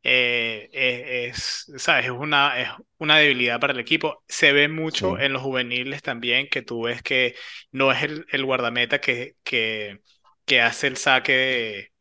eh, 0.09 0.71
eh, 0.73 1.27
es, 1.31 1.73
¿sabes? 1.79 2.07
Es 2.07 2.11
una, 2.13 2.61
es 2.61 2.69
una 2.99 3.19
debilidad 3.19 3.61
para 3.61 3.73
el 3.73 3.81
equipo. 3.81 4.25
Se 4.29 4.53
ve 4.53 4.69
mucho 4.69 5.19
sí. 5.19 5.19
en 5.19 5.33
los 5.33 5.43
juveniles 5.43 6.03
también, 6.03 6.49
que 6.49 6.63
tú 6.63 6.83
ves 6.85 7.03
que 7.03 7.35
no 7.73 7.93
es 7.93 8.03
el, 8.03 8.27
el 8.31 8.45
guardameta 8.45 9.01
que, 9.01 9.37
que, 9.45 10.01
que 10.47 10.61
hace 10.63 10.87
el 10.89 10.97
saque 10.97 11.33
de, 11.33 11.93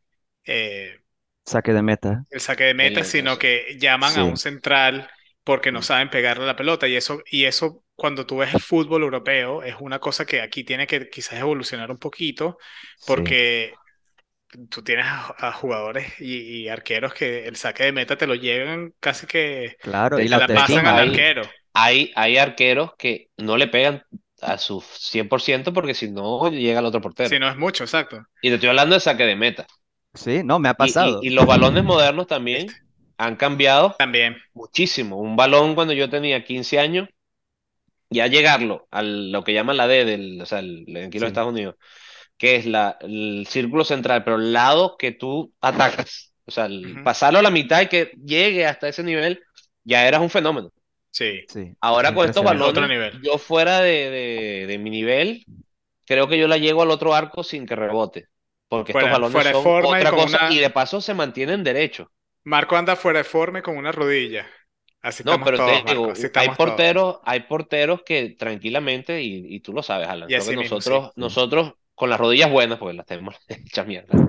eh, 0.46 1.00
Saque 1.46 1.74
de 1.74 1.82
meta. 1.82 2.26
el 2.30 2.42
saque 2.42 2.66
de 2.66 2.74
meta, 2.74 3.04
El- 3.04 3.04
sino 3.04 3.38
que 3.38 3.78
llaman 3.80 4.18
a 4.18 4.24
Sí. 4.24 4.26
un 4.26 4.38
central 4.38 5.10
porque 5.44 5.72
no 5.72 5.82
Mm. 5.82 5.82
saben 5.82 6.10
pegarle 6.10 6.44
a 6.44 6.48
la 6.48 6.56
pelota. 6.56 6.88
Y 6.88 6.96
eso, 6.96 7.22
y 7.32 7.46
eso 7.46 7.84
cuando 7.96 8.26
tú 8.26 8.38
ves 8.38 8.54
el 8.54 8.60
fútbol 8.62 9.04
europeo, 9.04 9.64
es 9.64 9.76
una 9.80 10.00
cosa 10.00 10.26
que 10.26 10.42
aquí 10.42 10.64
tiene 10.64 10.88
que 10.88 11.10
quizás 11.10 11.40
evolucionar 11.40 11.90
un 11.92 11.98
poquito, 12.00 12.58
Sí. 13.00 13.22
Tú 14.70 14.84
tienes 14.84 15.06
a, 15.08 15.36
a 15.50 15.52
jugadores 15.54 16.14
y, 16.20 16.64
y 16.64 16.70
arqueros 16.70 17.14
que 17.14 17.48
el 17.48 17.56
saque 17.56 17.84
de 17.86 17.92
meta 17.92 18.18
te 18.18 18.28
lo 18.28 18.36
llegan 18.36 18.94
casi 19.00 19.28
que 19.28 19.78
Claro, 19.80 20.20
y 20.22 20.28
te 20.30 20.30
la 20.30 20.52
pasan 20.54 20.88
al 20.88 20.98
hay, 20.98 21.00
arquero. 21.00 21.56
hay, 21.74 22.12
hay 22.16 22.38
arqueros 22.38 22.96
que 22.98 23.32
no 23.38 23.58
le 23.58 23.68
pegan 23.68 24.04
a 24.42 24.58
su 24.58 24.82
100% 24.82 25.74
porque 25.74 25.94
si 25.94 26.12
no 26.12 26.50
llega 26.52 26.80
el 26.80 26.86
otro 26.86 27.02
Si 27.22 27.38
portero. 27.38 27.38
no 27.38 27.48
es 27.48 27.56
mucho, 27.58 27.84
exacto. 27.84 28.26
Y 28.42 28.50
te 28.50 28.56
estoy 28.56 28.70
hablando 28.70 28.96
de 28.96 29.02
saque 29.02 29.24
de 29.26 29.36
meta. 29.36 29.68
Sí, 30.14 30.42
no, 30.44 30.60
me 30.60 30.68
ha 30.70 30.74
Y, 30.78 30.98
y, 31.00 31.18
pasado. 31.18 31.28
y 31.28 31.30
los 31.32 31.46
balones 31.46 31.84
modernos 31.84 32.28
también 32.28 32.76
han 33.18 33.36
cambiado 33.36 33.96
También. 33.98 34.38
muchísimo. 34.54 35.18
Un 35.20 35.36
balón 35.36 35.76
cuando 35.76 35.94
yo 35.94 36.10
tenía 36.10 36.44
15 36.46 36.80
años, 36.80 37.10
ya 38.10 38.28
llegarlo 38.28 38.88
a 38.92 39.02
lo 39.04 39.44
que 39.44 39.54
llaman 39.54 39.78
la 39.78 39.88
D, 39.88 40.06
del, 40.06 40.42
o 40.42 40.46
sea, 40.46 40.60
el, 40.60 40.86
aquí 41.08 41.18
en 41.18 41.22
los 41.22 41.28
Sí, 41.28 41.28
Estados 41.28 41.52
Unidos, 41.52 41.76
que 42.38 42.56
es 42.58 42.66
la, 42.66 42.98
el 43.02 43.48
círculo 43.50 43.84
central, 43.84 44.24
pero 44.24 44.38
el 44.38 44.54
lado 44.54 44.98
que 44.98 45.12
tú 45.12 45.54
atacas, 45.62 46.34
o 46.46 46.52
sea, 46.52 46.66
el- 46.68 47.00
pasarlo 47.04 47.40
a 47.40 47.42
la 47.42 47.52
mitad 47.52 47.82
y 47.82 47.88
que 47.90 48.12
llegue 48.24 48.66
hasta 48.66 48.88
ese 48.90 49.04
nivel, 49.04 49.44
ya 49.84 50.08
eras 50.08 50.22
un 50.22 50.30
fenómeno. 50.30 50.72
Sí. 51.12 51.48
sí, 51.48 51.78
Ahora 51.82 52.14
con 52.14 52.26
estos 52.26 52.44
balones, 52.44 52.90
nivel. 52.90 53.14
yo 53.14 53.38
fuera 53.38 53.80
de, 53.82 54.10
de, 54.10 54.66
de 54.68 54.78
mi 54.78 54.90
nivel, 54.90 55.48
creo 56.06 56.28
que 56.30 56.40
yo 56.40 56.48
la 56.48 56.58
llego 56.58 56.82
al 56.84 56.92
otro 56.92 57.16
arco 57.16 57.44
sin 57.44 57.66
que 57.68 57.76
rebote, 57.78 58.28
porque 58.70 58.94
estos 58.94 59.10
Fuera, 59.10 59.12
balones 59.12 59.46
fuera 59.46 59.50
de 59.52 59.56
son 59.56 59.68
forma 59.68 60.02
y 60.02 60.06
otra 60.06 60.10
con 60.10 60.20
cosa 60.22 60.40
y 60.48 60.60
de 60.60 60.70
paso 60.72 61.02
se 61.02 61.14
mantienen 61.16 61.64
derechos. 61.64 62.08
Marco 62.46 62.76
anda 62.76 62.96
fuera 62.96 63.20
de 63.20 63.24
forma 63.26 63.60
y 63.60 63.62
con 63.62 63.78
una 63.78 63.92
rodilla. 63.92 64.48
Así 65.02 65.24
No, 65.24 65.44
pero 65.44 65.62
todos, 65.64 65.84
te 65.84 65.84
digo, 65.84 66.14
hay 66.36 66.50
todos. 66.56 66.56
porteros, 66.56 67.20
hay 67.24 67.42
porteros 67.42 68.02
que 68.04 68.30
tranquilamente, 68.38 69.22
y, 69.22 69.56
y 69.56 69.60
tú 69.60 69.74
lo 69.74 69.84
sabes, 69.84 70.08
Alan, 70.08 70.30
Y 70.30 70.34
creo 70.34 70.46
que 70.46 70.54
mismo, 70.58 70.82
nosotros, 70.82 71.12
Sí, 71.16 71.16
nosotros 71.16 71.74
con 71.98 72.12
las 72.12 72.20
rodillas 72.22 72.52
buenas, 72.52 72.80
porque 72.80 72.96
las 72.96 73.08
tenemos 73.08 73.36
hechas 73.50 73.88
mierda, 73.88 74.22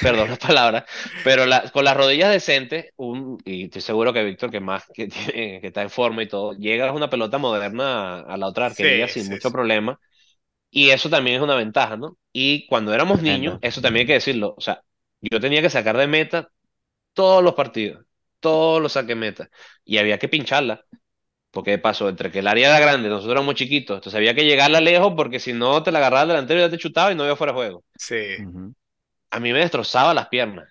perdón 0.00 0.30
la 0.32 0.36
palabra, 0.38 0.86
pero 1.22 1.46
la- 1.46 1.70
con 1.72 1.84
las 1.86 1.96
rodillas 1.98 2.30
decentes, 2.32 2.92
un, 2.96 3.38
y 3.46 3.64
estoy 3.66 3.82
seguro 3.82 4.14
que 4.14 4.24
Víctor, 4.24 4.52
que 4.52 4.60
más 4.60 4.86
que, 4.94 5.08
tiene- 5.08 5.60
que 5.62 5.68
está 5.68 5.82
en 5.82 5.90
forma 5.90 6.24
y 6.24 6.28
todo, 6.28 6.54
llega 6.54 6.88
a 6.90 6.92
una 6.92 7.10
pelota 7.10 7.38
moderna 7.38 8.20
a, 8.22 8.38
la 8.38 8.48
otra 8.48 8.66
arquería 8.68 9.08
Sí, 9.08 9.08
sin 9.08 9.26
sí, 9.28 9.28
mucho 9.28 9.52
sí. 9.52 9.52
problema, 9.52 10.00
y 10.70 10.90
eso 10.90 11.10
también 11.10 11.36
es 11.36 11.42
una 11.42 11.56
ventaja, 11.56 11.96
¿no? 11.96 12.18
Y 12.32 12.66
cuando 12.66 12.92
éramos 12.94 13.20
niños, 13.20 13.58
eso 13.62 13.80
también 13.80 14.02
hay 14.04 14.06
que 14.08 14.12
decirlo, 14.14 14.54
o 14.56 14.60
sea, 14.60 14.82
yo 15.20 15.40
tenía 15.40 15.62
que 15.62 15.70
sacar 15.70 15.96
de 15.96 16.06
meta 16.08 16.50
todos 17.14 17.42
los 17.44 17.54
partidos, 17.54 18.06
todos 18.40 18.82
los 18.82 18.92
saque 18.92 19.14
meta, 19.16 19.50
y 19.84 19.98
había 19.98 20.18
que 20.18 20.28
pincharla. 20.28 20.84
Porque 21.54 21.72
de 21.72 21.78
paso, 21.78 22.08
entre 22.10 22.30
que 22.32 22.40
el 22.40 22.48
área 22.48 22.68
era 22.70 22.80
grande, 22.80 23.08
nosotros 23.08 23.32
éramos 23.32 23.54
chiquitos, 23.56 23.96
entonces 23.98 24.16
había 24.18 24.34
que 24.34 24.44
llegarla 24.44 24.80
lejos 24.80 25.14
porque 25.16 25.40
si 25.40 25.52
no 25.54 25.82
te 25.82 25.92
la 25.92 25.98
agarraba 26.00 26.22
el 26.24 26.28
delantero 26.28 26.60
y 26.60 26.62
ya 26.64 26.70
te 26.70 26.78
chutaba 26.78 27.12
y 27.12 27.16
no 27.16 27.24
iba 27.24 27.36
fuera 27.36 27.52
de 27.52 27.56
juego. 27.58 27.84
Sí. 27.98 28.14
A 29.30 29.40
mí 29.40 29.52
me 29.52 29.58
destrozaba 29.60 30.14
las 30.14 30.28
piernas. 30.28 30.68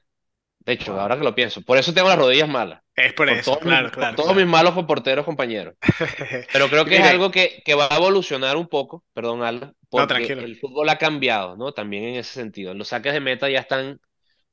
De 0.60 0.74
hecho, 0.74 0.94
Wow. 0.94 1.00
ahora 1.00 1.18
que 1.18 1.24
lo 1.26 1.36
pienso, 1.36 1.62
por 1.64 1.78
eso 1.78 1.94
tengo 1.94 2.10
las 2.10 2.20
rodillas 2.20 2.50
malas. 2.50 2.82
Es 2.96 3.14
por 3.14 3.30
Por 3.30 3.38
eso, 3.38 3.56
todos 3.56 3.64
mis, 3.64 3.70
claro, 3.70 3.92
por 3.92 3.92
claro, 4.00 4.16
todos 4.16 4.36
mis 4.36 4.48
malos 4.48 4.74
porteros 4.86 5.26
compañeros. 5.26 5.76
Pero 6.52 6.70
creo 6.70 6.86
que 6.86 6.98
es 6.98 7.04
algo 7.06 7.32
que, 7.32 7.62
que 7.66 7.76
va 7.76 7.88
a 7.92 7.98
evolucionar 7.98 8.58
un 8.58 8.68
poco, 8.68 9.06
perdón, 9.14 9.44
Aldo, 9.44 9.74
no, 9.96 10.08
porque 10.08 10.08
tranquilo. 10.08 10.42
el 10.44 10.58
fútbol 10.60 10.90
ha 10.90 10.98
cambiado, 11.00 11.58
¿no? 11.58 11.74
También 11.74 12.06
en 12.06 12.16
ese 12.18 12.34
sentido. 12.34 12.74
Los 12.74 12.90
saques 12.90 13.14
de 13.14 13.20
meta 13.22 13.50
ya 13.50 13.60
están, 13.60 14.00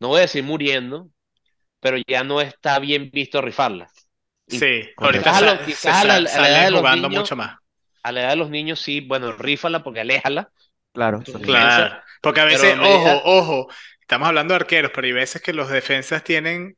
no 0.00 0.08
voy 0.08 0.18
a 0.18 0.22
decir 0.22 0.44
muriendo, 0.44 1.10
pero 1.80 1.98
ya 2.08 2.24
no 2.24 2.40
está 2.40 2.78
bien 2.80 3.10
visto 3.12 3.42
rifarlas. 3.42 3.99
Sí, 4.50 4.90
ahorita 5.00 5.30
quizás 5.30 5.38
a, 5.38 5.40
Correcto. 5.40 5.54
lo- 5.54 5.60
sa- 5.60 5.70
se 5.70 5.92
quizás 5.92 5.96
a 6.02 6.04
la, 6.04 6.14
a 6.16 6.40
la 6.40 6.48
edad 6.50 6.64
de 6.66 6.70
los 6.72 6.88
jugando 6.88 6.88
niños, 6.88 7.28
mucho 7.28 7.36
más. 7.36 7.58
a 8.02 8.12
la 8.12 8.22
edad 8.22 8.30
de 8.30 8.36
los 8.36 8.50
niños 8.50 8.80
sí, 8.80 9.00
bueno, 9.02 9.32
rífala 9.32 9.82
porque 9.84 10.00
aléjala 10.00 10.52
Claro, 10.92 11.22
Claro, 11.42 11.96
porque 12.22 12.40
a 12.40 12.44
pero 12.48 12.66
veces, 12.66 12.76
ojo, 12.80 13.20
medida, 13.20 13.24
ojo, 13.24 13.68
estamos 14.00 14.28
hablando 14.28 14.54
de 14.54 14.60
arqueros, 14.60 14.90
pero 14.94 15.06
hay 15.06 15.12
veces 15.12 15.42
que 15.42 15.52
los 15.52 15.68
defensas 15.70 16.24
tienen 16.24 16.76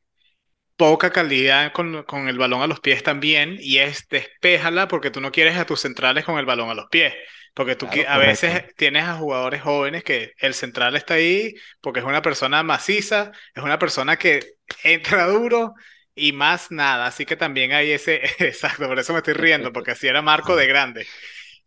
poca 0.77 1.11
calidad 1.11 1.73
con, 1.73 2.03
con 2.03 2.29
el 2.29 2.37
balón 2.37 2.61
a 2.63 2.67
los 2.67 2.79
pies 2.81 3.03
también, 3.03 3.57
y 3.59 3.79
es 3.79 4.07
despéjala 4.09 4.87
porque 4.87 5.11
tú 5.11 5.21
no 5.21 5.31
quieres 5.31 5.57
a 5.57 5.65
tus 5.65 5.81
centrales 5.81 6.25
con 6.25 6.39
el 6.39 6.45
balón 6.45 6.69
a 6.69 6.75
los 6.75 6.87
pies, 6.91 7.13
porque 7.55 7.75
tú 7.75 7.89
claro, 7.89 8.07
a 8.07 8.17
veces 8.19 8.63
Correcto. 8.63 8.75
tienes 8.77 9.05
a 9.05 9.15
jugadores 9.17 9.61
jóvenes 9.63 10.03
que 10.03 10.33
el 10.39 10.53
central 10.55 10.95
está 10.95 11.15
ahí 11.15 11.55
porque 11.81 12.01
es 12.01 12.05
una 12.05 12.21
persona 12.23 12.63
maciza, 12.63 13.31
es 13.55 13.63
una 13.63 13.79
persona 13.79 14.17
que 14.17 14.55
entra 14.83 15.27
duro 15.27 15.73
y 16.15 16.33
más 16.33 16.71
nada, 16.71 17.07
así 17.07 17.25
que 17.25 17.35
también 17.35 17.71
hay 17.73 17.91
ese, 17.91 18.21
exacto, 18.39 18.87
por 18.87 18.99
eso 18.99 19.13
me 19.13 19.19
estoy 19.19 19.33
riendo, 19.33 19.71
porque 19.73 19.91
así 19.91 20.07
era 20.07 20.21
Marco 20.21 20.55
de 20.55 20.67
grande. 20.67 21.07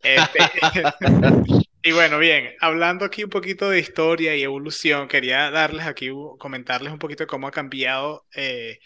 Este, 0.01 0.39
y 1.83 1.91
bueno, 1.91 2.19
bien, 2.19 2.53
hablando 2.59 3.05
aquí 3.05 3.23
un 3.23 3.29
poquito 3.29 3.69
de 3.69 3.79
historia 3.79 4.35
y 4.35 4.43
evolución, 4.43 5.07
quería 5.07 5.51
darles 5.51 5.85
aquí, 5.85 6.09
comentarles 6.39 6.93
un 6.93 6.99
poquito 6.99 7.23
de 7.23 7.27
cómo 7.27 7.47
ha 7.47 7.51
cambiado 7.51 8.25
eh, 8.35 8.79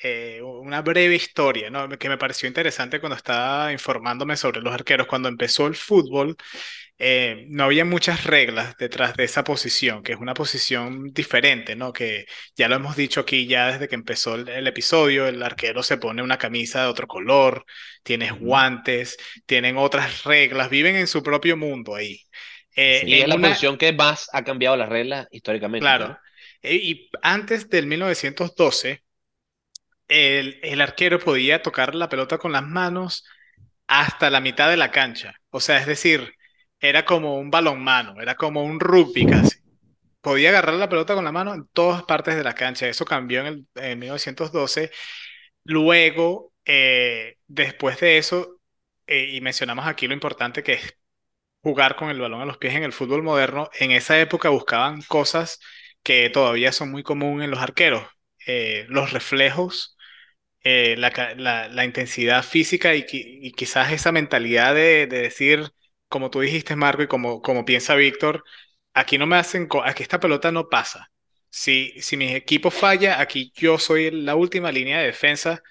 eh, 0.00 0.40
una 0.42 0.82
breve 0.82 1.14
historia, 1.16 1.70
¿no? 1.70 1.88
Que 1.98 2.08
me 2.08 2.18
pareció 2.18 2.46
interesante 2.48 3.00
cuando 3.00 3.16
estaba 3.16 3.72
informándome 3.72 4.36
sobre 4.36 4.60
los 4.60 4.72
arqueros. 4.74 5.06
Cuando 5.06 5.28
empezó 5.28 5.66
el 5.66 5.74
fútbol, 5.76 6.36
eh, 6.98 7.46
no 7.48 7.64
había 7.64 7.84
muchas 7.84 8.24
reglas 8.24 8.76
detrás 8.78 9.14
de 9.16 9.24
esa 9.24 9.44
posición, 9.44 10.02
que 10.02 10.12
es 10.12 10.18
una 10.20 10.34
posición 10.34 11.12
diferente, 11.12 11.76
¿no? 11.76 11.92
Que 11.92 12.26
ya 12.56 12.68
lo 12.68 12.76
hemos 12.76 12.96
dicho 12.96 13.20
aquí 13.20 13.46
ya 13.46 13.72
desde 13.72 13.88
que 13.88 13.94
empezó 13.96 14.34
el, 14.36 14.48
el 14.48 14.66
episodio, 14.66 15.26
el 15.28 15.42
arquero 15.42 15.82
se 15.82 15.98
pone 15.98 16.22
una 16.22 16.38
camisa 16.38 16.82
de 16.82 16.88
otro 16.88 17.06
color, 17.06 17.64
tienes 18.02 18.32
guantes, 18.38 19.16
tienen 19.46 19.76
otras 19.78 20.24
reglas, 20.24 20.70
viven 20.70 20.96
en 20.96 21.06
su 21.08 21.22
propio 21.22 21.56
mundo 21.56 21.94
ahí. 21.94 22.20
Eh, 22.76 23.02
Y 23.06 23.14
es 23.22 23.28
la 23.28 23.36
una, 23.36 23.48
posición 23.48 23.76
que 23.78 23.92
más 23.92 24.28
ha 24.32 24.44
cambiado 24.44 24.76
las 24.76 24.88
reglas 24.88 25.26
históricamente, 25.30 25.80
claro, 25.80 26.08
¿no? 26.08 26.18
eh, 26.62 26.74
y 26.76 27.10
antes 27.22 27.68
del 27.68 27.86
1912, 27.86 29.02
el, 30.08 30.58
el 30.62 30.80
arquero 30.80 31.18
podía 31.18 31.62
tocar 31.62 31.94
la 31.94 32.08
pelota 32.08 32.38
con 32.38 32.52
las 32.52 32.64
manos 32.64 33.24
hasta 33.86 34.30
la 34.30 34.40
mitad 34.40 34.70
de 34.70 34.76
la 34.76 34.90
cancha. 34.90 35.34
O 35.50 35.60
sea, 35.60 35.78
es 35.78 35.86
decir, 35.86 36.32
era 36.80 37.04
como 37.04 37.38
un 37.38 37.50
balonmano, 37.50 38.20
era 38.20 38.36
como 38.36 38.64
un 38.64 38.80
rugby 38.80 39.26
casi. 39.26 39.58
Podía 40.20 40.50
agarrar 40.50 40.74
la 40.74 40.88
pelota 40.88 41.14
con 41.14 41.24
la 41.24 41.32
mano 41.32 41.54
en 41.54 41.68
todas 41.72 42.02
partes 42.04 42.36
de 42.36 42.44
la 42.44 42.54
cancha. 42.54 42.88
Eso 42.88 43.04
cambió 43.04 43.40
en, 43.40 43.46
el, 43.46 43.66
en 43.76 43.98
1912. 43.98 44.90
Luego, 45.64 46.52
eh, 46.64 47.36
después 47.46 48.00
de 48.00 48.18
eso, 48.18 48.60
eh, 49.06 49.30
y 49.32 49.40
mencionamos 49.40 49.86
aquí 49.86 50.06
lo 50.08 50.14
importante 50.14 50.62
que 50.62 50.74
es 50.74 50.94
jugar 51.62 51.96
con 51.96 52.10
el 52.10 52.20
balón 52.20 52.40
a 52.42 52.46
los 52.46 52.58
pies 52.58 52.74
en 52.74 52.84
el 52.84 52.92
fútbol 52.92 53.22
moderno, 53.22 53.70
en 53.78 53.90
esa 53.92 54.20
época 54.20 54.48
buscaban 54.50 55.02
cosas 55.02 55.60
que 56.02 56.30
todavía 56.30 56.72
son 56.72 56.90
muy 56.90 57.02
comunes 57.02 57.44
en 57.46 57.50
los 57.50 57.60
arqueros. 57.60 58.04
Eh, 58.46 58.86
los 58.88 59.12
reflejos 59.12 59.97
eh, 60.64 60.96
la, 60.98 61.10
la- 61.68 61.84
intensidad 61.84 62.42
física 62.44 62.94
y, 62.94 63.04
y 63.10 63.52
quizás 63.52 63.92
esa 63.92 64.12
mentalidad 64.12 64.74
de, 64.74 65.06
de 65.06 65.20
decir, 65.22 65.70
como 66.08 66.30
tú 66.30 66.40
dijiste, 66.40 66.76
Marco, 66.76 67.02
y 67.02 67.06
como, 67.08 67.42
como 67.42 67.64
piensa 67.64 67.94
Víctor, 67.94 68.44
aquí 68.94 69.18
no 69.18 69.26
me 69.26 69.36
hacen, 69.36 69.68
aquí 69.84 70.02
esta 70.02 70.20
pelota 70.20 70.52
no 70.52 70.68
pasa. 70.68 71.10
Si, 71.50 71.92
si 72.00 72.16
mi 72.16 72.34
equipo 72.34 72.70
falla, 72.70 73.20
aquí 73.20 73.52
yo 73.56 73.78
soy 73.78 74.10
la 74.10 74.34
última 74.36 74.70
línea 74.72 74.98
de 75.00 75.06
defensa 75.06 75.62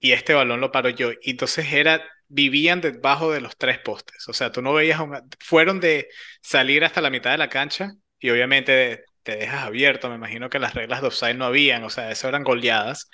y 0.00 0.12
este 0.12 0.34
balón 0.34 0.60
lo 0.60 0.72
paro 0.72 0.88
yo. 0.90 1.12
Y 1.22 1.30
entonces 1.32 1.72
era, 1.72 2.02
vivían 2.28 2.80
debajo 2.80 3.32
de 3.32 3.40
los 3.40 3.56
tres 3.56 3.78
postes. 3.78 4.28
O 4.28 4.32
sea, 4.32 4.50
tú 4.52 4.62
no 4.62 4.72
veías, 4.74 5.00
fueron 5.40 5.80
de 5.80 6.08
salir 6.42 6.84
hasta 6.84 7.00
la 7.00 7.10
mitad 7.10 7.30
de 7.32 7.38
la 7.38 7.48
cancha 7.48 7.92
y 8.18 8.30
obviamente 8.30 9.04
te 9.22 9.36
dejas 9.36 9.64
abierto. 9.64 10.08
Me 10.08 10.16
imagino 10.16 10.50
que 10.50 10.58
las 10.58 10.74
reglas 10.74 11.00
de 11.02 11.08
offside 11.08 11.34
no 11.36 11.44
habían, 11.46 11.84
o 11.84 11.90
sea, 11.90 12.10
eso 12.10 12.28
eran 12.28 12.44
goleadas 12.44 13.08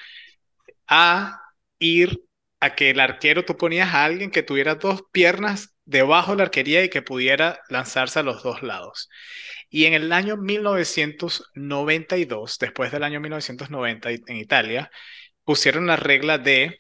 a 0.89 1.41
ir 1.78 2.22
a 2.61 2.74
que 2.74 2.91
el 2.91 3.01
arquero, 3.01 3.45
tú 3.45 3.57
ponías 3.57 3.95
a 3.95 4.05
alguien 4.05 4.30
que 4.30 4.43
tuviera 4.43 4.74
dos 4.76 5.03
piernas 5.12 5.74
debajo 5.84 6.32
de 6.32 6.39
la 6.39 6.45
arquería 6.45 6.84
y 6.84 6.91
que 6.91 7.03
pudiera 7.03 7.61
lanzarse 7.68 8.18
a 8.18 8.22
los 8.22 8.43
dos 8.43 8.62
lados. 8.62 9.09
Y 9.70 9.84
en 9.86 9.95
el 9.95 10.12
año 10.12 10.36
1992, 10.36 12.59
después 12.59 12.93
del 12.93 13.03
año 13.05 13.20
1990 13.20 14.11
en 14.11 14.36
Italia, 14.36 14.91
pusieron 15.45 15.86
la 15.86 15.97
regla 15.97 16.39
de 16.39 16.78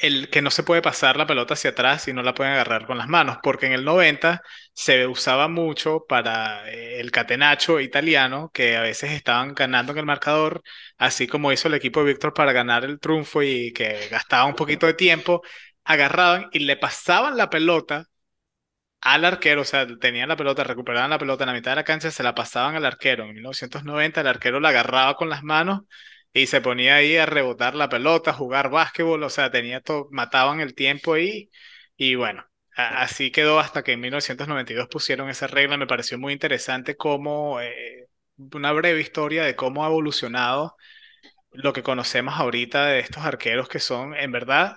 el 0.00 0.30
que 0.30 0.42
no 0.42 0.50
se 0.50 0.62
puede 0.62 0.82
pasar 0.82 1.16
la 1.16 1.26
pelota 1.26 1.54
hacia 1.54 1.70
atrás 1.70 2.08
y 2.08 2.12
no 2.12 2.22
la 2.22 2.34
pueden 2.34 2.52
agarrar 2.52 2.86
con 2.86 2.98
las 2.98 3.08
manos, 3.08 3.38
porque 3.42 3.66
en 3.66 3.72
el 3.72 3.84
90 3.84 4.42
se 4.72 5.06
usaba 5.06 5.48
mucho 5.48 6.04
para 6.08 6.68
eh, 6.70 7.00
el 7.00 7.10
catenaccio 7.10 7.80
italiano, 7.80 8.50
que 8.52 8.76
a 8.76 8.82
veces 8.82 9.12
estaban 9.12 9.54
ganando 9.54 9.92
en 9.92 9.98
el 9.98 10.06
marcador, 10.06 10.62
así 10.98 11.26
como 11.26 11.52
hizo 11.52 11.68
el 11.68 11.74
equipo 11.74 12.00
de 12.00 12.12
Víctor 12.12 12.34
para 12.34 12.52
ganar 12.52 12.84
el 12.84 13.00
triunfo 13.00 13.42
y 13.42 13.72
que 13.72 14.08
gastaba 14.10 14.44
un 14.46 14.54
poquito 14.54 14.86
de 14.86 14.94
tiempo, 14.94 15.42
agarraban 15.84 16.48
y 16.52 16.60
le 16.60 16.76
pasaban 16.76 17.36
la 17.36 17.50
pelota 17.50 18.04
al 19.00 19.24
arquero, 19.24 19.62
o 19.62 19.64
sea, 19.64 19.86
tenían 19.98 20.28
la 20.28 20.36
pelota, 20.36 20.64
recuperaban 20.64 21.10
la 21.10 21.18
pelota 21.18 21.44
en 21.44 21.48
la 21.48 21.54
mitad 21.54 21.72
de 21.72 21.76
la 21.76 21.84
cancha, 21.84 22.10
se 22.10 22.22
la 22.22 22.34
pasaban 22.34 22.74
al 22.76 22.84
arquero. 22.84 23.24
En 23.24 23.34
1990 23.34 24.20
el 24.20 24.26
arquero 24.26 24.60
la 24.60 24.70
agarraba 24.70 25.14
con 25.14 25.28
las 25.30 25.42
manos 25.42 25.82
y 26.32 26.46
se 26.46 26.60
ponía 26.60 26.96
ahí 26.96 27.16
a 27.16 27.26
rebotar 27.26 27.74
la 27.74 27.88
pelota, 27.88 28.32
jugar 28.32 28.70
básquetbol, 28.70 29.22
o 29.22 29.30
sea, 29.30 29.50
tenía 29.50 29.80
todo, 29.80 30.08
mataban 30.10 30.60
el 30.60 30.74
tiempo 30.74 31.14
ahí 31.14 31.50
y 31.96 32.14
bueno, 32.14 32.44
así 32.76 33.30
quedó 33.32 33.58
hasta 33.60 33.82
que 33.82 33.92
en 33.92 34.00
1992 34.00 34.88
pusieron 34.88 35.28
esa 35.30 35.46
regla. 35.48 35.76
Me 35.76 35.86
pareció 35.86 36.18
muy 36.18 36.32
interesante 36.32 36.96
cómo, 36.96 37.60
eh, 37.60 38.06
una 38.52 38.72
breve 38.72 39.00
historia 39.00 39.44
de 39.44 39.56
cómo 39.56 39.84
ha 39.84 39.88
evolucionado 39.88 40.76
lo 41.52 41.72
que 41.74 41.82
conocemos 41.84 42.34
ahorita 42.36 42.86
de 42.86 43.00
estos 43.00 43.24
arqueros 43.24 43.68
que 43.68 43.80
son, 43.80 44.14
en 44.16 44.32
verdad, 44.32 44.76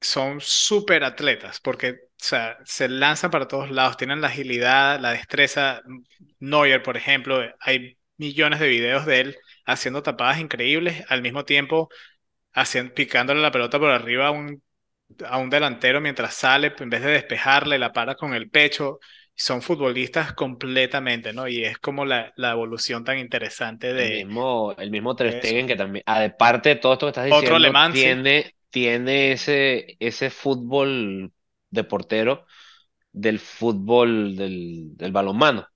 son 0.00 0.40
súper 0.40 1.04
atletas 1.04 1.60
porque 1.60 1.90
o 1.92 1.96
sea, 2.24 2.58
se 2.64 2.88
lanzan 2.88 3.30
para 3.30 3.48
todos 3.48 3.70
lados, 3.70 3.96
tienen 3.96 4.20
la 4.20 4.28
agilidad, 4.28 5.00
la 5.00 5.12
destreza. 5.12 5.82
Neuer, 6.38 6.82
por 6.82 6.96
ejemplo, 6.98 7.40
hay 7.60 7.98
millones 8.18 8.60
de 8.60 8.68
videos 8.68 9.06
de 9.06 9.20
él 9.20 9.36
haciendo 9.66 10.02
tapadas 10.02 10.40
increíbles, 10.40 11.04
al 11.08 11.22
mismo 11.22 11.44
tiempo 11.44 11.88
haciendo, 12.52 12.94
picándole 12.94 13.40
la 13.42 13.52
pelota 13.52 13.78
por 13.78 13.90
arriba 13.90 14.28
a 14.28 14.30
un, 14.32 14.62
a 15.26 15.38
un 15.38 15.50
delantero 15.50 16.00
mientras 16.00 16.34
sale, 16.34 16.74
en 16.78 16.90
vez 16.90 17.02
de 17.02 17.12
despejarle, 17.12 17.78
la 17.78 17.92
para 17.92 18.14
con 18.16 18.34
el 18.34 18.50
pecho. 18.50 18.98
Son 19.34 19.62
futbolistas 19.62 20.34
completamente, 20.34 21.32
¿no? 21.32 21.48
Y 21.48 21.64
es 21.64 21.78
como 21.78 22.04
la, 22.04 22.32
la 22.36 22.52
evolución 22.52 23.04
tan 23.04 23.18
interesante 23.18 23.92
El 23.94 23.94
de, 23.94 24.10
mismo, 24.10 24.72
el 24.78 24.90
mismo 24.90 25.14
Ter. 25.16 25.32
Stegen 25.32 25.66
que 25.66 25.76
también, 25.76 26.02
aparte 26.06 26.70
de 26.70 26.76
todo 26.76 26.92
esto 26.94 27.06
que 27.06 27.10
estás 27.10 27.26
Otro 27.28 27.58
diciendo, 27.58 27.76
sí. 27.92 28.20
tiene, 28.24 28.54
tiene 28.70 29.32
ese, 29.32 29.96
ese 30.00 30.30
fútbol 30.30 31.32
de 31.70 31.84
portero 31.84 32.46
del 33.12 33.38
fútbol 33.40 34.36
del, 34.36 34.96
del 34.96 35.12
balonmano. 35.12 35.68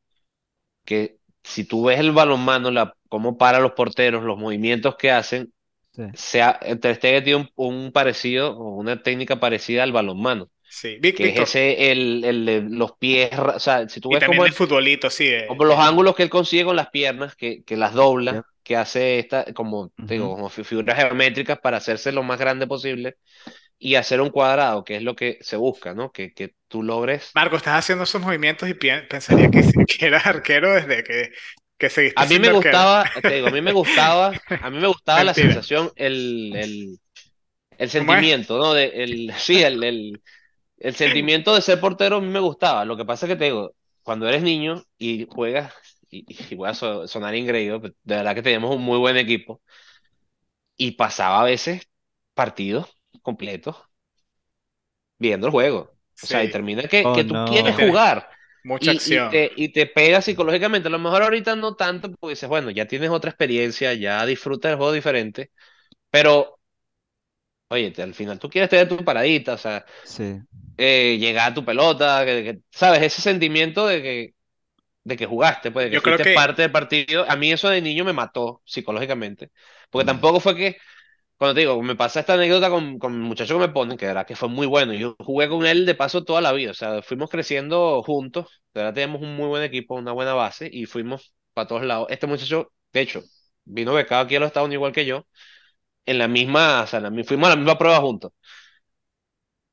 Que 0.85 1.19
si 1.45 1.65
tú 1.67 1.85
ves 1.87 2.01
el 2.01 2.13
balonmano, 2.13 2.71
la, 2.71 2.95
cómo 3.15 3.39
para 3.39 3.61
los 3.61 3.73
porteros, 3.73 4.25
los 4.25 4.39
movimientos 4.39 4.97
que 4.97 5.11
hacen, 5.11 5.53
Sí. 5.93 6.03
sea, 6.13 6.59
Ter 6.81 6.97
Stegen 6.97 7.25
tiene 7.25 7.51
un, 7.57 7.75
un 7.87 7.93
parecido 7.93 8.57
o 8.59 8.77
una 8.77 9.03
técnica 9.03 9.41
parecida 9.41 9.83
al 9.85 9.93
balonmano. 9.93 10.51
Sí, 10.69 10.99
Vic- 11.01 11.21
que 11.21 11.31
es 11.31 11.39
ese, 11.39 11.93
el, 11.93 12.25
el 12.25 12.47
de 12.47 12.63
los 12.63 12.93
pies, 12.99 13.31
o 13.39 13.59
sea, 13.61 13.89
si 13.89 14.01
tú 14.01 14.11
Y 14.11 14.17
ves 14.17 14.25
también 14.25 14.43
como, 14.43 14.47
el- 14.47 14.53
futbolito, 14.53 15.11
sí, 15.11 15.27
de, 15.29 15.45
como 15.45 15.65
los 15.65 15.79
ángulos 15.79 16.15
que 16.17 16.23
él 16.25 16.31
consigue 16.31 16.65
con 16.65 16.77
las 16.77 16.91
piernas, 16.91 17.37
que, 17.37 17.65
que 17.65 17.77
las 17.77 17.95
dobla, 17.95 18.43
que 18.63 18.77
hace 18.77 19.19
esta, 19.19 19.45
como, 19.55 19.93
te 20.07 20.15
digo, 20.15 20.31
como 20.35 20.49
fi- 20.49 20.65
figuras 20.65 20.97
geométricas 20.99 21.59
para 21.61 21.79
hacerse 21.79 22.13
lo 22.13 22.23
más 22.23 22.39
grande 22.39 22.67
posible 22.67 23.17
y 23.79 23.97
hacer 23.97 24.21
un 24.21 24.31
cuadrado, 24.31 24.85
que 24.85 24.97
es 24.97 25.03
lo 25.03 25.17
que 25.17 25.39
se 25.43 25.57
busca, 25.57 25.95
¿no? 25.95 26.13
Que, 26.13 26.33
que 26.35 26.55
tú 26.69 26.83
logres. 26.83 27.33
Marco, 27.35 27.57
estás 27.57 27.79
haciendo 27.79 28.05
esos 28.05 28.23
movimientos 28.23 28.69
y 28.69 28.75
pensaría 28.75 29.51
que, 29.51 29.63
que 29.87 30.07
eras 30.07 30.27
arquero 30.27 30.73
desde 30.75 31.03
que, 31.03 31.31
que 31.79 31.91
seguiste 31.91 32.17
A 32.17 32.27
mí 32.27 32.39
me 32.39 32.51
gustaba, 32.51 33.11
te 33.27 33.35
digo, 33.35 33.49
a 33.49 33.51
mí 33.51 33.61
me 33.61 33.73
gustaba, 33.73 34.41
a 34.61 34.71
mí 34.71 34.79
me 34.79 34.87
gustaba 34.89 35.25
la 35.25 35.35
sensación, 35.35 35.91
el, 35.97 36.53
el, 36.57 37.01
el 37.79 37.91
sentimiento, 37.91 38.59
¿no? 38.59 38.75
De, 38.75 38.87
el, 39.05 39.33
sí, 39.39 39.63
el, 39.63 39.83
el, 39.85 40.23
el 40.79 40.95
sentimiento 40.97 41.55
de 41.55 41.63
ser 41.63 41.81
portero 41.81 42.17
a 42.19 42.21
mí 42.23 42.29
me 42.29 42.41
gustaba. 42.41 42.85
Lo 42.87 42.97
que 42.97 43.05
pasa 43.07 43.27
es 43.27 43.33
que 43.33 43.37
te 43.37 43.45
digo, 43.47 43.75
cuando 44.03 44.29
eres 44.29 44.43
niño 44.43 44.85
y 44.99 45.27
juegas, 45.31 45.75
y, 46.11 46.27
y 46.53 46.57
voy 46.57 46.71
a 46.71 46.75
so- 46.75 47.09
sonar 47.09 47.35
ingreído, 47.37 47.81
pero 47.83 47.95
de 48.05 48.17
verdad 48.17 48.35
que 48.37 48.43
teníamos 48.43 48.77
un 48.77 48.83
muy 48.83 48.99
buen 48.99 49.17
equipo. 49.19 49.63
y 50.77 50.93
pasaba 50.93 51.41
a 51.41 51.45
veces 51.45 51.89
partidos 52.35 52.97
completos 53.23 53.77
viendo 55.19 55.47
el 55.47 55.53
juego. 55.53 55.95
O 56.21 56.27
sea, 56.27 56.43
y 56.45 56.49
Sí, 56.49 56.51
termina 56.51 56.83
que, 56.85 57.11
Oh, 57.11 57.13
que 57.13 57.25
tú 57.25 57.43
quieres 57.45 57.77
jugar 57.77 58.29
mucha 58.65 58.91
y, 58.91 59.17
y 59.17 59.21
acción. 59.21 59.29
te, 59.29 59.53
y 59.57 59.71
te 59.73 59.87
pega 59.87 60.23
psicológicamente. 60.23 60.89
A 60.89 60.91
lo 60.91 60.99
mejor 60.99 61.23
ahorita 61.23 61.57
no 61.57 61.77
tanto, 61.77 62.11
porque 62.13 62.33
dices, 62.35 62.49
bueno, 62.49 62.71
ya 62.71 62.87
tienes 62.89 63.11
otra 63.11 63.31
experiencia, 63.31 63.95
ya 63.95 64.25
disfrutas 64.27 64.71
del 64.71 64.79
juego 64.79 64.93
diferente, 64.93 65.51
pero, 66.11 66.59
oye, 67.69 67.93
al 67.99 68.15
final 68.15 68.39
tú 68.39 68.49
quieres 68.49 68.71
tener 68.71 68.89
tu 68.89 69.05
paradita, 69.05 69.55
o 69.55 69.59
sea, 69.59 69.85
Sí, 70.03 70.45
eh, 70.77 71.19
llegar 71.19 71.53
a 71.53 71.55
tu 71.55 71.65
pelota, 71.67 72.25
que, 72.27 72.45
que- 72.45 72.61
¿sabes? 72.71 73.03
Ese 73.03 73.23
sentimiento 73.23 73.87
de 73.87 74.03
que, 74.03 74.35
de 75.05 75.17
que 75.19 75.27
jugaste, 75.27 75.71
pues, 75.73 75.87
de 75.87 75.93
que 75.93 75.97
Yo 75.97 76.03
creo 76.03 76.21
fuiste 76.21 76.27
que, 76.27 76.45
parte 76.45 76.63
del 76.63 76.73
partido. 76.73 77.27
A 77.31 77.37
mí 77.37 77.53
eso 77.53 77.69
de 77.71 77.83
niño 77.83 78.05
me 78.05 78.13
mató 78.13 78.63
psicológicamente, 78.65 79.53
porque 79.91 80.07
tampoco 80.07 80.41
fue 80.41 80.57
que 80.57 80.79
cuando 81.39 81.55
te 81.55 81.61
digo, 81.61 81.83
me 81.83 81.97
pasa 81.97 82.21
esta 82.21 82.35
anécdota 82.35 82.71
con, 82.71 82.99
con 82.99 83.13
el 83.15 83.21
muchacho 83.21 83.55
que 83.55 83.67
me 83.67 83.73
ponen, 83.73 83.97
que 83.99 84.07
verdad 84.07 84.27
que 84.27 84.37
fue 84.37 84.49
muy 84.49 84.67
bueno. 84.67 84.95
Yo 84.95 85.17
jugué 85.19 85.49
con 85.49 85.67
él 85.67 85.85
de 85.87 85.95
paso 85.95 86.25
toda 86.25 86.41
la 86.41 86.53
vida, 86.53 86.71
o 86.73 86.75
sea, 86.75 87.03
fuimos 87.03 87.31
creciendo 87.31 88.03
juntos, 88.03 88.63
de 88.73 88.81
verdad 88.83 88.95
teníamos 88.95 89.23
un 89.23 89.37
muy 89.37 89.47
buen 89.49 89.63
equipo, 89.63 89.95
una 89.97 90.13
buena 90.13 90.35
base 90.35 90.69
y 90.73 90.87
fuimos 90.87 91.35
para 91.53 91.67
todos 91.69 91.85
lados. 91.85 92.07
Este 92.11 92.27
muchacho, 92.27 92.73
de 92.93 93.01
hecho, 93.01 93.23
vino 93.65 93.93
becado 93.95 94.23
aquí 94.23 94.37
a 94.37 94.41
los 94.41 94.47
Estados 94.49 94.67
Unidos 94.67 94.81
igual 94.81 94.93
que 94.93 95.07
yo, 95.07 95.27
en 96.07 96.19
la 96.19 96.29
misma, 96.29 96.83
o 96.85 96.87
sea, 96.89 97.01
la 97.01 97.11
fuimos 97.25 97.47
a 97.49 97.51
la 97.51 97.57
misma 97.57 97.79
prueba 97.79 98.01
juntos. 98.01 98.33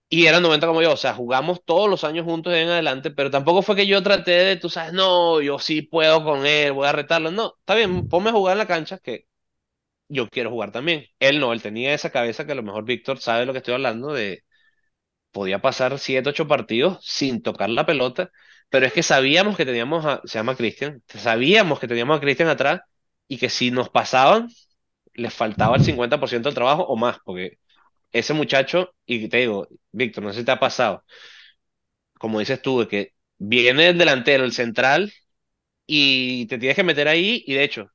Y 0.09 0.25
era 0.25 0.41
90 0.41 0.67
como 0.67 0.81
yo, 0.81 0.91
o 0.93 0.97
sea, 0.97 1.13
jugamos 1.13 1.63
todos 1.63 1.89
los 1.89 2.03
años 2.03 2.25
juntos 2.25 2.53
en 2.53 2.67
adelante, 2.67 3.11
pero 3.11 3.31
tampoco 3.31 3.61
fue 3.61 3.77
que 3.77 3.87
yo 3.87 4.03
traté 4.03 4.31
de, 4.31 4.55
tú 4.57 4.69
sabes, 4.69 4.91
no, 4.93 5.39
yo 5.41 5.57
sí 5.57 5.81
puedo 5.83 6.23
con 6.25 6.45
él, 6.45 6.73
voy 6.73 6.85
a 6.87 6.91
retarlo. 6.91 7.31
No, 7.31 7.55
está 7.59 7.75
bien, 7.75 8.07
ponme 8.09 8.29
a 8.29 8.33
jugar 8.33 8.53
en 8.53 8.57
la 8.57 8.67
cancha, 8.67 8.97
que 8.99 9.27
yo 10.11 10.29
quiero 10.29 10.49
jugar 10.51 10.71
también. 10.71 11.05
Él 11.19 11.39
no, 11.39 11.53
él 11.53 11.61
tenía 11.61 11.93
esa 11.93 12.11
cabeza 12.11 12.45
que 12.45 12.51
a 12.53 12.55
lo 12.55 12.63
mejor 12.63 12.85
Víctor 12.85 13.19
sabe 13.19 13.45
lo 13.45 13.53
que 13.53 13.59
estoy 13.59 13.73
hablando, 13.75 14.13
de 14.13 14.43
podía 15.31 15.61
pasar 15.61 15.97
siete, 15.99 16.29
ocho 16.29 16.47
partidos 16.47 16.99
sin 17.05 17.41
tocar 17.41 17.69
la 17.69 17.85
pelota, 17.85 18.31
pero 18.69 18.85
es 18.85 18.93
que 18.93 19.03
sabíamos 19.03 19.57
que 19.57 19.65
teníamos 19.65 20.05
a, 20.05 20.21
se 20.25 20.39
llama 20.39 20.55
Cristian, 20.55 21.03
sabíamos 21.07 21.79
que 21.79 21.87
teníamos 21.87 22.17
a 22.17 22.21
Cristian 22.21 22.49
atrás 22.49 22.81
y 23.27 23.37
que 23.37 23.49
si 23.49 23.71
nos 23.71 23.89
pasaban, 23.89 24.49
les 25.13 25.33
faltaba 25.33 25.77
el 25.77 25.83
50% 25.83 26.49
del 26.49 26.55
trabajo 26.55 26.83
o 26.85 26.97
más, 26.97 27.17
porque 27.25 27.59
ese 28.11 28.33
muchacho, 28.33 28.93
y 29.05 29.29
te 29.29 29.37
digo, 29.39 29.67
Víctor, 29.91 30.23
no 30.23 30.33
sé 30.33 30.41
si 30.41 30.45
te 30.45 30.51
ha 30.51 30.59
pasado, 30.59 31.03
como 32.19 32.39
dices 32.39 32.61
tú, 32.61 32.79
de 32.81 32.87
que 32.87 33.13
viene 33.37 33.89
el 33.89 33.97
delantero, 33.97 34.43
el 34.43 34.53
central, 34.53 35.11
y 35.87 36.47
te 36.47 36.57
tienes 36.59 36.75
que 36.77 36.83
meter 36.85 37.07
ahí, 37.07 37.43
y 37.47 37.55
de 37.55 37.63
hecho, 37.65 37.91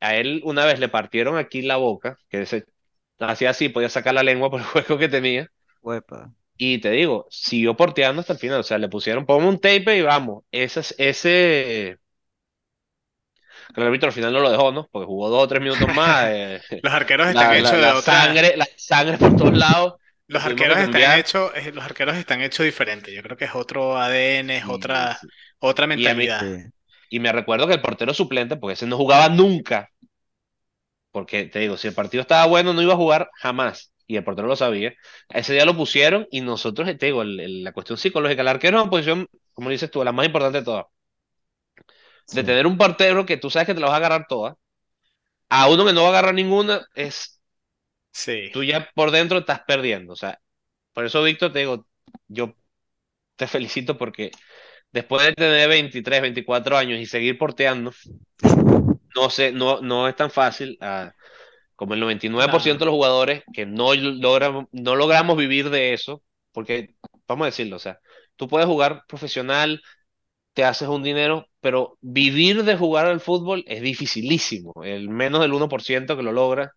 a 0.00 0.16
él 0.16 0.40
una 0.44 0.64
vez 0.66 0.80
le 0.80 0.88
partieron 0.88 1.36
aquí 1.38 1.62
la 1.62 1.76
boca, 1.76 2.18
que 2.28 2.42
ese 2.42 2.64
hacía 3.20 3.50
así, 3.50 3.68
podía 3.68 3.88
sacar 3.88 4.14
la 4.14 4.22
lengua 4.22 4.50
por 4.50 4.60
el 4.60 4.66
juego 4.66 4.98
que 4.98 5.08
tenía. 5.08 5.50
huepa. 5.82 6.34
Y 6.58 6.78
te 6.80 6.90
digo, 6.90 7.26
siguió 7.30 7.76
porteando 7.76 8.20
hasta 8.20 8.32
el 8.32 8.38
final. 8.38 8.60
O 8.60 8.62
sea, 8.62 8.78
le 8.78 8.88
pusieron, 8.88 9.26
ponme 9.26 9.48
un 9.48 9.60
tape 9.60 9.96
y 9.98 10.02
vamos. 10.02 10.44
Ese, 10.50 10.80
es- 10.80 10.94
ese, 10.98 11.98
que 13.74 13.80
el 13.80 13.86
árbitro 13.86 14.08
al 14.08 14.12
final 14.12 14.32
no 14.32 14.40
lo 14.40 14.50
dejó, 14.50 14.72
¿no? 14.72 14.88
Porque 14.90 15.06
jugó 15.06 15.28
dos 15.30 15.44
o 15.44 15.48
tres 15.48 15.62
minutos 15.62 15.88
más. 15.88 16.26
eh, 16.30 16.62
los 16.82 16.92
arqueros 16.92 17.28
están 17.28 17.52
la, 17.58 17.72
hechos 17.72 17.80
de 17.80 17.86
la 17.86 17.94
otra, 17.94 18.40
sangre, 18.40 18.56
la 18.56 18.66
sangre 18.76 19.18
por 19.18 19.34
todos 19.34 19.54
lados. 19.54 19.94
Lo 20.28 20.38
los 20.38 20.42
arqueros 20.44 20.78
están 20.78 21.10
hechos, 21.10 21.52
eh, 21.54 21.72
los 21.72 21.84
arqueros 21.84 22.16
están 22.16 22.40
hechos 22.42 22.64
diferente. 22.64 23.12
Yo 23.14 23.22
creo 23.22 23.36
que 23.36 23.44
es 23.46 23.54
otro 23.54 23.96
ADN, 23.96 24.56
es 24.58 24.64
Sí, 24.64 24.68
otra, 24.68 25.20
sí. 25.20 25.28
otra 25.58 25.86
Y 25.92 26.06
a 26.06 26.14
mí, 26.14 26.28
mentalidad. 26.28 26.38
Sí, 26.38 26.46
y 27.10 27.20
me 27.20 27.32
recuerdo 27.32 27.66
que 27.66 27.74
el 27.74 27.80
portero 27.82 28.14
suplente, 28.14 28.56
porque 28.56 28.74
ese 28.74 28.86
no 28.86 28.96
jugaba 28.96 29.28
nunca, 29.28 29.90
porque 31.10 31.44
te 31.46 31.60
digo, 31.60 31.76
si 31.76 31.88
el 31.88 31.94
partido 31.94 32.20
estaba 32.22 32.46
bueno, 32.46 32.72
no 32.72 32.82
iba 32.82 32.92
a 32.94 32.96
jugar 32.96 33.30
jamás. 33.36 33.92
Y 34.06 34.16
el 34.16 34.24
portero 34.24 34.46
lo 34.48 34.54
sabía. 34.56 34.94
Ese 35.28 35.52
día 35.54 35.64
lo 35.64 35.76
pusieron 35.76 36.28
y 36.30 36.40
nosotros, 36.40 36.86
te 36.98 37.06
digo, 37.06 37.22
el- 37.22 37.40
el- 37.40 37.64
la 37.64 37.72
cuestión 37.72 37.98
psicológica, 37.98 38.42
el 38.42 38.48
arquero 38.48 38.76
es 38.78 38.82
una 38.82 38.90
posición, 38.90 39.28
como 39.54 39.70
dices 39.70 39.90
tú, 39.90 40.04
la 40.04 40.12
más 40.12 40.26
importante 40.26 40.58
de 40.58 40.64
todas. 40.64 40.86
De 42.30 42.44
tener 42.44 42.66
un 42.66 42.76
portero 42.78 43.24
que 43.26 43.36
tú 43.36 43.50
sabes 43.50 43.66
que 43.66 43.74
te 43.74 43.80
la 43.80 43.86
vas 43.86 43.94
a 43.94 43.96
agarrar 43.98 44.26
todas, 44.28 44.54
a 45.50 45.68
uno 45.70 45.86
que 45.86 45.92
no 45.94 46.02
va 46.02 46.08
a 46.08 46.10
agarrar 46.12 46.34
ninguna, 46.34 46.86
es 46.94 47.40
Sí. 48.12 48.50
tú 48.50 48.62
ya 48.64 48.90
por 48.94 49.10
dentro 49.10 49.38
estás 49.38 49.60
perdiendo. 49.66 50.12
O 50.12 50.16
sea, 50.16 50.40
por 50.92 51.04
eso, 51.06 51.22
Víctor, 51.22 51.52
te 51.52 51.60
digo, 51.60 51.86
yo 52.28 52.54
te 53.36 53.46
felicito 53.48 53.98
porque 53.98 54.32
después 54.92 55.24
de 55.26 55.34
tener 55.34 55.68
23, 55.68 56.22
24 56.22 56.76
años 56.76 56.98
y 57.00 57.06
seguir 57.06 57.38
porteando, 57.38 57.92
no 59.14 59.30
sé, 59.30 59.52
no, 59.52 59.80
no 59.80 60.08
es 60.08 60.16
tan 60.16 60.30
fácil. 60.30 60.76
ah, 60.80 61.12
como 61.76 61.94
el 61.94 62.00
99% 62.00 62.80
No. 62.80 62.86
de 62.86 62.86
los 62.86 62.94
jugadores 62.96 63.44
que 63.54 63.66
no 63.66 63.94
logramos, 63.94 64.66
no 64.72 64.96
logramos 64.96 65.36
vivir 65.38 65.70
de 65.70 65.94
eso, 65.94 66.22
porque, 66.52 66.94
vamos 67.28 67.44
a 67.46 67.48
decirlo, 67.48 67.76
o 67.76 67.78
sea, 67.80 68.00
tú 68.36 68.48
puedes 68.48 68.68
jugar 68.68 69.04
profesional, 69.08 69.82
te 70.54 70.64
haces 70.64 70.88
un 70.88 71.02
dinero, 71.04 71.48
pero 71.60 71.98
vivir 72.02 72.64
de 72.64 72.76
jugar 72.76 73.06
al 73.06 73.20
fútbol 73.20 73.64
es 73.68 73.82
dificilísimo, 73.82 74.74
el 74.84 75.08
menos 75.10 75.40
del 75.42 75.52
1% 75.54 76.16
que 76.16 76.22
lo 76.24 76.32
logra, 76.32 76.72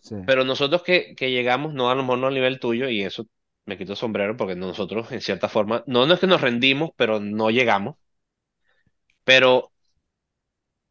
sí, 0.00 0.16
pero 0.24 0.44
nosotros 0.44 0.82
que, 0.82 1.14
que 1.16 1.30
llegamos, 1.30 1.74
no 1.74 1.90
a 1.90 1.94
lo 1.94 2.02
mejor 2.02 2.18
no 2.18 2.26
al 2.28 2.34
nivel 2.34 2.60
tuyo, 2.60 2.88
y 2.88 3.02
eso 3.02 3.26
me 3.68 3.78
quito 3.78 3.92
el 3.92 3.98
sombrero, 3.98 4.36
porque 4.36 4.56
nosotros, 4.56 5.12
en 5.12 5.20
cierta 5.22 5.48
forma, 5.48 5.84
no, 5.86 6.06
no 6.06 6.14
es 6.14 6.20
que 6.20 6.26
nos 6.28 6.40
rendimos, 6.42 6.90
pero 6.96 7.20
no 7.20 7.50
llegamos, 7.50 7.96
pero 9.24 9.70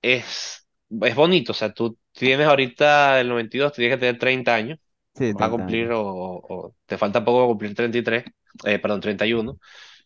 es, 0.02 0.68
es 1.02 1.16
bonito, 1.16 1.52
o 1.52 1.56
sea, 1.56 1.74
tú 1.74 1.98
tienes 2.12 2.48
ahorita 2.48 3.20
el 3.20 3.30
92, 3.30 3.74
tienes 3.74 3.96
que 3.96 4.00
tener 4.00 4.20
30 4.20 4.56
años, 4.56 4.80
sí, 5.14 5.26
a 5.26 5.28
30 5.28 5.50
cumplir 5.50 5.92
o, 5.92 6.02
o 6.04 6.76
te 6.86 6.98
falta 6.98 7.24
poco 7.24 7.40
para 7.40 7.48
cumplir 7.50 7.76
33, 7.76 8.26
eh, 8.66 8.80
perdón, 8.80 9.02
31, 9.02 9.60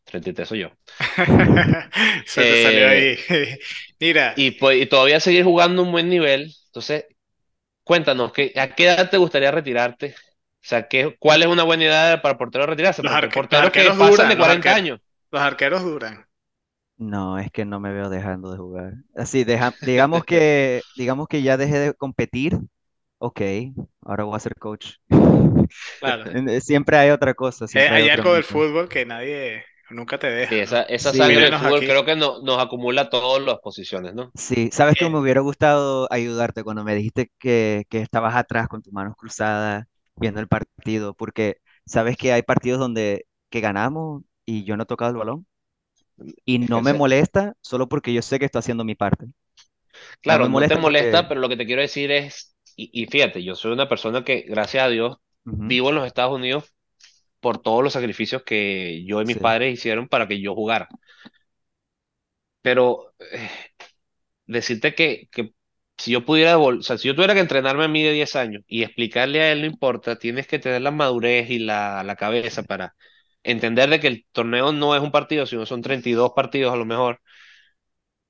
33 0.03 0.47
soy 0.49 0.59
yo. 0.61 0.69
Se 2.25 2.45
te 2.45 2.57
salió 2.57 2.87
ahí. 2.89 3.17
Mira, 3.99 4.33
y, 4.37 4.51
pues, 4.51 4.81
y 4.81 4.85
todavía 4.87 5.19
seguir 5.19 5.43
jugando 5.45 5.83
un 5.83 5.91
buen 5.91 6.09
nivel, 6.09 6.53
entonces 6.67 7.05
cuéntanos, 7.83 8.33
¿qué, 8.33 8.53
¿a 8.57 8.75
qué 8.75 8.85
edad 8.85 9.09
te 9.09 9.17
gustaría 9.17 9.51
retirarte? 9.51 10.15
O 10.63 10.67
sea, 10.67 10.87
¿qué, 10.87 11.15
cuál 11.19 11.41
es 11.41 11.47
una 11.49 11.63
buena 11.63 11.85
edad 11.85 12.21
para 12.21 12.33
el 12.33 12.37
portero 12.37 12.65
retirarse? 12.65 13.03
los, 13.03 13.11
arque- 13.13 13.47
los 13.49 13.61
porteros 13.61 13.71
que 13.71 13.91
arqueros 13.91 13.97
pasan 13.97 14.27
de 14.27 14.37
duran, 14.37 14.37
los 14.37 14.47
40 14.47 14.47
arqueros, 14.47 14.75
años. 14.75 14.99
los 15.31 15.41
arqueros 15.41 15.83
duran. 15.83 16.25
No, 16.97 17.39
es 17.39 17.49
que 17.51 17.65
no 17.65 17.79
me 17.79 17.91
veo 17.91 18.09
dejando 18.09 18.51
de 18.51 18.57
jugar. 18.57 18.93
Así, 19.15 19.43
deja- 19.43 19.75
digamos 19.81 20.23
que, 20.23 20.83
digamos 20.93 21.27
que 21.27 21.41
ya 21.41 21.57
dejé 21.57 21.79
de 21.79 21.93
competir. 21.95 22.59
Ok, 23.19 23.41
ahora 24.01 24.25
voy 24.25 24.35
a 24.37 24.39
ser 24.39 24.55
coach. 24.57 24.95
Claro. 25.99 26.27
Siempre 26.61 26.97
hay 26.97 27.09
otra 27.11 27.33
cosa, 27.33 27.67
Eh, 27.73 27.87
hay 27.89 28.09
algo 28.09 28.33
del 28.33 28.43
fútbol 28.43 28.89
que 28.89 29.05
nadie 29.05 29.63
nunca 29.89 30.19
te 30.19 30.27
Sí, 30.39 30.55
deja, 30.55 30.59
esa, 30.59 30.83
¿no? 30.83 30.83
esa 30.83 31.13
Sí, 31.13 31.13
sangre 31.13 31.45
del 31.45 31.55
fútbol 31.55 31.83
aquí. 31.83 31.85
creo 31.85 32.05
que 32.05 32.15
no- 32.15 32.41
nos 32.41 32.59
acumula 32.61 33.09
todas 33.09 33.41
las 33.43 33.59
posiciones, 33.59 34.13
¿no? 34.13 34.33
sí, 34.33 34.69
sabes 34.71 34.95
que 34.97 35.05
Eh, 35.05 35.09
me 35.09 35.19
hubiera 35.19 35.41
gustado 35.41 36.07
ayudarte 36.11 36.63
cuando 36.63 36.83
me 36.83 36.95
dijiste 36.95 37.31
que, 37.39 37.85
que 37.89 37.99
estabas 38.01 38.35
atrás 38.35 38.67
con 38.67 38.81
tus 38.81 38.93
manos 38.93 39.15
cruzadas 39.17 39.85
viendo 40.21 40.41
el 40.41 40.49
partido, 40.49 41.15
porque 41.15 41.57
sabes 41.87 42.17
que 42.17 42.33
hay 42.33 42.43
partidos 42.43 42.79
donde 42.79 43.27
que 43.51 43.61
ganamos 43.61 44.23
y 44.45 44.65
yo 44.65 44.77
no 44.77 44.83
he 44.85 44.87
tocado 44.87 45.11
el 45.11 45.17
balón 45.17 45.47
y 46.45 46.59
no 46.59 46.81
me 46.81 46.93
molesta 46.93 47.55
solo 47.61 47.87
porque 47.89 48.13
yo 48.13 48.21
sé 48.21 48.39
que 48.39 48.45
estoy 48.45 48.59
haciendo 48.59 48.83
mi 48.83 48.95
parte. 48.95 49.27
No 50.25 50.39
me 50.39 50.47
Claro, 50.47 50.49
no 50.49 50.65
te 50.65 50.75
molesta 50.75 50.77
molesta, 50.77 51.27
porque... 51.27 51.27
pero 51.27 51.41
lo 51.41 51.49
que 51.49 51.57
te 51.57 51.65
quiero 51.65 51.81
decir 51.81 52.11
es, 52.11 52.55
y, 52.75 52.89
y 53.03 53.05
fíjate, 53.07 53.43
yo 53.43 53.55
soy 53.55 53.71
una 53.73 53.89
persona 53.89 54.23
que, 54.23 54.41
gracias 54.41 54.83
a 54.85 54.89
Dios, 54.89 55.17
vivo 55.55 55.89
en 55.89 55.95
los 55.95 56.07
Estados 56.07 56.33
Unidos 56.35 56.73
por 57.39 57.59
todos 57.61 57.83
los 57.83 57.93
sacrificios 57.93 58.43
que 58.43 59.05
yo 59.05 59.21
y 59.21 59.25
mis 59.25 59.37
sí, 59.37 59.39
padres 59.39 59.73
hicieron 59.73 60.07
para 60.09 60.27
que 60.27 60.41
yo 60.41 60.55
jugara. 60.55 60.89
Pero 62.61 63.13
eh, 63.19 63.49
decirte 64.45 64.95
que, 64.95 65.29
que 65.31 65.53
si 66.01 66.11
yo 66.11 66.25
pudiera, 66.25 66.57
o 66.57 66.81
sea, 66.81 66.97
si 66.97 67.07
yo 67.07 67.15
tuviera 67.15 67.33
que 67.33 67.39
entrenarme 67.41 67.85
a 67.85 67.87
mí 67.87 68.03
de 68.03 68.11
10 68.13 68.35
años 68.35 68.63
y 68.67 68.83
explicarle 68.83 69.41
a 69.41 69.51
él, 69.51 69.61
no 69.61 69.67
importa, 69.67 70.17
tienes 70.17 70.47
que 70.47 70.59
tener 70.59 70.81
la 70.81 70.91
madurez 70.91 71.49
y 71.49 71.59
la, 71.59 72.03
la 72.03 72.15
cabeza 72.15 72.63
para 72.63 72.95
entender 73.43 73.89
de 73.89 73.99
que 73.99 74.07
el 74.07 74.25
torneo 74.31 74.71
no 74.71 74.95
es 74.95 75.01
un 75.01 75.11
partido, 75.11 75.45
sino 75.45 75.65
son 75.65 75.81
32 75.81 76.31
partidos 76.35 76.73
a 76.73 76.77
lo 76.77 76.85
mejor. 76.85 77.21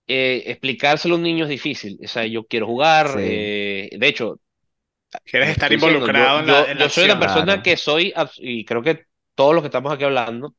Eh, 0.07 0.43
explicárselo 0.47 1.15
a 1.15 1.17
un 1.17 1.23
niño 1.23 1.45
es 1.45 1.49
difícil. 1.49 1.97
O 2.03 2.07
sea, 2.07 2.25
yo 2.25 2.45
quiero 2.45 2.67
jugar. 2.67 3.11
sí, 3.13 3.19
eh, 3.19 3.89
de 3.97 4.07
hecho, 4.07 4.39
quieres 5.23 5.49
estar 5.49 5.71
estoy 5.71 5.77
diciendo, 5.77 6.07
yo, 6.07 6.15
involucrado 6.15 6.39
en 6.39 6.47
la, 6.47 6.65
yo, 6.65 6.71
en 6.71 6.79
la 6.79 6.85
yo 6.85 6.89
soy 6.89 7.05
una 7.05 7.15
acción. 7.15 7.19
persona 7.19 7.45
claro, 7.45 7.63
que 7.63 7.77
soy, 7.77 8.13
y 8.37 8.65
creo 8.65 8.81
que 8.83 9.05
todos 9.35 9.53
los 9.53 9.63
que 9.63 9.67
estamos 9.67 9.93
aquí 9.93 10.03
hablando, 10.03 10.55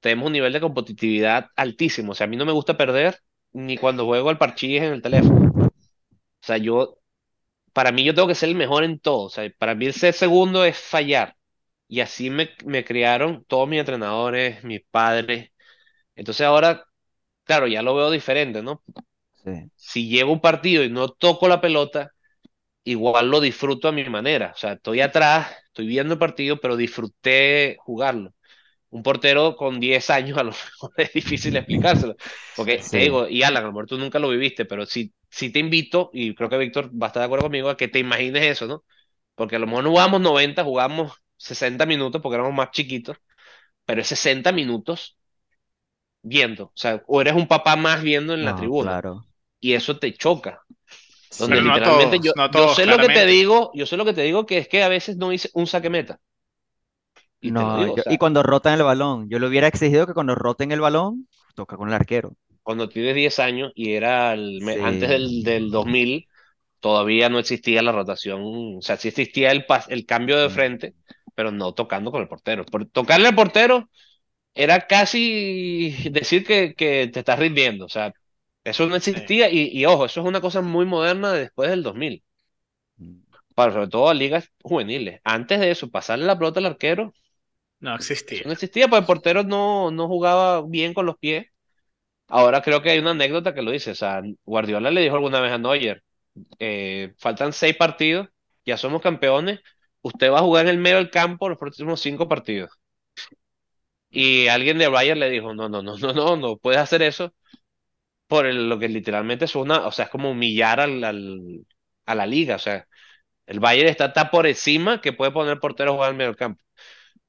tenemos 0.00 0.26
un 0.26 0.32
nivel 0.34 0.52
de 0.52 0.60
competitividad 0.60 1.46
altísimo. 1.56 2.12
O 2.12 2.14
sea, 2.14 2.26
a 2.26 2.28
mí 2.28 2.36
no 2.36 2.46
me 2.46 2.52
gusta 2.52 2.76
perder 2.76 3.20
ni 3.52 3.78
cuando 3.78 4.06
juego 4.06 4.30
al 4.30 4.38
parchís 4.38 4.82
en 4.82 4.92
el 4.94 5.02
teléfono. 5.02 5.69
O 6.42 6.46
sea, 6.46 6.56
yo, 6.58 6.98
para 7.72 7.92
mí 7.92 8.04
yo 8.04 8.14
tengo 8.14 8.28
que 8.28 8.34
ser 8.36 8.48
el 8.50 8.56
mejor 8.56 8.84
en 8.84 9.00
todo. 9.00 9.24
O 9.26 9.30
sea, 9.30 9.50
para 9.58 9.74
mí 9.74 9.86
el 9.86 9.94
ser 9.94 10.14
segundo 10.14 10.64
es 10.64 10.78
fallar. 10.78 11.36
Y 11.88 12.00
así 12.00 12.30
me, 12.30 12.50
me 12.66 12.84
criaron 12.84 13.44
todos 13.46 13.68
mis 13.68 13.80
entrenadores, 13.80 14.64
mis 14.64 14.82
padres. 14.90 15.50
Entonces 16.16 16.46
ahora, 16.46 16.84
claro, 17.44 17.66
ya 17.68 17.82
lo 17.82 17.94
veo 17.96 18.10
diferente, 18.10 18.62
¿no? 18.62 18.82
sí, 19.44 19.70
Si 19.76 20.08
llego 20.08 20.32
un 20.32 20.40
partido 20.40 20.84
y 20.84 20.90
no 20.90 21.08
toco 21.08 21.48
la 21.48 21.60
pelota, 21.60 22.12
igual 22.84 23.30
lo 23.30 23.40
disfruto 23.40 23.88
a 23.88 23.92
mi 23.92 24.04
manera. 24.10 24.52
O 24.54 24.58
sea, 24.58 24.74
estoy 24.74 25.00
atrás, 25.02 25.52
estoy 25.68 25.86
viendo 25.88 26.14
el 26.14 26.20
partido, 26.20 26.60
pero 26.60 26.76
disfruté 26.76 27.76
jugarlo. 27.80 28.34
Un 28.90 29.02
portero 29.02 29.56
con 29.56 29.78
10 29.80 30.10
años 30.10 30.38
a 30.38 30.42
lo 30.44 30.50
mejor 30.52 30.92
es 30.98 31.12
difícil 31.12 31.56
explicárselo. 31.56 32.16
Porque 32.54 32.88
te 32.90 32.98
Sí, 32.98 32.98
digo, 32.98 33.28
y 33.28 33.42
Alan, 33.42 33.62
a 33.64 33.66
lo 33.66 33.72
mejor 33.72 33.86
tú 33.86 33.98
nunca 33.98 34.18
lo 34.18 34.28
viviste, 34.30 34.64
pero 34.64 34.86
sí, 34.86 35.14
sí 35.30 35.50
te 35.52 35.60
invito, 35.60 36.10
y 36.12 36.34
creo 36.34 36.48
que 36.50 36.58
Víctor 36.58 36.90
va 37.00 37.06
a 37.06 37.08
estar 37.08 37.20
de 37.22 37.26
acuerdo 37.26 37.44
conmigo, 37.44 37.68
a 37.70 37.76
que 37.76 37.88
te 37.88 37.98
imagines 38.00 38.42
eso, 38.44 38.66
¿no? 38.66 38.84
Porque 39.36 39.56
a 39.56 39.58
lo 39.60 39.66
mejor 39.66 39.84
no 39.84 39.90
jugamos 39.90 40.20
90, 40.20 40.64
jugamos 40.64 41.12
60 41.36 41.86
minutos 41.86 42.20
porque 42.22 42.36
éramos 42.36 42.54
más 42.54 42.70
chiquitos, 42.72 43.16
pero 43.86 44.02
es 44.02 44.08
60 44.08 44.52
minutos 44.52 45.18
viendo. 46.22 46.66
O 46.66 46.72
sea, 46.74 47.02
o 47.06 47.20
eres 47.20 47.34
un 47.34 47.48
papá 47.48 47.76
más 47.76 48.02
viendo 48.02 48.34
en 48.34 48.44
la 48.44 48.54
no, 48.54 48.54
tribuna, 48.54 49.00
claro. 49.00 49.26
y 49.60 49.74
eso 49.74 49.98
te 49.98 50.14
choca. 50.14 50.62
Donde 51.38 51.62
no 51.62 51.62
literalmente 51.62 51.80
todos, 51.82 52.22
yo, 52.22 52.32
no 52.34 52.42
a 52.44 52.50
yo 52.50 52.68
todos, 52.68 52.68
sé 52.68 52.86
lo 52.86 53.00
que 53.00 53.10
te 53.10 53.26
claramente. 53.26 53.26
digo, 53.26 53.72
yo 53.74 53.86
sé 53.86 53.96
lo 53.98 54.04
que 54.04 54.14
te 54.14 54.22
digo, 54.22 54.46
que 54.46 54.58
es 54.58 54.68
que 54.68 54.82
a 54.84 54.88
veces 54.88 55.16
no 55.18 55.32
hice 55.32 55.50
un 55.54 55.66
saque 55.66 55.90
meta. 55.90 56.20
Y 57.40 57.50
no, 57.50 57.64
digo, 57.74 57.92
o 57.94 57.94
yo, 57.94 58.02
y 58.06 58.18
cuando 58.18 58.42
rotan 58.42 58.74
el 58.74 58.82
balón, 58.84 59.28
yo 59.28 59.38
le 59.38 59.46
hubiera 59.48 59.66
exigido 59.68 60.06
que 60.06 60.14
cuando 60.14 60.34
roten 60.34 60.72
el 60.72 60.80
balón, 60.80 61.28
toca 61.54 61.76
con 61.76 61.88
el 61.88 61.94
arquero. 61.94 62.34
cuando 62.62 62.88
tienes 62.88 63.14
10 63.14 63.38
años 63.38 63.72
y 63.74 63.92
era 63.94 64.32
el, 64.34 64.60
me- 64.62 64.78
antes 64.80 65.08
Sí, 65.08 65.10
del, 65.10 65.42
del 65.42 65.70
2000, 65.70 66.28
todavía 66.80 67.28
no 67.28 67.38
existía 67.38 67.82
la 67.82 67.92
rotación, 67.92 68.40
o 68.78 68.82
sea, 68.82 68.96
sí 68.96 69.08
existía 69.08 69.50
el, 69.52 69.66
pas- 69.66 69.86
el 69.88 70.06
cambio 70.06 70.38
de 70.38 70.48
mm, 70.48 70.50
frente, 70.50 70.94
pero 71.34 71.50
no 71.52 71.74
tocando 71.74 72.10
con 72.10 72.22
el 72.22 72.28
portero. 72.28 72.64
Por, 72.66 72.86
tocarle 72.90 73.28
al 73.28 73.34
portero 73.34 73.90
era 74.54 74.86
casi 74.86 75.94
decir 76.12 76.46
que, 76.46 76.74
que 76.76 77.08
te 77.12 77.20
estás 77.20 77.38
rindiendo, 77.38 77.86
o 77.86 77.88
sea, 77.88 78.12
eso 78.64 78.86
no 78.88 78.96
Sí, 79.02 79.20
existía 79.26 79.50
y, 79.50 79.68
y 79.72 79.86
ojo, 79.86 80.06
eso 80.06 80.20
es 80.22 80.26
una 80.28 80.40
cosa 80.42 80.62
muy 80.62 80.86
moderna 80.86 81.32
de 81.32 81.40
después 81.42 81.70
del 81.70 81.82
2000, 81.84 82.24
mm, 82.98 83.20
para 83.54 83.72
sobre 83.72 83.88
todo 83.88 84.08
a 84.08 84.14
ligas 84.14 84.50
juveniles. 84.62 85.20
Antes 85.24 85.60
de 85.60 85.70
eso, 85.70 85.90
pasarle 85.90 86.26
la 86.26 86.38
pelota 86.38 86.60
al 86.60 86.66
arquero, 86.66 87.12
no 87.80 87.94
existía. 87.94 88.42
no 88.44 88.52
existía, 88.52 88.88
porque 88.88 89.00
el 89.00 89.06
portero 89.06 89.42
no, 89.44 89.90
no 89.90 90.06
jugaba 90.08 90.62
bien 90.66 90.94
con 90.94 91.06
los 91.06 91.18
pies. 91.18 91.46
Ahora 92.28 92.62
creo 92.62 92.82
que 92.82 92.90
hay 92.90 93.00
una 93.00 93.12
anécdota 93.12 93.54
que 93.54 93.62
lo 93.62 93.72
dice, 93.72 93.92
o 93.92 93.94
sea, 93.94 94.22
Guardiola 94.44 94.90
le 94.90 95.02
dijo 95.02 95.16
alguna 95.16 95.40
vez 95.40 95.52
a 95.52 95.58
Neuer, 95.58 96.02
eh, 96.60 97.14
faltan 97.18 97.52
seis 97.52 97.76
partidos, 97.76 98.28
ya 98.66 98.76
somos 98.78 99.02
campeones, 99.02 99.60
usted 100.02 100.32
va 100.32 100.38
a 100.40 100.42
jugar 100.42 100.66
en 100.66 100.70
el 100.72 100.78
medio 100.78 100.96
del 100.98 101.10
campo 101.10 101.48
los 101.48 101.58
próximos 101.58 102.00
cinco 102.00 102.28
partidos. 102.28 102.70
Y 104.10 104.48
alguien 104.48 104.78
de 104.78 104.88
Bayern 104.88 105.20
le 105.20 105.30
dijo, 105.30 105.54
no, 105.54 105.68
no, 105.68 105.82
no, 105.82 105.96
no, 105.98 106.12
no, 106.12 106.36
no 106.36 106.56
puedes 106.58 106.80
hacer 106.80 107.02
eso 107.02 107.34
por 108.28 108.46
el- 108.46 108.68
lo 108.68 108.78
que 108.78 108.88
literalmente 108.88 109.46
es 109.46 109.56
una, 109.56 109.86
o 109.86 109.92
sea, 109.92 110.06
es 110.06 110.10
como 110.10 110.30
humillar 110.32 110.80
al, 110.80 111.04
al- 111.04 111.66
a 112.06 112.14
la 112.14 112.26
liga, 112.26 112.56
o 112.56 112.58
sea, 112.58 112.86
el 113.46 113.60
Bayern 113.60 113.88
está 113.90 114.12
tan 114.14 114.30
por 114.30 114.46
encima 114.48 115.00
que 115.02 115.12
puede 115.14 115.32
poner 115.32 115.60
portero 115.60 115.92
a 115.92 115.94
jugar 115.94 116.12
en 116.12 116.18
medio 116.18 116.30
del 116.30 116.36
campo. 116.38 116.62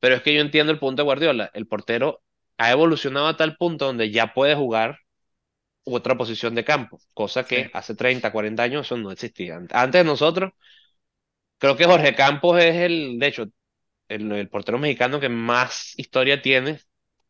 Pero 0.01 0.15
es 0.17 0.23
que 0.23 0.35
yo 0.35 0.41
entiendo 0.41 0.73
el 0.73 0.79
punto 0.79 1.03
de 1.03 1.05
Guardiola, 1.05 1.51
el 1.55 1.67
portero 1.67 2.23
ha 2.59 2.71
evolucionado 2.71 3.27
a 3.29 3.37
tal 3.37 3.57
punto 3.57 3.87
donde 3.87 4.11
ya 4.11 4.33
puede 4.35 4.55
jugar 4.55 4.99
otra 5.85 6.17
posición 6.17 6.55
de 6.55 6.65
campo, 6.65 6.99
cosa 7.13 7.45
Sí. 7.45 7.47
que 7.47 7.71
hace 7.73 7.95
30, 7.95 8.31
40 8.31 8.63
años 8.63 8.87
eso 8.87 8.97
no 8.97 9.11
existía. 9.11 9.57
Antes 9.71 10.01
de 10.01 10.05
nosotros, 10.05 10.51
creo 11.57 11.77
que 11.77 11.85
Jorge 11.85 12.15
Campos 12.15 12.59
es 12.61 12.75
el, 12.75 13.19
de 13.19 13.27
hecho, 13.27 13.45
el, 14.09 14.31
el 14.33 14.49
portero 14.49 14.79
mexicano 14.79 15.19
que 15.19 15.29
más 15.29 15.93
historia 15.99 16.41
tiene, 16.43 16.81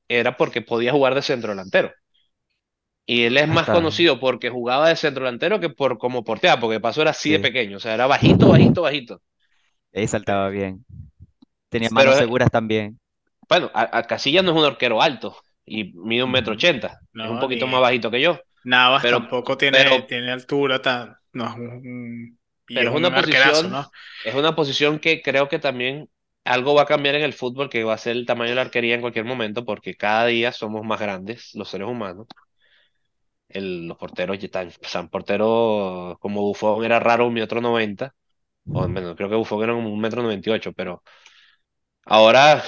era 0.09 0.37
porque 0.37 0.61
podía 0.63 0.93
jugar 0.93 1.15
de 1.15 1.21
centro 1.23 1.51
delantero. 1.51 1.93
Y 3.05 3.23
él 3.25 3.37
es 3.37 3.47
más 3.47 3.69
conocido 3.69 4.19
porque 4.19 4.49
jugaba 4.49 4.89
de 4.89 4.95
centro 4.95 5.25
delantero 5.25 5.59
que 5.59 5.69
por 5.69 5.97
como 5.99 6.23
porteaba, 6.23 6.59
porque 6.59 6.75
de 6.75 6.79
paso 6.79 7.01
era 7.01 7.11
así 7.11 7.31
de 7.31 7.39
sí, 7.39 7.39
pequeño, 7.39 7.77
o 7.77 7.79
sea, 7.79 7.93
era 7.93 8.07
bajito, 8.07 8.49
bajito, 8.49 8.81
bajito. 8.83 9.21
ahí 9.93 10.07
Sí. 10.07 10.07
saltaba 10.07 10.49
bien. 10.49 10.85
Tenía 11.71 11.89
manos 11.89 12.17
seguras 12.17 12.51
también. 12.51 12.99
bueno, 13.49 13.69
a, 13.73 13.97
a 13.99 14.03
Casillas 14.07 14.43
no 14.43 14.51
es 14.51 14.57
un 14.57 14.65
arquero 14.65 15.01
alto 15.01 15.35
y 15.65 15.93
mide 15.93 16.23
un 16.23 16.31
metro 16.31 16.53
ochenta, 16.53 17.01
es 17.21 17.29
un 17.29 17.39
poquito 17.39 17.67
más 17.67 17.81
bajito 17.81 18.09
que 18.11 18.21
yo, 18.21 18.39
Navas 18.63 19.05
pero, 19.05 19.07
tampoco 19.07 19.57
tiene, 19.57 19.83
pero 19.83 20.05
tiene 20.07 20.31
altura, 20.31 20.81
tan, 20.81 21.15
no 21.33 21.47
es 21.47 21.55
un, 21.55 21.67
un- 21.87 22.39
y 22.67 22.83
es 22.83 22.89
Pero 22.89 22.91
es 22.91 22.95
un 22.95 23.05
una 23.05 23.13
arquerazo, 23.13 23.67
posición, 23.67 23.69
¿no? 23.69 23.91
es 24.23 24.35
una 24.35 24.55
posición 24.55 24.99
que 24.99 25.21
creo 25.21 25.49
que 25.49 25.59
también 25.59 26.09
algo 26.45 26.73
va 26.75 26.83
a 26.83 26.85
cambiar 26.85 27.15
en 27.15 27.23
el 27.23 27.33
fútbol, 27.33 27.69
que 27.69 27.83
va 27.83 27.93
a 27.93 27.97
ser 27.97 28.15
el 28.15 28.25
tamaño 28.25 28.49
de 28.51 28.55
la 28.55 28.61
arquería 28.61 28.95
en 28.95 29.01
cualquier 29.01 29.25
momento, 29.25 29.65
porque 29.65 29.95
cada 29.95 30.25
día 30.27 30.51
somos 30.51 30.85
más 30.85 30.99
grandes 30.99 31.53
los 31.55 31.69
seres 31.69 31.87
humanos. 31.87 32.27
El- 33.49 33.87
los 33.87 33.97
porteros 33.97 34.37
ya 34.39 34.45
están, 34.45 34.67
o 34.69 34.87
sea, 34.87 35.01
un 35.01 35.09
portero 35.09 36.17
como 36.21 36.41
Buffon 36.41 36.83
era 36.85 36.99
raro, 36.99 37.27
un 37.27 37.33
metro 37.33 37.59
noventa, 37.61 38.15
o 38.71 38.87
bueno, 38.89 39.15
creo 39.15 39.29
que 39.29 39.35
Buffon 39.35 39.63
era 39.63 39.73
como 39.73 39.93
un 39.93 40.01
metro 40.01 40.23
noventa 40.23 40.49
y 40.51 40.53
ocho, 40.53 40.73
pero 40.73 41.03
ahora, 42.05 42.63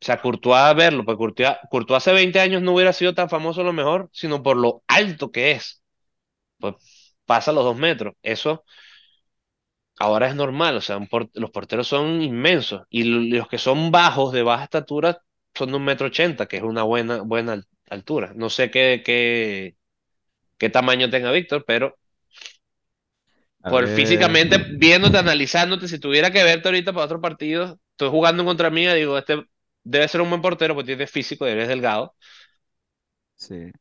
o 0.00 0.04
sea, 0.04 0.20
Courtois 0.20 0.74
verlo, 0.76 1.04
porque 1.04 1.18
Courtois, 1.18 1.56
Courtois 1.70 1.98
hace 1.98 2.12
20 2.12 2.40
años 2.40 2.62
no 2.62 2.74
hubiera 2.74 2.92
sido 2.92 3.14
tan 3.14 3.28
famoso 3.30 3.60
a 3.62 3.64
lo 3.64 3.72
mejor, 3.72 4.10
sino 4.12 4.42
por 4.42 4.56
lo 4.56 4.82
alto 4.88 5.32
que 5.32 5.52
es. 5.52 5.82
Pues 6.58 6.76
pasa 7.26 7.52
los 7.52 7.64
dos 7.64 7.76
metros. 7.78 8.14
Eso 8.22 8.64
Ahora 10.00 10.28
es 10.28 10.34
normal, 10.36 10.76
o 10.76 10.80
sea, 10.80 11.00
por- 11.00 11.28
los 11.34 11.50
porteros 11.50 11.88
son 11.88 12.22
inmensos 12.22 12.82
y 12.88 13.02
lo- 13.04 13.20
los 13.38 13.48
que 13.48 13.58
son 13.58 13.90
bajos, 13.90 14.32
de 14.32 14.42
baja 14.42 14.64
estatura, 14.64 15.22
son 15.54 15.70
de 15.70 15.76
un 15.76 15.84
metro 15.84 16.06
ochenta, 16.06 16.46
que 16.46 16.58
es 16.58 16.62
una 16.62 16.84
buena, 16.84 17.22
buena 17.22 17.54
al- 17.54 17.66
altura. 17.90 18.32
No 18.36 18.48
sé 18.50 18.70
qué, 18.70 19.02
qué, 19.04 19.76
qué 20.58 20.70
tamaño 20.70 21.10
tenga 21.10 21.32
Víctor, 21.32 21.64
pero 21.66 21.96
A 23.62 23.70
por 23.70 23.82
ver, 23.82 23.88
físicamente, 23.88 24.56
viéndote, 24.78 25.18
analizándote, 25.18 25.88
si 25.88 25.98
tuviera 25.98 26.30
que 26.30 26.42
verte 26.42 26.68
ahorita 26.68 26.92
para 26.92 27.04
otro 27.06 27.20
partido, 27.20 27.78
estoy 27.98 28.10
jugando 28.10 28.44
contra 28.44 28.70
mí, 28.70 28.86
digo, 28.86 29.18
este 29.18 29.44
debe 29.84 30.08
ser 30.08 30.20
un 30.20 30.30
buen 30.30 30.42
portero 30.42 30.74
porque 30.74 30.88
tiene 30.88 31.06
físico 31.06 31.46
y 31.46 31.50
eres 31.52 31.68
delgado. 31.68 32.14
sí. 33.36 33.72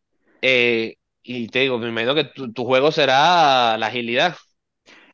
Eh, 0.41 0.95
y 1.23 1.47
te 1.49 1.59
digo, 1.59 1.77
me 1.79 1.89
imagino 1.89 2.15
que 2.15 2.25
tu, 2.25 2.53
tu 2.53 2.65
juego 2.65 2.91
será 2.91 3.77
la 3.77 3.87
agilidad. 3.87 4.35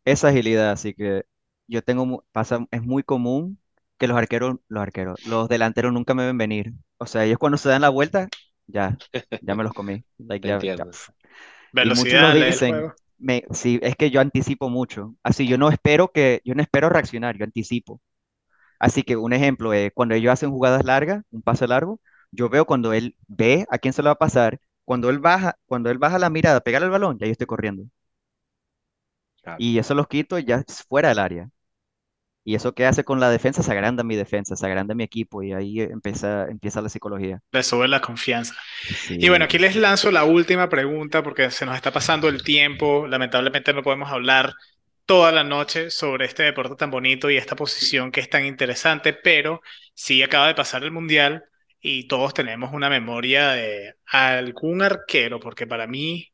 Esa 0.05 0.29
agilidad, 0.29 0.71
así 0.71 0.93
que 0.93 1.23
yo 1.67 1.81
tengo, 1.81 2.25
pasa, 2.31 2.65
es 2.71 2.81
muy 2.83 3.03
común 3.03 3.59
que 3.97 4.07
los 4.07 4.17
arqueros, 4.17 4.57
los 4.67 4.81
arqueros, 4.83 5.17
los 5.23 5.47
delanteros 5.49 5.93
nunca 5.93 6.13
me 6.13 6.25
ven 6.25 6.37
venir. 6.37 6.73
O 6.97 7.05
sea, 7.05 7.23
ellos 7.25 7.37
cuando 7.37 7.57
se 7.57 7.69
dan 7.69 7.81
la 7.81 7.89
vuelta, 7.89 8.31
ya, 8.67 9.01
ya 9.39 9.55
me 9.55 9.63
los 9.63 9.73
comí. 9.73 10.03
Like, 10.17 10.45
Te 10.45 10.49
ya, 10.49 10.67
ya. 10.75 10.85
entiendo. 10.85 10.97
Y 11.81 11.91
muchos 11.91 12.19
lo 12.19 12.31
Velocidad, 12.31 12.35
dicen, 12.35 12.87
juego. 12.87 12.93
me, 13.17 13.45
sí, 13.51 13.79
es 13.83 13.95
que 13.95 14.11
yo 14.11 14.21
anticipo 14.21 14.69
mucho. 14.69 15.15
Así, 15.23 15.47
yo 15.47 15.57
no 15.57 15.69
espero 15.69 16.11
que, 16.11 16.41
yo 16.45 16.55
no 16.55 16.61
espero 16.61 16.89
reaccionar, 16.89 17.37
yo 17.37 17.45
anticipo. 17.45 18.01
Así 18.83 19.03
que 19.03 19.15
un 19.15 19.31
ejemplo 19.31 19.71
es 19.71 19.93
cuando 19.93 20.13
ellos 20.13 20.33
hacen 20.33 20.51
jugadas 20.51 20.83
largas, 20.83 21.23
un 21.31 21.41
pase 21.41 21.67
largo, 21.67 22.01
yo 22.31 22.49
veo 22.49 22.65
cuando 22.65 22.91
él 22.91 23.15
ve 23.29 23.65
a 23.69 23.77
quién 23.77 23.93
se 23.93 24.01
lo 24.03 24.07
va 24.09 24.13
a 24.13 24.15
pasar, 24.15 24.59
cuando 24.83 25.09
él 25.09 25.19
baja, 25.19 25.55
cuando 25.67 25.89
él 25.89 25.99
baja 25.99 26.19
la 26.19 26.29
mirada, 26.29 26.59
pegar 26.59 26.83
el 26.83 26.89
balón, 26.89 27.17
ya 27.17 27.25
yo 27.25 27.31
estoy 27.31 27.47
corriendo. 27.47 27.85
Claro. 29.41 29.55
Y 29.57 29.79
eso 29.79 29.93
los 29.93 30.09
quito 30.09 30.37
ya 30.37 30.57
es 30.67 30.83
fuera 30.83 31.07
del 31.07 31.19
área. 31.19 31.49
Y 32.43 32.55
eso 32.55 32.73
que 32.73 32.85
hace 32.85 33.05
con 33.05 33.21
la 33.21 33.29
defensa, 33.29 33.63
se 33.63 33.71
agranda 33.71 34.03
mi 34.03 34.17
defensa, 34.17 34.57
se 34.57 34.65
agranda 34.65 34.93
mi 34.93 35.05
equipo 35.05 35.41
y 35.43 35.53
ahí 35.53 35.79
empieza, 35.79 36.49
empieza 36.49 36.81
la 36.81 36.89
psicología. 36.89 37.39
Le 37.53 37.63
sube 37.63 37.87
la 37.87 38.01
confianza. 38.01 38.53
Y 39.09 39.29
bueno, 39.29 39.45
aquí 39.45 39.59
les 39.59 39.77
lanzo 39.77 40.11
la 40.11 40.25
última 40.25 40.67
pregunta 40.67 41.23
porque 41.23 41.51
se 41.51 41.65
nos 41.65 41.77
está 41.77 41.93
pasando 41.93 42.27
el 42.27 42.43
tiempo. 42.43 43.07
Lamentablemente 43.07 43.73
no 43.73 43.81
podemos 43.81 44.11
hablar 44.11 44.55
toda 45.05 45.31
la 45.31 45.43
noche 45.43 45.89
sobre 45.91 46.25
este 46.25 46.43
deporte 46.43 46.75
tan 46.75 46.91
bonito 46.91 47.29
y 47.29 47.37
esta 47.37 47.55
posición 47.55 48.11
que 48.11 48.21
es 48.21 48.29
tan 48.29 48.45
interesante, 48.45 49.13
pero 49.13 49.61
sí 49.93 50.23
acaba 50.23 50.47
de 50.47 50.55
pasar 50.55 50.83
el 50.83 50.91
Mundial 50.91 51.45
y 51.81 52.07
todos 52.07 52.33
tenemos 52.33 52.71
una 52.73 52.89
memoria 52.89 53.49
de 53.51 53.95
algún 54.07 54.81
arquero, 54.81 55.39
porque 55.39 55.67
para 55.67 55.87
mí 55.87 56.31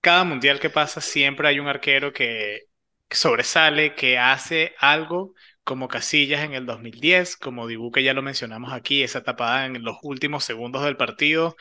cada 0.00 0.24
Mundial 0.24 0.60
que 0.60 0.70
pasa 0.70 1.00
siempre 1.00 1.48
hay 1.48 1.58
un 1.60 1.68
arquero 1.68 2.12
que 2.12 2.62
sobresale, 3.10 3.94
que 3.94 4.18
hace 4.18 4.74
algo 4.78 5.34
como 5.64 5.88
Casillas 5.88 6.44
en 6.44 6.52
el 6.54 6.66
2010, 6.66 7.36
como 7.36 7.66
Dibu 7.66 7.90
que 7.90 8.02
ya 8.02 8.12
lo 8.14 8.22
mencionamos 8.22 8.72
aquí, 8.72 9.02
esa 9.02 9.22
tapada 9.22 9.66
en 9.66 9.82
los 9.82 9.96
últimos 10.02 10.44
segundos 10.44 10.84
del 10.84 10.96
partido 10.96 11.56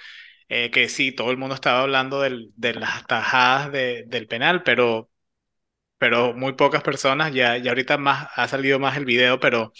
eh, 0.50 0.72
que 0.72 0.90
sí, 0.90 1.12
todo 1.14 1.32
el 1.32 1.38
mundo 1.38 1.56
estaba 1.56 1.82
hablando 1.84 2.22
del- 2.22 2.52
de 2.56 2.76
las 2.76 3.06
tajadas 3.08 3.74
de- 3.74 4.06
del 4.08 4.28
penal, 4.30 4.64
pero, 4.64 5.12
pero 6.04 6.34
muy 6.34 6.52
pocas 6.54 6.84
personas, 6.84 7.34
ya, 7.34 7.58
ya 7.58 7.72
ahorita 7.72 7.98
más, 7.98 8.28
ha 8.36 8.46
salido 8.50 8.78
más 8.78 8.98
el 8.98 9.06
video, 9.06 9.40
pero 9.40 9.72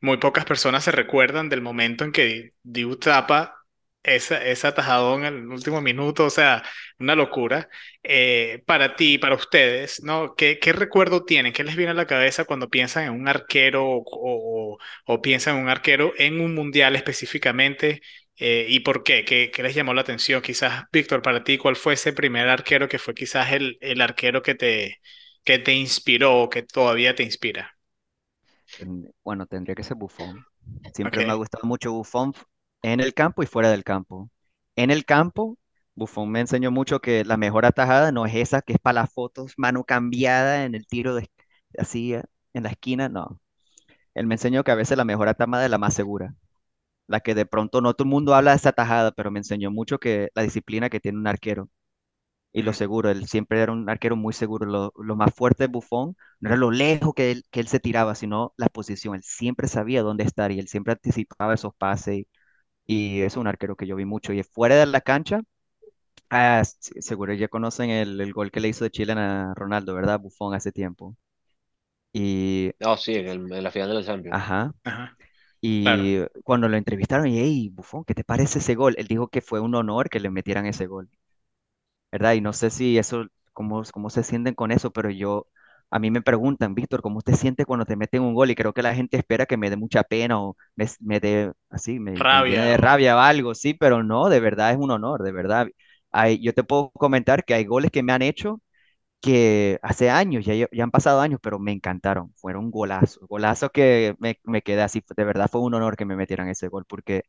muy 0.00 0.18
pocas 0.18 0.44
personas 0.44 0.84
se 0.84 0.90
recuerdan 0.92 1.48
del 1.48 1.62
momento 1.62 2.04
en 2.04 2.12
que 2.12 2.52
Dibu 2.62 2.96
tapa 2.96 3.56
esa, 4.02 4.44
ese 4.44 4.66
atajadón 4.66 5.24
en 5.24 5.34
el 5.34 5.46
último 5.48 5.80
minuto, 5.80 6.26
o 6.26 6.30
sea, 6.30 6.62
una 6.98 7.14
locura. 7.14 7.68
Eh, 8.02 8.62
para 8.66 8.96
ti, 8.96 9.16
para 9.18 9.34
ustedes, 9.34 10.02
¿no? 10.02 10.34
¿Qué, 10.34 10.58
qué 10.60 10.72
recuerdo 10.74 11.24
tienen? 11.24 11.52
¿Qué 11.54 11.64
les 11.64 11.74
viene 11.76 11.92
a 11.92 11.94
la 11.94 12.06
cabeza 12.06 12.44
cuando 12.44 12.68
piensan 12.68 13.04
en 13.04 13.12
un 13.12 13.28
arquero 13.28 13.86
o, 13.86 14.02
o- 14.06 14.78
o 15.06 15.22
piensan 15.22 15.56
en 15.56 15.62
un 15.64 15.68
arquero 15.70 16.12
en 16.18 16.40
un 16.40 16.54
mundial 16.54 16.96
específicamente? 16.96 18.02
Eh, 18.36 18.66
¿y 18.68 18.80
por 18.80 19.04
qué? 19.04 19.24
qué? 19.24 19.50
qué 19.52 19.62
les 19.62 19.74
llamó 19.74 19.94
la 19.94 20.00
atención? 20.02 20.42
Quizás, 20.42 20.84
Víctor, 20.92 21.22
para 21.22 21.44
ti, 21.44 21.58
¿cuál 21.58 21.76
fue 21.76 21.94
ese 21.94 22.12
primer 22.12 22.48
arquero 22.48 22.88
que 22.88 22.98
fue 22.98 23.14
quizás 23.14 23.52
el, 23.52 23.78
el 23.80 24.00
arquero 24.00 24.42
que 24.42 24.54
te, 24.54 25.00
que 25.44 25.58
te 25.58 25.72
inspiró 25.74 26.42
o 26.42 26.50
que 26.50 26.62
todavía 26.62 27.14
te 27.14 27.22
inspira? 27.22 27.76
Bueno, 29.24 29.46
tendría 29.46 29.74
que 29.74 29.82
ser 29.82 29.96
Buffon. 29.96 30.44
Siempre 30.92 31.22
me 31.22 31.32
ha 31.32 31.34
gustado 31.34 31.66
mucho 31.66 31.92
Buffon 31.92 32.32
en 32.82 33.00
el 33.00 33.14
campo 33.14 33.42
y 33.42 33.46
fuera 33.46 33.70
del 33.70 33.84
campo. 33.84 34.30
En 34.76 34.90
el 34.90 35.04
campo, 35.04 35.58
Buffon 35.94 36.30
me 36.30 36.40
enseñó 36.40 36.70
mucho 36.70 37.00
que 37.00 37.24
la 37.24 37.36
mejor 37.36 37.66
atajada 37.66 38.12
no 38.12 38.26
es 38.26 38.34
esa 38.34 38.62
que 38.62 38.74
es 38.74 38.78
para 38.78 39.02
las 39.02 39.12
fotos, 39.12 39.54
mano 39.56 39.84
cambiada 39.84 40.64
en 40.64 40.74
el 40.74 40.86
tiro 40.86 41.14
de, 41.14 41.30
así 41.78 42.14
eh, 42.14 42.22
en 42.52 42.64
la 42.64 42.70
esquina, 42.70 43.08
no. 43.08 43.40
Él 44.14 44.26
me 44.26 44.34
enseñó 44.36 44.64
que 44.64 44.72
a 44.72 44.76
veces 44.76 44.96
la 44.98 45.04
mejor 45.04 45.28
atajada 45.28 45.64
es 45.66 45.70
la 45.70 45.78
más 45.78 45.94
segura, 45.94 46.34
la 47.06 47.20
que 47.20 47.34
de 47.34 47.46
pronto 47.46 47.80
no 47.80 47.94
todo 47.94 48.04
el 48.06 48.10
mundo 48.10 48.34
habla 48.34 48.52
de 48.52 48.56
esa 48.58 48.70
atajada, 48.70 49.12
pero 49.12 49.30
me 49.30 49.40
enseñó 49.40 49.70
mucho 49.70 49.98
que 49.98 50.30
la 50.34 50.42
disciplina 50.42 50.90
que 50.90 51.00
tiene 51.00 51.18
un 51.18 51.26
arquero 51.26 51.68
y 52.52 52.62
lo 52.62 52.72
seguro, 52.72 53.10
él 53.10 53.26
siempre 53.26 53.60
era 53.62 53.72
un 53.72 53.88
arquero 53.90 54.14
muy 54.16 54.32
seguro. 54.32 54.66
Lo, 54.66 54.92
lo 54.96 55.16
más 55.16 55.34
fuerte 55.34 55.64
de 55.64 55.68
Buffon 55.68 56.16
no 56.40 56.48
era 56.50 56.56
lo 56.56 56.70
lejos 56.70 57.12
que 57.14 57.32
él, 57.32 57.44
que 57.50 57.60
él 57.60 57.66
se 57.68 57.80
tiraba, 57.80 58.14
sino 58.14 58.54
la 58.56 58.68
posición. 58.68 59.16
Él 59.16 59.22
siempre 59.24 59.66
sabía 59.68 60.02
dónde 60.02 60.24
estar 60.24 60.52
y 60.52 60.60
él 60.60 60.68
siempre 60.68 60.92
anticipaba 60.92 61.54
esos 61.54 61.74
pases. 61.74 62.16
Y, 62.18 62.28
y 62.86 63.22
es 63.22 63.36
un 63.38 63.46
arquero 63.48 63.76
que 63.76 63.86
yo 63.86 63.96
vi 63.96 64.04
mucho. 64.06 64.32
Y 64.34 64.42
fuera 64.44 64.76
de 64.76 64.86
la 64.86 65.00
cancha, 65.02 65.42
ah, 66.30 66.62
seguro 67.00 67.34
ya 67.34 67.48
conocen 67.48 67.90
el, 67.90 68.20
el 68.20 68.32
gol 68.32 68.50
que 68.50 68.60
le 68.60 68.68
hizo 68.68 68.84
de 68.84 68.90
Chile 68.90 69.14
a 69.14 69.54
Ronaldo, 69.54 69.94
¿verdad? 69.94 70.20
Buffon 70.20 70.54
hace 70.54 70.72
tiempo. 70.72 71.16
Y, 72.12 72.72
Oh, 72.84 72.96
sí, 72.96 73.14
en, 73.16 73.26
el- 73.28 73.52
en 73.52 73.64
la 73.64 73.70
final 73.70 73.88
de 73.88 73.94
la 73.94 74.04
Champions. 74.04 74.40
ajá. 74.40 74.72
Ajá, 74.84 75.16
claro. 75.80 76.14
Y 76.14 76.18
cuando 76.44 76.68
lo 76.68 76.76
entrevistaron, 76.76 77.26
y, 77.28 77.38
hey, 77.40 77.70
Buffon, 77.72 78.04
¿qué 78.04 78.14
te 78.14 78.24
parece 78.24 78.58
ese 78.60 78.74
gol? 78.74 78.94
Él 78.98 79.06
dijo 79.08 79.28
que 79.28 79.40
fue 79.40 79.60
un 79.60 79.74
honor 79.74 80.10
que 80.10 80.20
le 80.20 80.30
metieran 80.30 80.66
ese 80.66 80.86
gol. 80.86 81.08
¿verdad? 82.12 82.34
Y 82.34 82.40
no 82.40 82.52
sé 82.52 82.70
si 82.70 82.98
eso, 82.98 83.26
cómo, 83.52 83.82
cómo 83.92 84.10
se 84.10 84.22
sienten 84.22 84.54
con 84.54 84.70
eso, 84.72 84.92
pero 84.92 85.10
yo, 85.10 85.48
a 85.90 85.98
mí 85.98 86.10
me 86.10 86.22
preguntan, 86.22 86.74
Víctor, 86.74 87.02
¿cómo 87.02 87.22
te 87.22 87.34
sientes 87.36 87.66
cuando 87.66 87.84
te 87.86 87.96
meten 87.96 88.22
un 88.22 88.34
gol? 88.34 88.50
Y 88.50 88.54
creo 88.54 88.72
que 88.72 88.82
la 88.82 88.94
gente 88.94 89.16
espera 89.16 89.46
que 89.46 89.56
me 89.56 89.70
dé 89.70 89.76
mucha 89.76 90.02
pena 90.04 90.40
o 90.40 90.56
me, 90.76 90.86
me 91.00 91.20
dé, 91.20 91.52
así, 91.70 91.98
me, 92.00 92.24
me 92.28 92.46
Rabia. 92.46 92.60
de 92.60 92.76
o- 92.76 92.76
rabia 92.76 93.16
o 93.16 93.20
algo, 93.20 93.54
sí, 93.54 93.74
pero 93.74 94.02
no, 94.02 94.28
de 94.28 94.40
verdad 94.40 94.70
es 94.72 94.78
un 94.78 94.90
honor, 94.90 95.22
de 95.22 95.32
verdad. 95.32 95.68
Hay, 96.12 96.40
yo 96.42 96.54
te 96.54 96.62
puedo 96.64 96.90
comentar 96.92 97.44
que 97.44 97.54
hay 97.54 97.64
goles 97.64 97.90
que 97.90 98.02
me 98.02 98.12
han 98.12 98.22
hecho 98.22 98.60
que 99.24 99.78
hace 99.82 100.10
años, 100.10 100.44
ya, 100.44 100.54
ya 100.54 100.84
han 100.84 100.90
pasado 100.90 101.20
años, 101.20 101.40
pero 101.42 101.58
me 101.58 101.72
encantaron, 101.72 102.32
fueron 102.36 102.70
golazos, 102.70 103.26
golazos 103.28 103.70
que 103.72 104.14
me, 104.18 104.38
me 104.44 104.62
quedé 104.62 104.82
así, 104.82 105.02
de 105.16 105.24
verdad 105.24 105.48
fue 105.50 105.60
un 105.62 105.74
honor 105.74 105.96
que 105.96 106.04
me 106.04 106.16
metieran 106.16 106.48
ese 106.48 106.68
gol, 106.68 106.84
porque 106.86 107.24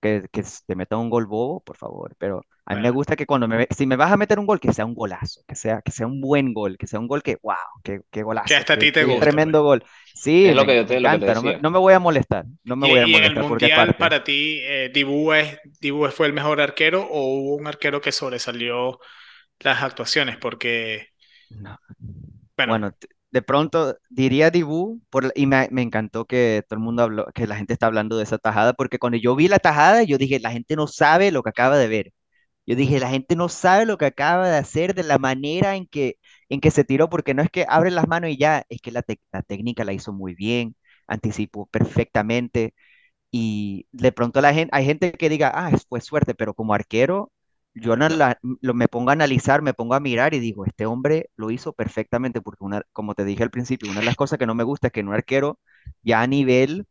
que, 0.00 0.28
que 0.32 0.44
te 0.66 0.76
meta 0.76 0.96
un 0.96 1.10
gol 1.10 1.26
bobo, 1.26 1.60
por 1.62 1.76
favor. 1.76 2.14
Pero 2.18 2.42
a 2.66 2.74
mí 2.76 2.80
me 2.82 2.90
Claro. 2.90 2.92
gusta 2.92 3.16
que 3.16 3.26
cuando 3.26 3.48
me, 3.48 3.66
si 3.76 3.86
me 3.86 3.96
vas 3.96 4.12
a 4.12 4.16
meter 4.16 4.38
un 4.38 4.46
gol, 4.46 4.60
que 4.60 4.72
sea 4.72 4.86
un 4.86 4.94
golazo, 4.94 5.42
que 5.48 5.54
sea, 5.56 5.82
que 5.82 5.92
sea 5.92 6.06
un 6.06 6.20
buen 6.20 6.54
gol, 6.54 6.76
que 6.78 6.86
sea 6.86 7.00
un 7.00 7.08
gol 7.08 7.22
que, 7.22 7.38
wow, 7.42 7.56
qué, 7.84 8.02
qué 8.10 8.22
Que 8.44 8.54
golazo, 8.54 8.60
hasta 8.60 8.78
a 8.78 8.78
ti 8.78 8.90
te 8.92 9.04
gusta, 9.04 9.38
pues. 9.40 9.56
tremendo 9.56 9.62
gol. 9.62 9.84
Sí, 10.12 10.50
es 10.50 10.54
lo 10.54 10.64
me, 10.64 10.66
que 10.66 10.76
yo 10.76 10.86
me 10.86 10.86
te, 10.86 11.00
lo 11.00 11.10
que 11.10 11.18
te 11.18 11.26
encanta, 11.26 11.34
no 11.34 11.42
me, 11.42 11.56
no 11.60 11.70
me 11.70 11.78
voy 11.78 11.94
a 11.94 12.00
molestar, 12.00 12.46
no 12.64 12.76
me 12.76 12.86
Y, 12.86 12.88
voy 12.88 13.00
a 13.00 13.08
y 13.14 13.16
en 13.16 13.24
el 13.24 13.34
molestar 13.34 13.36
Mundial, 13.36 13.96
para 13.96 14.22
ti, 14.22 14.60
eh, 14.62 14.90
Dibu 14.92 15.32
es, 15.32 15.58
Dibu 15.80 16.08
fue 16.10 16.26
el 16.26 16.32
mejor 16.34 16.60
arquero 16.60 17.02
o 17.10 17.22
hubo 17.38 17.56
un 17.56 17.66
arquero 17.66 18.00
que 18.00 18.12
sobresalió 18.12 19.00
las 19.60 19.82
actuaciones? 19.82 20.36
Porque, 20.38 21.08
No. 21.50 21.78
bueno, 22.66 22.92
de 23.30 23.42
pronto 23.42 23.96
diría 24.10 24.50
Dibu, 24.50 25.00
por, 25.10 25.32
y 25.36 25.46
me, 25.46 25.68
me 25.70 25.82
encantó 25.82 26.24
que 26.26 26.64
todo 26.68 26.78
el 26.78 26.84
mundo 26.84 27.02
habló, 27.04 27.26
que 27.34 27.46
la 27.46 27.56
gente 27.56 27.72
está 27.74 27.86
hablando 27.86 28.16
de 28.16 28.24
esa 28.24 28.38
tajada, 28.38 28.74
porque 28.74 28.98
cuando 28.98 29.18
yo 29.18 29.36
vi 29.36 29.48
la 29.48 29.58
tajada, 29.58 30.02
yo 30.04 30.18
dije, 30.18 30.40
la 30.40 30.52
gente 30.52 30.76
no 30.76 30.86
sabe 30.86 31.30
lo 31.32 31.42
que 31.42 31.50
acaba 31.50 31.78
de 31.78 31.88
ver. 31.88 32.12
Yo 32.66 32.76
dije, 32.76 33.00
la 33.00 33.10
gente 33.10 33.36
no 33.36 33.48
sabe 33.48 33.86
lo 33.86 33.98
que 33.98 34.06
acaba 34.06 34.48
de 34.50 34.56
hacer, 34.58 34.94
de 34.94 35.04
la 35.04 35.18
manera 35.18 35.76
en 35.76 35.86
que, 35.88 36.16
en 36.50 36.60
que 36.60 36.70
se 36.72 36.84
tiró, 36.84 37.10
porque 37.10 37.34
no 37.34 37.42
es 37.42 37.50
que 37.50 37.66
abre 37.68 37.90
las 37.90 38.08
manos 38.08 38.30
y 38.30 38.38
ya, 38.38 38.64
es 38.70 38.80
que 38.82 38.92
la, 38.92 39.04
la 39.32 39.42
técnica 39.42 39.84
la 39.84 39.92
hizo 39.94 40.12
muy 40.12 40.34
bien, 40.34 40.76
anticipó 41.08 41.66
perfectamente, 41.68 42.74
y 43.30 43.86
de 43.92 44.12
pronto 44.12 44.40
la 44.40 44.54
gente, 44.54 44.70
hay 44.74 44.84
gente 44.84 45.12
que 45.12 45.28
diga, 45.28 45.50
ah, 45.54 45.70
fue 45.88 46.00
suerte, 46.00 46.34
pero 46.34 46.54
como 46.54 46.74
arquero, 46.74 47.32
yo 47.76 47.96
lo, 47.96 48.74
me 48.74 48.88
pongo 48.88 49.10
a 49.10 49.12
analizar, 49.14 49.62
me 49.62 49.74
pongo 49.74 49.94
a 49.94 50.00
mirar 50.00 50.34
y 50.34 50.40
digo, 50.40 50.64
este 50.66 50.86
hombre 50.86 51.30
lo 51.36 51.50
hizo 51.50 51.72
perfectamente, 51.74 52.40
porque 52.40 52.64
una, 52.64 52.82
como 52.92 53.14
te 53.14 53.24
dije 53.24 53.42
al 53.42 53.50
principio, 53.50 53.88
una 53.90 54.00
de 54.00 54.06
las 54.06 54.16
cosas 54.16 54.38
que 54.38 54.46
no 54.46 54.54
me 54.54 54.64
gusta 54.64 54.88
es 54.88 54.92
que 54.92 55.00
un 55.02 55.14
arquero 55.14 55.58
ya 56.02 56.22
a 56.22 56.26
nivel 56.26 56.86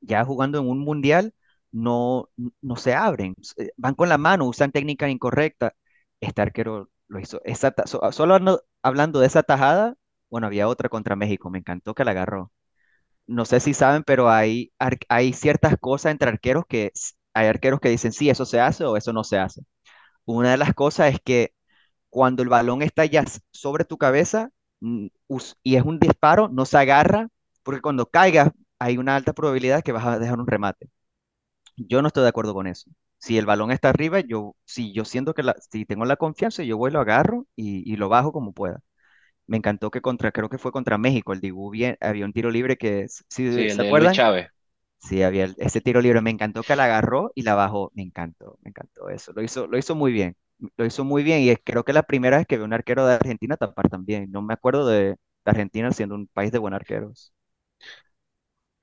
ya 0.00 0.24
jugando 0.24 0.58
en 0.60 0.68
un 0.68 0.78
mundial, 0.80 1.34
no, 1.72 2.28
no 2.62 2.76
se 2.76 2.94
abren, 2.94 3.34
s- 3.40 3.72
van 3.76 3.94
con 3.94 4.08
la 4.08 4.18
mano, 4.18 4.46
usan 4.46 4.72
técnica 4.72 5.08
incorrecta. 5.08 5.74
Este 6.20 6.42
arquero 6.42 6.90
lo 7.08 7.20
hizo. 7.20 7.40
So- 7.86 8.12
solo 8.12 8.34
ando- 8.36 8.62
hablando 8.82 9.20
de 9.20 9.26
esa 9.26 9.42
tajada, 9.42 9.94
bueno, 10.30 10.46
había 10.46 10.68
otra 10.68 10.88
contra 10.88 11.16
México, 11.16 11.50
me 11.50 11.58
encantó 11.58 11.94
que 11.94 12.04
la 12.04 12.12
agarró. 12.12 12.52
No 13.26 13.44
sé 13.44 13.60
si 13.60 13.74
saben, 13.74 14.02
pero 14.04 14.30
hay, 14.30 14.72
hay 15.08 15.32
ciertas 15.32 15.76
cosas 15.80 16.12
entre 16.12 16.30
arqueros 16.30 16.64
que 16.68 16.92
hay 17.34 17.46
arqueros 17.46 17.80
que 17.80 17.88
dicen, 17.90 18.12
sí, 18.12 18.28
eso 18.30 18.44
se 18.46 18.60
hace 18.60 18.84
o 18.84 18.96
eso 18.96 19.12
no 19.12 19.24
se 19.24 19.38
hace. 19.38 19.62
Una 20.24 20.52
de 20.52 20.56
las 20.58 20.74
cosas 20.74 21.14
es 21.14 21.20
que 21.24 21.54
cuando 22.10 22.42
el 22.42 22.48
balón 22.50 22.82
está 22.82 23.04
ya 23.06 23.24
sobre 23.52 23.84
tu 23.84 23.98
cabeza 23.98 24.50
mm, 24.80 25.08
y 25.62 25.76
es 25.76 25.84
un 25.84 26.00
disparo, 26.00 26.48
no 26.48 26.66
se 26.66 26.78
agarra, 26.78 27.28
porque 27.62 27.80
cuando 27.82 28.06
caigas 28.10 28.50
hay 28.78 28.98
una 28.98 29.16
alta 29.16 29.32
probabilidad 29.34 29.82
que 29.82 29.92
vas 29.92 30.06
a 30.06 30.18
dejar 30.18 30.40
un 30.40 30.46
remate. 30.46 30.90
Yo 31.76 32.02
no 32.02 32.08
estoy 32.08 32.22
de 32.24 32.28
acuerdo 32.28 32.54
con 32.54 32.66
eso. 32.66 32.90
Si 33.18 33.38
el 33.38 33.46
balón 33.46 33.70
está 33.70 33.90
arriba, 33.90 34.20
yo, 34.20 34.56
si 34.64 34.92
yo 34.92 35.04
siento 35.04 35.34
que 35.34 35.42
la, 35.42 35.56
si 35.70 35.84
tengo 35.86 36.04
la 36.04 36.16
confianza, 36.16 36.62
yo 36.62 36.76
voy, 36.78 36.90
lo 36.90 37.00
agarro 37.00 37.46
y, 37.56 37.90
y 37.92 37.96
lo 37.96 38.08
bajo 38.08 38.32
como 38.32 38.52
pueda. 38.52 38.80
Me 39.46 39.56
encantó 39.58 39.90
que 39.90 40.02
contra, 40.02 40.32
creo 40.32 40.48
que 40.50 40.58
fue 40.58 40.72
contra 40.72 40.98
México, 40.98 41.32
el 41.32 41.40
Dibu 41.40 41.70
bien, 41.70 41.96
había 42.00 42.24
un 42.26 42.32
tiro 42.32 42.50
libre 42.50 42.76
que, 42.78 43.08
Sí, 43.28 43.46
si 43.48 43.68
el 43.68 43.78
se 43.78 43.82
acuerdan? 43.82 44.12
Chávez. 44.12 44.50
Sí, 45.00 45.22
había 45.22 45.44
el- 45.44 45.56
ese 45.58 45.80
tiro 45.80 46.00
libre. 46.02 46.20
Me 46.20 46.30
encantó 46.30 46.64
que 46.64 46.76
la 46.76 46.84
agarró 46.84 47.32
y 47.34 47.42
la 47.42 47.54
bajó. 47.54 47.90
Me 47.94 48.02
encantó, 48.02 48.58
me 48.62 48.70
encantó 48.70 49.08
eso. 49.10 49.32
Lo 49.32 49.42
hizo, 49.42 49.66
lo 49.66 49.78
hizo 49.78 49.94
muy 49.96 50.12
bien. 50.12 50.36
Lo 50.76 50.84
hizo 50.86 51.04
muy 51.04 51.22
bien 51.22 51.40
y 51.40 51.50
es- 51.50 51.58
creo 51.64 51.84
que 51.84 51.92
es 51.92 51.94
la 51.94 52.02
primera 52.02 52.36
vez 52.38 52.46
que 52.46 52.56
veo 52.56 52.66
un 52.66 52.72
arquero 52.74 53.06
de 53.06 53.14
Argentina 53.14 53.56
tapar 53.56 53.88
también. 53.88 54.30
No 54.30 54.42
me 54.42 54.54
acuerdo 54.54 54.86
de, 54.88 55.04
de 55.12 55.16
Argentina 55.46 55.90
siendo 55.92 56.14
un 56.16 56.26
país 56.28 56.52
de 56.52 56.58
buenos 56.58 56.78
arqueros. 56.80 57.32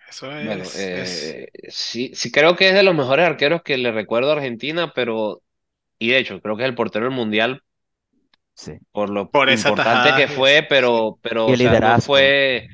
eso 0.07 0.31
Bueno, 0.39 0.69
es, 0.71 0.89
es, 0.93 1.39
eh, 1.39 1.49
sí, 1.69 2.11
sí 2.13 2.31
creo 2.31 2.55
que 2.55 2.69
es 2.69 2.75
de 2.75 2.83
los 2.83 2.93
mejores 2.95 3.25
arqueros 3.25 3.63
que 3.63 3.77
le 3.77 3.91
recuerdo 3.91 4.29
a 4.31 4.33
Argentina, 4.35 4.91
pero, 4.93 5.41
y 5.99 6.09
de 6.11 6.19
hecho, 6.19 6.41
creo 6.41 6.57
que 6.57 6.63
es 6.63 6.69
el 6.69 6.75
portero 6.75 7.05
del 7.05 7.15
Mundial 7.15 7.63
Sí. 8.55 8.77
por 8.91 9.09
lo 9.09 9.31
por 9.31 9.49
importante 9.49 9.73
tajada. 9.73 10.15
que 10.15 10.27
fue, 10.27 10.65
Sí. 10.69 10.69
pero, 10.69 11.19
pero, 11.21 11.51
o 11.51 11.55
sea, 11.55 11.75
no 11.75 11.95
fue, 11.95 12.67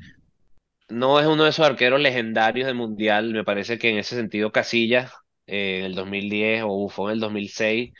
no 0.88 1.20
es 1.20 1.26
uno 1.26 1.44
de 1.44 1.50
esos 1.50 1.66
arqueros 1.66 2.00
legendarios 2.00 2.66
del 2.66 2.76
Mundial. 2.76 3.32
Me 3.32 3.44
parece 3.44 3.78
que 3.78 3.90
en 3.90 3.98
ese 3.98 4.16
sentido 4.16 4.52
Casillas 4.52 5.12
eh, 5.46 5.78
en 5.80 5.84
el 5.86 5.94
2010 5.94 6.62
o 6.64 6.68
Buffon 6.68 7.08
en 7.10 7.14
el 7.14 7.20
2006, 7.20 7.92
o 7.92 7.96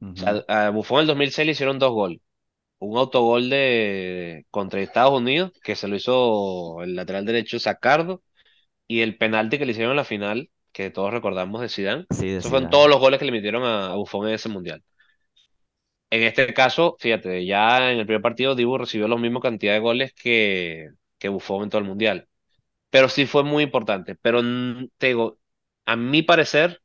Ujú. 0.00 0.40
sea, 0.48 0.66
a 0.66 0.70
Buffon 0.70 0.98
en 0.98 1.00
el 1.02 1.06
2006 1.08 1.46
le 1.46 1.52
hicieron 1.52 1.78
dos 1.78 1.92
goles. 1.92 2.20
Un 2.80 2.98
autogol 2.98 3.50
de 3.50 4.46
contra 4.50 4.80
Estados 4.82 5.14
Unidos, 5.20 5.52
que 5.64 5.76
se 5.76 5.88
lo 5.88 5.96
hizo 5.96 6.82
el 6.82 6.96
lateral 6.96 7.26
derecho 7.26 7.58
Sacardo, 7.60 8.22
y 8.88 9.00
el 9.02 9.18
penalti 9.18 9.58
que 9.58 9.66
le 9.66 9.72
hicieron 9.72 9.92
en 9.92 9.96
la 9.98 10.04
final, 10.04 10.50
que 10.72 10.90
todos 10.90 11.12
recordamos 11.12 11.60
de 11.62 11.68
Zidane. 11.70 12.06
Sí, 12.10 12.28
Esos 12.38 12.50
fueron 12.50 12.70
todos 12.70 12.88
los 12.90 13.00
goles 13.00 13.18
que 13.20 13.26
le 13.26 13.32
metieron 13.32 13.64
a, 13.64 13.92
a 13.92 13.96
Buffon 13.96 14.28
en 14.28 14.34
ese 14.34 14.48
mundial. 14.50 14.82
En 16.10 16.22
este 16.22 16.54
caso, 16.54 16.96
fíjate, 17.00 17.44
ya 17.46 17.90
en 17.92 17.98
el 17.98 18.06
primer 18.06 18.22
partido 18.22 18.54
Dibu 18.54 18.78
recibió 18.78 19.08
la 19.08 19.16
misma 19.16 19.40
cantidad 19.40 19.72
de 19.74 19.80
goles 19.80 20.12
que, 20.14 20.88
que 21.18 21.28
Buffon 21.28 21.64
en 21.64 21.70
todo 21.70 21.80
el 21.80 21.88
mundial. 21.88 22.28
Pero 22.90 23.08
sí 23.10 23.26
fue 23.26 23.44
muy 23.44 23.64
importante. 23.64 24.16
Pero 24.16 24.42
te 24.98 25.08
digo, 25.08 25.38
a 25.86 25.96
mi 25.96 26.22
parecer, 26.22 26.82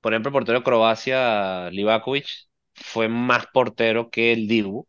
por 0.00 0.12
ejemplo, 0.12 0.30
el 0.30 0.32
portero 0.34 0.58
de 0.60 0.64
Croacia, 0.64 1.70
Livakovic, 1.70 2.26
fue 2.74 3.08
más 3.08 3.46
portero 3.52 4.10
que 4.10 4.32
el 4.32 4.48
Dibu. 4.48 4.88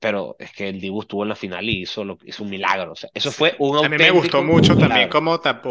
Pero 0.00 0.36
es 0.38 0.52
que 0.52 0.68
el 0.68 0.80
Dibu 0.80 1.02
estuvo 1.02 1.22
en 1.24 1.30
la 1.30 1.36
final 1.36 1.68
y 1.68 1.82
hizo, 1.82 2.04
lo, 2.04 2.18
hizo 2.24 2.44
un 2.44 2.50
milagro. 2.50 2.92
O 2.92 2.96
sea, 2.96 3.10
eso 3.14 3.32
fue 3.32 3.56
un 3.60 3.76
A 3.80 3.88
mí 3.88 3.98
me 3.98 4.10
gustó 4.12 4.42
mucho 4.42 4.76
también 4.78 5.08
milagro. 5.08 5.08
cómo 5.08 5.40
tapó 5.40 5.70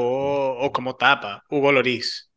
o 0.60 0.72
cómo 0.74 0.96
tapa 0.96 1.44
Hugo 1.50 1.72
Loris. 1.72 2.30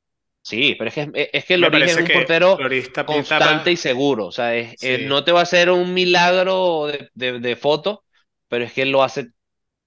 Sí, 0.43 0.75
pero 0.79 0.89
es 0.89 0.95
que, 0.95 1.31
es 1.33 1.45
que 1.45 1.59
Me 1.59 1.69
Lloris 1.71 1.97
es 1.97 1.99
un 1.99 2.11
portero 2.11 2.67
Loris 2.67 2.93
tapa, 2.93 3.05
constante 3.05 3.71
y 3.73 3.77
seguro. 3.77 4.27
O 4.27 4.33
sea, 4.33 4.55
es- 4.57 4.77
eh, 4.81 4.99
sí, 4.99 5.01
no 5.01 5.25
te 5.25 5.33
va 5.33 5.41
a 5.41 5.43
hacer 5.43 5.71
un 5.71 5.95
milagro 5.95 6.87
de, 6.87 7.11
de, 7.15 7.39
de 7.41 7.57
foto, 7.57 8.05
pero 8.49 8.65
es 8.65 8.73
que 8.73 8.83
él 8.83 8.91
lo 8.93 9.03
hace, 9.03 9.29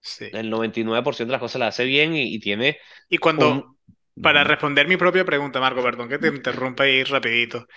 sí. 0.04 0.32
el 0.32 0.50
99% 0.50 1.32
de 1.32 1.34
las 1.34 1.42
cosas 1.42 1.60
las 1.60 1.70
hace 1.76 1.86
bien 1.86 2.16
y, 2.16 2.34
y 2.36 2.40
tiene 2.40 2.80
Y 3.10 3.18
cuando, 3.18 3.56
un... 3.56 3.78
para 4.22 4.44
responder 4.44 4.88
mi 4.88 4.98
propia 4.98 5.26
pregunta, 5.26 5.60
Marco, 5.60 5.84
perdón 5.84 6.10
que 6.10 6.20
te 6.20 6.28
interrumpa 6.28 6.84
ahí 6.84 7.04
rapidito, 7.04 7.68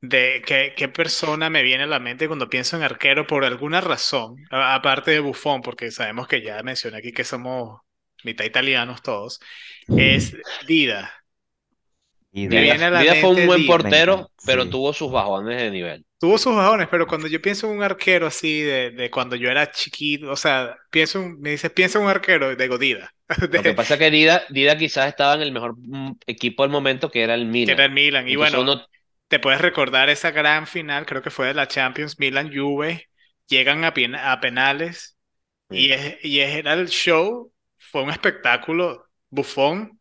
de 0.00 0.42
qué, 0.46 0.74
qué 0.76 0.88
persona 0.88 1.50
me 1.50 1.62
viene 1.62 1.84
a 1.84 1.86
la 1.86 2.00
mente 2.00 2.26
cuando 2.28 2.48
pienso 2.48 2.76
en 2.76 2.82
arquero 2.82 3.26
por 3.26 3.44
alguna 3.44 3.80
razón, 3.80 4.36
aparte 4.50 5.10
de 5.12 5.20
Buffon, 5.20 5.62
porque 5.62 5.90
sabemos 5.90 6.28
que 6.28 6.42
ya 6.42 6.62
mencioné 6.62 6.98
aquí 6.98 7.12
que 7.12 7.24
somos 7.24 7.80
mitad 8.24 8.44
italianos 8.44 9.02
todos, 9.02 9.40
es 9.94 10.36
Dida. 10.60 11.25
Y 12.38 12.48
de- 12.48 12.60
viene 12.60 12.90
la 12.90 13.14
fue 13.14 13.30
un 13.30 13.46
buen 13.46 13.66
portero, 13.66 14.30
pero 14.44 14.64
sí. 14.64 14.70
tuvo 14.70 14.92
sus 14.92 15.10
bajones 15.10 15.58
de 15.58 15.70
nivel. 15.70 16.04
Tuvo 16.18 16.36
sus 16.36 16.54
bajones, 16.54 16.86
pero 16.90 17.06
cuando 17.06 17.28
yo 17.28 17.40
pienso 17.40 17.66
en 17.70 17.78
un 17.78 17.82
arquero 17.82 18.26
así 18.26 18.60
de, 18.60 18.90
de 18.90 19.10
cuando 19.10 19.36
yo 19.36 19.50
era 19.50 19.70
chiquito, 19.70 20.30
o 20.30 20.36
sea, 20.36 20.76
pienso, 20.90 21.20
en- 21.22 21.40
me 21.40 21.50
dices, 21.50 21.70
piensa 21.72 21.98
en 21.98 22.04
un 22.04 22.10
arquero 22.10 22.54
de 22.54 22.68
Godida, 22.68 23.10
Lo 23.50 23.62
que 23.62 23.72
pasa 23.72 23.94
es 23.94 24.00
que 24.00 24.10
Dida, 24.10 24.42
Dida 24.50 24.76
quizás 24.76 25.08
estaba 25.08 25.34
en 25.34 25.40
el 25.42 25.52
mejor 25.52 25.76
mm, 25.78 26.12
equipo 26.26 26.62
del 26.62 26.70
momento, 26.70 27.10
que 27.10 27.22
era 27.22 27.34
el 27.34 27.46
que 27.64 27.72
era 27.72 27.84
Milan. 27.84 27.86
el 27.86 27.92
Milan. 27.92 28.28
Y 28.28 28.36
bueno, 28.36 28.60
uno, 28.60 28.86
te 29.28 29.38
puedes 29.40 29.60
recordar 29.60 30.10
esa 30.10 30.30
gran 30.30 30.66
final, 30.66 31.06
creo 31.06 31.22
que 31.22 31.30
fue 31.30 31.46
de 31.48 31.54
la 31.54 31.68
Champions, 31.68 32.18
Milan-Juve, 32.18 33.08
llegan 33.48 33.84
a, 33.84 33.92
penales 34.40 35.16
y, 35.70 35.90
es, 35.92 36.18
y 36.24 36.40
es- 36.40 36.56
era 36.56 36.74
el 36.74 36.88
show, 36.88 37.52
fue 37.78 38.02
un 38.02 38.10
espectáculo, 38.10 39.06
Buffon 39.30 39.98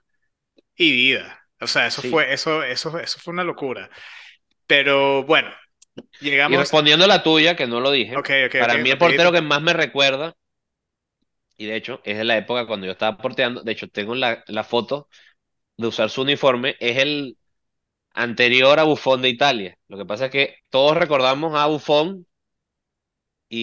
y 0.76 0.91
Dida. 0.91 1.44
O 1.61 1.68
sea, 1.68 1.88
eso 1.88 2.02
Sí. 2.02 2.10
fue, 2.10 2.34
eso, 2.34 2.64
eso, 2.64 2.98
eso 2.99 3.19
fue 3.19 3.34
una 3.34 3.44
locura. 3.44 3.90
Pero 4.68 5.23
bueno, 5.26 5.52
y 6.19 6.27
llegamos. 6.32 6.57
respondiendo 6.57 7.06
a 7.06 7.07
la 7.07 7.23
tuya, 7.23 7.56
que 7.56 7.68
no 7.68 7.80
lo 7.80 7.91
dije, 7.91 8.23
para 8.57 8.77
mí 8.77 8.90
el 8.90 8.98
portero 8.98 9.32
que 9.32 9.41
más 9.41 9.61
me 9.61 9.73
recuerda, 9.73 10.36
y 11.57 11.65
de 11.68 11.76
hecho 11.76 12.02
es 12.03 12.18
de 12.18 12.23
la 12.23 12.38
época 12.38 12.68
cuando 12.68 12.86
yo 12.86 12.91
estaba 12.94 13.18
porteando, 13.18 13.64
de 13.64 13.72
hecho 13.72 13.88
tengo 13.90 14.15
la, 14.15 14.44
la 14.48 14.64
foto 14.64 15.10
de 15.77 15.88
usar 15.88 16.10
su 16.10 16.23
uniforme, 16.23 16.76
es 16.82 16.98
el 16.99 17.38
anterior 18.14 18.80
a 18.80 18.84
Buffon 18.86 19.22
de 19.23 19.30
Italia. 19.30 19.77
Lo 19.88 19.98
que 19.98 20.06
pasa 20.06 20.27
es 20.27 20.32
que 20.32 20.57
todos 20.69 20.98
recordamos 20.98 21.56
a 21.56 21.68
Buffon 21.68 22.27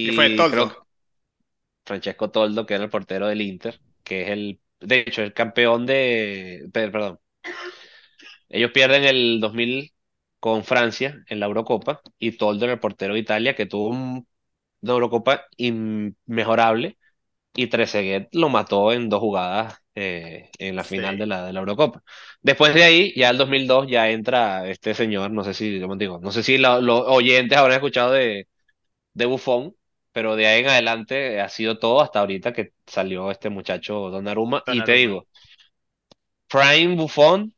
Y 0.04 0.12
fue 0.12 0.28
y 0.28 0.36
Toldo. 0.36 0.68
creo 0.68 0.86
Francesco 1.84 2.30
Toldo, 2.30 2.66
que 2.66 2.74
era 2.74 2.84
el 2.84 2.90
portero 2.90 3.26
del 3.28 3.40
Inter, 3.42 3.80
que 4.04 4.22
es 4.22 4.28
el, 4.30 4.60
de 4.80 5.00
hecho, 5.00 5.22
el 5.22 5.34
campeón 5.34 5.86
de, 5.86 6.68
per- 6.72 6.92
perdón, 6.92 7.20
ellos 8.52 8.72
pierden 8.72 9.04
el 9.04 9.40
2000 9.40 9.92
con 10.40 10.64
Francia 10.64 11.22
en 11.28 11.40
la 11.40 11.46
Eurocopa 11.46 12.02
y 12.18 12.32
Toldo 12.38 12.66
el 12.66 12.80
portero 12.80 13.14
de 13.14 13.20
Italia 13.20 13.54
que 13.56 13.66
tuvo 13.66 13.88
un- 13.90 14.26
una 14.82 14.92
Eurocopa 14.94 15.44
inmejorable 15.58 16.98
y 17.54 17.68
Trezeguet 17.68 18.28
lo 18.34 18.48
mató 18.50 18.92
en 18.92 19.08
dos 19.08 19.20
jugadas 19.20 19.76
eh, 19.94 20.50
en 20.58 20.76
la 20.76 20.84
Sí. 20.84 20.84
final 20.84 21.18
de 21.18 21.26
la, 21.26 21.46
de 21.46 21.52
la 21.52 21.60
Eurocopa. 21.60 22.02
Después 22.42 22.74
de 22.74 22.84
ahí, 22.84 23.12
ya 23.16 23.30
el 23.30 23.38
2002, 23.38 23.86
ya 23.88 24.10
entra 24.10 24.68
este 24.68 24.94
señor, 24.94 25.30
no 25.32 25.44
sé 25.44 25.54
si, 25.54 25.80
como 25.80 25.96
digo, 25.96 26.20
no 26.22 26.32
sé 26.32 26.42
si 26.42 26.58
lo- 26.58 26.80
los 26.80 27.02
oyentes 27.06 27.58
habrán 27.58 27.76
escuchado 27.76 28.12
de, 28.12 28.48
de 29.14 29.26
Buffon, 29.26 29.74
pero 30.12 30.36
de 30.36 30.46
ahí 30.46 30.60
en 30.62 30.68
adelante 30.68 31.40
ha 31.40 31.48
sido 31.48 31.78
todo 31.78 32.00
hasta 32.02 32.20
ahorita 32.20 32.52
que 32.52 32.72
salió 32.86 33.30
este 33.30 33.50
muchacho 33.50 34.10
Donnarumma. 34.10 34.64
Y 34.68 34.82
te 34.84 34.92
Donnarumma. 34.92 34.92
digo, 34.92 35.26
Prime 36.48 36.94
Buffon 36.96 37.52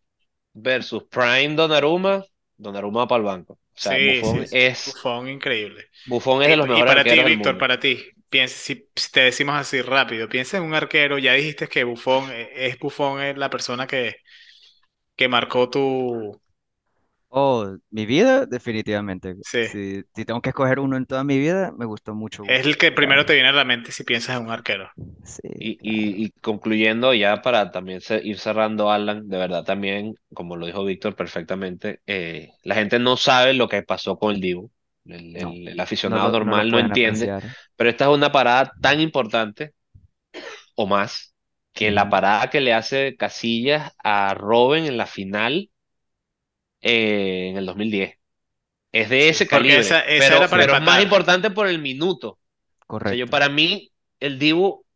versus 0.55 1.05
Prime 1.05 1.55
Donnarumma, 1.57 2.25
Donnarumma 2.57 3.07
para 3.09 3.19
el 3.21 3.25
banco. 3.27 3.55
O 3.55 3.61
sea, 3.77 3.99
Sí, 3.99 3.99
Buffon 3.99 4.47
sí, 4.47 4.47
sí. 4.47 4.61
es, 4.61 4.85
Buffon 4.85 5.29
increíble. 5.29 5.91
Buffon 6.05 6.43
es 6.43 6.49
de 6.51 6.57
los 6.57 6.69
Y, 6.69 6.81
y 6.81 6.83
mejores 6.83 6.85
para 6.85 7.07
ti, 7.07 7.23
Víctor, 7.25 7.59
para 7.59 7.79
ti, 7.81 8.05
piensa, 8.29 8.57
si, 8.57 8.89
si 8.95 9.11
te 9.13 9.21
decimos 9.21 9.57
así 9.57 9.83
rápido, 9.83 10.29
piensa 10.29 10.57
en 10.59 10.65
un 10.65 10.75
arquero, 10.75 11.19
ya 11.19 11.35
dijiste 11.35 11.69
que 11.69 11.85
Buffon 11.85 12.31
eh, 12.33 12.51
es 12.69 12.79
Buffon 12.79 13.21
es 13.23 13.37
la 13.39 13.51
persona 13.51 13.87
que, 13.87 14.17
que 15.17 15.29
marcó 15.29 15.71
tu... 15.71 16.41
Oh, 17.37 17.77
mi 17.91 18.07
vida, 18.07 18.47
definitivamente. 18.47 19.37
Sí, 19.41 19.61
Si, 19.61 20.03
si 20.15 20.25
tengo 20.25 20.41
que 20.41 20.51
escoger 20.51 20.79
uno 20.79 20.97
en 20.97 21.07
toda 21.07 21.25
mi 21.25 21.39
vida, 21.39 21.73
me 21.77 21.85
gustó 21.85 22.15
mucho 22.15 22.47
es 22.47 22.67
el 22.67 22.77
que 22.79 22.93
primero 22.93 23.25
te 23.27 23.35
viene 23.35 23.49
a 23.51 23.53
la 23.53 23.65
mente 23.65 23.93
si 23.93 24.05
piensas 24.05 24.37
en 24.37 24.45
un 24.47 24.51
arquero. 24.53 24.91
Sí, 25.25 25.49
Y, 25.59 25.73
y, 25.83 26.25
y 26.27 26.31
concluyendo 26.43 27.15
ya 27.15 27.43
para 27.43 27.71
también 27.71 28.01
ir 28.25 28.39
cerrando, 28.39 28.91
Alan, 28.91 29.29
de 29.29 29.39
verdad 29.39 29.65
también, 29.65 30.15
como 30.35 30.57
lo 30.57 30.67
dijo 30.67 30.85
Víctor 30.85 31.17
perfectamente, 31.17 32.01
eh, 32.07 32.51
la 32.65 32.75
gente 32.77 32.99
no 32.99 33.17
sabe 33.17 33.55
lo 33.55 33.69
que 33.69 33.83
pasó 33.83 34.19
con 34.19 34.35
el 34.35 34.41
Dibu. 34.41 34.71
El, 35.07 35.37
No, 35.37 35.59
el- 35.63 35.69
el 35.69 35.81
no 36.07 36.19
aficionado 36.19 36.31
lo, 36.31 36.39
no 36.41 36.55
lo 36.55 36.65
normal 36.65 36.71
no 36.73 36.79
pueden 36.79 36.81
entiende, 36.81 37.33
apreciar. 37.33 37.55
pero 37.77 37.91
esta 37.91 38.07
es 38.07 38.11
una 38.13 38.33
parada 38.33 38.73
tan 38.81 39.01
importante 39.01 39.75
o 40.77 40.87
más 40.87 41.35
que 41.73 41.91
la 41.91 42.09
parada 42.09 42.51
que 42.51 42.61
le 42.61 42.73
hace 42.73 43.17
Casillas 43.17 43.93
a 44.03 44.35
Robben 44.35 44.85
en 44.87 44.97
la 44.97 45.07
final 45.07 45.71
eh, 46.85 47.51
en 47.51 47.59
el 47.59 47.67
2010. 47.67 48.17
Es 48.93 49.11
de 49.11 49.31
ese 49.31 49.49
porque 49.49 49.49
calibre, 49.49 49.81
esa, 49.81 50.01
esa 50.01 50.37
pero, 50.37 50.37
era 50.37 50.49
para 50.51 50.65
pero 50.65 50.75
es 50.75 50.81
más 50.81 51.03
importante 51.03 51.51
por 51.51 51.67
el 51.69 51.79
minuto. 51.81 52.31
O 53.03 53.07
sea, 53.07 53.17
yo 53.19 53.29
Correcto. 53.29 53.31
para 53.31 53.49
mí, 53.51 53.93
el 54.21 54.39
Dibu 54.39 54.87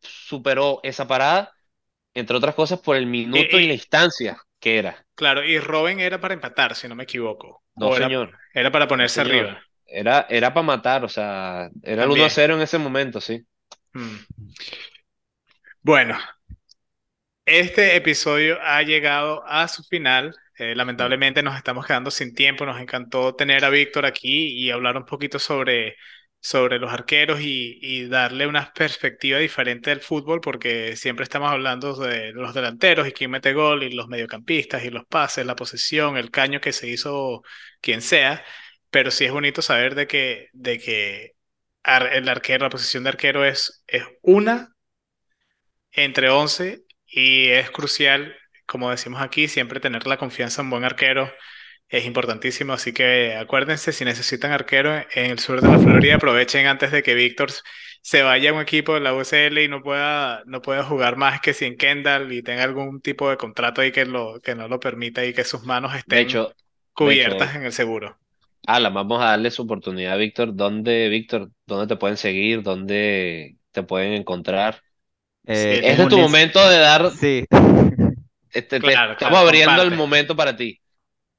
superó 0.00 0.80
esa 0.82 1.06
parada, 1.08 1.52
entre 2.14 2.36
otras 2.36 2.54
cosas, 2.56 2.80
por 2.80 2.96
el 2.96 3.06
Y, 3.30 3.38
minuto 3.38 3.58
y 3.60 3.66
la 3.66 3.74
instancia 3.74 4.38
que 4.60 4.78
era. 4.78 5.06
claro, 5.14 5.44
y 5.44 5.58
Robin 5.60 6.00
era 6.00 6.20
para 6.20 6.34
empatar, 6.34 6.74
si 6.74 6.88
no 6.88 6.94
me 6.94 7.04
equivoco. 7.04 7.64
No, 7.76 7.88
O 7.88 7.96
era, 7.96 8.08
señor, 8.08 8.40
era 8.52 8.70
para 8.72 8.88
ponerse 8.88 9.20
señor. 9.20 9.20
arriba. 9.20 9.62
Era, 9.86 10.26
era 10.28 10.52
para 10.54 10.66
matar, 10.66 11.04
o 11.04 11.08
sea, 11.08 11.70
era 11.82 12.04
el 12.04 12.10
1 12.10 12.24
a 12.24 12.30
También. 12.30 12.30
0 12.30 12.54
en 12.56 12.62
ese 12.62 12.78
momento, 12.78 13.20
sí. 13.20 13.46
Mm. 13.94 14.24
Bueno, 15.82 16.16
Este 17.50 17.96
episodio 17.96 18.58
ha 18.60 18.82
llegado 18.82 19.42
a 19.46 19.68
su 19.68 19.82
final. 19.82 20.36
Eh, 20.58 20.74
lamentablemente 20.74 21.42
nos 21.42 21.56
estamos 21.56 21.86
quedando 21.86 22.10
sin 22.10 22.34
tiempo. 22.34 22.66
Nos 22.66 22.78
encantó 22.78 23.34
tener 23.34 23.64
a 23.64 23.70
Víctor 23.70 24.04
aquí 24.04 24.48
y 24.48 24.70
hablar 24.70 24.98
un 24.98 25.06
poquito 25.06 25.38
sobre, 25.38 25.96
sobre 26.40 26.78
los 26.78 26.92
arqueros 26.92 27.40
y, 27.40 28.06
darle 28.08 28.46
una 28.46 28.70
perspectiva 28.74 29.38
diferente 29.38 29.88
del 29.88 30.00
fútbol, 30.02 30.42
porque 30.42 30.94
siempre 30.96 31.22
estamos 31.22 31.50
hablando 31.50 31.94
de 31.96 32.32
los 32.32 32.52
delanteros 32.52 33.08
y 33.08 33.12
quién 33.12 33.30
mete 33.30 33.54
gol 33.54 33.82
y 33.82 33.92
los 33.92 34.08
mediocampistas 34.08 34.84
y 34.84 34.90
los 34.90 35.06
pases, 35.06 35.46
la 35.46 35.56
posesión, 35.56 36.18
el 36.18 36.30
caño 36.30 36.60
que 36.60 36.74
se 36.74 36.88
hizo 36.88 37.42
quien 37.80 38.02
sea. 38.02 38.44
Pero 38.90 39.10
sí 39.10 39.24
es 39.24 39.32
bonito 39.32 39.62
saber 39.62 39.94
de 39.94 40.06
que, 40.06 40.48
de 40.52 40.78
que 40.78 41.32
la 41.82 42.68
posición 42.70 43.04
de 43.04 43.08
arquero 43.08 43.44
es, 43.46 43.84
es 43.86 44.04
una 44.20 44.74
entre 45.92 46.28
11 46.28 46.87
y 47.10 47.48
es 47.48 47.70
crucial, 47.70 48.36
como 48.66 48.90
decimos 48.90 49.22
aquí, 49.22 49.48
siempre 49.48 49.80
tener 49.80 50.06
la 50.06 50.18
confianza 50.18 50.60
en 50.60 50.66
un 50.66 50.70
buen 50.70 50.84
arquero 50.84 51.32
es 51.88 52.04
importantísimo, 52.04 52.74
así 52.74 52.92
que 52.92 53.34
acuérdense, 53.34 53.92
si 53.92 54.04
necesitan 54.04 54.52
arquero 54.52 54.94
en 55.14 55.30
el 55.30 55.38
sur 55.38 55.60
de 55.60 55.68
la 55.68 55.78
Florida, 55.78 56.16
aprovechen 56.16 56.66
antes 56.66 56.92
de 56.92 57.02
que 57.02 57.14
Víctor 57.14 57.50
se 58.02 58.22
vaya 58.22 58.50
a 58.50 58.52
un 58.52 58.60
equipo 58.60 58.94
de 58.94 59.00
la 59.00 59.14
UCL 59.14 59.58
y 59.58 59.68
no 59.68 59.82
pueda, 59.82 60.42
no 60.46 60.60
pueda 60.60 60.84
jugar 60.84 61.16
más 61.16 61.40
que 61.40 61.54
si 61.54 61.64
en 61.64 61.76
Kendall 61.76 62.32
y 62.32 62.42
tenga 62.42 62.64
algún 62.64 63.00
tipo 63.00 63.30
de 63.30 63.38
contrato 63.38 63.80
ahí 63.80 63.90
que, 63.90 64.04
lo, 64.04 64.38
que 64.40 64.54
no 64.54 64.68
lo 64.68 64.78
permita 64.78 65.24
y 65.24 65.32
que 65.32 65.44
sus 65.44 65.64
manos 65.64 65.94
estén 65.94 66.18
hecho, 66.18 66.52
cubiertas 66.92 67.54
en 67.56 67.64
el 67.64 67.72
seguro. 67.72 68.18
Alan, 68.66 68.92
vamos 68.92 69.22
a 69.22 69.30
darle 69.30 69.50
su 69.50 69.62
oportunidad 69.62 70.12
a 70.12 70.16
Víctor. 70.16 70.54
¿Dónde, 70.54 71.08
Víctor, 71.08 71.50
dónde 71.66 71.86
te 71.86 71.98
pueden 71.98 72.18
seguir? 72.18 72.62
¿Dónde 72.62 73.56
te 73.72 73.82
pueden 73.82 74.12
encontrar? 74.12 74.82
Sí, 75.52 75.68
Eh, 75.68 75.80
Este 75.82 76.02
es 76.02 76.08
tu 76.08 76.18
momento 76.18 76.66
de 76.68 76.78
dar, 76.78 77.12
Sí. 77.20 77.44
este, 78.52 78.80
te 78.80 78.92
Claro, 78.92 79.12
estamos 79.12 79.38
claro, 79.38 79.46
abriendo 79.46 79.82
el 79.82 79.90
momento 79.92 80.36
para 80.36 80.56
ti. 80.56 80.80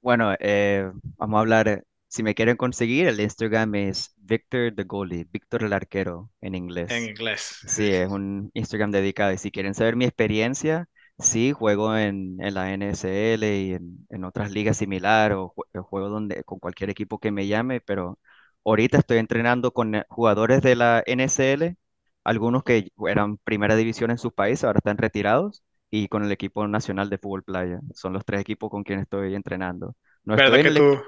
Bueno, 0.02 0.34
eh, 0.40 0.90
vamos 1.18 1.38
a 1.38 1.42
hablar, 1.42 1.68
eh, 1.68 1.84
si 2.08 2.24
me 2.24 2.34
quieren 2.36 2.56
conseguir, 2.58 3.08
el 3.08 3.20
Instagram 3.20 3.76
es 3.76 4.14
Victor 4.18 4.74
the 4.76 4.84
Goalie, 4.84 5.26
Víctor 5.30 5.64
el 5.64 5.74
arquero 5.74 6.32
en 6.42 6.56
En 6.88 7.04
inglés. 7.04 7.12
inglés. 7.12 7.66
Sí, 7.66 7.88
es 7.92 8.10
un 8.10 8.50
Instagram 8.54 8.92
dedicado. 8.92 9.34
Y 9.34 9.38
si 9.38 9.52
quieren 9.52 9.74
saber 9.76 9.96
mi 9.98 10.06
experiencia, 10.06 10.88
sí, 11.18 11.52
juego 11.52 11.96
en, 11.98 12.38
en 12.42 12.54
la 12.54 12.72
NSL 12.74 13.58
y 13.60 13.74
en, 13.74 14.08
en 14.10 14.24
otras 14.24 14.52
ligas 14.52 14.78
similares 14.78 15.38
o 15.38 15.54
jue- 15.56 15.80
o 15.80 15.84
juego 15.84 16.10
donde, 16.10 16.44
con 16.46 16.60
cualquier 16.60 16.90
equipo 16.90 17.20
que 17.20 17.32
me 17.32 17.48
llame, 17.48 17.82
pero 17.82 18.18
ahorita 18.66 18.98
estoy 19.00 19.18
entrenando 19.18 19.72
con 19.74 20.02
jugadores 20.10 20.62
de 20.62 20.76
la 20.76 21.04
NSL, 21.06 21.76
algunos 22.24 22.64
que 22.64 22.90
eran 23.08 23.38
primera 23.38 23.76
división 23.76 24.12
en 24.12 24.18
sus 24.18 24.34
países, 24.34 24.64
ahora 24.66 24.80
están 24.80 24.98
retirados, 24.98 25.64
y 25.92 26.08
con 26.08 26.24
el 26.24 26.32
equipo 26.32 26.68
nacional 26.68 27.10
de 27.10 27.18
fútbol 27.18 27.44
playa. 27.44 27.80
Son 27.96 28.14
los 28.14 28.26
tres 28.26 28.42
equipos 28.42 28.70
con 28.70 28.84
quienes 28.84 29.04
estoy 29.04 29.36
entrenando. 29.36 29.96
No 30.24 30.36
¿Verdad 30.36 30.60
estoy 30.60 30.62
en 30.62 30.68
el, 30.68 30.74
tú, 30.74 31.00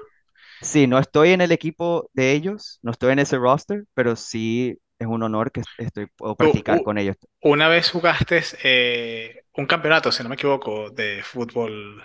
sí, 0.60 0.86
no 0.86 0.98
estoy 0.98 1.30
en 1.30 1.40
el 1.42 1.52
equipo 1.52 2.10
de 2.14 2.32
ellos, 2.32 2.78
no 2.82 2.92
estoy 2.92 3.12
en 3.12 3.20
ese 3.20 3.38
roster, 3.38 3.84
pero 3.94 4.16
sí 4.16 4.78
es 4.98 5.06
un 5.08 5.22
honor 5.22 5.52
que 5.52 5.60
est- 5.60 5.72
estoy, 5.78 6.06
puedo 6.16 6.36
practicar 6.36 6.82
con 6.82 6.98
ellos. 6.98 7.16
una 7.42 7.68
vez 7.68 7.90
jugaste 7.90 8.42
eh, 8.64 9.44
un 9.54 9.66
campeonato, 9.66 10.12
si 10.12 10.22
no 10.22 10.28
me 10.28 10.34
equivoco, 10.36 10.90
de 10.90 11.22
fútbol 11.22 12.04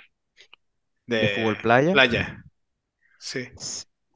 ¿De 1.19 1.29
fútbol 1.29 1.57
de 1.79 1.87
playa? 1.97 1.99
playa? 2.01 2.43
Sí. 3.19 3.49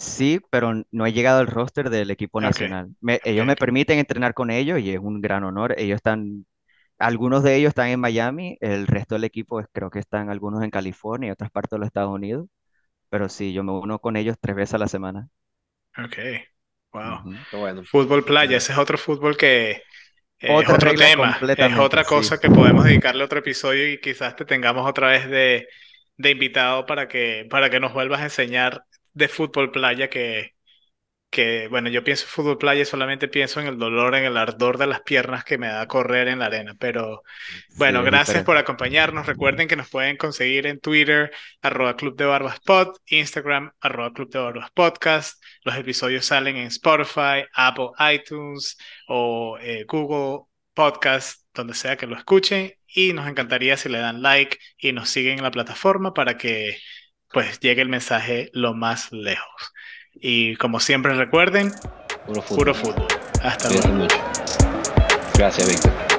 Sí, 0.02 0.40
pero 0.49 0.73
no 0.91 1.06
he 1.06 1.14
llegado 1.14 1.40
al 1.40 1.48
roster 1.48 1.90
del 1.90 2.10
equipo 2.11 2.41
nacional. 2.41 2.95
Me- 3.02 3.19
ellos 3.23 3.45
me 3.45 3.56
permiten 3.56 3.99
entrenar 3.99 4.34
con 4.34 4.49
ellos 4.49 4.80
y 4.80 4.91
es 4.91 4.99
un 4.99 5.22
gran 5.22 5.44
honor. 5.44 5.76
Ellos 5.78 5.98
están, 5.98 6.45
algunos 6.99 7.44
de 7.44 7.56
ellos 7.57 7.69
están 7.69 7.90
en 7.90 7.99
Miami, 8.02 8.57
el 8.61 8.88
resto 8.88 9.15
del 9.15 9.26
equipo 9.26 9.60
es- 9.60 9.68
creo 9.73 9.90
que 9.91 9.99
están 9.99 10.30
algunos 10.30 10.64
en 10.64 10.72
California 10.72 11.30
y 11.30 11.32
otras 11.32 11.52
partes 11.52 11.72
de 11.72 11.80
los 11.80 11.88
Estados 11.88 12.11
Unidos, 12.14 12.48
pero 13.10 13.30
sí, 13.30 13.53
yo 13.53 13.64
me 13.64 13.73
uno 13.73 13.99
con 13.99 14.18
ellos 14.18 14.38
tres 14.41 14.56
veces 14.57 14.76
a 14.76 14.80
la 14.80 14.88
semana. 14.90 15.30
Ok. 15.98 16.18
Wow. 16.94 17.19
Ujú. 17.23 17.45
Qué 17.49 17.56
bueno. 17.57 17.88
Fútbol 17.90 18.26
playa, 18.26 18.57
ese 18.57 18.73
es 18.73 18.78
otro 18.78 18.98
fútbol 18.98 19.38
que 19.38 19.72
eh, 20.40 20.64
es 20.64 20.69
Otra 20.69 20.73
otro 20.73 20.94
regla 20.94 21.11
tema, 21.14 21.49
es 21.56 21.78
completamente, 21.78 21.80
otra 21.80 22.06
sí. 22.06 22.07
cosa 22.07 22.40
que 22.40 22.52
podemos 22.52 22.86
dedicarle 22.86 23.23
otro 23.23 23.40
episodio 23.40 23.91
y 23.91 23.99
quizás 24.02 24.36
te 24.36 24.45
tengamos 24.45 24.90
otra 24.90 25.10
vez 25.10 25.30
de, 25.30 25.68
de 26.18 26.32
invitado 26.32 26.86
para 26.86 27.07
que, 27.07 27.48
para 27.49 27.69
que 27.69 27.80
nos 27.80 27.94
vuelvas 27.94 28.22
a 28.22 28.26
enseñar 28.26 28.86
de 29.14 29.28
fútbol 29.28 29.72
playa 29.72 30.10
que, 30.10 30.56
que, 31.32 31.70
bueno, 31.70 31.90
yo 31.90 32.04
pienso 32.04 32.26
en 32.26 32.30
fútbol 32.30 32.58
playa 32.58 32.82
y 32.82 32.86
solamente 32.86 33.30
pienso 33.30 33.62
en 33.62 33.68
el 33.68 33.78
dolor, 33.80 34.16
en 34.16 34.26
el 34.26 34.36
ardor 34.38 34.78
de 34.78 34.86
las 34.88 35.02
piernas 35.02 35.46
que 35.46 35.58
me 35.58 35.68
da 35.68 35.88
correr 35.88 36.28
en 36.28 36.40
la 36.40 36.48
arena. 36.48 36.76
Pero 36.78 37.24
bueno, 37.78 38.02
Sí, 38.02 38.06
gracias 38.06 38.44
por 38.44 38.58
acompañarnos. 38.58 39.26
Recuerden 39.28 39.68
que 39.70 39.78
nos 39.78 39.90
pueden 39.90 40.18
conseguir 40.18 40.68
en 40.68 40.80
Twitter, 40.82 41.32
arroba 41.62 41.96
Club 41.96 42.18
de 42.18 42.26
Barbas 42.26 42.60
Pod, 42.60 42.98
Instagram, 43.08 43.72
arroba 43.80 44.12
Club 44.14 44.30
de 44.30 44.40
Barbas 44.40 44.72
Podcast. 44.72 45.42
Los 45.64 45.76
episodios 45.78 46.26
salen 46.26 46.58
en 46.58 46.68
Spotify, 46.68 47.46
Apple 47.54 47.90
iTunes 48.14 48.78
o 49.08 49.58
eh, 49.62 49.86
Google 49.88 50.48
Podcast, 50.74 51.46
donde 51.54 51.74
sea 51.76 51.96
que 51.96 52.08
lo 52.08 52.18
escuchen. 52.18 52.74
Y 52.94 53.14
nos 53.14 53.28
encantaría 53.30 53.78
si 53.78 53.88
le 53.88 54.00
dan 54.00 54.22
like 54.22 54.58
y 54.78 54.92
nos 54.92 55.10
siguen 55.10 55.38
en 55.38 55.44
la 55.44 55.52
plataforma 55.52 56.14
para 56.14 56.38
que 56.38 56.78
pues 57.34 57.60
llegue 57.60 57.82
el 57.82 57.90
mensaje 57.90 58.49
lo 58.53 58.74
más 58.74 59.12
lejos. 59.12 59.74
Y 60.14 60.56
como 60.58 60.80
siempre 60.80 61.14
recuerden, 61.14 61.72
Puro 62.26 62.41
fútbol. 62.41 62.58
puro 62.58 62.74
fútbol. 62.74 63.08
Hasta 63.41 63.70
luego. 63.70 64.08
Gracias, 65.36 65.68
Víctor. 65.68 66.11